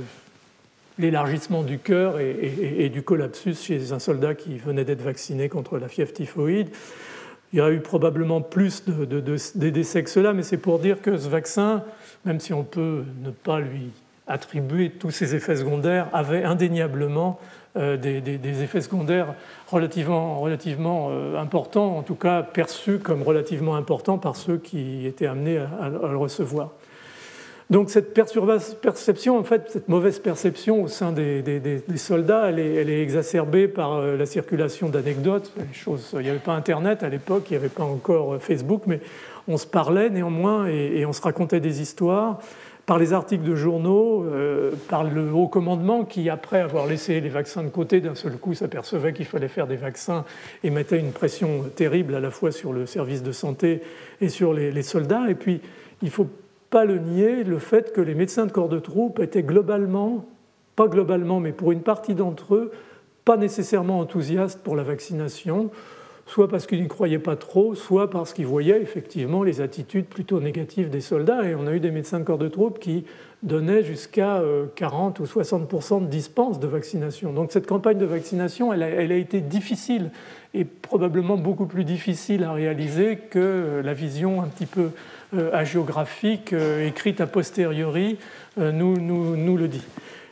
l'élargissement 0.98 1.62
du 1.62 1.78
cœur 1.78 2.18
et, 2.18 2.88
du 2.88 3.02
collapsus 3.02 3.54
chez 3.54 3.92
un 3.92 4.00
soldat 4.00 4.34
qui 4.34 4.58
venait 4.58 4.84
d'être 4.84 5.02
vacciné 5.02 5.48
contre 5.48 5.78
la 5.78 5.86
fièvre 5.86 6.12
typhoïde. 6.12 6.70
Il 7.52 7.60
y 7.60 7.62
a 7.62 7.70
eu 7.70 7.78
probablement 7.78 8.40
plus 8.40 8.84
de, 8.84 9.04
de 9.04 9.70
décès 9.70 10.02
que 10.02 10.10
cela, 10.10 10.32
mais 10.32 10.42
c'est 10.42 10.56
pour 10.56 10.80
dire 10.80 11.02
que 11.02 11.16
ce 11.16 11.28
vaccin, 11.28 11.84
même 12.24 12.40
si 12.40 12.52
on 12.52 12.64
peut 12.64 13.04
ne 13.22 13.30
pas 13.30 13.60
lui 13.60 13.90
attribuer 14.26 14.90
tous 14.90 15.12
ses 15.12 15.36
effets 15.36 15.56
secondaires, 15.56 16.08
avait 16.12 16.42
indéniablement 16.42 17.38
euh, 17.76 17.96
des, 17.96 18.62
effets 18.62 18.80
secondaires 18.80 19.34
relativement, 19.66 20.38
relativement 20.38 21.08
euh, 21.10 21.36
importants, 21.36 21.96
en 21.96 22.02
tout 22.02 22.14
cas 22.14 22.44
perçus 22.44 23.00
comme 23.00 23.24
relativement 23.24 23.74
importants 23.74 24.16
par 24.16 24.36
ceux 24.36 24.58
qui 24.58 25.04
étaient 25.08 25.26
amenés 25.26 25.58
à, 25.58 25.88
le 25.88 26.16
recevoir. 26.16 26.70
Donc 27.70 27.90
cette 27.90 28.14
perception, 28.14 29.36
en 29.36 29.42
fait, 29.42 29.68
cette 29.70 29.88
mauvaise 29.88 30.20
perception 30.20 30.84
au 30.84 30.86
sein 30.86 31.10
des, 31.10 31.82
soldats, 31.96 32.48
elle 32.48 32.60
est, 32.60 32.74
elle 32.74 32.90
est, 32.90 33.02
exacerbée 33.02 33.66
par 33.66 33.94
euh, 33.94 34.16
la 34.16 34.26
circulation 34.26 34.88
d'anecdotes. 34.88 35.52
il 36.12 36.18
n'y 36.20 36.28
avait 36.28 36.38
pas 36.38 36.52
Internet 36.52 37.02
à 37.02 37.08
l'époque, 37.08 37.46
il 37.50 37.54
n'y 37.54 37.56
avait 37.56 37.68
pas 37.68 37.82
encore 37.82 38.40
Facebook, 38.40 38.82
mais 38.86 39.00
on 39.48 39.56
se 39.56 39.66
parlait 39.66 40.10
néanmoins 40.10 40.68
et 40.68 41.04
on 41.04 41.12
se 41.12 41.20
racontait 41.20 41.60
des 41.60 41.82
histoires 41.82 42.38
par 42.86 42.98
les 42.98 43.12
articles 43.12 43.44
de 43.44 43.54
journaux, 43.54 44.24
euh, 44.24 44.72
par 44.88 45.04
le 45.04 45.32
haut 45.32 45.48
commandement 45.48 46.04
qui, 46.04 46.28
après 46.28 46.60
avoir 46.60 46.86
laissé 46.86 47.20
les 47.20 47.30
vaccins 47.30 47.62
de 47.62 47.68
côté, 47.68 48.00
d'un 48.00 48.14
seul 48.14 48.36
coup 48.36 48.52
s'apercevait 48.52 49.12
qu'il 49.14 49.24
fallait 49.24 49.48
faire 49.48 49.66
des 49.66 49.76
vaccins 49.76 50.24
et 50.62 50.70
mettait 50.70 50.98
une 50.98 51.12
pression 51.12 51.64
terrible 51.74 52.14
à 52.14 52.20
la 52.20 52.30
fois 52.30 52.52
sur 52.52 52.72
le 52.72 52.84
service 52.84 53.22
de 53.22 53.32
santé 53.32 53.80
et 54.20 54.28
sur 54.28 54.52
les, 54.52 54.82
soldats. 54.82 55.30
Et 55.30 55.34
puis, 55.34 55.60
il 56.02 56.06
ne 56.06 56.10
faut 56.10 56.28
pas 56.68 56.84
le 56.84 56.98
nier, 56.98 57.42
le 57.42 57.58
fait 57.58 57.92
que 57.92 58.02
les 58.02 58.14
médecins 58.14 58.44
de 58.44 58.52
corps 58.52 58.68
de 58.68 58.78
troupes 58.78 59.18
étaient 59.18 59.42
globalement, 59.42 60.26
pas 60.76 60.88
globalement, 60.88 61.40
mais 61.40 61.52
pour 61.52 61.72
une 61.72 61.82
partie 61.82 62.14
d'entre 62.14 62.54
eux, 62.54 62.72
pas 63.24 63.38
nécessairement 63.38 64.00
enthousiastes 64.00 64.62
pour 64.62 64.76
la 64.76 64.82
vaccination 64.82 65.70
soit 66.26 66.48
parce 66.48 66.66
qu'ils 66.66 66.82
n'y 66.82 66.88
croyaient 66.88 67.18
pas 67.18 67.36
trop, 67.36 67.74
soit 67.74 68.10
parce 68.10 68.32
qu'ils 68.32 68.46
voyaient 68.46 68.80
effectivement 68.80 69.42
les 69.42 69.60
attitudes 69.60 70.06
plutôt 70.06 70.40
négatives 70.40 70.90
des 70.90 71.00
soldats. 71.00 71.44
Et 71.44 71.54
on 71.54 71.66
a 71.66 71.72
eu 71.72 71.80
des 71.80 71.90
médecins 71.90 72.18
de 72.18 72.24
corps 72.24 72.38
de 72.38 72.48
troupes 72.48 72.78
qui 72.78 73.04
donnaient 73.42 73.84
jusqu'à 73.84 74.42
40 74.74 75.20
euh, 75.20 75.22
ou 75.22 75.26
60% 75.26 76.02
de 76.02 76.06
dispense 76.06 76.58
de 76.58 76.66
vaccination. 76.66 77.32
Donc 77.32 77.52
cette 77.52 77.66
campagne 77.66 77.98
de 77.98 78.06
vaccination, 78.06 78.72
elle 78.72 78.82
a, 78.82 79.16
été 79.16 79.40
difficile 79.40 80.10
et 80.54 80.64
probablement 80.64 81.36
beaucoup 81.36 81.66
plus 81.66 81.84
difficile 81.84 82.44
à 82.44 82.52
réaliser 82.52 83.16
que 83.16 83.38
euh, 83.38 83.82
la 83.82 83.92
vision 83.92 84.42
un 84.42 84.46
petit 84.46 84.66
peu 84.66 84.90
euh, 85.34 85.50
hagiographique 85.52 86.54
écrite 86.86 87.20
a 87.20 87.26
posteriori 87.26 88.18
nous 88.56 89.56
le 89.56 89.68
dit. 89.68 89.82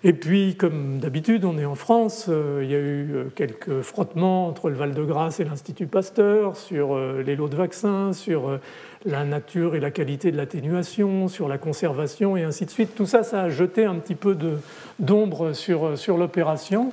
Et 0.05 0.12
puis, 0.12 0.57
comme 0.57 0.98
d'habitude, 0.98 1.44
on 1.44 1.57
est 1.59 1.64
en 1.64 1.76
France, 1.76 2.26
euh, 2.28 2.62
il 2.64 2.70
y 2.72 2.74
a 2.74 2.78
eu 2.78 3.11
euh, 3.14 3.24
quelques 3.36 3.82
frottements 3.82 4.48
entre 4.48 4.68
le 4.68 4.74
Val-de-Grâce 4.74 5.38
et 5.38 5.44
l'Institut 5.44 5.86
Pasteur 5.86 6.57
sur 6.57 6.96
euh, 6.96 7.22
les 7.24 7.36
lots 7.36 7.48
de 7.48 7.55
vaccins, 7.55 8.12
sur 8.12 8.59
la 9.05 9.24
nature 9.24 9.76
et 9.76 9.80
la 9.80 9.92
qualité 9.92 10.32
de 10.32 10.36
l'atténuation, 10.36 11.28
sur 11.28 11.46
la 11.46 11.57
conservation 11.57 12.36
et 12.36 12.42
ainsi 12.42 12.66
de 12.66 12.70
suite. 12.70 12.96
Tout 12.96 13.07
ça, 13.07 13.22
ça 13.22 13.42
a 13.42 13.48
jeté 13.48 13.84
un 13.84 13.94
petit 13.94 14.16
peu 14.16 14.36
d'ombre 14.98 15.53
sur, 15.53 15.96
sur 15.96 16.18
l'opération. 16.18 16.90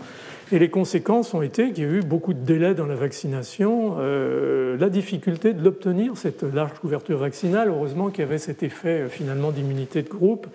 Et 0.51 0.60
les 0.60 0.70
conséquences 0.70 1.34
ont 1.34 1.41
été 1.41 1.72
qu'il 1.72 1.84
y 1.84 1.88
a 1.88 1.89
eu 1.89 2.01
beaucoup 2.01 2.34
de 2.34 2.39
délais 2.39 2.76
dans 2.76 2.88
la 2.88 2.95
vaccination, 2.95 3.97
la 3.99 4.89
difficulté 4.89 5.53
de 5.53 5.64
l'obtenir, 5.64 6.18
cette 6.18 6.41
large 6.41 6.74
couverture 6.80 7.20
vaccinale, 7.20 7.70
heureusement 7.70 8.10
qu'il 8.10 8.22
y 8.22 8.28
avait 8.28 8.39
cet 8.39 8.64
effet 8.64 9.05
finalement 9.10 9.51
d'immunité 9.51 10.01
de 10.01 10.10
groupe, 10.10 10.47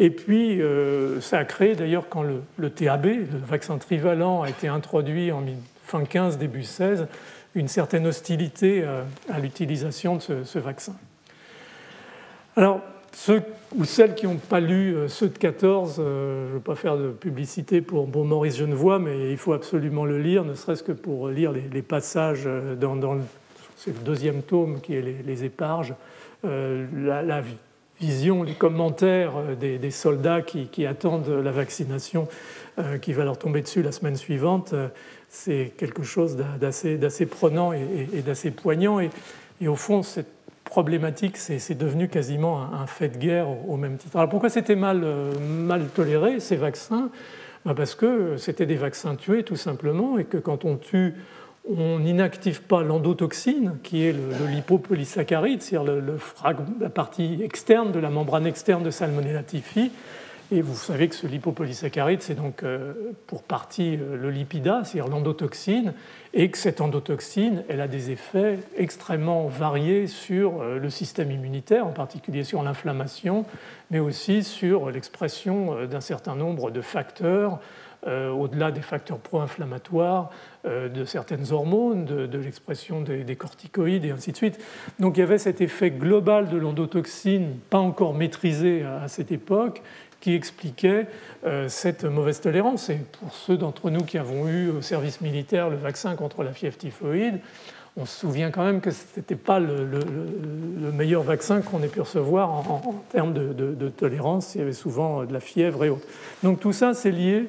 et 0.00 0.10
puis, 0.10 0.62
euh, 0.62 1.20
ça 1.20 1.38
a 1.38 1.44
créé 1.44 1.74
d'ailleurs 1.74 2.08
quand 2.08 2.22
le, 2.22 2.70
TAB, 2.70 3.06
le 3.06 3.38
vaccin 3.44 3.78
trivalent, 3.78 4.42
a 4.42 4.48
été 4.48 4.68
introduit 4.68 5.32
en 5.32 5.42
fin 5.84 6.04
15, 6.04 6.38
début 6.38 6.62
16, 6.62 7.06
une 7.54 7.66
certaine 7.66 8.06
hostilité 8.06 8.82
euh, 8.84 9.02
à, 9.28 9.40
l'utilisation 9.40 10.16
de 10.16 10.44
ce, 10.44 10.58
vaccin. 10.58 10.94
Alors, 12.54 12.80
ceux 13.12 13.42
ou 13.76 13.84
celles 13.84 14.14
qui 14.14 14.26
n'ont 14.26 14.36
pas 14.36 14.60
lu 14.60 14.94
euh, 14.94 15.08
ceux 15.08 15.28
de 15.28 15.36
14, 15.36 15.96
je 15.96 16.02
ne 16.02 16.52
veux 16.52 16.60
pas 16.60 16.76
faire 16.76 16.96
de 16.96 17.08
publicité 17.08 17.80
pour 17.80 18.06
bon 18.06 18.24
Maurice 18.24 18.56
Genevoix, 18.56 19.00
mais 19.00 19.32
il 19.32 19.36
faut 19.36 19.52
absolument 19.52 20.04
le 20.04 20.18
lire, 20.18 20.44
ne 20.44 20.54
serait-ce 20.54 20.84
que 20.84 20.92
pour 20.92 21.28
lire 21.28 21.50
les, 21.50 21.82
passages 21.82 22.48
dans, 22.80 22.94
le, 22.94 23.22
le, 23.88 23.92
deuxième 24.04 24.42
tome 24.42 24.80
qui 24.80 24.94
est 24.94 25.02
les, 25.26 25.44
éparges, 25.44 25.94
la, 26.44 27.22
la, 27.22 27.42
vision, 28.00 28.42
les 28.42 28.54
commentaires 28.54 29.32
euh, 29.36 29.54
des, 29.54 29.90
soldats 29.90 30.42
qui, 30.42 30.86
attendent 30.86 31.28
la 31.28 31.50
vaccination 31.50 32.28
euh, 32.78 32.98
qui 32.98 33.12
va 33.12 33.24
leur 33.24 33.38
tomber 33.38 33.62
dessus 33.62 33.82
la 33.82 33.92
semaine 33.92 34.16
suivante, 34.16 34.72
euh, 34.72 34.88
c'est 35.28 35.72
quelque 35.76 36.02
chose 36.02 36.36
d'assez 36.60 37.26
prenant 37.26 37.72
et, 37.72 38.22
d'assez 38.24 38.50
poignant. 38.50 39.00
Et, 39.00 39.10
au 39.66 39.76
fond, 39.76 40.02
cette 40.02 40.32
problématique, 40.64 41.36
c'est 41.36 41.76
devenu 41.76 42.08
quasiment 42.08 42.62
un, 42.62 42.86
fait 42.86 43.08
de 43.08 43.18
guerre 43.18 43.48
au, 43.68 43.76
même 43.76 43.98
titre. 43.98 44.16
Alors 44.16 44.28
pourquoi 44.30 44.48
c'était 44.48 44.76
mal, 44.76 45.04
mal 45.40 45.88
toléré, 45.88 46.40
ces 46.40 46.56
vaccins? 46.56 47.10
Bah, 47.66 47.74
Parce 47.76 47.94
que 47.94 48.38
c'était 48.38 48.64
des 48.64 48.76
vaccins 48.76 49.16
tués, 49.16 49.42
tout 49.42 49.56
simplement, 49.56 50.18
et 50.18 50.24
que 50.24 50.38
quand 50.38 50.64
on 50.64 50.76
tue 50.76 51.14
on 51.68 51.98
n'inactive 51.98 52.62
pas 52.62 52.82
l'endotoxine, 52.82 53.76
qui 53.82 54.04
est 54.04 54.12
le, 54.12 54.46
lipopolysaccharide, 54.46 55.62
c'est-à-dire 55.62 55.94
la 56.80 56.90
partie 56.90 57.40
externe 57.42 57.92
de 57.92 57.98
la 57.98 58.10
membrane 58.10 58.46
externe 58.46 58.82
de 58.82 58.90
Salmonella 58.90 59.42
typhi. 59.42 59.90
Et 60.50 60.62
vous 60.62 60.74
savez 60.74 61.08
que 61.08 61.14
ce 61.14 61.26
lipopolysaccharide, 61.26 62.22
c'est 62.22 62.34
donc 62.34 62.62
euh, 62.62 62.94
pour 63.26 63.42
partie 63.42 63.98
euh, 63.98 64.16
le 64.16 64.30
lipida, 64.30 64.82
c'est-à-dire 64.82 65.12
l'endotoxine, 65.12 65.92
et 66.32 66.50
que 66.50 66.56
cette 66.56 66.80
endotoxine, 66.80 67.64
elle 67.68 67.82
a 67.82 67.88
des 67.88 68.10
effets 68.12 68.58
extrêmement 68.78 69.46
variés 69.46 70.06
sur 70.06 70.62
euh, 70.62 70.78
le 70.78 70.88
système 70.88 71.30
immunitaire, 71.30 71.86
en 71.86 71.92
particulier 71.92 72.44
sur 72.44 72.62
l'inflammation, 72.62 73.44
mais 73.90 73.98
aussi 73.98 74.42
sur 74.42 74.90
l'expression 74.90 75.84
d'un 75.84 76.00
certain 76.00 76.34
nombre 76.34 76.70
de 76.70 76.80
facteurs 76.80 77.60
euh, 78.06 78.30
au-delà 78.30 78.70
des 78.70 78.80
facteurs 78.80 79.18
pro-inflammatoires, 79.18 80.30
euh, 80.66 80.88
de 80.88 81.04
certaines 81.04 81.50
hormones, 81.50 82.04
de, 82.04 82.38
l'expression 82.38 83.00
des, 83.00 83.34
corticoïdes 83.34 84.04
et 84.04 84.12
ainsi 84.12 84.30
de 84.30 84.36
suite. 84.36 84.60
Donc 85.00 85.16
il 85.16 85.20
y 85.20 85.22
avait 85.24 85.38
cet 85.38 85.60
effet 85.60 85.90
global 85.90 86.48
de 86.48 86.56
l'endotoxine, 86.56 87.56
pas 87.70 87.78
encore 87.78 88.14
maîtrisé 88.14 88.84
à, 88.84 89.08
cette 89.08 89.32
époque, 89.32 89.82
qui 90.20 90.32
expliquait 90.32 91.06
euh, 91.44 91.68
cette 91.68 92.04
mauvaise 92.04 92.40
tolérance. 92.40 92.88
Et 92.88 93.00
pour 93.18 93.34
ceux 93.34 93.56
d'entre 93.56 93.90
nous 93.90 94.04
qui 94.04 94.16
avons 94.16 94.48
eu 94.48 94.68
au 94.70 94.80
service 94.80 95.20
militaire 95.20 95.68
le 95.68 95.76
vaccin 95.76 96.14
contre 96.14 96.44
la 96.44 96.52
fièvre 96.52 96.76
typhoïde, 96.76 97.40
on 97.96 98.06
se 98.06 98.20
souvient 98.20 98.52
quand 98.52 98.64
même 98.64 98.80
que 98.80 98.92
ce 98.92 99.02
n'était 99.16 99.34
pas 99.34 99.58
le, 99.58 99.88
meilleur 100.92 101.24
vaccin 101.24 101.62
qu'on 101.62 101.82
ait 101.82 101.88
pu 101.88 102.00
recevoir 102.00 102.50
en, 102.50 103.04
termes 103.10 103.34
de, 103.34 103.88
tolérance. 103.88 104.54
Il 104.54 104.58
y 104.58 104.62
avait 104.62 104.72
souvent 104.72 105.24
de 105.24 105.32
la 105.32 105.40
fièvre 105.40 105.84
et 105.84 105.88
autres. 105.88 106.06
Donc 106.44 106.60
tout 106.60 106.72
ça, 106.72 106.94
c'est 106.94 107.10
lié 107.10 107.48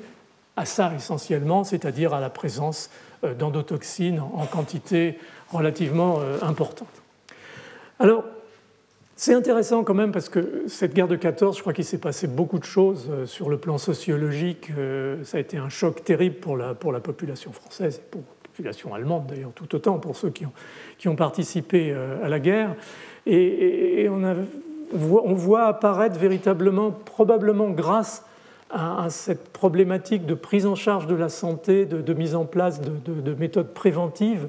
à 0.60 0.66
ça 0.66 0.92
essentiellement, 0.94 1.64
c'est-à-dire 1.64 2.14
à 2.14 2.20
la 2.20 2.30
présence 2.30 2.90
euh, 3.24 3.34
d'endotoxines 3.34 4.20
en 4.20 4.46
quantité 4.46 5.18
relativement 5.52 6.20
euh, 6.20 6.38
importante. 6.42 6.90
Alors, 7.98 8.26
c'est 9.16 9.34
intéressant 9.34 9.86
quand 9.86 9.94
même 9.94 10.12
parce 10.12 10.28
que 10.28 10.66
cette 10.68 10.94
guerre 10.94 11.08
de 11.08 11.16
14, 11.16 11.56
je 11.56 11.62
crois 11.62 11.72
qu'il 11.72 11.86
s'est 11.86 11.98
passé 11.98 12.28
beaucoup 12.28 12.60
de 12.60 12.66
choses 12.66 13.08
euh, 13.10 13.26
sur 13.26 13.50
le 13.50 13.58
plan 13.58 13.78
sociologique. 13.78 14.70
Ça 15.24 15.38
a 15.38 15.40
été 15.40 15.58
un 15.58 15.70
choc 15.70 16.04
terrible 16.04 16.36
pour 16.36 16.58
la, 16.58 16.74
pour 16.74 16.92
la 16.92 17.00
population 17.00 17.54
française 17.54 18.02
et 18.04 18.10
pour 18.12 18.22
la 18.22 18.50
population 18.50 18.94
allemande 18.94 19.28
d'ailleurs, 19.28 19.52
tout 19.56 19.74
autant 19.74 19.98
pour 19.98 20.18
ceux 20.18 20.30
qui 20.30 20.46
ont, 20.46 20.54
qui 20.98 21.08
ont 21.08 21.16
participé 21.16 21.94
à 21.94 22.28
la 22.28 22.40
guerre. 22.40 22.76
Et, 23.26 24.10
on, 24.10 24.24
on 24.94 25.34
voit 25.34 25.68
apparaître 25.68 26.20
véritablement, 26.20 26.92
probablement 26.92 27.70
grâce 27.70 28.24
à, 28.70 29.08
cette 29.10 29.50
problématique 29.50 30.26
de 30.26 30.34
prise 30.34 30.66
en 30.66 30.76
charge 30.76 31.08
de 31.08 31.16
la 31.16 31.30
santé, 31.30 31.86
de, 31.86 32.14
mise 32.14 32.36
en 32.36 32.46
place 32.46 32.82
de, 32.82 33.34
méthodes 33.34 33.74
préventives 33.74 34.48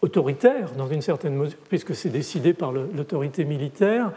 autoritaires, 0.00 0.72
dans 0.76 0.88
une 0.88 1.02
certaine 1.02 1.36
mesure, 1.36 1.58
puisque 1.68 1.94
c'est 1.94 2.08
décidé 2.08 2.54
par 2.54 2.72
l'autorité 2.72 3.44
militaire, 3.44 4.12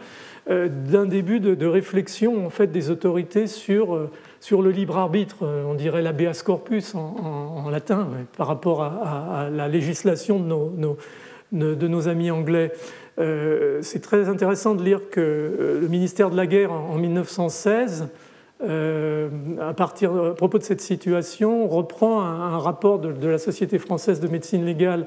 euh, 0.50 0.68
d'un 0.68 1.06
début 1.06 1.40
de, 1.40 1.66
réflexion 1.66 2.44
en 2.46 2.50
fait, 2.50 2.68
des 2.68 2.90
autorités 2.90 3.46
sur, 3.46 3.94
euh, 3.94 4.10
sur 4.40 4.62
le 4.62 4.70
libre 4.70 4.96
arbitre, 4.96 5.38
euh, 5.42 5.64
on 5.64 5.74
dirait 5.74 6.02
l'habeas 6.02 6.42
corpus 6.44 6.94
en, 6.94 7.68
latin, 7.70 8.08
par 8.36 8.46
rapport 8.46 8.82
à, 8.82 9.48
la 9.50 9.68
législation 9.68 10.38
de 10.40 11.86
nos 11.88 12.08
amis 12.08 12.30
anglais. 12.30 12.72
c'est 13.18 14.02
très 14.02 14.28
intéressant 14.28 14.74
de 14.74 14.84
lire 14.84 15.10
que 15.10 15.78
le 15.80 15.88
ministère 15.88 16.30
de 16.30 16.36
la 16.36 16.46
Guerre, 16.46 16.72
en 16.72 16.96
1916, 16.96 18.08
euh, 18.62 19.28
à, 19.60 19.74
partir, 19.74 20.14
à 20.14 20.34
propos 20.34 20.58
de 20.58 20.62
cette 20.62 20.80
situation, 20.80 21.64
on 21.64 21.68
reprend 21.68 22.22
un, 22.22 22.58
rapport 22.58 22.98
de, 22.98 23.28
la 23.28 23.38
Société 23.38 23.78
française 23.78 24.20
de 24.20 24.28
médecine 24.28 24.64
légale 24.64 25.06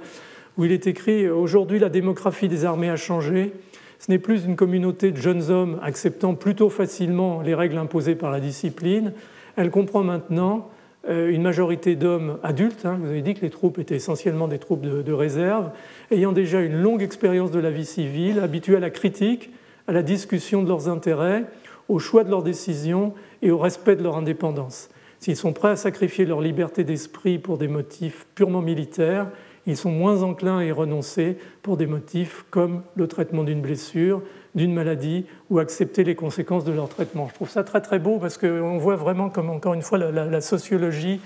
où 0.58 0.66
il 0.66 0.72
est 0.72 0.88
écrit 0.88 1.28
Aujourd'hui, 1.28 1.80
la 1.80 1.90
démographie 1.90 2.48
des 2.48 2.66
armées 2.66 2.90
a 2.90 2.96
changé. 2.96 3.54
Ce 3.98 4.12
n'est 4.12 4.20
plus 4.20 4.46
une 4.46 4.56
communauté 4.56 5.12
de 5.12 5.18
jeunes 5.18 5.50
hommes 5.50 5.80
acceptant 5.82 6.36
plutôt 6.36 6.70
facilement 6.70 7.42
les 7.42 7.56
règles 7.56 7.78
imposées 7.78 8.16
par 8.16 8.32
la 8.32 8.40
discipline. 8.40 9.14
Elle 9.56 9.72
comprend 9.72 10.04
maintenant 10.04 10.70
euh, 11.10 11.30
une 11.30 11.42
majorité 11.42 11.96
d'hommes 11.96 12.38
adultes. 12.44 12.86
Hein. 12.86 13.00
vous 13.02 13.10
avez 13.10 13.22
dit 13.22 13.34
que 13.34 13.42
les 13.42 13.50
troupes 13.50 13.80
étaient 13.80 13.96
essentiellement 13.96 14.48
des 14.48 14.60
troupes 14.60 14.82
de 14.82 15.14
réserve, 15.14 15.72
ayant 16.12 16.34
déjà 16.34 16.62
une 16.62 16.82
longue 16.82 17.02
expérience 17.02 17.52
de 17.52 17.60
la 17.60 17.72
vie 17.72 17.86
civile, 17.86 18.40
habitués 18.40 18.78
à 18.78 18.80
la 18.80 18.90
critique, 18.90 19.50
à 19.88 19.92
la 19.92 20.04
discussion 20.04 20.62
de 20.62 20.68
leurs 20.68 20.88
intérêts, 20.88 21.46
au 21.90 22.00
choix 22.00 22.24
de 22.24 22.30
leurs 22.30 22.44
décisions 22.44 23.14
et 23.42 23.52
au 23.52 23.58
respect 23.58 23.96
de 23.96 24.04
leur 24.04 24.18
indépendance. 24.18 24.90
S'ils 25.20 25.36
sont 25.36 25.54
prêts 25.54 25.72
à 25.72 25.76
sacrifier 25.76 26.26
leur 26.26 26.42
liberté 26.42 26.84
d'esprit 26.84 27.40
pour 27.40 27.58
des 27.58 27.68
motifs 27.68 28.26
purement 28.36 28.62
militaires, 28.62 29.28
ils 29.66 29.78
sont 29.78 29.92
moins 29.92 30.24
enclins 30.24 30.60
à 30.60 30.64
y 30.64 30.72
renoncer 30.72 31.38
pour 31.62 31.78
des 31.78 31.86
motifs 31.86 32.46
comme 32.50 32.82
le 32.96 33.08
traitement 33.08 33.44
d'une 33.44 33.62
blessure, 33.62 34.22
d'une 34.56 34.74
maladie 34.74 35.26
ou 35.50 35.60
accepter 35.60 36.04
les 36.04 36.16
conséquences 36.16 36.64
de 36.64 36.72
leur 36.72 36.90
traitement. 36.90 37.28
Je 37.28 37.36
trouve 37.36 37.50
ça 37.50 37.64
très 37.64 37.82
très 37.82 38.00
beau 38.00 38.18
parce 38.18 38.38
qu'on 38.38 38.78
voit 38.78 38.96
vraiment 38.96 39.30
comme 39.30 39.50
encore 39.50 39.74
une 39.74 39.82
fois 39.82 39.98
la, 39.98 40.42
sociologie 40.42 41.22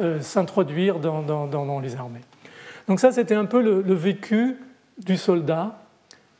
euh, 0.00 0.20
s'introduire 0.20 0.98
dans, 1.00 1.80
les 1.80 1.96
armées. 1.96 2.20
Donc 2.86 3.00
ça 3.00 3.10
c'était 3.10 3.34
un 3.34 3.46
peu 3.46 3.60
le, 3.62 3.94
vécu 3.94 4.56
du 4.98 5.16
soldat 5.16 5.80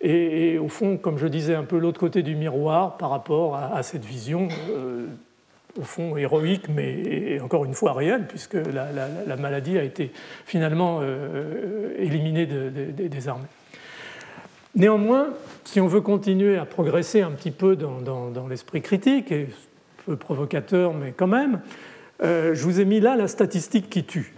et, 0.00 0.58
au 0.58 0.68
fond, 0.68 0.96
comme 0.96 1.18
je 1.18 1.26
disais, 1.26 1.54
un 1.54 1.64
peu 1.64 1.78
l'autre 1.78 1.98
côté 1.98 2.22
du 2.22 2.36
miroir 2.36 2.96
par 2.96 3.10
rapport 3.10 3.56
à, 3.56 3.82
cette 3.82 4.04
vision, 4.04 4.48
euh, 4.70 5.06
au 5.78 5.82
fond 5.82 6.16
héroïque, 6.16 6.68
mais 6.68 7.40
encore 7.40 7.64
une 7.64 7.74
fois 7.74 7.92
réelle, 7.92 8.26
puisque 8.26 8.54
la, 8.54 9.36
maladie 9.36 9.76
a 9.76 9.82
été 9.82 10.12
finalement 10.46 11.00
euh, 11.02 11.94
éliminée 11.98 12.46
des 12.46 13.28
armées. 13.28 13.48
Néanmoins, 14.76 15.30
si 15.64 15.80
on 15.80 15.88
veut 15.88 16.00
continuer 16.00 16.56
à 16.56 16.64
progresser 16.64 17.22
un 17.22 17.32
petit 17.32 17.50
peu 17.50 17.74
dans, 17.74 18.46
l'esprit 18.48 18.82
critique, 18.82 19.32
et 19.32 19.48
peu 20.06 20.16
provocateur, 20.16 20.94
mais 20.94 21.12
quand 21.12 21.26
même, 21.26 21.60
euh, 22.22 22.54
je 22.54 22.62
vous 22.62 22.80
ai 22.80 22.84
mis 22.84 23.00
là 23.00 23.16
la 23.16 23.28
statistique 23.28 23.90
qui 23.90 24.04
tue, 24.04 24.34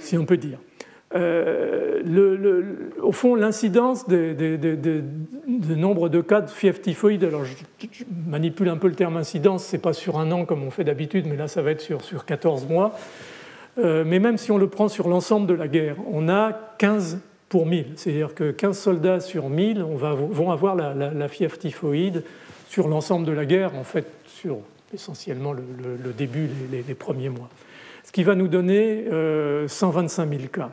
si 0.00 0.16
on 0.16 0.24
peut 0.24 0.36
dire. 0.36 0.58
Euh, 1.14 2.62
au 3.02 3.12
fond, 3.12 3.34
l'incidence 3.34 4.08
de, 4.08 5.74
nombre 5.74 6.08
de 6.08 6.20
cas 6.20 6.40
de 6.40 6.50
fièvre 6.50 6.80
typhoïde, 6.80 7.24
alors 7.24 7.44
je, 7.44 7.54
manipule 8.26 8.68
un 8.68 8.76
peu 8.76 8.88
le 8.88 8.94
terme 8.94 9.16
incidence, 9.16 9.64
c'est 9.64 9.78
pas 9.78 9.92
sur 9.92 10.18
un 10.18 10.30
an 10.32 10.44
comme 10.44 10.62
on 10.62 10.70
fait 10.70 10.84
d'habitude, 10.84 11.26
mais 11.28 11.36
là 11.36 11.48
ça 11.48 11.62
va 11.62 11.72
être 11.72 11.80
sur, 11.80 12.02
sur 12.02 12.24
14 12.24 12.66
mois. 12.66 12.98
Euh, 13.78 14.04
mais 14.06 14.18
même 14.18 14.36
si 14.36 14.52
on 14.52 14.58
le 14.58 14.68
prend 14.68 14.88
sur 14.88 15.08
l'ensemble 15.08 15.46
de 15.46 15.54
la 15.54 15.68
guerre, 15.68 15.96
on 16.10 16.28
a 16.28 16.52
15 16.78 17.18
pour 17.48 17.66
1000, 17.66 17.92
c'est-à-dire 17.96 18.34
que 18.34 18.50
15 18.50 18.78
soldats 18.78 19.20
sur 19.20 19.48
1000 19.48 19.82
on 19.82 19.96
va, 19.96 20.14
vont 20.14 20.50
avoir 20.50 20.74
la, 20.74 21.28
fièvre 21.28 21.58
typhoïde 21.58 22.24
sur 22.68 22.88
l'ensemble 22.88 23.26
de 23.26 23.32
la 23.32 23.44
guerre, 23.44 23.74
en 23.76 23.84
fait 23.84 24.06
sur 24.26 24.58
essentiellement 24.94 25.52
le, 25.52 26.12
début, 26.16 26.48
les, 26.70 26.94
premiers 26.94 27.30
mois. 27.30 27.48
Ce 28.04 28.12
qui 28.12 28.22
va 28.22 28.34
nous 28.34 28.48
donner 28.48 29.04
125 29.66 30.24
euh, 30.24 30.38
000 30.38 30.48
cas. 30.48 30.70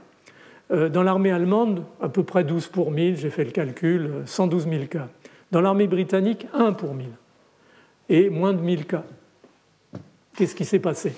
Euh, 0.72 0.90
dans 0.90 1.04
l'armée 1.04 1.32
allemande, 1.32 1.84
à 2.02 2.10
peu 2.10 2.24
près 2.24 2.44
12 2.44 2.68
pour 2.68 2.92
1000, 2.92 3.18
j'ai 3.18 3.30
fait 3.30 3.44
le 3.44 3.52
calcul, 3.52 4.12
112 4.26 4.68
000 4.70 4.86
cas. 4.86 5.08
Dans 5.52 5.62
l'armée 5.62 5.88
britannique, 5.88 6.48
1 6.54 6.74
pour 6.74 6.94
1000. 6.94 7.08
Et 8.10 8.30
moins 8.30 8.54
de 8.54 8.62
1000 8.62 8.86
cas. 8.86 9.04
Qu'est-ce 10.36 10.56
qui 10.56 10.66
s'est 10.66 10.80
passé? 10.80 11.14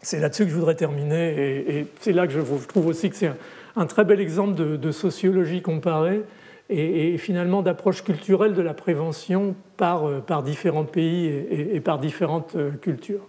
C'est 0.00 0.20
là-dessus 0.20 0.44
que 0.44 0.50
je 0.50 0.54
voudrais 0.54 0.76
terminer. 0.76 1.78
Et, 1.78 1.86
c'est 2.00 2.12
là 2.12 2.26
que 2.26 2.32
je 2.32 2.40
trouve 2.66 2.86
aussi 2.86 3.10
que 3.10 3.16
c'est 3.16 3.32
un, 3.74 3.86
très 3.86 4.04
bel 4.04 4.20
exemple 4.20 4.54
de, 4.54 4.90
sociologie 4.92 5.62
comparée 5.62 6.22
et, 6.70 7.18
finalement 7.18 7.62
d'approche 7.62 8.04
culturelle 8.04 8.54
de 8.54 8.62
la 8.62 8.74
prévention 8.74 9.56
par, 9.76 10.06
euh, 10.06 10.22
différents 10.44 10.84
pays 10.84 11.26
et, 11.26 11.80
par 11.80 11.98
différentes 11.98 12.54
euh, 12.54 12.70
cultures. 12.70 13.26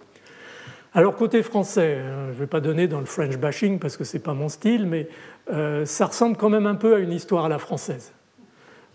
Alors 0.97 1.15
côté 1.15 1.43
français, 1.43 1.99
hein, 1.99 2.29
je 2.29 2.33
ne 2.33 2.39
vais 2.39 2.47
pas 2.47 2.59
donner 2.59 2.87
dans 2.87 2.99
le 2.99 3.05
French 3.05 3.37
bashing 3.37 3.77
parce 3.77 3.97
que 3.97 4.03
ce 4.03 4.17
n'est 4.17 4.23
pas 4.23 4.33
mon 4.33 4.49
style, 4.49 4.87
mais 4.87 5.07
euh, 5.53 5.85
ça 5.85 6.07
ressemble 6.07 6.37
quand 6.37 6.49
même 6.49 6.65
un 6.65 6.73
peu 6.73 6.95
à 6.95 6.97
une 6.97 7.11
histoire 7.11 7.45
à 7.45 7.49
la 7.49 7.59
française. 7.59 8.13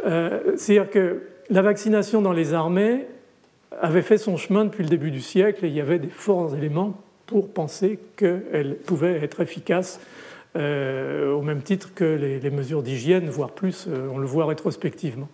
Euh, 0.04 0.40
c'est-à-dire 0.56 0.90
que 0.90 1.22
la 1.48 1.62
vaccination 1.62 2.20
dans 2.20 2.32
les 2.32 2.54
armées 2.54 3.06
avait 3.80 4.02
fait 4.02 4.18
son 4.18 4.36
chemin 4.36 4.64
depuis 4.64 4.82
le 4.82 4.88
début 4.88 5.12
du 5.12 5.20
siècle 5.20 5.64
et 5.64 5.68
il 5.68 5.74
y 5.74 5.80
avait 5.80 6.00
des 6.00 6.08
forts 6.08 6.56
éléments 6.56 7.00
pour 7.26 7.52
penser 7.52 8.00
qu'elle 8.16 8.78
pouvait 8.84 9.22
être 9.22 9.40
efficace 9.40 10.00
euh, 10.56 11.32
au 11.32 11.42
même 11.42 11.62
titre 11.62 11.94
que 11.94 12.02
les 12.04 12.50
mesures 12.50 12.82
d'hygiène, 12.82 13.28
voire 13.28 13.52
plus, 13.52 13.86
on 14.12 14.18
le 14.18 14.26
voit 14.26 14.46
rétrospectivement. 14.46 15.28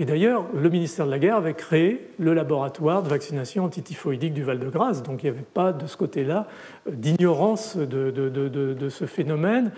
Et 0.00 0.06
d'ailleurs, 0.06 0.46
le 0.54 0.70
ministère 0.70 1.04
de 1.04 1.10
la 1.10 1.18
Guerre 1.18 1.36
avait 1.36 1.52
créé 1.52 2.08
le 2.18 2.32
laboratoire 2.32 3.02
de 3.02 3.10
vaccination 3.10 3.66
antityphoïdique 3.66 4.32
du 4.32 4.42
Val-de-Grâce. 4.42 5.02
Donc 5.02 5.22
il 5.22 5.26
n'y 5.26 5.36
avait 5.36 5.44
pas 5.44 5.74
de 5.74 5.86
ce 5.86 5.98
côté-là 5.98 6.48
euh, 6.88 6.92
d'ignorance 6.92 7.76
de, 7.76 8.88
ce 8.88 9.04
phénomène. 9.04 9.72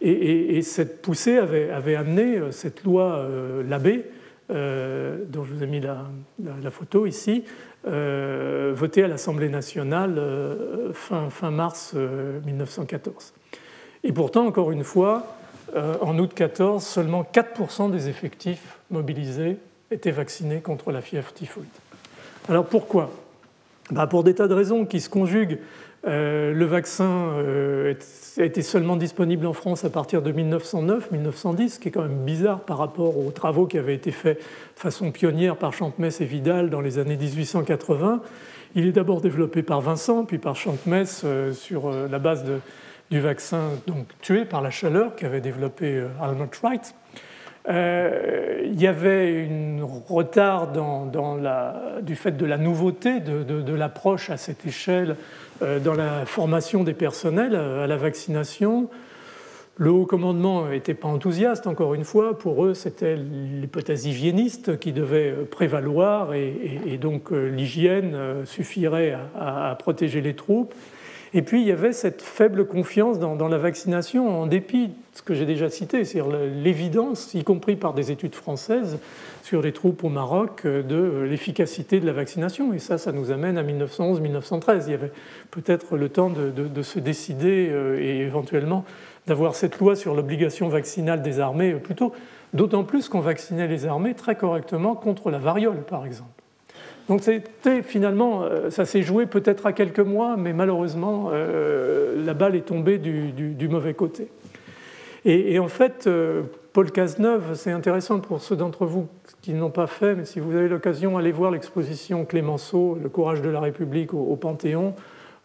Et, 0.00 0.62
cette 0.62 1.02
poussée 1.02 1.38
avait, 1.38 1.96
amené 1.96 2.38
euh, 2.38 2.52
cette 2.52 2.84
loi 2.84 3.16
euh, 3.16 3.64
Labbé, 3.68 4.04
dont 4.48 5.42
je 5.42 5.52
vous 5.52 5.64
ai 5.64 5.66
mis 5.66 5.80
la, 5.80 6.70
photo 6.70 7.06
ici, 7.06 7.42
votée 7.84 9.02
à 9.02 9.08
l'Assemblée 9.08 9.48
nationale 9.48 10.22
fin, 10.92 11.30
fin, 11.30 11.50
mars 11.50 11.94
1914. 12.46 13.32
Et 14.04 14.12
pourtant, 14.12 14.46
encore 14.46 14.70
une 14.70 14.84
fois, 14.84 15.34
en 15.74 16.16
août 16.18 16.30
14, 16.32 16.84
seulement 16.84 17.26
4% 17.32 17.90
des 17.90 18.08
effectifs 18.08 18.73
mobilisés 18.90 19.58
étaient 19.90 20.10
vaccinés 20.10 20.60
contre 20.60 20.92
la 20.92 21.00
fièvre 21.00 21.32
typhoïde. 21.32 21.68
Alors 22.48 22.66
pourquoi? 22.66 23.10
Bah, 23.90 24.06
Pour 24.06 24.24
des 24.24 24.34
tas 24.34 24.48
de 24.48 24.54
raisons 24.54 24.84
qui 24.86 25.00
se 25.00 25.08
conjuguent. 25.08 25.58
Euh, 26.06 26.52
le 26.52 26.66
vaccin 26.66 27.30
euh, 27.38 27.94
été 28.36 28.60
seulement 28.60 28.96
disponible 28.96 29.46
en 29.46 29.54
France 29.54 29.86
à 29.86 29.90
partir 29.90 30.20
de 30.20 30.32
1909-1910, 30.32 31.68
ce 31.68 31.78
qui 31.78 31.88
est 31.88 31.90
quand 31.90 32.02
même 32.02 32.24
bizarre 32.24 32.60
par 32.60 32.76
rapport 32.76 33.16
aux 33.16 33.30
travaux 33.30 33.66
qui 33.66 33.78
avaient 33.78 33.94
été 33.94 34.10
faits 34.10 34.38
de 34.38 34.80
façon 34.80 35.10
pionnière 35.12 35.56
par 35.56 35.72
Chantemesse 35.72 36.20
et 36.20 36.26
Vidal 36.26 36.68
dans 36.68 36.82
les 36.82 36.98
années 36.98 37.16
1880. 37.16 38.20
Il 38.74 38.86
est 38.86 38.92
d'abord 38.92 39.22
développé 39.22 39.62
par 39.62 39.80
Vincent, 39.80 40.26
puis 40.26 40.36
par 40.36 40.56
Chantemesse 40.56 41.22
euh, 41.24 41.54
sur 41.54 41.90
la 41.90 42.18
base 42.18 42.44
du 43.10 43.20
vaccin 43.20 43.70
donc, 43.86 44.06
tué 44.20 44.44
par 44.44 44.60
la 44.60 44.70
chaleur 44.70 45.16
qu'avait 45.16 45.40
développé 45.40 46.04
Albert 46.20 46.48
Wright. 46.62 46.94
Euh, 47.68 48.60
il 48.64 48.80
y 48.80 48.86
avait 48.86 49.48
un 49.48 49.84
retard 49.84 50.72
dans, 50.72 51.10
du 52.02 52.14
fait 52.14 52.32
de 52.32 52.44
la 52.44 52.58
nouveauté 52.58 53.20
de, 53.20 53.74
l'approche 53.74 54.30
à 54.30 54.36
cette 54.36 54.66
échelle 54.66 55.16
euh, 55.62 55.78
dans 55.78 55.94
la 55.94 56.26
formation 56.26 56.84
des 56.84 56.92
personnels 56.94 57.56
à 57.56 57.86
la 57.86 57.96
vaccination. 57.96 58.90
Le 59.76 59.90
haut 59.90 60.06
commandement 60.06 60.68
n'était 60.68 60.94
pas 60.94 61.08
enthousiaste, 61.08 61.66
encore 61.66 61.94
une 61.94 62.04
fois. 62.04 62.38
Pour 62.38 62.64
eux, 62.64 62.74
c'était 62.74 63.16
l'hypothèse 63.16 64.06
hygiéniste 64.06 64.78
qui 64.78 64.92
devait 64.92 65.32
prévaloir 65.50 66.32
et, 66.32 66.98
donc 67.00 67.32
euh, 67.32 67.48
l'hygiène 67.48 68.16
suffirait 68.44 69.16
à, 69.36 69.74
protéger 69.78 70.20
les 70.20 70.34
troupes. 70.34 70.74
Et 71.36 71.42
puis 71.42 71.62
il 71.62 71.66
y 71.66 71.72
avait 71.72 71.92
cette 71.92 72.22
faible 72.22 72.64
confiance 72.64 73.18
dans, 73.18 73.48
la 73.48 73.58
vaccination, 73.58 74.42
en 74.42 74.46
dépit 74.46 74.86
de 74.86 74.92
ce 75.14 75.22
que 75.22 75.34
j'ai 75.34 75.46
déjà 75.46 75.68
cité, 75.68 76.04
c'est-à-dire 76.04 76.32
l'évidence, 76.62 77.34
y 77.34 77.42
compris 77.42 77.74
par 77.74 77.92
des 77.92 78.12
études 78.12 78.36
françaises 78.36 79.00
sur 79.42 79.60
les 79.60 79.72
troupes 79.72 80.04
au 80.04 80.08
Maroc, 80.08 80.62
euh, 80.64 80.82
de 80.82 81.22
l'efficacité 81.28 81.98
de 81.98 82.06
la 82.06 82.12
vaccination. 82.12 82.72
Et 82.72 82.78
ça, 82.78 82.98
ça 82.98 83.10
nous 83.10 83.32
amène 83.32 83.58
à 83.58 83.64
1911-1913. 83.64 84.84
Il 84.86 84.92
y 84.92 84.94
avait 84.94 85.10
peut-être 85.50 85.96
le 85.96 86.08
temps 86.08 86.30
de, 86.30 86.82
se 86.82 87.00
décider 87.00 87.68
euh, 87.68 88.00
et 88.00 88.20
éventuellement 88.20 88.84
d'avoir 89.26 89.56
cette 89.56 89.80
loi 89.80 89.96
sur 89.96 90.14
l'obligation 90.14 90.68
vaccinale 90.68 91.20
des 91.20 91.40
armées 91.40 91.72
euh, 91.72 91.78
plutôt, 91.78 92.12
d'autant 92.52 92.84
plus 92.84 93.08
qu'on 93.08 93.20
vaccinait 93.20 93.66
les 93.66 93.86
armées 93.86 94.14
très 94.14 94.36
correctement 94.36 94.94
contre 94.94 95.30
la 95.32 95.38
variole, 95.38 95.82
par 95.82 96.06
exemple. 96.06 96.43
Donc 97.08 97.22
c'était 97.22 97.82
finalement, 97.82 98.42
euh, 98.42 98.70
ça 98.70 98.84
s'est 98.84 99.02
joué 99.02 99.26
peut-être 99.26 99.66
à 99.66 99.72
quelques 99.72 100.00
mois, 100.00 100.36
mais 100.36 100.52
malheureusement, 100.52 101.30
euh, 101.32 102.24
la 102.24 102.32
balle 102.32 102.56
est 102.56 102.66
tombée 102.66 102.98
du, 102.98 103.68
mauvais 103.68 103.94
côté. 103.94 104.28
Et, 105.26 105.58
en 105.58 105.68
fait, 105.68 106.06
euh, 106.06 106.42
Paul 106.74 106.90
Cazeneuve, 106.90 107.54
c'est 107.54 107.70
intéressant 107.70 108.20
pour 108.20 108.42
ceux 108.42 108.56
d'entre 108.56 108.84
vous 108.84 109.08
qui 109.40 109.54
ne 109.54 109.60
l'ont 109.60 109.70
pas 109.70 109.86
fait, 109.86 110.14
mais 110.14 110.26
si 110.26 110.38
vous 110.38 110.54
avez 110.54 110.68
l'occasion, 110.68 111.16
allez 111.16 111.32
voir 111.32 111.50
l'exposition 111.50 112.26
Clémenceau, 112.26 112.98
Le 113.02 113.08
courage 113.08 113.40
de 113.40 113.48
la 113.48 113.60
République 113.60 114.12
au, 114.12 114.36
Panthéon, 114.36 114.94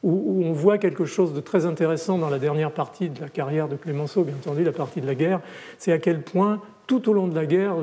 où, 0.03 0.43
on 0.43 0.51
voit 0.51 0.77
quelque 0.77 1.05
chose 1.05 1.33
de 1.33 1.39
très 1.39 1.65
intéressant 1.65 2.17
dans 2.17 2.29
la 2.29 2.39
dernière 2.39 2.71
partie 2.71 3.09
de 3.09 3.21
la 3.21 3.29
carrière 3.29 3.69
de 3.69 3.77
Clémenceau, 3.77 4.23
bien 4.23 4.35
entendu, 4.35 4.65
la 4.65 4.73
partie 4.73 4.99
de 4.99 5.07
la 5.07 5.15
guerre, 5.15 5.39
c'est 5.77 5.93
à 5.93 5.97
quel 5.97 6.21
point, 6.23 6.61
tout 6.85 7.09
au 7.09 7.13
long 7.13 7.27
de 7.27 7.35
la 7.35 7.45
guerre, 7.45 7.75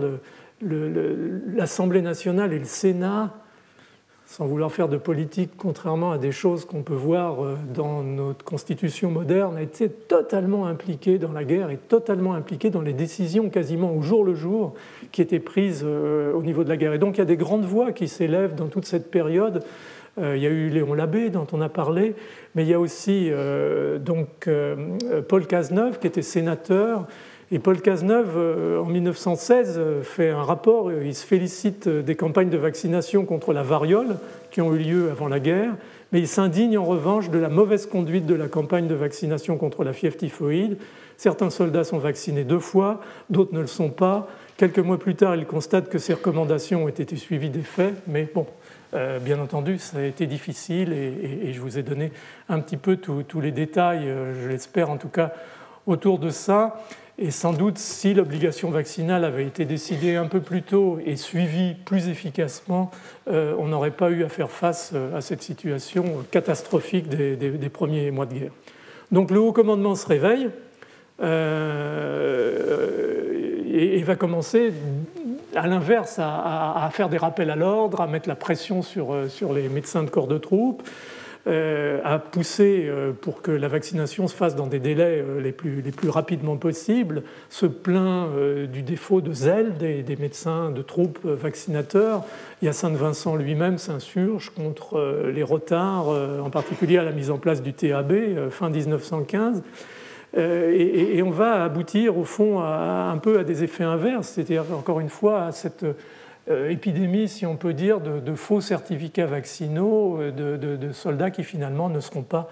l'Assemblée 0.60 2.02
nationale 2.02 2.52
et 2.52 2.58
le 2.58 2.64
Sénat 2.66 3.32
sans 4.26 4.44
vouloir 4.46 4.72
faire 4.72 4.88
de 4.88 4.96
politique, 4.96 5.52
contrairement 5.56 6.10
à 6.10 6.18
des 6.18 6.32
choses 6.32 6.64
qu'on 6.64 6.82
peut 6.82 6.94
voir 6.94 7.44
euh, 7.44 7.56
dans 7.72 8.02
notre 8.02 8.44
constitution 8.44 9.10
moderne, 9.10 9.56
a 9.56 9.62
été 9.62 9.88
totalement 9.88 10.66
impliqué 10.66 11.18
dans 11.18 11.30
la 11.30 11.44
guerre 11.44 11.70
et 11.70 11.76
totalement 11.76 12.34
impliqué 12.34 12.70
dans 12.70 12.80
les 12.80 12.92
décisions 12.92 13.48
quasiment 13.50 13.94
au 13.94 14.02
jour 14.02 14.24
le 14.24 14.34
jour 14.34 14.74
qui 15.12 15.22
étaient 15.22 15.38
prises 15.38 15.84
euh, 15.86 16.32
au 16.32 16.42
niveau 16.42 16.64
de 16.64 16.68
la 16.68 16.76
guerre. 16.76 16.92
Et 16.92 16.98
donc 16.98 17.16
il 17.16 17.18
y 17.18 17.22
a 17.22 17.26
des 17.26 17.36
grandes 17.36 17.64
voix 17.64 17.92
qui 17.92 18.08
s'élèvent 18.08 18.56
dans 18.56 18.66
toute 18.66 18.84
cette 18.84 19.12
période. 19.12 19.62
Euh, 20.18 20.36
il 20.36 20.42
y 20.42 20.46
a 20.46 20.50
eu 20.50 20.70
Léon 20.70 20.94
Labbé 20.94 21.30
dont 21.30 21.46
on 21.52 21.60
a 21.60 21.68
parlé, 21.68 22.16
mais 22.56 22.64
il 22.64 22.68
y 22.68 22.74
a 22.74 22.80
aussi 22.80 23.30
donc 24.00 24.48
Paul 25.28 25.46
Cazeneuve 25.46 26.00
qui 26.00 26.06
était 26.06 26.22
sénateur 26.22 27.06
et 27.52 27.60
Paul 27.60 27.80
Cazeneuve, 27.80 28.34
euh, 28.36 28.80
en 28.80 28.86
1916, 28.86 29.76
euh, 29.78 30.02
fait 30.02 30.30
un 30.30 30.42
rapport, 30.42 30.90
il 30.90 31.14
se 31.14 31.24
félicite 31.24 31.88
des 31.88 32.16
campagnes 32.16 32.50
de 32.50 32.58
vaccination 32.58 33.24
contre 33.24 33.52
la 33.52 33.62
variole 33.62 34.16
qui 34.50 34.60
ont 34.60 34.74
eu 34.74 34.78
lieu 34.78 35.10
avant 35.12 35.28
la 35.28 35.38
guerre, 35.38 35.76
mais 36.10 36.18
il 36.18 36.26
s'indigne 36.26 36.76
en 36.76 36.84
revanche 36.84 37.30
de 37.30 37.38
la 37.38 37.48
mauvaise 37.48 37.86
conduite 37.86 38.26
de 38.26 38.34
la 38.34 38.48
campagne 38.48 38.88
de 38.88 38.96
vaccination 38.96 39.58
contre 39.58 39.84
la 39.84 39.92
fièvre 39.92 40.16
typhoïde. 40.16 40.76
Certains 41.18 41.50
soldats 41.50 41.84
sont 41.84 41.98
vaccinés 41.98 42.42
deux 42.42 42.58
fois, 42.58 43.00
d'autres 43.30 43.54
ne 43.54 43.60
le 43.60 43.68
sont 43.68 43.90
pas. 43.90 44.26
Quelques 44.56 44.80
mois 44.80 44.98
plus 44.98 45.14
tard, 45.14 45.36
il 45.36 45.46
constate 45.46 45.88
que 45.88 45.98
ces 45.98 46.14
recommandations 46.14 46.84
ont 46.84 46.88
été 46.88 47.14
suivies 47.14 47.50
des 47.50 47.62
faits, 47.62 47.94
mais 48.08 48.28
bon, 48.34 48.46
euh, 48.94 49.20
bien 49.20 49.38
entendu, 49.38 49.78
ça 49.78 49.98
a 49.98 50.02
été 50.02 50.26
difficile 50.26 50.92
et, 50.92 51.52
je 51.52 51.60
vous 51.60 51.78
ai 51.78 51.84
donné 51.84 52.10
un 52.48 52.58
petit 52.58 52.76
peu 52.76 52.96
tous 52.96 53.40
les 53.40 53.52
détails, 53.52 54.12
je 54.42 54.48
l'espère 54.48 54.90
en 54.90 54.96
tout 54.96 55.08
cas, 55.08 55.32
autour 55.86 56.18
de 56.18 56.30
ça. 56.30 56.82
Et 57.18 57.30
sans 57.30 57.54
doute, 57.54 57.78
si 57.78 58.12
l'obligation 58.12 58.70
vaccinale 58.70 59.24
avait 59.24 59.46
été 59.46 59.64
décidée 59.64 60.16
un 60.16 60.26
peu 60.26 60.40
plus 60.40 60.60
tôt 60.62 60.98
et 61.04 61.16
suivie 61.16 61.74
plus 61.86 62.08
efficacement, 62.08 62.90
euh, 63.28 63.54
on 63.58 63.68
n'aurait 63.68 63.90
pas 63.90 64.10
eu 64.10 64.22
à 64.22 64.28
faire 64.28 64.50
face 64.50 64.90
euh, 64.94 65.16
à 65.16 65.22
cette 65.22 65.40
situation 65.40 66.04
catastrophique 66.30 67.08
des, 67.08 67.68
premiers 67.70 68.10
mois 68.10 68.26
de 68.26 68.34
guerre. 68.34 68.52
Donc 69.12 69.30
le 69.30 69.40
haut 69.40 69.52
commandement 69.52 69.94
se 69.94 70.06
réveille 70.06 70.50
euh, 71.22 72.52
et, 73.66 74.02
va 74.02 74.14
commencer, 74.14 74.74
à 75.54 75.66
l'inverse, 75.66 76.18
à, 76.18 76.90
faire 76.92 77.08
des 77.08 77.16
rappels 77.16 77.48
à 77.48 77.56
l'ordre, 77.56 78.02
à 78.02 78.06
mettre 78.06 78.28
la 78.28 78.36
pression 78.36 78.82
sur, 78.82 79.16
sur 79.30 79.54
les 79.54 79.70
médecins 79.70 80.02
de 80.02 80.10
corps 80.10 80.28
de 80.28 80.36
troupes. 80.38 80.86
Euh, 81.48 82.00
a 82.02 82.18
poussé 82.18 82.86
euh, 82.88 83.12
pour 83.12 83.40
que 83.40 83.52
la 83.52 83.68
vaccination 83.68 84.26
se 84.26 84.34
fasse 84.34 84.56
dans 84.56 84.66
des 84.66 84.80
délais 84.80 85.22
euh, 85.24 85.40
les 85.40 85.52
plus, 85.52 85.80
les 85.80 85.92
plus 85.92 86.08
rapidement 86.08 86.56
possibles, 86.56 87.22
se 87.50 87.66
plaint 87.66 88.30
du 88.72 88.82
défaut 88.82 89.20
de 89.20 89.32
zèle 89.32 89.76
des, 89.76 90.16
médecins 90.16 90.70
de 90.70 90.82
troupes 90.82 91.24
vaccinateurs. 91.24 92.24
Hyacinthe 92.62 92.96
Vincent 92.96 93.36
lui-même 93.36 93.78
s'insurge 93.78 94.50
contre 94.50 95.30
les 95.32 95.42
retards, 95.42 96.08
en 96.08 96.50
particulier 96.50 96.98
à 96.98 97.04
la 97.04 97.12
mise 97.12 97.30
en 97.30 97.38
place 97.38 97.62
du 97.62 97.72
TAB 97.72 98.50
fin 98.50 98.70
1915. 98.70 99.62
Et, 100.36 101.22
on 101.22 101.30
va 101.30 101.64
aboutir 101.64 102.18
au 102.18 102.24
fond 102.24 102.60
un 102.60 103.16
peu 103.18 103.38
à 103.38 103.44
des 103.44 103.62
effets 103.62 103.84
inverses, 103.84 104.28
c'est-à-dire 104.28 104.64
encore 104.76 105.00
une 105.00 105.08
fois 105.08 105.44
à 105.44 105.52
cette 105.52 105.84
euh, 105.84 105.92
épidémie, 106.48 107.28
si 107.28 107.44
on 107.46 107.56
peut 107.56 107.72
dire, 107.72 108.00
de, 108.00 108.34
faux 108.34 108.60
certificats 108.60 109.26
vaccinaux 109.26 110.20
euh, 110.20 110.56
de, 110.56 110.92
soldats 110.92 111.30
qui 111.30 111.42
finalement 111.42 111.88
ne 111.88 112.00
seront 112.00 112.22
pas, 112.22 112.48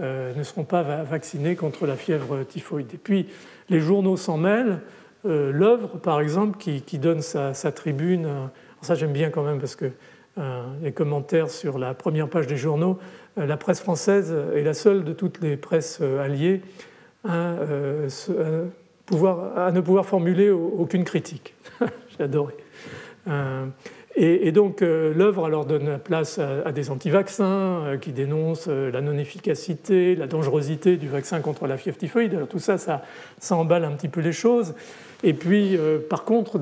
euh, 0.00 0.34
ne 0.34 0.42
seront 0.42 0.64
pas 0.64 0.82
vaccinés 0.82 1.56
contre 1.56 1.86
la 1.86 1.96
fièvre 1.96 2.44
typhoïde. 2.44 2.92
Et 2.94 2.98
puis 2.98 3.28
les 3.68 3.80
journaux 3.80 4.16
s'en 4.16 4.36
mêlent. 4.36 4.80
L'œuvre, 5.24 5.98
par 5.98 6.20
exemple, 6.20 6.58
qui, 6.58 6.98
donne 6.98 7.20
sa, 7.22 7.52
tribune, 7.72 8.28
ça 8.80 8.94
j'aime 8.94 9.12
bien 9.12 9.30
quand 9.30 9.42
même 9.42 9.58
parce 9.58 9.76
que 9.76 9.90
les 10.80 10.92
commentaires 10.92 11.50
sur 11.50 11.76
la 11.76 11.92
première 11.92 12.28
page 12.28 12.46
des 12.46 12.56
journaux, 12.56 12.98
la 13.36 13.56
presse 13.56 13.80
française 13.80 14.34
est 14.54 14.62
la 14.62 14.74
seule 14.74 15.04
de 15.04 15.12
toutes 15.12 15.42
les 15.42 15.56
presses 15.56 16.00
alliées 16.00 16.62
à, 17.28 17.56
à 19.56 19.72
ne 19.72 19.80
pouvoir 19.80 20.06
formuler 20.06 20.50
aucune 20.50 21.04
critique. 21.04 21.54
J'ai 22.16 22.24
adoré. 22.24 22.54
Euh, 23.26 23.66
et, 24.16 24.50
donc 24.50 24.82
euh, 24.82 25.14
l'œuvre 25.14 25.44
alors 25.44 25.64
donne 25.64 25.88
la 25.88 25.98
place 25.98 26.40
à, 26.40 26.72
des 26.72 26.90
anti-vaccins 26.90 27.44
euh, 27.84 27.96
qui 27.98 28.10
dénoncent 28.10 28.66
la 28.68 29.00
non-efficacité, 29.00 30.16
la 30.16 30.26
dangerosité 30.26 30.96
du 30.96 31.08
vaccin 31.08 31.40
contre 31.40 31.66
la 31.66 31.76
fièvre 31.76 31.98
typhoïde. 31.98 32.46
Tout 32.48 32.58
ça, 32.58 32.78
ça, 32.78 33.02
emballe 33.56 33.84
un 33.84 33.92
petit 33.92 34.08
peu 34.08 34.20
les 34.20 34.32
choses. 34.32 34.74
Et 35.24 35.34
puis, 35.34 35.76
par 36.08 36.24
contre, 36.24 36.58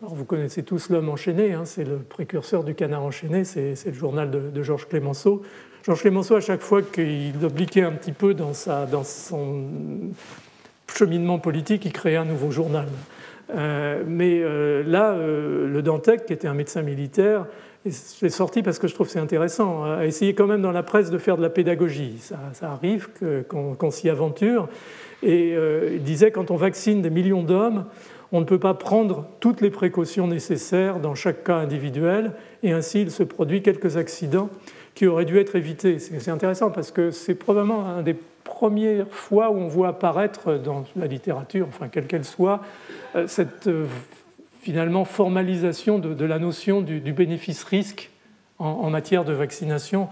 vous 0.00 0.24
connaissez 0.24 0.64
tous 0.64 0.90
L'homme 0.90 1.08
enchaîné, 1.08 1.52
hein, 1.52 1.64
c'est 1.64 1.84
le 1.84 1.98
précurseur 1.98 2.64
du 2.64 2.74
canard 2.74 3.04
enchaîné, 3.04 3.44
c'est 3.44 3.76
le 3.86 3.92
journal 3.92 4.30
de, 4.30 4.62
Georges 4.62 4.88
Clémenceau. 4.88 5.42
Georges 5.84 6.00
Clémenceau, 6.00 6.34
à 6.34 6.40
chaque 6.40 6.62
fois 6.62 6.82
qu'il 6.82 7.32
obliquait 7.44 7.82
un 7.82 7.92
petit 7.92 8.10
peu 8.10 8.34
dans, 8.34 8.52
dans 8.90 9.04
son 9.04 9.66
cheminement 10.92 11.38
politique, 11.38 11.84
il 11.84 11.92
créait 11.92 12.16
un 12.16 12.24
nouveau 12.24 12.50
journal. 12.50 12.86
Euh, 13.50 14.02
mais 14.06 14.40
euh, 14.42 14.82
là, 14.86 15.12
euh, 15.12 15.68
le 15.68 15.82
Dantec, 15.82 16.26
qui 16.26 16.32
était 16.32 16.48
un 16.48 16.54
médecin 16.54 16.82
militaire, 16.82 17.46
est 17.84 18.28
sorti 18.28 18.62
parce 18.62 18.78
que 18.78 18.86
je 18.86 18.94
trouve 18.94 19.08
c'est 19.08 19.18
intéressant, 19.18 19.82
a 19.82 20.06
essayé 20.06 20.34
quand 20.34 20.46
même 20.46 20.62
dans 20.62 20.70
la 20.70 20.84
presse 20.84 21.10
de 21.10 21.18
faire 21.18 21.36
de 21.36 21.42
la 21.42 21.50
pédagogie. 21.50 22.14
Ça, 22.20 22.70
arrive 22.70 23.08
qu'on 23.48 23.90
s'y 23.90 24.08
aventure. 24.08 24.68
Et 25.24 25.56
il 25.92 26.02
disait, 26.04 26.30
quand 26.30 26.52
on 26.52 26.56
vaccine 26.56 27.02
des 27.02 27.10
millions 27.10 27.42
d'hommes, 27.42 27.86
on 28.30 28.38
ne 28.38 28.44
peut 28.44 28.60
pas 28.60 28.74
prendre 28.74 29.26
toutes 29.40 29.60
les 29.60 29.70
précautions 29.70 30.28
nécessaires 30.28 31.00
dans 31.00 31.16
chaque 31.16 31.42
cas 31.42 31.56
individuel, 31.56 32.34
et 32.62 32.70
ainsi 32.70 33.02
il 33.02 33.10
se 33.10 33.24
produit 33.24 33.62
quelques 33.62 33.96
accidents 33.96 34.48
qui 34.94 35.08
auraient 35.08 35.24
dû 35.24 35.38
être 35.38 35.56
évités. 35.56 35.98
C'est 35.98 36.30
intéressant 36.30 36.70
parce 36.70 36.92
que 36.92 37.10
c'est 37.10 37.34
probablement 37.34 37.84
un 37.86 38.02
des 38.02 38.14
première 38.52 39.08
fois 39.08 39.50
où 39.50 39.56
on 39.56 39.66
voit 39.66 39.88
apparaître 39.88 40.54
dans 40.54 40.84
la 40.94 41.06
littérature, 41.06 41.66
enfin 41.68 41.88
quelle 41.88 42.06
qu'elle 42.06 42.24
soit, 42.24 42.60
cette 43.26 43.68
finalement 44.60 45.04
formalisation 45.04 45.98
de, 45.98 46.24
la 46.24 46.38
notion 46.38 46.82
du, 46.82 47.00
bénéfice-risque 47.12 48.10
en, 48.58 48.90
matière 48.90 49.24
de 49.24 49.32
vaccination. 49.32 50.08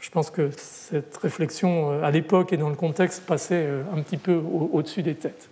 Je 0.00 0.10
pense 0.10 0.30
que 0.30 0.50
cette 0.56 1.16
réflexion 1.16 2.02
à 2.02 2.10
l'époque 2.10 2.52
et 2.52 2.56
dans 2.56 2.68
le 2.68 2.74
contexte 2.74 3.24
passait 3.24 3.68
un 3.96 4.02
petit 4.02 4.18
peu 4.18 4.34
au-dessus 4.72 5.02
des 5.02 5.14
têtes. 5.14 5.48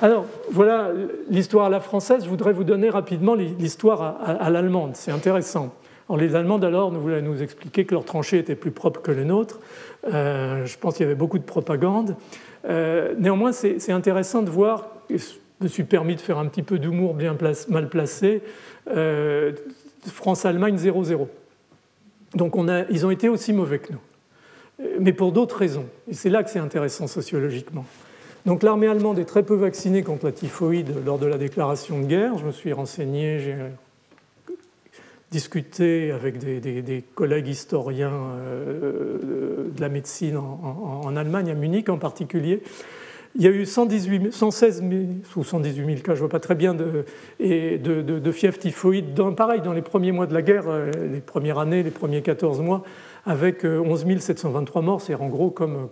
Alors, 0.00 0.26
voilà 0.52 0.92
l'histoire 1.28 1.66
à 1.66 1.70
la 1.70 1.80
française. 1.80 2.22
Je 2.22 2.28
voudrais 2.28 2.52
vous 2.52 2.62
donner 2.62 2.88
rapidement 2.88 3.34
l'histoire 3.34 4.20
à, 4.24 4.48
l'allemande. 4.48 4.92
C'est 4.94 5.10
intéressant. 5.10 5.74
Les 6.16 6.34
Allemands, 6.34 6.58
alors, 6.58 6.90
nous 6.90 7.00
voulaient 7.00 7.22
nous 7.22 7.42
expliquer 7.42 7.84
que 7.84 7.94
leurs 7.94 8.04
tranchées 8.04 8.38
étaient 8.38 8.54
plus 8.54 8.70
propres 8.70 9.00
que 9.02 9.10
les 9.10 9.24
nôtres. 9.24 9.60
Euh, 10.12 10.64
je 10.64 10.78
pense 10.78 10.94
qu'il 10.94 11.04
y 11.04 11.06
avait 11.06 11.14
beaucoup 11.14 11.38
de 11.38 11.44
propagande. 11.44 12.16
Euh, 12.68 13.14
néanmoins, 13.18 13.52
c'est 13.52 13.92
intéressant 13.92 14.42
de 14.42 14.50
voir, 14.50 14.88
je 15.10 15.16
me 15.60 15.68
suis 15.68 15.84
permis 15.84 16.16
de 16.16 16.20
faire 16.20 16.38
un 16.38 16.46
petit 16.46 16.62
peu 16.62 16.78
d'humour 16.78 17.16
mal 17.68 17.88
placé, 17.88 18.42
euh, 18.90 19.52
France-Allemagne 20.06 20.76
0-0. 20.76 21.28
Donc 22.34 22.54
ils 22.90 23.06
ont 23.06 23.10
été 23.10 23.28
aussi 23.28 23.52
mauvais 23.52 23.78
que 23.78 23.92
nous, 23.92 24.86
mais 25.00 25.12
pour 25.12 25.32
d'autres 25.32 25.56
raisons. 25.56 25.86
Et 26.08 26.14
c'est 26.14 26.28
là 26.28 26.42
que 26.42 26.50
c'est 26.50 26.58
intéressant 26.58 27.06
sociologiquement. 27.06 27.86
Donc 28.44 28.62
l'armée 28.62 28.86
allemande 28.86 29.18
est 29.18 29.24
très 29.24 29.42
peu 29.42 29.54
vaccinée 29.54 30.02
contre 30.02 30.26
la 30.26 30.32
typhoïde 30.32 30.94
lors 31.04 31.18
de 31.18 31.26
la 31.26 31.38
déclaration 31.38 32.00
de 32.00 32.06
guerre. 32.06 32.38
Je 32.38 32.44
me 32.44 32.52
suis 32.52 32.72
renseigné, 32.72 33.38
discuté 35.30 36.10
avec 36.10 36.38
des, 36.38 37.04
collègues 37.14 37.48
historiens 37.48 38.12
euh, 38.12 39.68
de 39.74 39.80
la 39.80 39.88
médecine 39.88 40.36
en, 40.36 41.16
Allemagne, 41.16 41.50
à 41.50 41.54
Munich 41.54 41.88
en 41.88 41.98
particulier. 41.98 42.62
Il 43.36 43.42
y 43.42 43.46
a 43.46 43.50
eu 43.50 43.66
118, 43.66 44.32
116 44.32 44.80
000, 44.80 44.94
ou 45.36 45.44
118 45.44 45.84
000 45.84 45.98
cas, 45.98 46.02
je 46.06 46.10
ne 46.12 46.16
vois 46.16 46.28
pas 46.30 46.40
très 46.40 46.54
bien, 46.54 46.74
de, 46.74 47.04
de, 47.38 48.32
fièvre 48.32 48.58
typhoïde, 48.58 49.14
pareil, 49.36 49.60
dans 49.60 49.74
les 49.74 49.82
premiers 49.82 50.12
mois 50.12 50.26
de 50.26 50.32
la 50.32 50.40
guerre, 50.42 50.64
euh, 50.66 50.90
les 51.12 51.20
premières 51.20 51.58
années, 51.58 51.82
les 51.82 51.90
premiers 51.90 52.22
14 52.22 52.60
mois, 52.60 52.82
avec 53.26 53.64
11 53.64 54.06
euh, 54.08 54.18
723 54.18 54.82
morts, 54.82 55.02
c'est 55.02 55.14
en 55.14 55.28
gros 55.28 55.50
comme, 55.50 55.88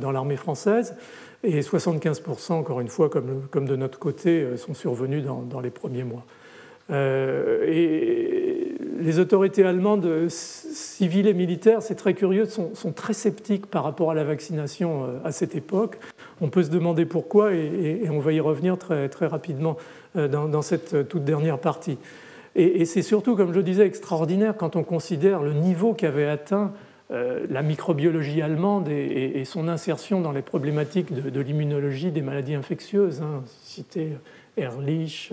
dans 0.00 0.12
l'armée 0.12 0.36
française. 0.36 0.96
Et 1.44 1.60
75%, 1.60 2.52
encore 2.52 2.80
une 2.80 2.88
fois, 2.88 3.10
comme, 3.10 3.66
de 3.66 3.76
notre 3.76 3.98
côté, 3.98 4.56
sont 4.56 4.74
survenus 4.74 5.24
dans 5.24 5.60
les 5.60 5.70
premiers 5.70 6.04
mois. 6.04 6.24
Euh, 6.92 7.64
et 7.66 8.76
les 9.00 9.18
autorités 9.18 9.64
allemandes, 9.64 10.28
civiles 10.28 11.26
et 11.26 11.34
militaires, 11.34 11.82
c'est 11.82 11.94
très 11.94 12.14
curieux, 12.14 12.44
sont, 12.44 12.70
très 12.94 13.14
sceptiques 13.14 13.66
par 13.66 13.82
rapport 13.82 14.10
à 14.10 14.14
la 14.14 14.24
vaccination 14.24 15.04
euh, 15.04 15.18
à 15.24 15.32
cette 15.32 15.56
époque. 15.56 15.98
On 16.40 16.48
peut 16.48 16.62
se 16.62 16.70
demander 16.70 17.04
pourquoi, 17.04 17.52
et, 17.54 18.08
on 18.10 18.20
va 18.20 18.32
y 18.32 18.40
revenir 18.40 18.78
très, 18.78 19.08
rapidement 19.26 19.76
dans, 20.14 20.62
cette 20.62 21.08
toute 21.08 21.24
dernière 21.24 21.58
partie. 21.58 21.98
Et, 22.54 22.84
c'est 22.84 23.02
surtout, 23.02 23.34
comme 23.36 23.52
je 23.52 23.56
le 23.56 23.62
disais, 23.62 23.86
extraordinaire 23.86 24.56
quand 24.56 24.76
on 24.76 24.84
considère 24.84 25.42
le 25.42 25.54
niveau 25.54 25.94
qu'avait 25.94 26.28
atteint 26.28 26.72
euh, 27.12 27.46
la 27.50 27.62
microbiologie 27.62 28.40
allemande 28.40 28.88
et, 28.88 29.44
son 29.44 29.68
insertion 29.68 30.22
dans 30.22 30.32
les 30.32 30.40
problématiques 30.40 31.12
de, 31.12 31.40
l'immunologie 31.40 32.10
des 32.10 32.22
maladies 32.22 32.54
infectieuses. 32.54 33.20
Hein. 33.20 33.42
Citer 33.62 34.12
Ehrlich, 34.56 35.32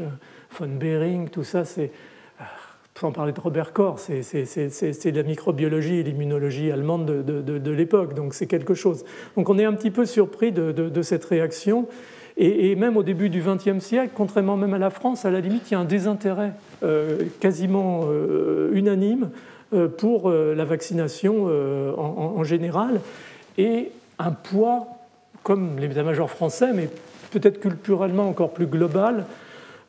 von 0.52 0.68
Behring, 0.68 1.30
tout 1.30 1.44
ça, 1.44 1.66
c'est 1.66 1.92
euh, 2.40 2.44
sans 2.96 3.12
parler 3.12 3.32
de 3.32 3.40
Robert 3.40 3.72
Koch, 3.72 4.00
c'est 4.00 5.12
la 5.12 5.24
microbiologie 5.24 5.96
et 5.96 6.04
l'immunologie 6.04 6.72
allemande 6.72 7.06
de, 7.06 7.72
l'époque, 7.72 8.14
donc 8.14 8.34
c'est 8.34 8.48
quelque 8.48 8.74
chose. 8.74 9.06
Donc 9.38 9.50
on 9.50 9.58
est 9.58 9.64
un 9.64 9.74
petit 9.74 9.92
peu 9.92 10.06
surpris 10.06 10.52
de, 10.52 11.02
cette 11.02 11.24
réaction, 11.24 11.88
et, 12.36 12.76
même 12.76 12.98
au 12.98 13.04
début 13.04 13.30
du 13.30 13.42
XXe 13.42 13.80
siècle, 13.80 14.12
contrairement 14.16 14.58
même 14.58 14.74
à 14.74 14.78
la 14.78 14.90
France, 14.90 15.24
à 15.24 15.32
la 15.32 15.40
limite, 15.40 15.72
il 15.72 15.74
y 15.74 15.78
a 15.78 15.80
un 15.80 15.86
désintérêt 15.86 16.52
euh, 16.84 17.20
quasiment 17.40 18.06
unanime 18.74 19.30
euh, 19.72 19.88
pour 19.88 20.32
euh, 20.32 20.56
la 20.56 20.66
vaccination 20.66 21.46
euh, 21.48 21.94
en, 21.96 22.44
général 22.44 23.02
et 23.60 23.92
un 24.18 24.32
poids, 24.32 24.88
comme 25.44 25.78
l'état-major 25.78 26.28
français, 26.28 26.74
mais 26.74 26.90
peut-être 27.30 27.60
culturellement 27.60 28.28
encore 28.28 28.52
plus 28.52 28.66
global, 28.66 29.26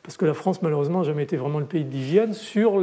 parce 0.03 0.17
que 0.17 0.25
la 0.25 0.33
France, 0.33 0.61
malheureusement, 0.61 0.99
n'a 0.99 1.05
jamais 1.05 1.23
été 1.23 1.37
vraiment 1.37 1.59
le 1.59 1.65
pays 1.65 1.83
de 1.83 1.91
l'hygiène, 1.91 2.33
sur 2.33 2.79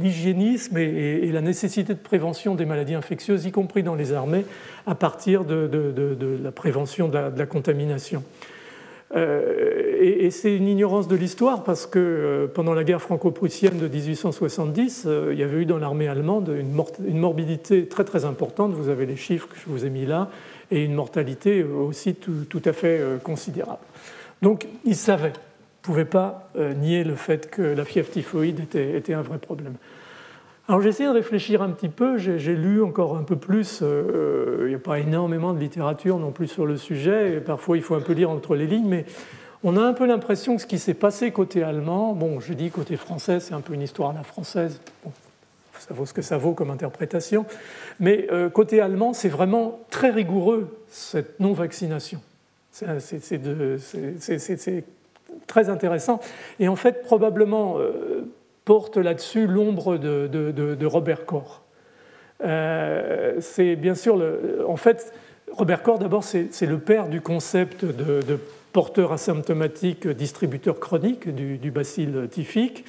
l'hygiénisme 0.00 0.78
et, 0.78 1.30
la 1.30 1.42
nécessité 1.42 1.92
de 1.92 1.98
prévention 1.98 2.54
des 2.54 2.64
maladies 2.64 2.94
infectieuses, 2.94 3.44
y 3.44 3.50
compris 3.50 3.82
dans 3.82 3.94
les 3.94 4.12
armées, 4.12 4.46
à 4.86 4.94
partir 4.94 5.44
de, 5.44 5.68
la 6.42 6.52
prévention 6.52 7.08
de 7.08 7.18
la 7.36 7.46
contamination. 7.46 8.22
Euh, 9.14 9.96
et, 10.00 10.30
c'est 10.30 10.56
une 10.56 10.68
ignorance 10.68 11.06
de 11.06 11.16
l'histoire 11.16 11.64
parce 11.64 11.86
que 11.86 11.98
euh, 11.98 12.46
pendant 12.46 12.72
la 12.72 12.82
guerre 12.82 13.02
franco-prussienne 13.02 13.78
de 13.78 13.86
1870, 13.86 15.04
euh, 15.06 15.30
il 15.32 15.38
y 15.38 15.42
avait 15.42 15.58
eu 15.58 15.66
dans 15.66 15.78
l'armée 15.78 16.08
allemande 16.08 16.50
une, 16.56 17.18
morbidité 17.18 17.86
très 17.86 18.04
très 18.04 18.24
importante, 18.24 18.72
vous 18.72 18.88
avez 18.88 19.04
les 19.04 19.16
chiffres 19.16 19.48
que 19.48 19.56
je 19.56 19.66
vous 19.66 19.84
ai 19.84 19.90
mis 19.90 20.06
là, 20.06 20.30
et 20.70 20.82
une 20.82 20.94
mortalité 20.94 21.62
aussi 21.62 22.14
tout, 22.14 22.62
à 22.64 22.72
fait 22.72 23.02
considérable. 23.22 23.82
Donc 24.42 24.66
ils 24.84 24.96
savaient, 24.96 25.28
ne 25.28 25.82
pouvaient 25.82 26.04
pas 26.04 26.50
nier 26.76 27.04
le 27.04 27.14
fait 27.14 27.50
que 27.50 27.62
la 27.62 27.84
fièvre 27.84 28.10
typhoïde 28.10 28.60
était 28.74 29.14
un 29.14 29.22
vrai 29.22 29.38
problème. 29.38 29.74
Alors 30.68 30.80
j'ai 30.80 30.90
essayé 30.90 31.08
de 31.08 31.14
réfléchir 31.14 31.60
un 31.60 31.70
petit 31.70 31.88
peu, 31.88 32.18
j'ai 32.18 32.54
lu 32.54 32.82
encore 32.82 33.16
un 33.16 33.24
peu 33.24 33.34
plus, 33.34 33.80
euh, 33.82 34.62
il 34.62 34.68
n'y 34.68 34.74
a 34.76 34.78
pas 34.78 35.00
énormément 35.00 35.52
de 35.52 35.58
littérature 35.58 36.18
non 36.18 36.30
plus 36.30 36.46
sur 36.46 36.66
le 36.66 36.76
sujet, 36.76 37.34
et 37.34 37.40
parfois 37.40 37.76
il 37.76 37.82
faut 37.82 37.96
un 37.96 38.00
peu 38.00 38.12
lire 38.12 38.30
entre 38.30 38.54
les 38.54 38.68
lignes, 38.68 38.88
mais 38.88 39.04
on 39.64 39.76
a 39.76 39.82
un 39.82 39.92
peu 39.92 40.06
l'impression 40.06 40.54
que 40.54 40.62
ce 40.62 40.66
qui 40.66 40.78
s'est 40.78 40.94
passé 40.94 41.32
côté 41.32 41.64
allemand, 41.64 42.12
bon 42.12 42.38
je 42.38 42.52
dis 42.52 42.70
côté 42.70 42.96
français, 42.96 43.40
c'est 43.40 43.54
un 43.54 43.60
peu 43.60 43.74
une 43.74 43.82
histoire 43.82 44.10
à 44.10 44.12
la 44.14 44.22
française, 44.22 44.80
ça 45.80 45.94
vaut 45.94 46.06
ce 46.06 46.14
que 46.14 46.22
ça 46.22 46.38
vaut 46.38 46.52
comme 46.52 46.70
interprétation, 46.70 47.44
mais 47.98 48.28
euh, 48.30 48.48
côté 48.48 48.80
allemand 48.80 49.14
c'est 49.14 49.28
vraiment 49.28 49.80
très 49.90 50.10
rigoureux 50.10 50.78
cette 50.88 51.40
non-vaccination. 51.40 52.20
C'est 52.72 54.40
très 55.46 55.68
intéressant, 55.68 56.20
et 56.58 56.68
en 56.68 56.76
fait 56.76 57.02
probablement... 57.02 57.78
Euh, 57.78 58.32
porte 58.64 58.96
là-dessus 58.96 59.46
l'ombre 59.46 59.96
de, 59.96 60.86
Robert 60.86 61.26
Koch. 61.26 61.62
Euh, 62.44 63.36
c'est 63.40 63.76
bien 63.76 63.94
sûr, 63.94 64.20
en 64.66 64.76
fait, 64.76 65.12
Robert 65.52 65.82
Koch, 65.82 65.98
d'abord, 65.98 66.24
c'est 66.24 66.66
le 66.66 66.78
père 66.78 67.08
du 67.08 67.20
concept 67.20 67.84
de, 67.84 68.38
porteur 68.72 69.12
asymptomatique 69.12 70.08
distributeur 70.08 70.80
chronique 70.80 71.28
du, 71.34 71.58
du 71.58 71.70
bacille 71.70 72.28
typhique. 72.30 72.86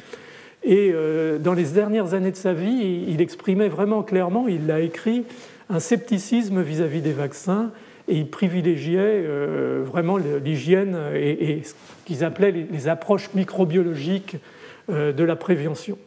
Et 0.63 0.91
euh, 0.93 1.39
dans 1.39 1.53
les 1.53 1.65
dernières 1.65 2.13
années 2.13 2.31
de 2.31 2.37
sa 2.37 2.53
vie, 2.53 3.03
il, 3.09 3.19
exprimait 3.19 3.67
vraiment 3.67 4.01
clairement, 4.01 4.47
il 4.47 4.65
l'a 4.65 4.79
écrit, 4.79 5.25
un 5.69 5.81
scepticisme 5.81 6.61
vis-à-vis 6.61 7.01
des 7.01 7.11
vaccins 7.11 7.71
et 8.07 8.17
il 8.17 8.29
privilégiait 8.29 9.23
euh, 9.25 9.81
vraiment 9.85 10.17
l'hygiène 10.17 10.97
et, 11.15 11.61
ce 11.63 11.73
qu'ils 12.05 12.23
appelaient 12.23 12.51
les, 12.51 12.87
approches 12.87 13.33
microbiologiques 13.33 14.37
euh, 14.89 15.13
de 15.13 15.23
la 15.23 15.35
prévention. 15.35 15.97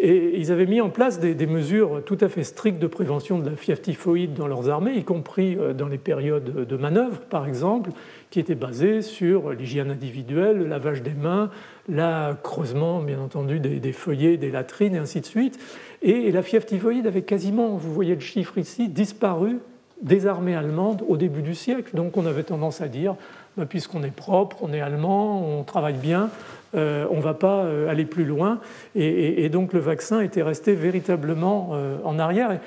Et 0.00 0.38
ils 0.38 0.52
avaient 0.52 0.66
mis 0.66 0.80
en 0.80 0.90
place 0.90 1.18
des, 1.18 1.46
mesures 1.46 2.02
tout 2.06 2.18
à 2.20 2.28
fait 2.28 2.44
strictes 2.44 2.78
de 2.78 2.86
prévention 2.86 3.40
de 3.40 3.50
la 3.50 3.56
fièvre 3.56 3.80
typhoïde 3.80 4.32
dans 4.32 4.46
leurs 4.46 4.70
armées, 4.70 4.94
y 4.94 5.04
compris 5.04 5.56
euh, 5.56 5.74
dans 5.74 5.88
les 5.88 5.98
périodes 5.98 6.66
de 6.66 6.76
manœuvre, 6.76 7.20
par 7.22 7.46
exemple, 7.46 7.90
qui 8.30 8.38
étaient 8.40 8.54
basées 8.54 9.02
sur 9.02 9.50
l'hygiène 9.50 9.90
individuelle, 9.90 10.58
le 10.58 10.66
lavage 10.66 11.02
des 11.02 11.14
mains, 11.14 11.50
le 11.88 12.34
creusement, 12.42 13.02
bien 13.02 13.20
entendu, 13.20 13.58
des, 13.60 13.92
feuillets, 13.92 14.36
des 14.36 14.50
latrines, 14.50 14.94
et 14.94 14.98
ainsi 14.98 15.20
de 15.20 15.26
suite. 15.26 15.58
Et, 16.00 16.30
la 16.30 16.42
fièvre 16.42 16.64
typhoïde 16.64 17.06
avait 17.06 17.22
quasiment, 17.22 17.76
vous 17.76 17.92
voyez 17.92 18.14
le 18.14 18.20
chiffre 18.20 18.56
ici, 18.56 18.88
disparu 18.88 19.58
des 20.02 20.26
armées 20.26 20.54
allemandes 20.54 21.04
au 21.08 21.16
début 21.16 21.42
du 21.42 21.54
siècle. 21.54 21.90
Donc 21.94 22.16
on 22.16 22.26
avait 22.26 22.44
tendance 22.44 22.80
à 22.80 22.88
dire, 22.88 23.16
bah, 23.56 23.66
puisqu'on 23.66 24.02
est 24.04 24.14
propre, 24.14 24.58
on 24.62 24.72
est 24.72 24.80
allemand, 24.80 25.42
on 25.58 25.64
travaille 25.64 25.94
bien, 25.94 26.30
euh, 26.74 27.06
on 27.10 27.16
ne 27.16 27.22
va 27.22 27.34
pas 27.34 27.64
euh, 27.64 27.88
aller 27.88 28.04
plus 28.04 28.24
loin. 28.24 28.60
Et, 28.94 29.48
donc 29.48 29.72
le 29.72 29.80
vaccin 29.80 30.20
était 30.20 30.42
resté 30.42 30.74
véritablement 30.74 31.70
euh, 31.72 31.96
en 32.04 32.18
arrière. 32.18 32.58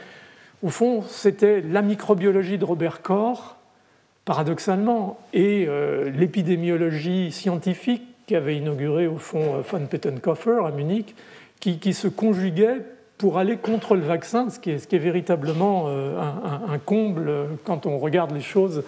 au 0.64 0.70
fond, 0.70 1.04
c'était 1.08 1.62
la 1.62 1.82
microbiologie 1.82 2.58
de 2.58 2.66
Robert 2.66 3.02
Koch, 3.02 3.40
paradoxalement, 4.26 5.20
et 5.34 5.68
l'épidémiologie 6.14 7.32
scientifique 7.32 8.04
qu'avait 8.28 8.56
inauguré 8.56 9.08
au 9.08 9.18
fond 9.18 9.62
von 9.62 9.88
Pettenkoffer 9.88 10.60
à 10.64 10.72
Munich, 10.72 11.16
qui, 11.60 11.94
se 11.94 12.08
conjuguaient 12.08 12.82
pour 13.22 13.38
aller 13.38 13.58
contre 13.58 13.96
le 13.96 14.02
vaccin, 14.02 14.50
ce 14.50 14.60
qui 14.60 14.72
est, 14.72 14.98
véritablement 14.98 15.88
un, 15.88 16.80
comble 16.80 17.32
quand 17.66 17.86
on 17.86 18.00
regarde 18.00 18.32
les 18.32 18.42
choses 18.42 18.84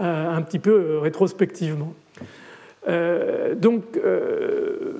un 0.00 0.42
petit 0.42 0.58
peu 0.58 0.98
rétrospectivement. 0.98 1.94
Euh, 2.88 3.54
donc, 3.54 3.84
euh, 3.96 4.94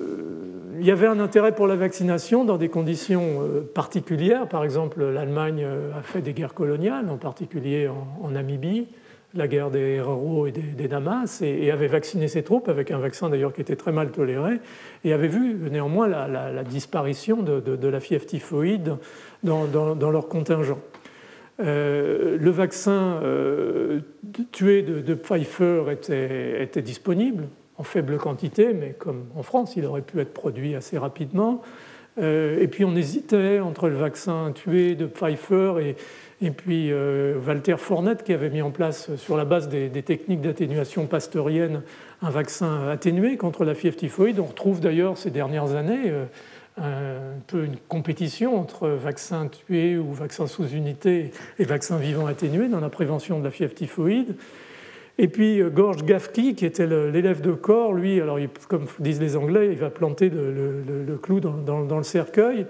il 0.79 0.85
y 0.85 0.91
avait 0.91 1.07
un 1.07 1.19
intérêt 1.19 1.53
pour 1.53 1.67
la 1.67 1.75
vaccination 1.75 2.45
dans 2.45 2.57
des 2.57 2.69
conditions 2.69 3.43
particulières. 3.75 4.47
Par 4.47 4.63
exemple, 4.63 5.03
l'Allemagne 5.03 5.67
a 5.97 6.01
fait 6.01 6.21
des 6.21 6.31
guerres 6.31 6.53
coloniales, 6.53 7.09
en 7.09 7.17
particulier 7.17 7.89
en 7.89 8.29
Namibie 8.29 8.87
la 9.33 9.47
guerre 9.47 9.69
des 9.69 9.95
Herero 9.95 10.47
et 10.47 10.51
des, 10.51 10.87
Damas, 10.87 11.41
et, 11.41 11.71
avait 11.71 11.87
vacciné 11.87 12.27
ses 12.27 12.43
troupes 12.43 12.67
avec 12.67 12.91
un 12.91 12.97
vaccin 12.97 13.29
d'ailleurs 13.29 13.53
qui 13.53 13.61
était 13.61 13.75
très 13.75 13.91
mal 13.91 14.11
toléré, 14.11 14.59
et 15.03 15.13
avait 15.13 15.27
vu 15.27 15.55
néanmoins 15.69 16.07
la, 16.07 16.63
disparition 16.63 17.43
de, 17.43 17.87
la 17.87 17.99
fièvre 17.99 18.25
typhoïde 18.25 18.95
dans, 19.43 20.11
leur 20.11 20.27
contingent. 20.27 20.79
Euh, 21.61 22.37
le 22.39 22.51
vaccin 22.51 23.19
euh, 23.21 23.99
tué 24.51 24.81
de, 24.81 25.13
Pfeiffer 25.13 25.83
était, 25.91 26.63
était, 26.63 26.81
disponible 26.81 27.49
en 27.77 27.83
faible 27.83 28.17
quantité, 28.17 28.73
mais 28.73 28.95
comme 28.97 29.25
en 29.35 29.43
France, 29.43 29.75
il 29.75 29.85
aurait 29.85 30.01
pu 30.01 30.19
être 30.21 30.33
produit 30.33 30.75
assez 30.75 30.97
rapidement. 30.97 31.61
Euh, 32.17 32.59
et 32.59 32.67
puis 32.67 32.83
on 32.83 32.95
hésitait 32.95 33.59
entre 33.59 33.87
le 33.87 33.95
vaccin 33.95 34.51
tué 34.53 34.95
de 34.95 35.05
Pfeiffer 35.05 35.73
et, 35.81 35.95
et 36.41 36.51
puis 36.51 36.91
euh, 36.91 37.35
Walter 37.45 37.75
Fornet 37.77 38.17
qui 38.23 38.33
avait 38.33 38.49
mis 38.49 38.61
en 38.61 38.71
place, 38.71 39.13
sur 39.15 39.35
la 39.35 39.45
base 39.45 39.67
des, 39.67 39.89
techniques 40.01 40.41
d'atténuation 40.41 41.05
pasteurienne, 41.05 41.81
un 42.21 42.29
vaccin 42.29 42.87
atténué 42.87 43.37
contre 43.37 43.65
la 43.65 43.75
fièvre 43.75 43.97
typhoïde. 43.97 44.39
On 44.39 44.45
retrouve 44.45 44.79
d'ailleurs 44.79 45.17
ces 45.17 45.31
dernières 45.31 45.75
années 45.75 46.05
euh, 46.07 46.25
un 46.77 47.39
peu 47.47 47.65
une 47.65 47.75
compétition 47.89 48.57
entre 48.57 48.87
vaccins 48.87 49.47
tués 49.47 49.97
ou 49.97 50.13
vaccins 50.13 50.47
sous 50.47 50.67
unité 50.67 51.31
et 51.57 51.65
vaccins 51.65 51.97
vivants 51.97 52.27
atténués 52.27 52.69
dans 52.69 52.79
la 52.79 52.89
prévention 52.89 53.39
de 53.39 53.43
la 53.43 53.51
fièvre 53.51 53.73
typhoïde. 53.73 54.35
Et 55.17 55.27
puis 55.27 55.61
euh, 55.61 55.69
Gorge 55.69 56.05
Gafki, 56.05 56.55
qui 56.55 56.65
était 56.65 56.87
l'élève 56.87 57.41
de 57.41 57.51
corps, 57.51 57.93
lui, 57.93 58.21
alors 58.21 58.39
comme 58.69 58.85
disent 58.99 59.19
les 59.19 59.35
Anglais, 59.35 59.67
il 59.71 59.77
va 59.77 59.89
planter 59.89 60.29
le, 60.29 61.19
clou 61.21 61.41
dans, 61.41 61.97
le 61.97 62.03
cercueil. 62.03 62.65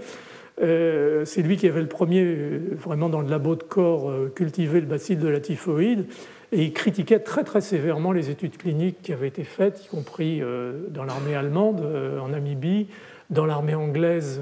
Euh, 0.61 1.23
c'est 1.25 1.41
lui 1.41 1.57
qui 1.57 1.67
avait 1.67 1.81
le 1.81 1.87
premier, 1.87 2.23
euh, 2.23 2.59
vraiment 2.75 3.09
dans 3.09 3.21
le 3.21 3.29
labo 3.29 3.55
de 3.55 3.63
corps, 3.63 4.09
euh, 4.09 4.31
cultivé 4.33 4.81
le 4.81 4.87
bacille 4.87 5.15
de 5.15 5.27
la 5.27 5.39
typhoïde. 5.39 6.05
Et 6.51 6.63
il 6.63 6.73
critiquait 6.73 7.19
très 7.19 7.43
très 7.43 7.61
sévèrement 7.61 8.11
les 8.11 8.29
études 8.29 8.57
cliniques 8.57 9.01
qui 9.01 9.13
avaient 9.13 9.27
été 9.27 9.43
faites, 9.43 9.85
y 9.85 9.87
compris 9.87 10.41
dans 10.89 11.03
l'armée 11.03 11.35
allemande, 11.35 11.85
en 12.19 12.29
Namibie, 12.29 12.87
dans 13.29 13.45
l'armée 13.45 13.75
anglaise 13.75 14.41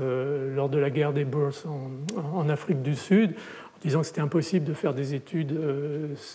lors 0.55 0.69
de 0.69 0.77
la 0.77 0.89
guerre 0.89 1.11
des 1.11 1.25
Boers 1.25 1.65
en, 2.33 2.47
Afrique 2.47 2.81
du 2.81 2.95
Sud, 2.95 3.31
en 3.31 3.79
disant 3.81 3.99
que 3.99 4.05
c'était 4.05 4.21
impossible 4.21 4.63
de 4.63 4.73
faire 4.73 4.93
des 4.93 5.15
études 5.15 5.59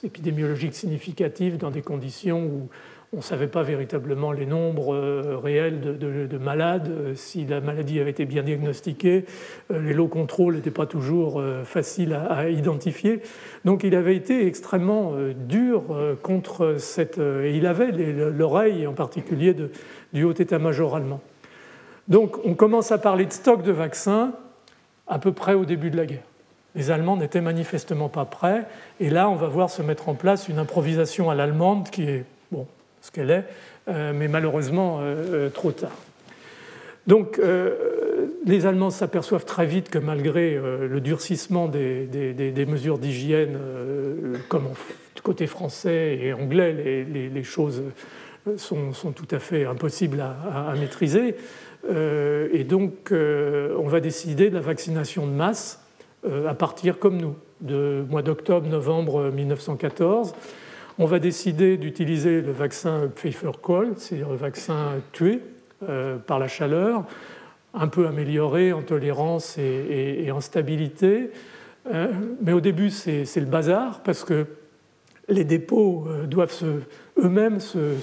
épidémiologiques 0.04 0.74
significatives 0.74 1.56
dans 1.56 1.70
des 1.70 1.80
conditions 1.80 2.44
où 2.44 2.68
on 3.14 3.18
ne 3.18 3.22
savait 3.22 3.47
pas 3.47 3.62
véritablement 3.62 4.32
les 4.32 4.47
nombres 4.47 4.94
euh, 4.94 5.36
réels 5.36 5.98
de, 5.98 6.39
malades, 6.39 6.89
euh, 6.89 7.14
si 7.14 7.44
la 7.44 7.60
maladie 7.60 8.01
avait 8.01 8.10
été 8.10 8.24
bien 8.24 8.43
diagnostiquée, 8.43 9.26
euh, 9.70 9.82
les 9.82 9.93
lots 9.93 10.09
contrôles 10.09 10.55
n'étaient 10.55 10.70
pas 10.70 10.86
toujours 10.86 11.43
faciles 11.64 12.14
à, 12.14 12.48
identifier. 12.48 13.20
Donc 13.66 13.84
il 13.84 13.94
avait 13.94 14.16
été 14.16 14.47
extrêmement 14.47 15.12
dur 15.36 15.84
contre 16.22 16.76
cette... 16.78 17.18
Et 17.18 17.55
il 17.56 17.66
avait 17.66 17.93
l'oreille 17.93 18.86
en 18.86 18.93
particulier 18.93 19.55
du 20.12 20.24
haut 20.24 20.32
état-major 20.32 20.97
allemand. 20.97 21.20
Donc 22.09 22.39
on 22.44 22.55
commence 22.55 22.93
à 22.93 22.98
parler 22.98 23.26
de 23.26 23.32
stock 23.32 23.62
de 23.62 23.72
vaccins 23.72 24.32
à 25.06 25.18
peu 25.18 25.32
près 25.32 25.55
au 25.55 25.64
début 25.64 25.90
de 25.90 25.97
la 25.97 26.06
guerre. 26.06 26.24
Les 26.74 26.90
Allemands 26.90 27.16
n'étaient 27.16 27.43
manifestement 27.43 28.09
pas 28.09 28.24
prêts, 28.24 28.64
et 28.98 29.10
là 29.10 29.28
on 29.28 29.36
va 29.36 29.48
voir 29.48 29.68
se 29.68 29.82
mettre 29.82 30.09
en 30.09 30.14
place 30.14 30.48
une 30.48 30.59
improvisation 30.59 31.30
à 31.30 31.34
l'allemande 31.34 31.90
qui 31.90 32.05
est 32.05 32.24
ce 33.03 33.11
qu'elle 33.11 33.31
est, 33.31 33.45
euh, 33.89 34.12
mais 34.15 34.29
malheureusement 34.29 35.01
euh, 35.01 35.47
euh, 35.47 35.51
trop 35.51 35.73
tard. 35.73 35.97
Donc 37.09 37.41
les 38.47 38.65
Allemands 38.65 38.91
s'aperçoivent 38.91 39.45
très 39.45 39.66
vite 39.66 39.91
que 39.91 39.99
malgré 39.99 40.55
le 40.55 41.01
durcissement 41.01 41.66
des, 41.66 42.66
mesures 42.69 42.99
d'hygiène, 42.99 43.59
comme 44.49 44.69
du 45.16 45.20
côté 45.20 45.49
français 45.49 46.16
et 46.23 46.33
anglais, 46.33 46.73
les, 46.73 47.43
choses 47.43 47.83
sont, 48.57 48.93
tout 49.16 49.27
à 49.33 49.41
fait 49.41 49.65
impossibles 49.65 50.20
à, 50.20 50.73
maîtriser. 50.79 51.35
et 51.91 52.62
donc 52.62 53.11
on 53.11 53.89
va 53.89 53.99
décider 53.99 54.49
de 54.49 54.55
la 54.55 54.61
vaccination 54.61 55.27
de 55.27 55.33
masse 55.33 55.85
à 56.24 56.55
partir, 56.55 57.01
comme 57.01 57.16
nous, 57.16 57.35
de 57.62 58.05
mois 58.09 58.23
d'octobre-novembre 58.23 59.33
1914 59.33 60.35
on 60.98 61.06
va 61.06 61.19
décider 61.19 61.77
d'utiliser 61.77 62.40
le 62.40 62.52
vaccin 62.52 63.10
Pfeiffer-Kohl, 63.14 63.94
c'est-à-dire 63.97 64.31
le 64.31 64.36
vaccin 64.36 65.01
tué 65.12 65.40
euh, 65.89 66.19
par 66.19 66.39
la 66.39 66.48
chaleur, 66.48 67.05
un 67.74 67.89
peu 67.89 68.06
amélioré 68.06 68.73
en 68.73 68.82
tolérance 68.82 69.56
et, 69.59 70.31
en 70.31 70.40
stabilité. 70.40 71.31
Euh, 71.93 72.12
mais 72.43 72.52
au 72.52 72.60
début, 72.60 72.90
c'est 72.90 73.24
le 73.36 73.47
bazar 73.47 74.02
parce 74.02 74.24
que 74.24 74.47
les 75.28 75.44
dépôts 75.44 76.06
euh, 76.09 76.27
doivent 76.27 76.62
eux-mêmes 77.19 77.60
se, 77.60 77.97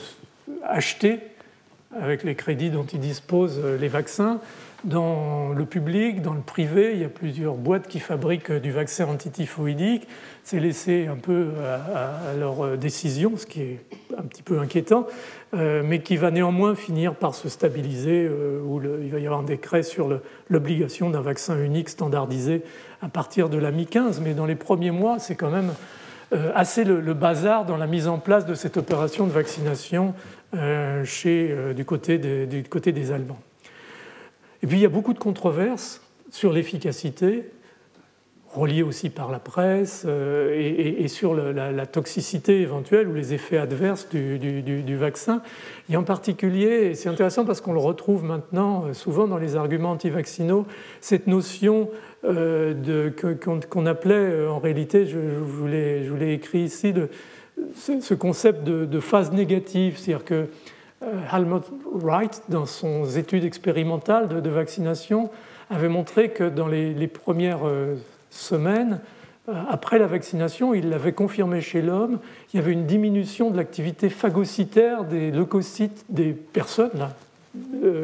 acheter 0.64 1.20
avec 1.96 2.24
les 2.24 2.36
crédits 2.36 2.72
dont 2.72 2.86
ils 2.86 3.00
disposent 3.00 3.64
les 3.80 3.88
vaccins. 3.88 4.40
Dans 4.86 5.50
le 5.50 5.66
public, 5.66 6.22
dans 6.22 6.34
le 6.34 6.40
privé, 6.40 6.92
il 6.94 7.02
y 7.02 7.04
a 7.04 7.10
plusieurs 7.10 7.56
boîtes 7.56 7.90
qui 7.90 8.00
fabriquent 8.00 8.54
du 8.54 8.72
vaccin 8.72 9.08
antityphoïdique. 9.10 10.08
C'est 10.46 10.62
laissé 10.62 11.08
un 11.08 11.18
peu 11.18 11.50
à, 11.66 12.34
leur 12.34 12.78
décision, 12.78 13.34
ce 13.36 13.46
qui 13.46 13.62
est 13.62 13.80
un 14.18 14.24
petit 14.24 14.42
peu 14.42 14.58
inquiétant, 14.60 15.06
euh, 15.54 15.84
mais 15.86 16.00
qui 16.00 16.16
va 16.16 16.32
néanmoins 16.32 16.76
finir 16.76 17.16
par 17.16 17.36
se 17.36 17.50
stabiliser, 17.50 18.26
euh, 18.26 18.62
où 18.64 18.82
il 18.82 19.12
va 19.12 19.20
y 19.20 19.26
avoir 19.26 19.42
un 19.42 19.44
décret 19.44 19.84
sur 19.84 20.18
l'obligation 20.50 21.10
d'un 21.10 21.22
vaccin 21.22 21.62
unique 21.62 21.90
standardisé 21.90 22.64
à 23.02 23.10
partir 23.10 23.50
de 23.50 23.58
la 23.58 23.72
mi-15. 23.72 24.22
Mais 24.22 24.34
dans 24.34 24.46
les 24.46 24.56
premiers 24.56 24.92
mois, 24.92 25.20
c'est 25.20 25.36
quand 25.36 25.52
même 25.52 25.74
euh, 26.32 26.54
assez 26.56 26.86
le, 26.86 27.14
bazar 27.14 27.66
dans 27.66 27.78
la 27.78 27.88
mise 27.88 28.08
en 28.08 28.18
place 28.18 28.46
de 28.46 28.54
cette 28.54 28.78
opération 28.78 29.28
de 29.28 29.32
vaccination 29.32 30.14
chez, 31.04 31.74
du 31.76 31.84
côté 31.84 32.18
des 32.18 33.12
Allemands. 33.12 33.40
Et 34.64 34.68
puis 34.68 34.78
il 34.78 34.82
y 34.82 34.86
a 34.86 34.90
beaucoup 34.90 35.14
de 35.14 35.20
controverses 35.20 36.02
sur 36.32 36.54
l'efficacité, 36.54 37.52
reliées 38.54 38.84
aussi 38.84 39.10
par 39.10 39.32
la 39.32 39.40
presse, 39.40 40.04
euh, 40.08 40.98
et, 41.00 41.08
sur 41.08 41.36
la, 41.36 41.86
toxicité 41.86 42.62
éventuelle 42.62 43.08
ou 43.08 43.14
les 43.14 43.34
effets 43.34 43.58
adverses 43.58 44.10
du, 44.10 44.96
vaccin. 44.96 45.42
Et 45.90 45.98
en 45.98 46.04
particulier, 46.04 46.96
c'est 46.96 47.10
intéressant 47.10 47.46
parce 47.46 47.62
qu'on 47.62 47.74
le 47.74 47.80
retrouve 47.80 48.24
maintenant 48.24 48.86
euh, 48.86 48.94
souvent 48.94 49.28
dans 49.28 49.38
les 49.38 49.56
arguments 49.56 49.92
antivaccinaux, 49.92 50.66
cette 51.00 51.28
notion 51.28 51.90
euh, 52.26 53.12
qu'on 53.72 53.86
appelait 53.86 54.48
en 54.48 54.60
réalité, 54.60 55.06
je, 55.06 55.20
vous 55.20 55.68
l'ai 55.68 56.34
écrit 56.34 56.62
ici, 56.62 56.92
de, 56.92 57.10
ce 57.76 58.14
concept 58.14 58.64
de, 58.64 59.00
phase 59.00 59.32
négative, 59.32 59.98
c'est-à-dire 59.98 60.26
que 60.26 60.48
euh, 61.02 61.22
Helmut 61.32 61.64
Wright, 61.86 62.42
dans 62.50 62.66
son 62.66 63.06
étude 63.06 63.46
expérimentale 63.46 64.28
de, 64.28 64.50
vaccination, 64.50 65.30
avait 65.70 65.88
montré 65.88 66.30
que 66.30 66.44
dans 66.44 66.68
les, 66.68 67.08
premières 67.08 67.66
euh, 67.66 67.96
semaines, 68.30 69.00
euh, 69.48 69.54
après 69.70 69.98
la 69.98 70.08
vaccination, 70.08 70.74
il 70.74 70.90
l'avait 70.90 71.14
confirmé 71.14 71.62
chez 71.62 71.82
l'homme, 71.82 72.20
il 72.54 72.58
y 72.58 72.60
avait 72.60 72.74
une 72.74 72.86
diminution 72.86 73.50
de 73.50 73.58
l'activité 73.58 74.10
phagocytaire 74.10 75.06
des 75.06 75.32
leucocytes 75.32 76.06
des 76.10 76.34
personnes 76.34 77.10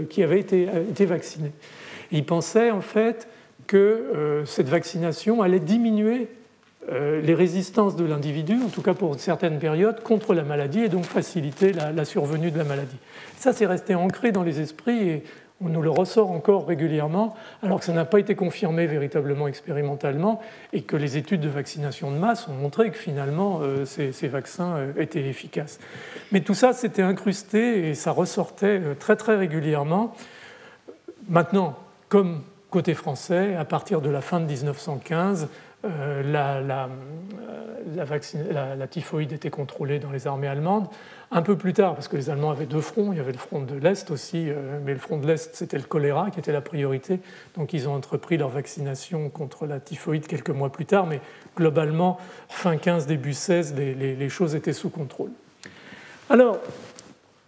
qui 0.10 0.24
avaient 0.24 0.40
été, 0.40 1.06
vaccinées. 1.06 1.52
il 2.12 2.26
pensait 2.26 2.72
en 2.72 2.82
fait 2.82 3.28
que 3.68 4.42
cette 4.46 4.70
vaccination 4.70 5.44
allait 5.44 5.60
diminuer 5.60 6.24
euh, 6.24 6.45
les 6.92 7.34
résistances 7.34 7.96
de 7.96 8.06
l'individu, 8.06 8.58
en 8.64 8.70
tout 8.70 8.82
cas 8.82 8.94
pour 8.94 9.14
une 9.14 9.20
certaine 9.20 9.60
période, 9.60 10.04
contre 10.04 10.34
la 10.34 10.44
maladie 10.44 10.82
et 10.82 10.90
donc 10.90 11.06
faciliter 11.06 11.74
la, 11.74 12.06
survenue 12.06 12.52
de 12.52 12.58
la 12.58 12.64
maladie. 12.64 12.98
Ça, 13.38 13.54
c'est 13.54 13.66
resté 13.66 13.96
ancré 13.96 14.32
dans 14.32 14.44
les 14.44 14.62
esprits 14.62 15.10
et 15.10 15.24
on 15.62 15.70
nous 15.70 15.82
le 15.82 15.90
ressort 15.90 16.32
encore 16.32 16.68
régulièrement, 16.68 17.36
alors 17.64 17.80
que 17.80 17.86
ça 17.86 17.94
n'a 17.94 18.04
pas 18.04 18.20
été 18.20 18.36
confirmé 18.36 18.88
véritablement 18.88 19.48
expérimentalement 19.48 20.42
et 20.74 20.82
que 20.82 20.98
les 20.98 21.16
études 21.16 21.42
de 21.42 21.50
vaccination 21.50 22.12
de 22.12 22.18
masse 22.18 22.48
ont 22.48 22.54
montré 22.54 22.92
que 22.92 22.98
finalement 22.98 23.60
euh, 23.62 23.86
ces, 23.86 24.28
vaccins 24.28 24.76
euh, 24.76 24.94
étaient 24.98 25.26
efficaces. 25.26 25.80
Mais 26.32 26.42
tout 26.42 26.54
ça, 26.54 26.74
s'était 26.74 27.02
incrusté 27.02 27.90
et 27.90 27.96
ça 27.96 28.12
ressortait 28.12 28.82
très 29.00 29.16
très 29.16 29.38
régulièrement. 29.38 30.14
Maintenant, 31.30 31.76
comme 32.10 32.42
côté 32.70 32.94
français, 32.94 33.56
à 33.56 33.64
partir 33.64 34.02
de 34.02 34.10
la 34.10 34.20
fin 34.20 34.42
de 34.42 34.46
1915, 34.46 35.48
euh, 35.86 36.24
euh, 37.98 38.76
la, 38.78 38.88
typhoïde 38.88 39.32
était 39.32 39.50
contrôlée 39.50 40.00
dans 40.00 40.12
les 40.12 40.28
armées 40.28 40.48
allemandes. 40.48 40.88
Un 41.32 41.42
peu 41.42 41.58
plus 41.58 41.74
tard, 41.74 41.96
parce 41.96 42.08
que 42.08 42.18
les 42.18 42.30
Allemands 42.30 42.52
avaient 42.52 42.66
deux 42.66 42.82
fronts, 42.82 43.12
il 43.12 43.18
y 43.18 43.20
avait 43.20 43.32
le 43.32 43.38
front 43.38 43.62
de 43.62 43.76
l'Est 43.76 44.10
aussi, 44.12 44.50
euh, 44.50 44.80
mais 44.84 44.94
le 44.94 45.00
front 45.00 45.18
de 45.18 45.28
l'Est, 45.28 45.56
c'était 45.56 45.78
le 45.78 45.84
choléra 45.84 46.30
qui 46.32 46.40
était 46.40 46.52
la 46.52 46.62
priorité. 46.62 47.20
Donc 47.56 47.74
ils 47.74 47.88
ont 47.88 47.94
entrepris 47.94 48.38
leur 48.38 48.50
vaccination 48.50 49.30
contre 49.30 49.66
la 49.66 49.80
typhoïde 49.80 50.28
quelques 50.28 50.50
mois 50.50 50.72
plus 50.72 50.86
tard, 50.86 51.06
mais 51.08 51.20
globalement, 51.56 52.20
fin 52.50 52.78
15, 52.78 53.06
début 53.06 53.34
16, 53.34 53.76
les, 53.76 54.30
choses 54.30 54.56
étaient 54.56 54.74
sous 54.74 54.90
contrôle. 54.90 55.32
Alors, 56.30 56.60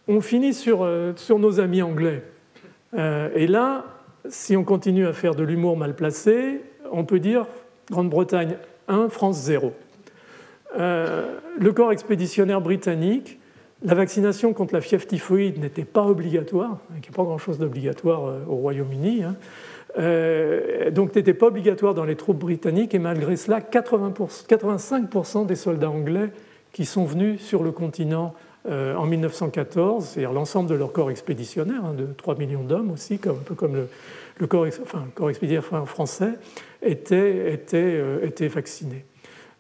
on 0.07 0.22
finit 0.22 0.53
sur 0.53 0.85
nos 0.85 1.59
amis 1.59 1.81
anglais. 1.81 2.23
et 2.95 3.47
là, 3.47 3.85
si 4.30 4.55
on 4.55 4.64
continue 4.64 5.07
à 5.07 5.14
faire 5.14 5.35
de 5.35 5.43
l'humour 5.43 5.77
mal 5.77 5.95
placé, 5.95 6.61
on 6.91 7.03
peut 7.03 7.19
dire 7.19 7.45
Grande-Bretagne 7.89 8.57
1, 8.88 9.09
France 9.09 9.41
0. 9.41 9.73
le 10.76 11.72
corps 11.72 11.91
expéditionnaire 11.91 12.61
britannique, 12.61 13.39
la 13.84 13.93
vaccination 13.93 14.53
contre 14.53 14.73
la 14.73 14.81
fièvre 14.81 15.05
typhoïde 15.05 15.59
n'était 15.59 15.85
pas 15.85 16.03
obligatoire, 16.03 16.80
il 16.95 17.01
n'y 17.01 17.07
a 17.07 17.15
pas 17.15 17.23
grand-chose 17.23 17.59
d'obligatoire 17.59 18.34
au 18.47 18.55
Royaume-Uni. 18.55 19.23
Hein. 19.23 19.35
Euh, 19.97 20.91
donc 20.91 21.15
n'était 21.15 21.34
pas 21.34 21.47
obligatoire 21.47 21.93
dans 21.95 22.03
les 22.03 22.15
troupes 22.15 22.38
britanniques 22.38 22.93
et 22.93 22.99
malgré 22.99 23.35
cela, 23.35 23.59
85% 23.61 25.45
des 25.45 25.55
soldats 25.55 25.89
anglais 25.89 26.30
qui 26.72 26.85
sont 26.85 27.05
venus 27.05 27.41
sur 27.41 27.64
le 27.64 27.72
continent 27.72 28.35
euh, 28.69 28.95
en 28.95 29.05
1914, 29.05 30.05
c'est-à-dire 30.05 30.34
l'ensemble 30.34 30.69
de 30.69 30.76
leur 30.76 30.91
corps 30.91 31.09
expéditionnaire, 31.09 31.84
hein, 31.84 31.93
de 31.97 32.05
3 32.05 32.35
millions 32.35 32.64
d'hommes 32.64 32.91
aussi, 32.91 33.19
un 33.26 33.34
peu 33.34 33.55
comme 33.55 33.88
le, 34.39 34.47
corps, 34.47 34.68
enfin, 34.84 35.05
corps, 35.15 35.30
expéditionnaire 35.30 35.88
français, 35.88 36.34
étaient, 36.81 37.53
euh, 37.75 38.49
vaccinés. 38.49 39.05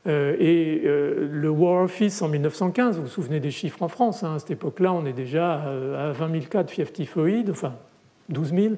et 0.05 0.81
le 0.85 1.49
War 1.49 1.83
Office 1.83 2.21
en 2.21 2.29
1915, 2.29 2.95
vous 2.97 3.03
vous 3.03 3.07
souvenez 3.07 3.39
des 3.39 3.51
chiffres 3.51 3.83
en 3.83 3.87
France, 3.87 4.23
hein, 4.23 4.35
à 4.35 4.39
cette 4.39 4.51
époque-là, 4.51 4.93
on 4.93 5.05
est 5.05 5.13
déjà 5.13 5.63
à 5.97 6.11
20 6.11 6.31
000 6.31 6.45
cas 6.49 6.63
de 6.63 6.71
fièvre 6.71 6.91
typhoïde, 6.91 7.49
enfin 7.49 7.75
12 8.29 8.53
000. 8.53 8.73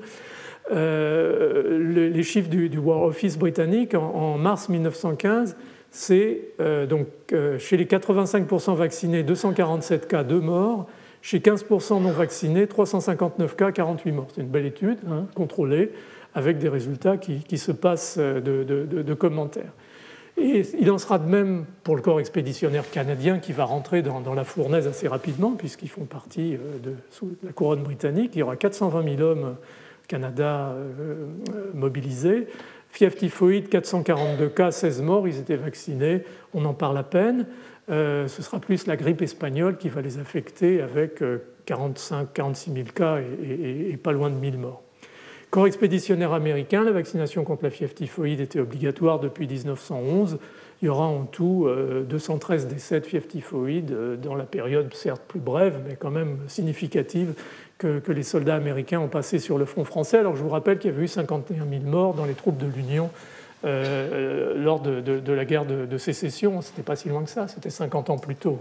Euh, 0.72 2.10
les 2.12 2.24
chiffres 2.24 2.50
du, 2.50 2.78
War 2.78 3.02
Office 3.04 3.38
britannique 3.38 3.96
en, 3.96 4.38
mars 4.38 4.70
1915, 4.70 5.58
c'est 5.90 6.42
euh, 6.60 6.86
donc 6.86 7.08
euh, 7.34 7.58
chez 7.58 7.76
les 7.78 7.86
85% 7.86 8.76
vaccinés, 8.76 9.24
247 9.24 10.08
cas, 10.08 10.24
2 10.24 10.40
morts. 10.40 10.88
Chez 11.22 11.40
15% 11.40 12.02
non 12.02 12.12
vaccinés, 12.12 12.66
359 12.66 13.58
cas, 13.58 13.74
48 13.74 14.12
morts. 14.14 14.28
C'est 14.34 14.40
une 14.40 14.48
belle 14.48 14.66
étude, 14.66 15.00
hein, 15.10 15.26
contrôlée, 15.36 15.92
avec 16.34 16.58
des 16.60 16.70
résultats 16.70 17.18
qui, 17.18 17.58
se 17.58 17.72
passent 17.72 18.18
de, 18.18 19.14
commentaires. 19.14 19.74
Et 20.38 20.64
il 20.80 20.90
en 20.90 20.98
sera 20.98 21.20
de 21.20 21.28
même 21.28 21.66
pour 21.84 21.96
le 21.96 22.02
corps 22.02 22.20
expéditionnaire 22.20 22.90
canadien 22.90 23.40
qui 23.40 23.52
va 23.52 23.66
rentrer 23.66 24.02
dans, 24.02 24.34
la 24.34 24.44
fournaise 24.44 24.88
assez 24.88 25.08
rapidement, 25.08 25.52
puisqu'ils 25.52 25.90
font 25.90 26.06
partie 26.06 26.58
de, 26.84 26.94
la 27.44 27.52
couronne 27.52 27.84
britannique. 27.84 28.32
Il 28.36 28.40
y 28.40 28.44
aura 28.44 28.56
420 28.56 29.18
000 29.18 29.22
hommes 29.22 29.56
Canada 30.10 30.74
euh, 30.76 31.28
mobilisé. 31.74 32.48
Fièvre 32.90 33.16
typhoïde, 33.16 33.70
442 33.70 34.50
cas, 34.50 34.72
16 34.72 35.04
morts, 35.04 35.28
ils 35.28 35.38
étaient 35.38 35.56
vaccinés, 35.56 36.24
on 36.54 36.66
en 36.66 36.74
parle 36.74 36.98
à 36.98 37.04
peine. 37.04 37.46
Euh, 37.90 38.28
ce 38.28 38.42
sera 38.42 38.60
plus 38.60 38.88
la 38.88 38.98
grippe 38.98 39.22
espagnole 39.22 39.78
qui 39.78 39.90
va 39.90 40.02
les 40.02 40.18
affecter 40.18 40.82
avec 40.82 41.24
45, 41.66 42.34
46 42.34 42.74
000 42.74 42.86
cas 42.94 43.20
et, 43.20 43.96
pas 43.98 44.12
loin 44.12 44.32
de 44.32 44.36
1000 44.36 44.58
morts. 44.58 44.84
Corps 45.50 45.66
expéditionnaire 45.66 46.34
américain, 46.34 46.84
la 46.84 46.92
vaccination 46.92 47.44
contre 47.44 47.64
la 47.64 47.72
fièvre 47.72 47.94
typhoïde 47.96 48.40
était 48.40 48.60
obligatoire 48.60 49.20
depuis 49.20 49.48
1911. 49.48 50.38
Il 50.82 50.86
y 50.86 50.90
aura 50.90 51.08
en 51.08 51.24
tout 51.24 51.68
213 52.08 52.66
euh, 52.66 52.70
décès 52.70 53.00
de 53.00 53.06
fièvre 53.06 53.28
typhoïde 53.28 54.20
dans 54.22 54.36
la 54.36 54.44
période 54.44 54.94
certes 54.94 55.24
plus 55.28 55.40
brève, 55.40 55.82
mais 55.88 55.96
quand 55.96 56.12
même 56.12 56.38
significative 56.48 57.34
que, 57.80 58.12
les 58.12 58.24
soldats 58.24 58.56
américains 58.56 59.00
ont 59.00 59.08
passé 59.08 59.40
sur 59.40 59.58
le 59.58 59.66
front 59.66 59.86
français. 59.86 60.20
Alors 60.20 60.36
je 60.36 60.44
vous 60.44 60.50
rappelle 60.50 60.78
qu'il 60.78 60.92
y 60.92 60.94
avait 60.94 61.04
eu 61.04 61.08
51 61.08 61.66
000 61.68 61.82
morts 61.84 62.14
dans 62.14 62.26
les 62.26 62.34
troupes 62.34 62.58
de 62.58 62.68
l'Union 62.68 63.10
euh, 63.66 64.54
lors 64.62 64.82
de, 64.82 65.32
la 65.32 65.46
guerre 65.46 65.66
de, 65.66 65.98
sécession. 65.98 66.62
C'était 66.62 66.84
pas 66.84 66.96
si 66.96 67.10
loin 67.10 67.24
que 67.24 67.30
ça, 67.30 67.48
c'était 67.48 67.70
50 67.70 68.10
ans 68.10 68.18
plus 68.18 68.36
tôt. 68.36 68.60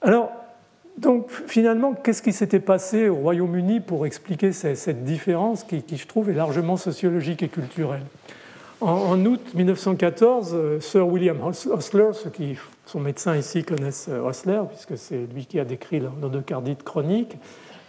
Alors, 0.00 0.30
donc 0.98 1.30
finalement, 1.46 1.94
qu'est-ce 1.94 2.22
qui 2.22 2.32
s'était 2.32 2.60
passé 2.60 3.08
au 3.08 3.16
Royaume-Uni 3.16 3.80
pour 3.80 4.06
expliquer 4.06 4.52
cette 4.52 5.04
différence 5.04 5.64
qui, 5.64 5.84
je 5.96 6.06
trouve, 6.06 6.30
est 6.30 6.34
largement 6.34 6.76
sociologique 6.76 7.42
et 7.42 7.48
culturelle? 7.48 8.02
En, 8.80 9.24
août 9.24 9.40
1914, 9.54 10.52
euh, 10.54 10.80
Sir 10.80 11.06
William 11.06 11.36
Osler, 11.42 12.10
ceux 12.12 12.30
qui 12.30 12.56
sont 12.86 13.00
médecins 13.00 13.36
ici 13.36 13.64
connaissent 13.64 14.06
euh, 14.08 14.20
Osler, 14.20 14.60
puisque 14.68 14.96
c'est 14.96 15.26
lui 15.34 15.46
qui 15.46 15.58
a 15.58 15.64
décrit 15.64 15.98
l'endocardite 15.98 16.84
chronique, 16.84 17.36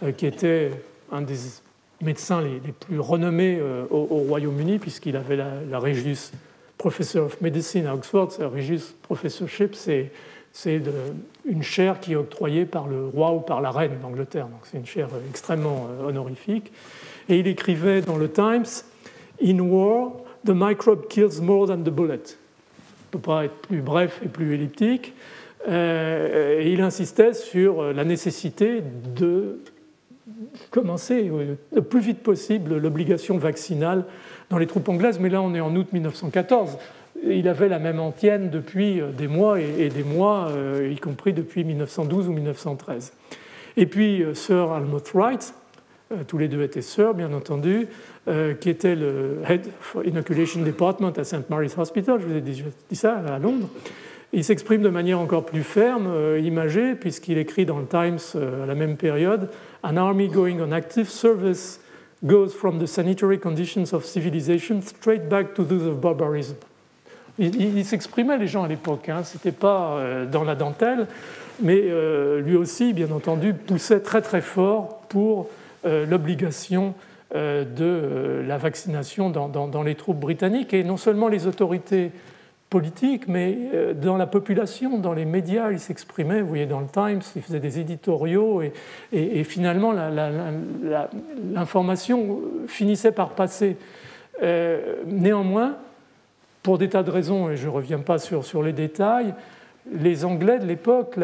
euh, 0.02 0.10
qui 0.10 0.26
était 0.26 0.72
un 1.12 1.22
des 1.22 1.36
médecins 2.00 2.42
les, 2.42 2.72
plus 2.72 2.98
renommés 2.98 3.60
au, 3.90 4.04
Royaume-Uni, 4.04 4.78
puisqu'il 4.78 5.16
avait 5.16 5.36
la, 5.36 5.78
Regius 5.78 6.32
Professor 6.76 7.26
of 7.26 7.40
Medicine 7.40 7.86
à 7.86 7.94
Oxford. 7.94 8.30
La 8.40 8.48
Regius 8.48 8.94
Professorship, 9.02 9.74
c'est 9.74 10.10
une 11.44 11.62
chaire 11.62 12.00
qui 12.00 12.12
est 12.12 12.16
octroyée 12.16 12.64
par 12.64 12.86
le 12.86 13.06
roi 13.06 13.32
ou 13.32 13.40
par 13.40 13.60
la 13.60 13.70
reine 13.70 13.98
d'Angleterre. 14.02 14.46
Donc 14.46 14.60
c'est 14.64 14.78
une 14.78 14.86
chaire 14.86 15.08
extrêmement 15.28 15.88
honorifique. 16.04 16.72
Et 17.28 17.38
il 17.38 17.46
écrivait 17.46 18.02
dans 18.02 18.16
le 18.16 18.30
Times, 18.30 18.66
In 19.42 19.60
War, 19.60 20.12
The 20.44 20.52
microbe 20.54 21.08
kills 21.08 21.40
more 21.42 21.66
than 21.66 21.82
the 21.82 21.90
bullet. 21.90 22.12
ne 22.12 23.10
peut 23.10 23.18
pas 23.18 23.44
être 23.44 23.56
plus 23.56 23.82
bref 23.82 24.20
et 24.24 24.28
plus 24.28 24.54
elliptique. 24.54 25.12
Euh, 25.68 26.60
et 26.60 26.72
il 26.72 26.80
insistait 26.80 27.34
sur 27.34 27.92
la 27.92 28.04
nécessité 28.04 28.82
de 29.14 29.58
commencer 30.70 31.30
le 31.72 31.82
plus 31.82 32.00
vite 32.00 32.22
possible 32.22 32.78
l'obligation 32.78 33.36
vaccinale 33.36 34.04
dans 34.48 34.56
les 34.56 34.66
troupes 34.66 34.88
anglaises, 34.88 35.18
mais 35.20 35.28
là 35.28 35.42
on 35.42 35.54
est 35.54 35.60
en 35.60 35.74
août 35.76 35.88
1914. 35.92 36.78
Il 37.22 37.48
avait 37.48 37.68
la 37.68 37.78
même 37.78 38.00
antienne 38.00 38.50
depuis 38.50 39.02
des 39.16 39.28
mois 39.28 39.60
et 39.60 39.88
des 39.88 40.04
mois, 40.04 40.48
euh, 40.50 40.90
y 40.90 40.98
compris 40.98 41.32
depuis 41.32 41.64
1912 41.64 42.28
ou 42.28 42.32
1913. 42.32 43.12
Et 43.76 43.86
puis 43.86 44.22
euh, 44.22 44.34
Sir 44.34 44.72
Almouth 44.72 45.12
Wright, 45.14 45.54
tous 46.26 46.38
les 46.38 46.48
deux 46.48 46.62
étaient 46.62 46.82
sœurs 46.82 47.14
bien 47.14 47.32
entendu, 47.32 47.86
euh, 48.28 48.54
qui 48.54 48.68
était 48.68 48.96
le 48.96 49.38
Head 49.48 49.66
for 49.80 50.04
Inoculation 50.04 50.62
Department 50.62 51.12
à 51.16 51.24
St. 51.24 51.48
Mary's 51.48 51.76
Hospital, 51.78 52.20
je 52.20 52.26
vous 52.26 52.36
ai 52.36 52.40
déjà 52.40 52.64
dit 52.88 52.96
ça, 52.96 53.16
à 53.18 53.38
Londres. 53.38 53.68
Il 54.32 54.44
s'exprime 54.44 54.82
de 54.82 54.88
manière 54.88 55.18
encore 55.18 55.44
plus 55.44 55.62
ferme, 55.62 56.06
euh, 56.08 56.40
imagée, 56.40 56.94
puisqu'il 56.94 57.38
écrit 57.38 57.64
dans 57.64 57.78
le 57.78 57.86
Times 57.86 58.18
euh, 58.34 58.64
à 58.64 58.66
la 58.66 58.74
même 58.74 58.96
période 58.96 59.50
An 59.82 59.96
army 59.96 60.28
going 60.28 60.60
on 60.60 60.72
active 60.72 61.08
service 61.08 61.80
goes 62.24 62.50
from 62.50 62.78
the 62.78 62.86
sanitary 62.86 63.38
conditions 63.38 63.92
of 63.92 64.04
civilization 64.04 64.82
straight 64.82 65.28
back 65.28 65.54
to 65.54 65.64
those 65.64 65.86
of 65.86 66.00
barbarism. 66.00 66.56
Il, 67.40 67.84
s'exprimait, 67.84 68.38
les 68.38 68.46
gens 68.46 68.62
à 68.64 68.68
l'époque, 68.68 69.08
hein, 69.08 69.24
ce 69.24 69.36
n'était 69.36 69.50
pas 69.50 69.98
dans 70.30 70.44
la 70.44 70.54
dentelle, 70.54 71.06
mais 71.62 71.82
lui 72.40 72.54
aussi, 72.54 72.92
bien 72.92 73.10
entendu, 73.10 73.54
poussait 73.54 74.00
très 74.00 74.20
très 74.20 74.42
fort 74.42 75.00
pour 75.08 75.48
l'obligation 75.84 76.94
euh, 77.36 77.64
de 77.64 77.84
euh, 77.84 78.44
la 78.44 78.58
vaccination 78.58 79.30
dans, 79.30 79.82
les 79.84 79.94
troupes 79.94 80.18
britanniques. 80.18 80.74
Et 80.74 80.82
non 80.82 80.96
seulement 80.96 81.28
les 81.28 81.46
autorités 81.46 82.10
politiques, 82.70 83.28
mais 83.28 83.56
euh, 83.72 83.94
dans 83.94 84.16
la 84.16 84.26
population, 84.26 84.98
dans 84.98 85.12
les 85.12 85.24
médias, 85.24 85.70
il 85.70 85.78
s'exprimait, 85.78 86.40
vous 86.40 86.48
voyez, 86.48 86.66
dans 86.66 86.80
le 86.80 86.88
Times, 86.88 87.20
il 87.36 87.42
faisait 87.42 87.60
des 87.60 87.78
éditoriaux, 87.78 88.62
et, 89.12 89.44
finalement, 89.44 89.94
l'information 91.52 92.40
finissait 92.66 93.12
par 93.12 93.28
passer. 93.30 93.76
néanmoins, 95.06 95.76
pour 96.62 96.78
des 96.78 96.88
tas 96.88 97.02
de 97.02 97.10
raisons, 97.10 97.50
et 97.50 97.56
je 97.56 97.66
ne 97.66 97.72
reviens 97.72 98.00
pas 98.00 98.18
sur, 98.18 98.62
les 98.62 98.72
détails, 98.72 99.34
les 99.92 100.24
Anglais 100.24 100.58
de 100.58 100.66
l'époque, 100.66 101.16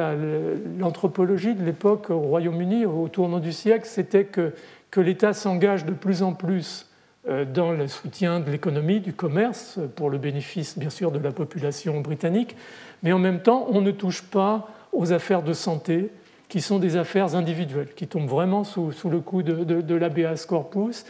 l'anthropologie 0.78 1.54
de 1.54 1.64
l'époque 1.64 2.10
au 2.10 2.18
Royaume-Uni, 2.18 2.86
au 2.86 3.08
tournant 3.08 3.38
du 3.38 3.52
siècle, 3.52 3.86
c'était 3.86 4.24
que 4.24 4.52
l'État 5.00 5.32
s'engage 5.32 5.84
de 5.84 5.92
plus 5.92 6.22
en 6.22 6.32
plus 6.32 6.86
euh, 7.28 7.44
dans 7.44 7.72
le 7.72 7.88
soutien 7.88 8.38
de 8.38 8.50
l'économie, 8.52 9.00
du 9.00 9.12
commerce, 9.12 9.80
pour 9.96 10.10
le 10.10 10.18
bénéfice 10.18 10.78
bien 10.78 10.90
sûr 10.90 11.10
de 11.10 11.18
la 11.18 11.32
population 11.32 12.00
britannique, 12.00 12.56
mais 13.02 13.12
en 13.12 13.18
même 13.18 13.40
temps, 13.40 13.66
on 13.70 13.80
ne 13.80 13.90
touche 13.90 14.22
pas 14.22 14.68
aux 14.92 15.12
affaires 15.12 15.42
de 15.42 15.52
santé, 15.52 16.10
qui 16.48 16.60
sont 16.60 16.78
des 16.78 16.96
affaires 16.96 17.34
individuelles, 17.34 17.88
qui 17.96 18.06
tombent 18.06 18.28
vraiment 18.28 18.62
sous, 18.62 18.92
le 19.10 19.18
coup 19.18 19.42
de, 19.42 19.64
de, 19.64 20.46
corpus. 20.46 21.04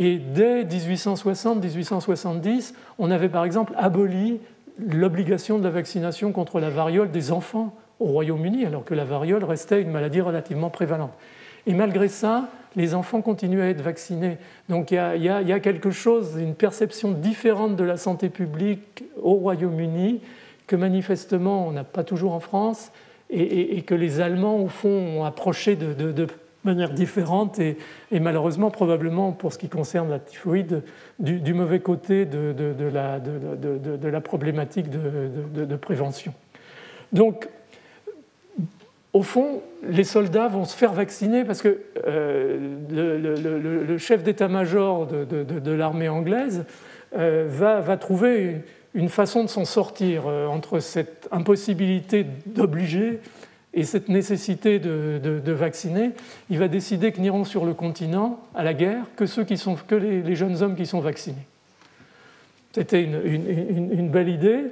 Et 0.00 0.18
dès 0.18 0.62
1860-1870, 0.62 2.72
on 3.00 3.10
avait 3.10 3.28
par 3.28 3.44
exemple 3.44 3.72
aboli 3.76 4.38
l'obligation 4.78 5.58
de 5.58 5.64
la 5.64 5.70
vaccination 5.70 6.30
contre 6.30 6.60
la 6.60 6.70
variole 6.70 7.10
des 7.10 7.32
enfants 7.32 7.74
au 7.98 8.06
Royaume-Uni, 8.06 8.64
alors 8.64 8.84
que 8.84 8.94
la 8.94 9.04
variole 9.04 9.42
restait 9.42 9.82
une 9.82 9.90
maladie 9.90 10.20
relativement 10.20 10.70
prévalente. 10.70 11.10
Et 11.66 11.74
malgré 11.74 12.06
ça, 12.06 12.48
les 12.76 12.94
enfants 12.94 13.22
continuent 13.22 13.60
à 13.60 13.66
être 13.66 13.80
vaccinés. 13.80 14.38
Donc 14.68 14.92
il 14.92 14.94
y, 14.94 15.28
a, 15.28 15.60
quelque 15.60 15.90
chose, 15.90 16.36
une 16.38 16.54
perception 16.54 17.10
différente 17.10 17.74
de 17.74 17.82
la 17.82 17.96
santé 17.96 18.28
publique 18.28 19.02
au 19.20 19.34
Royaume-Uni 19.34 20.20
que 20.68 20.76
manifestement 20.76 21.66
on 21.66 21.72
n'a 21.72 21.82
pas 21.82 22.04
toujours 22.04 22.34
en 22.34 22.40
France 22.40 22.92
et, 23.30 23.82
que 23.82 23.96
les 23.96 24.20
Allemands, 24.20 24.58
au 24.58 24.68
fond, 24.68 25.18
ont 25.18 25.24
approché 25.24 25.74
de, 25.74 26.28
manière 26.64 26.90
différente 26.90 27.58
et, 27.58 27.76
malheureusement, 28.12 28.70
probablement, 28.70 29.32
pour 29.32 29.52
ce 29.52 29.58
qui 29.58 29.68
concerne 29.68 30.10
la 30.10 30.18
typhoïde, 30.18 30.82
du, 31.18 31.54
mauvais 31.54 31.80
côté 31.80 32.26
de, 32.26 32.54
la, 32.92 34.20
problématique 34.20 34.90
de, 34.90 35.76
prévention. 35.76 36.34
Donc, 37.12 37.48
au 39.12 39.22
fond, 39.22 39.62
les 39.88 40.04
soldats 40.04 40.48
vont 40.48 40.64
se 40.64 40.76
faire 40.76 40.92
vacciner 40.92 41.44
parce 41.44 41.62
que 41.62 41.80
le, 42.06 43.98
chef 43.98 44.22
d'état-major 44.22 45.06
de, 45.06 45.72
l'armée 45.72 46.08
anglaise 46.08 46.64
va, 47.12 47.80
va, 47.80 47.96
trouver 47.96 48.62
une 48.94 49.08
façon 49.08 49.44
de 49.44 49.48
s'en 49.48 49.64
sortir 49.64 50.26
entre 50.26 50.80
cette 50.80 51.28
impossibilité 51.30 52.26
d'obliger 52.46 53.20
et 53.78 53.84
cette 53.84 54.08
nécessité 54.08 54.80
de, 54.80 55.52
vacciner, 55.52 56.10
il 56.50 56.58
va 56.58 56.66
décider 56.66 57.12
que 57.12 57.20
n'iront 57.20 57.44
sur 57.44 57.64
le 57.64 57.74
continent 57.74 58.40
à 58.54 58.64
la 58.64 58.74
guerre 58.74 59.04
que, 59.14 59.24
ceux 59.24 59.44
qui 59.44 59.56
sont, 59.56 59.76
que 59.76 59.94
les, 59.94 60.34
jeunes 60.34 60.62
hommes 60.62 60.74
qui 60.74 60.84
sont 60.84 60.98
vaccinés. 60.98 61.46
C'était 62.72 63.02
une, 63.04 64.08
belle 64.08 64.28
idée. 64.28 64.64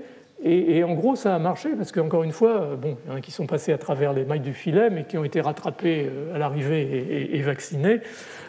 Et, 0.45 0.83
en 0.83 0.95
gros, 0.95 1.15
ça 1.15 1.37
a 1.37 1.39
marché 1.39 1.71
parce 1.77 1.93
qu'encore 1.93 2.25
une 2.25 2.33
fois, 2.33 2.77
bon, 2.77 2.99
il 3.07 3.11
y 3.11 3.15
en 3.15 3.17
a 3.19 3.21
qui 3.21 3.31
sont 3.31 3.47
passés 3.47 3.73
à 3.73 3.79
travers 3.79 4.13
les 4.13 4.25
mailles 4.25 4.41
du 4.41 4.53
filet, 4.53 4.91
mais 4.91 5.05
qui 5.05 5.17
ont 5.17 5.25
été 5.25 5.41
rattrapés 5.41 6.09
euh, 6.11 6.35
à 6.35 6.39
l'arrivée 6.39 7.31
et, 7.33 7.43
vaccinés. 7.43 8.01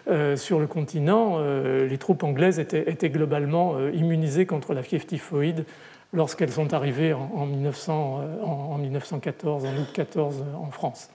Euh, 0.10 0.36
sur 0.36 0.60
le 0.60 0.68
continent, 0.68 1.36
euh, 1.38 1.88
les 1.88 1.98
troupes 1.98 2.24
anglaises 2.24 2.60
étaient, 2.60 2.90
étaient 2.90 3.10
globalement 3.10 3.76
immunisées 3.94 4.48
contre 4.48 4.74
la 4.74 4.82
fièvre 4.82 5.06
typhoïde 5.06 5.66
lorsqu'elles 6.14 6.52
sont 6.52 6.74
arrivées 6.74 7.14
en, 7.14 7.46
1900, 7.46 8.22
en, 8.44 8.78
1914, 8.78 9.66
en 9.66 9.76
août 9.78 9.88
14 9.94 10.46
en 10.60 10.72
France. 10.72 11.10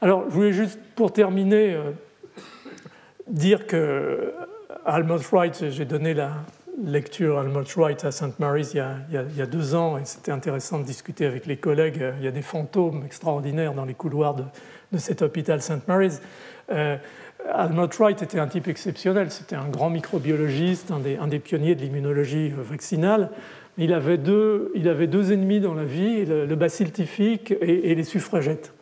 Alors, 0.00 0.24
je 0.28 0.34
voulais 0.34 0.52
juste, 0.52 0.78
pour 0.94 1.12
terminer, 1.12 1.74
euh, 1.74 1.90
dire 3.28 3.66
que 3.66 4.34
Almost 4.84 5.30
Wright, 5.32 5.70
j'ai 5.70 5.84
donné 5.84 6.14
la 6.14 6.32
lecture 6.82 7.38
Almost 7.38 7.74
Wright 7.76 8.04
à 8.04 8.12
St. 8.12 8.38
Mary's 8.38 8.74
il 8.74 8.76
y, 8.76 9.40
a, 9.40 9.46
deux 9.46 9.74
ans, 9.74 9.96
et 9.96 10.04
c'était 10.04 10.32
intéressant 10.32 10.78
de 10.78 10.84
discuter 10.84 11.24
avec 11.24 11.46
les 11.46 11.56
collègues. 11.56 12.02
Il 12.18 12.24
y 12.24 12.28
a 12.28 12.32
des 12.32 12.42
fantômes 12.42 13.02
extraordinaires 13.04 13.72
dans 13.72 13.84
les 13.84 13.94
couloirs 13.94 14.34
de, 14.34 14.44
cet 14.98 15.22
hôpital 15.22 15.62
St. 15.62 15.88
Mary's. 15.88 16.20
Euh, 16.70 16.96
Wright 17.98 18.22
était 18.22 18.38
un 18.38 18.48
type 18.48 18.68
exceptionnel. 18.68 19.30
C'était 19.30 19.56
un 19.56 19.68
grand 19.68 19.88
microbiologiste, 19.88 20.90
un 20.90 21.26
des 21.28 21.38
pionniers 21.38 21.74
de 21.74 21.80
l'immunologie 21.80 22.50
vaccinale 22.50 23.30
il 23.78 23.92
avait 23.92 24.18
deux, 24.18 24.72
il 24.74 24.88
avait 24.88 25.06
deux 25.06 25.32
ennemis 25.32 25.60
dans 25.60 25.74
la 25.74 25.84
vie, 25.84 26.24
le, 26.24 26.54
bacille 26.54 26.90
typhique 26.90 27.54
et, 27.60 27.94
les 27.94 28.04
suffragettes. 28.04 28.72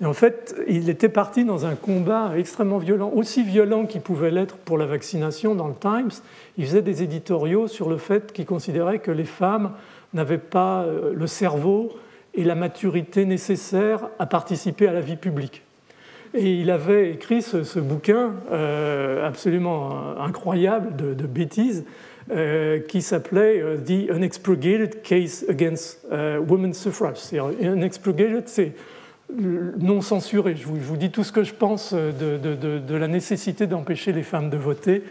Et 0.00 0.06
en 0.06 0.12
fait, 0.12 0.54
il 0.68 0.88
était 0.88 1.08
parti 1.08 1.44
dans 1.44 1.66
un 1.66 1.74
combat 1.74 2.32
extrêmement 2.36 2.78
violent, 2.78 3.12
aussi 3.14 3.42
violent 3.42 3.86
qu'il 3.86 4.00
pouvait 4.00 4.30
l'être 4.30 4.56
pour 4.56 4.76
la 4.78 4.86
vaccination 4.86 5.54
dans 5.54 5.68
le 5.68 5.74
Times. 5.74 6.10
Il 6.58 6.66
faisait 6.66 6.82
des 6.82 7.02
éditoriaux 7.02 7.68
sur 7.68 7.88
le 7.88 7.96
fait 7.96 8.32
qu'il 8.32 8.46
considérait 8.46 8.98
que 8.98 9.10
les 9.10 9.24
femmes 9.24 9.72
n'avaient 10.12 10.38
pas 10.38 10.82
euh, 10.82 11.12
le 11.14 11.26
cerveau 11.26 11.92
et 12.34 12.44
la 12.44 12.54
maturité 12.54 13.24
nécessaires 13.24 14.08
à 14.18 14.26
participer 14.26 14.88
à 14.88 14.92
la 14.92 15.00
vie 15.00 15.16
publique. 15.16 15.62
Et 16.34 16.54
il 16.54 16.72
avait 16.72 17.12
écrit 17.12 17.42
ce, 17.42 17.78
bouquin 17.78 18.32
euh, 18.50 19.26
absolument 19.26 20.18
incroyable 20.18 20.96
de, 20.96 21.14
de 21.14 21.26
bêtises 21.28 21.84
euh, 22.30 22.80
qui 22.80 23.02
s'appelait 23.02 23.60
euh, 23.60 23.76
The 23.76 24.10
Unexpurgated 24.10 25.02
Case 25.02 25.44
Against 25.46 26.06
uh, 26.10 26.38
Women's 26.38 26.78
Suffrage. 26.78 27.18
C'est 27.18 27.38
unexpurgated, 27.60 28.44
c'est 28.46 28.72
non 29.30 30.00
censuré. 30.00 30.56
Je 30.56 30.66
vous, 30.66 30.96
dis 30.96 31.10
tout 31.10 31.22
ce 31.22 31.32
que 31.32 31.44
je 31.44 31.52
pense 31.52 31.92
de, 31.92 32.96
la 32.96 33.08
nécessité 33.08 33.66
d'empêcher 33.66 34.12
les 34.12 34.22
femmes 34.22 34.48
de 34.48 34.56
voter. 34.56 35.02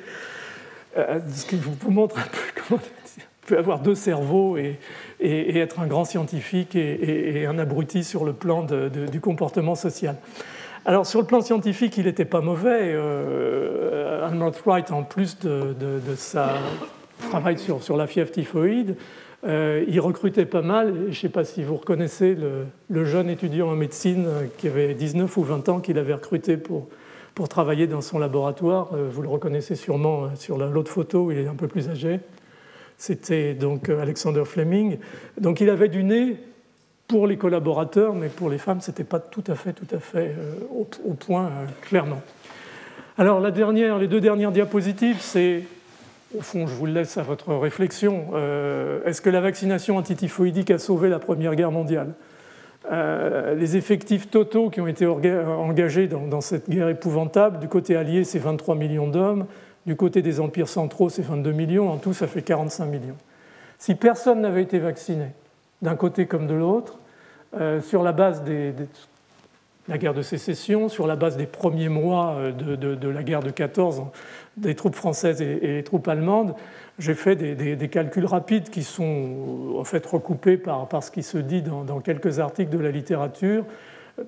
Euh, 0.97 1.19
ce 1.31 1.45
qui 1.45 1.55
vous, 1.55 1.91
montre 1.91 2.17
un 2.17 2.23
peu 2.23 2.61
comment 2.67 2.81
on 2.81 3.47
peut 3.47 3.57
avoir 3.59 3.79
deux 3.79 3.95
cerveaux 3.95 4.57
et, 4.57 4.79
être 5.19 5.81
un 5.81 5.87
grand 5.87 6.05
scientifique 6.05 6.75
et, 6.75 7.45
un 7.45 7.59
abruti 7.59 8.03
sur 8.03 8.25
le 8.25 8.33
plan 8.33 8.63
du 8.63 9.21
comportement 9.21 9.75
social. 9.75 10.15
Alors 10.85 11.05
sur 11.05 11.21
le 11.21 11.27
plan 11.27 11.41
scientifique, 11.41 11.95
il 11.97 12.05
n'était 12.05 12.25
pas 12.25 12.41
mauvais. 12.41 12.91
Euh, 12.95 14.27
Wright, 14.65 14.91
en 14.91 15.03
plus 15.03 15.37
de, 15.39 15.75
de 15.79 16.15
sa 16.15 16.55
travaille 17.29 17.57
sur, 17.57 17.83
sur 17.83 17.97
la 17.97 18.07
fièvre 18.07 18.31
typhoïde. 18.31 18.95
Euh, 19.45 19.83
il 19.87 19.99
recrutait 19.99 20.45
pas 20.45 20.61
mal. 20.61 20.93
Je 21.05 21.07
ne 21.09 21.13
sais 21.13 21.29
pas 21.29 21.43
si 21.43 21.63
vous 21.63 21.75
reconnaissez 21.75 22.35
le, 22.89 23.05
jeune 23.05 23.29
étudiant 23.29 23.69
en 23.69 23.75
médecine 23.75 24.27
qui 24.57 24.67
avait 24.67 24.93
19 24.93 25.35
ou 25.37 25.43
20 25.43 25.69
ans 25.69 25.79
qu'il 25.79 25.97
avait 25.97 26.13
recruté 26.13 26.55
pour, 26.55 26.87
pour 27.35 27.49
travailler 27.49 27.87
dans 27.87 28.01
son 28.01 28.19
laboratoire. 28.19 28.91
Euh, 28.93 29.09
vous 29.11 29.21
le 29.21 29.27
reconnaissez 29.27 29.75
sûrement 29.75 30.25
euh, 30.25 30.27
sur 30.35 30.57
l'autre 30.57 30.91
photo 30.91 31.31
il 31.31 31.39
est 31.39 31.47
un 31.47 31.55
peu 31.55 31.67
plus 31.67 31.89
âgé. 31.89 32.19
C'était 32.97 33.53
donc 33.53 33.89
Alexander 33.89 34.43
Fleming. 34.45 34.97
Donc 35.39 35.59
il 35.59 35.69
avait 35.69 35.89
du 35.89 36.03
nez 36.03 36.37
pour 37.07 37.27
les 37.27 37.35
collaborateurs, 37.35 38.13
mais 38.15 38.29
pour 38.29 38.49
les 38.49 38.57
femmes, 38.57 38.79
ce 38.79 38.91
n'était 38.91 39.03
pas 39.03 39.19
tout 39.19 39.43
à 39.47 39.55
fait, 39.55 39.73
tout 39.73 39.93
à 39.93 39.99
fait 39.99 40.35
au, 40.71 40.87
au 41.03 41.13
point, 41.15 41.51
clairement. 41.81 42.21
Alors 43.17 43.41
la 43.41 43.51
dernière, 43.51 43.99
les 43.99 44.07
deux 44.07 44.21
dernières 44.21 44.53
diapositives, 44.53 45.17
c'est 45.19 45.63
au 46.37 46.41
fond, 46.41 46.67
je 46.67 46.73
vous 46.73 46.85
le 46.85 46.93
laisse 46.93 47.17
à 47.17 47.23
votre 47.23 47.53
réflexion. 47.55 48.27
Euh, 48.33 49.03
est-ce 49.05 49.21
que 49.21 49.29
la 49.29 49.41
vaccination 49.41 49.97
antityphoïdique 49.97 50.71
a 50.71 50.77
sauvé 50.77 51.09
la 51.09 51.19
Première 51.19 51.55
Guerre 51.55 51.71
mondiale? 51.71 52.13
Euh, 52.91 53.55
Les 53.55 53.77
effectifs 53.77 54.29
totaux 54.29 54.69
qui 54.69 54.81
ont 54.81 54.87
été 54.87 55.05
engagés 55.05 56.07
dans, 56.07 56.41
cette 56.41 56.69
guerre 56.69 56.89
épouvantable, 56.89 57.59
du 57.59 57.67
côté 57.67 57.95
allié, 57.95 58.23
c'est 58.23 58.39
23 58.39 58.75
millions 58.75 59.07
d'hommes, 59.07 59.45
du 59.85 59.95
côté 59.95 60.21
des 60.21 60.39
empires 60.39 60.67
centraux, 60.67 61.09
c'est 61.09 61.21
22 61.21 61.51
millions, 61.51 61.91
en 61.91 61.97
tout, 61.97 62.13
ça 62.13 62.27
fait 62.27 62.41
45 62.41 62.85
millions. 62.85 63.17
Si 63.77 63.95
personne 63.95 64.41
n'avait 64.41 64.63
été 64.63 64.79
vacciné, 64.79 65.27
d'un 65.81 65.95
côté 65.95 66.25
comme 66.25 66.47
de 66.47 66.53
l'autre, 66.53 66.99
euh, 67.59 67.81
sur 67.81 68.01
la 68.01 68.13
base 68.13 68.43
de 68.43 68.73
la 69.87 69.97
guerre 69.97 70.13
de 70.13 70.21
sécession, 70.21 70.87
sur 70.87 71.07
la 71.07 71.15
base 71.15 71.35
des 71.35 71.45
premiers 71.45 71.89
mois 71.89 72.37
de, 72.57 72.75
de 72.75 73.07
la 73.09 73.23
guerre 73.23 73.43
de 73.43 73.49
14 73.49 74.03
des 74.57 74.75
troupes 74.75 74.95
françaises 74.95 75.41
et, 75.41 75.59
les 75.61 75.83
troupes 75.83 76.07
allemandes, 76.07 76.55
j'ai 76.99 77.15
fait 77.15 77.35
des, 77.35 77.89
calculs 77.89 78.25
rapides 78.25 78.69
qui 78.69 78.83
sont 78.83 79.75
en 79.77 79.83
fait 79.83 80.05
recoupés 80.05 80.57
par, 80.57 80.87
ce 81.03 81.11
qui 81.11 81.23
se 81.23 81.37
dit 81.37 81.61
dans, 81.61 81.99
quelques 82.01 82.39
articles 82.39 82.71
de 82.71 82.77
la 82.77 82.91
littérature. 82.91 83.65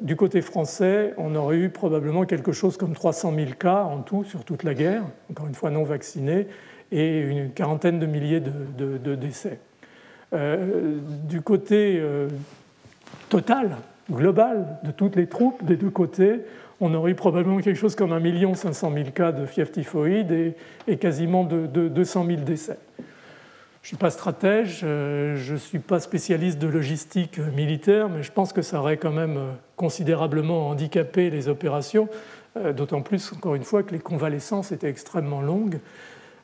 Du 0.01 0.15
côté 0.15 0.41
français, 0.41 1.13
on 1.17 1.35
aurait 1.35 1.57
eu 1.57 1.69
probablement 1.69 2.25
quelque 2.25 2.51
chose 2.51 2.75
comme 2.75 2.95
300 2.95 3.35
000 3.35 3.51
cas 3.59 3.83
en 3.83 3.99
tout 3.99 4.23
sur 4.23 4.43
toute 4.43 4.63
la 4.63 4.73
guerre, 4.73 5.03
encore 5.29 5.45
une 5.45 5.53
fois 5.53 5.69
non 5.69 5.83
vaccinés, 5.83 6.47
et 6.91 7.19
une 7.19 7.51
quarantaine 7.51 7.99
de 7.99 8.07
milliers 8.07 8.39
de, 8.39 9.15
décès. 9.15 9.59
Euh, 10.33 10.97
du 11.27 11.41
côté 11.41 11.99
euh, 11.99 12.27
total, 13.29 13.77
global, 14.11 14.79
de 14.83 14.91
toutes 14.91 15.15
les 15.15 15.27
troupes 15.27 15.63
des 15.63 15.77
deux 15.77 15.89
côtés, 15.89 16.41
on 16.81 16.93
aurait 16.93 17.11
eu 17.11 17.15
probablement 17.15 17.59
quelque 17.59 17.77
chose 17.77 17.95
comme 17.95 18.11
1 18.11 18.53
500 18.53 18.93
000 18.93 19.11
cas 19.11 19.31
de 19.31 19.45
fièvre 19.45 19.71
typhoïde 19.71 20.53
et, 20.87 20.97
quasiment 20.97 21.43
de, 21.43 21.65
200 21.87 22.25
000 22.25 22.41
décès. 22.41 22.77
Je 23.81 23.87
ne 23.87 23.97
suis 23.97 23.97
pas 23.97 24.09
stratège, 24.09 24.81
euh, 24.83 25.37
je 25.37 25.53
ne 25.53 25.57
suis 25.57 25.79
pas 25.79 25.99
spécialiste 25.99 26.57
de 26.57 26.67
logistique 26.67 27.37
militaire, 27.37 28.09
mais 28.09 28.23
je 28.23 28.31
pense 28.31 28.51
que 28.51 28.63
ça 28.63 28.79
aurait 28.79 28.97
quand 28.97 29.11
même 29.11 29.37
euh, 29.37 29.51
considérablement 29.75 30.69
handicapé 30.69 31.29
les 31.29 31.49
opérations, 31.49 32.09
euh, 32.57 32.73
d'autant 32.73 33.03
plus, 33.03 33.31
encore 33.31 33.53
une 33.53 33.63
fois, 33.63 33.83
que 33.83 33.91
les 33.91 33.99
convalescences 33.99 34.71
étaient 34.71 34.89
extrêmement 34.89 35.41
longues. 35.41 35.79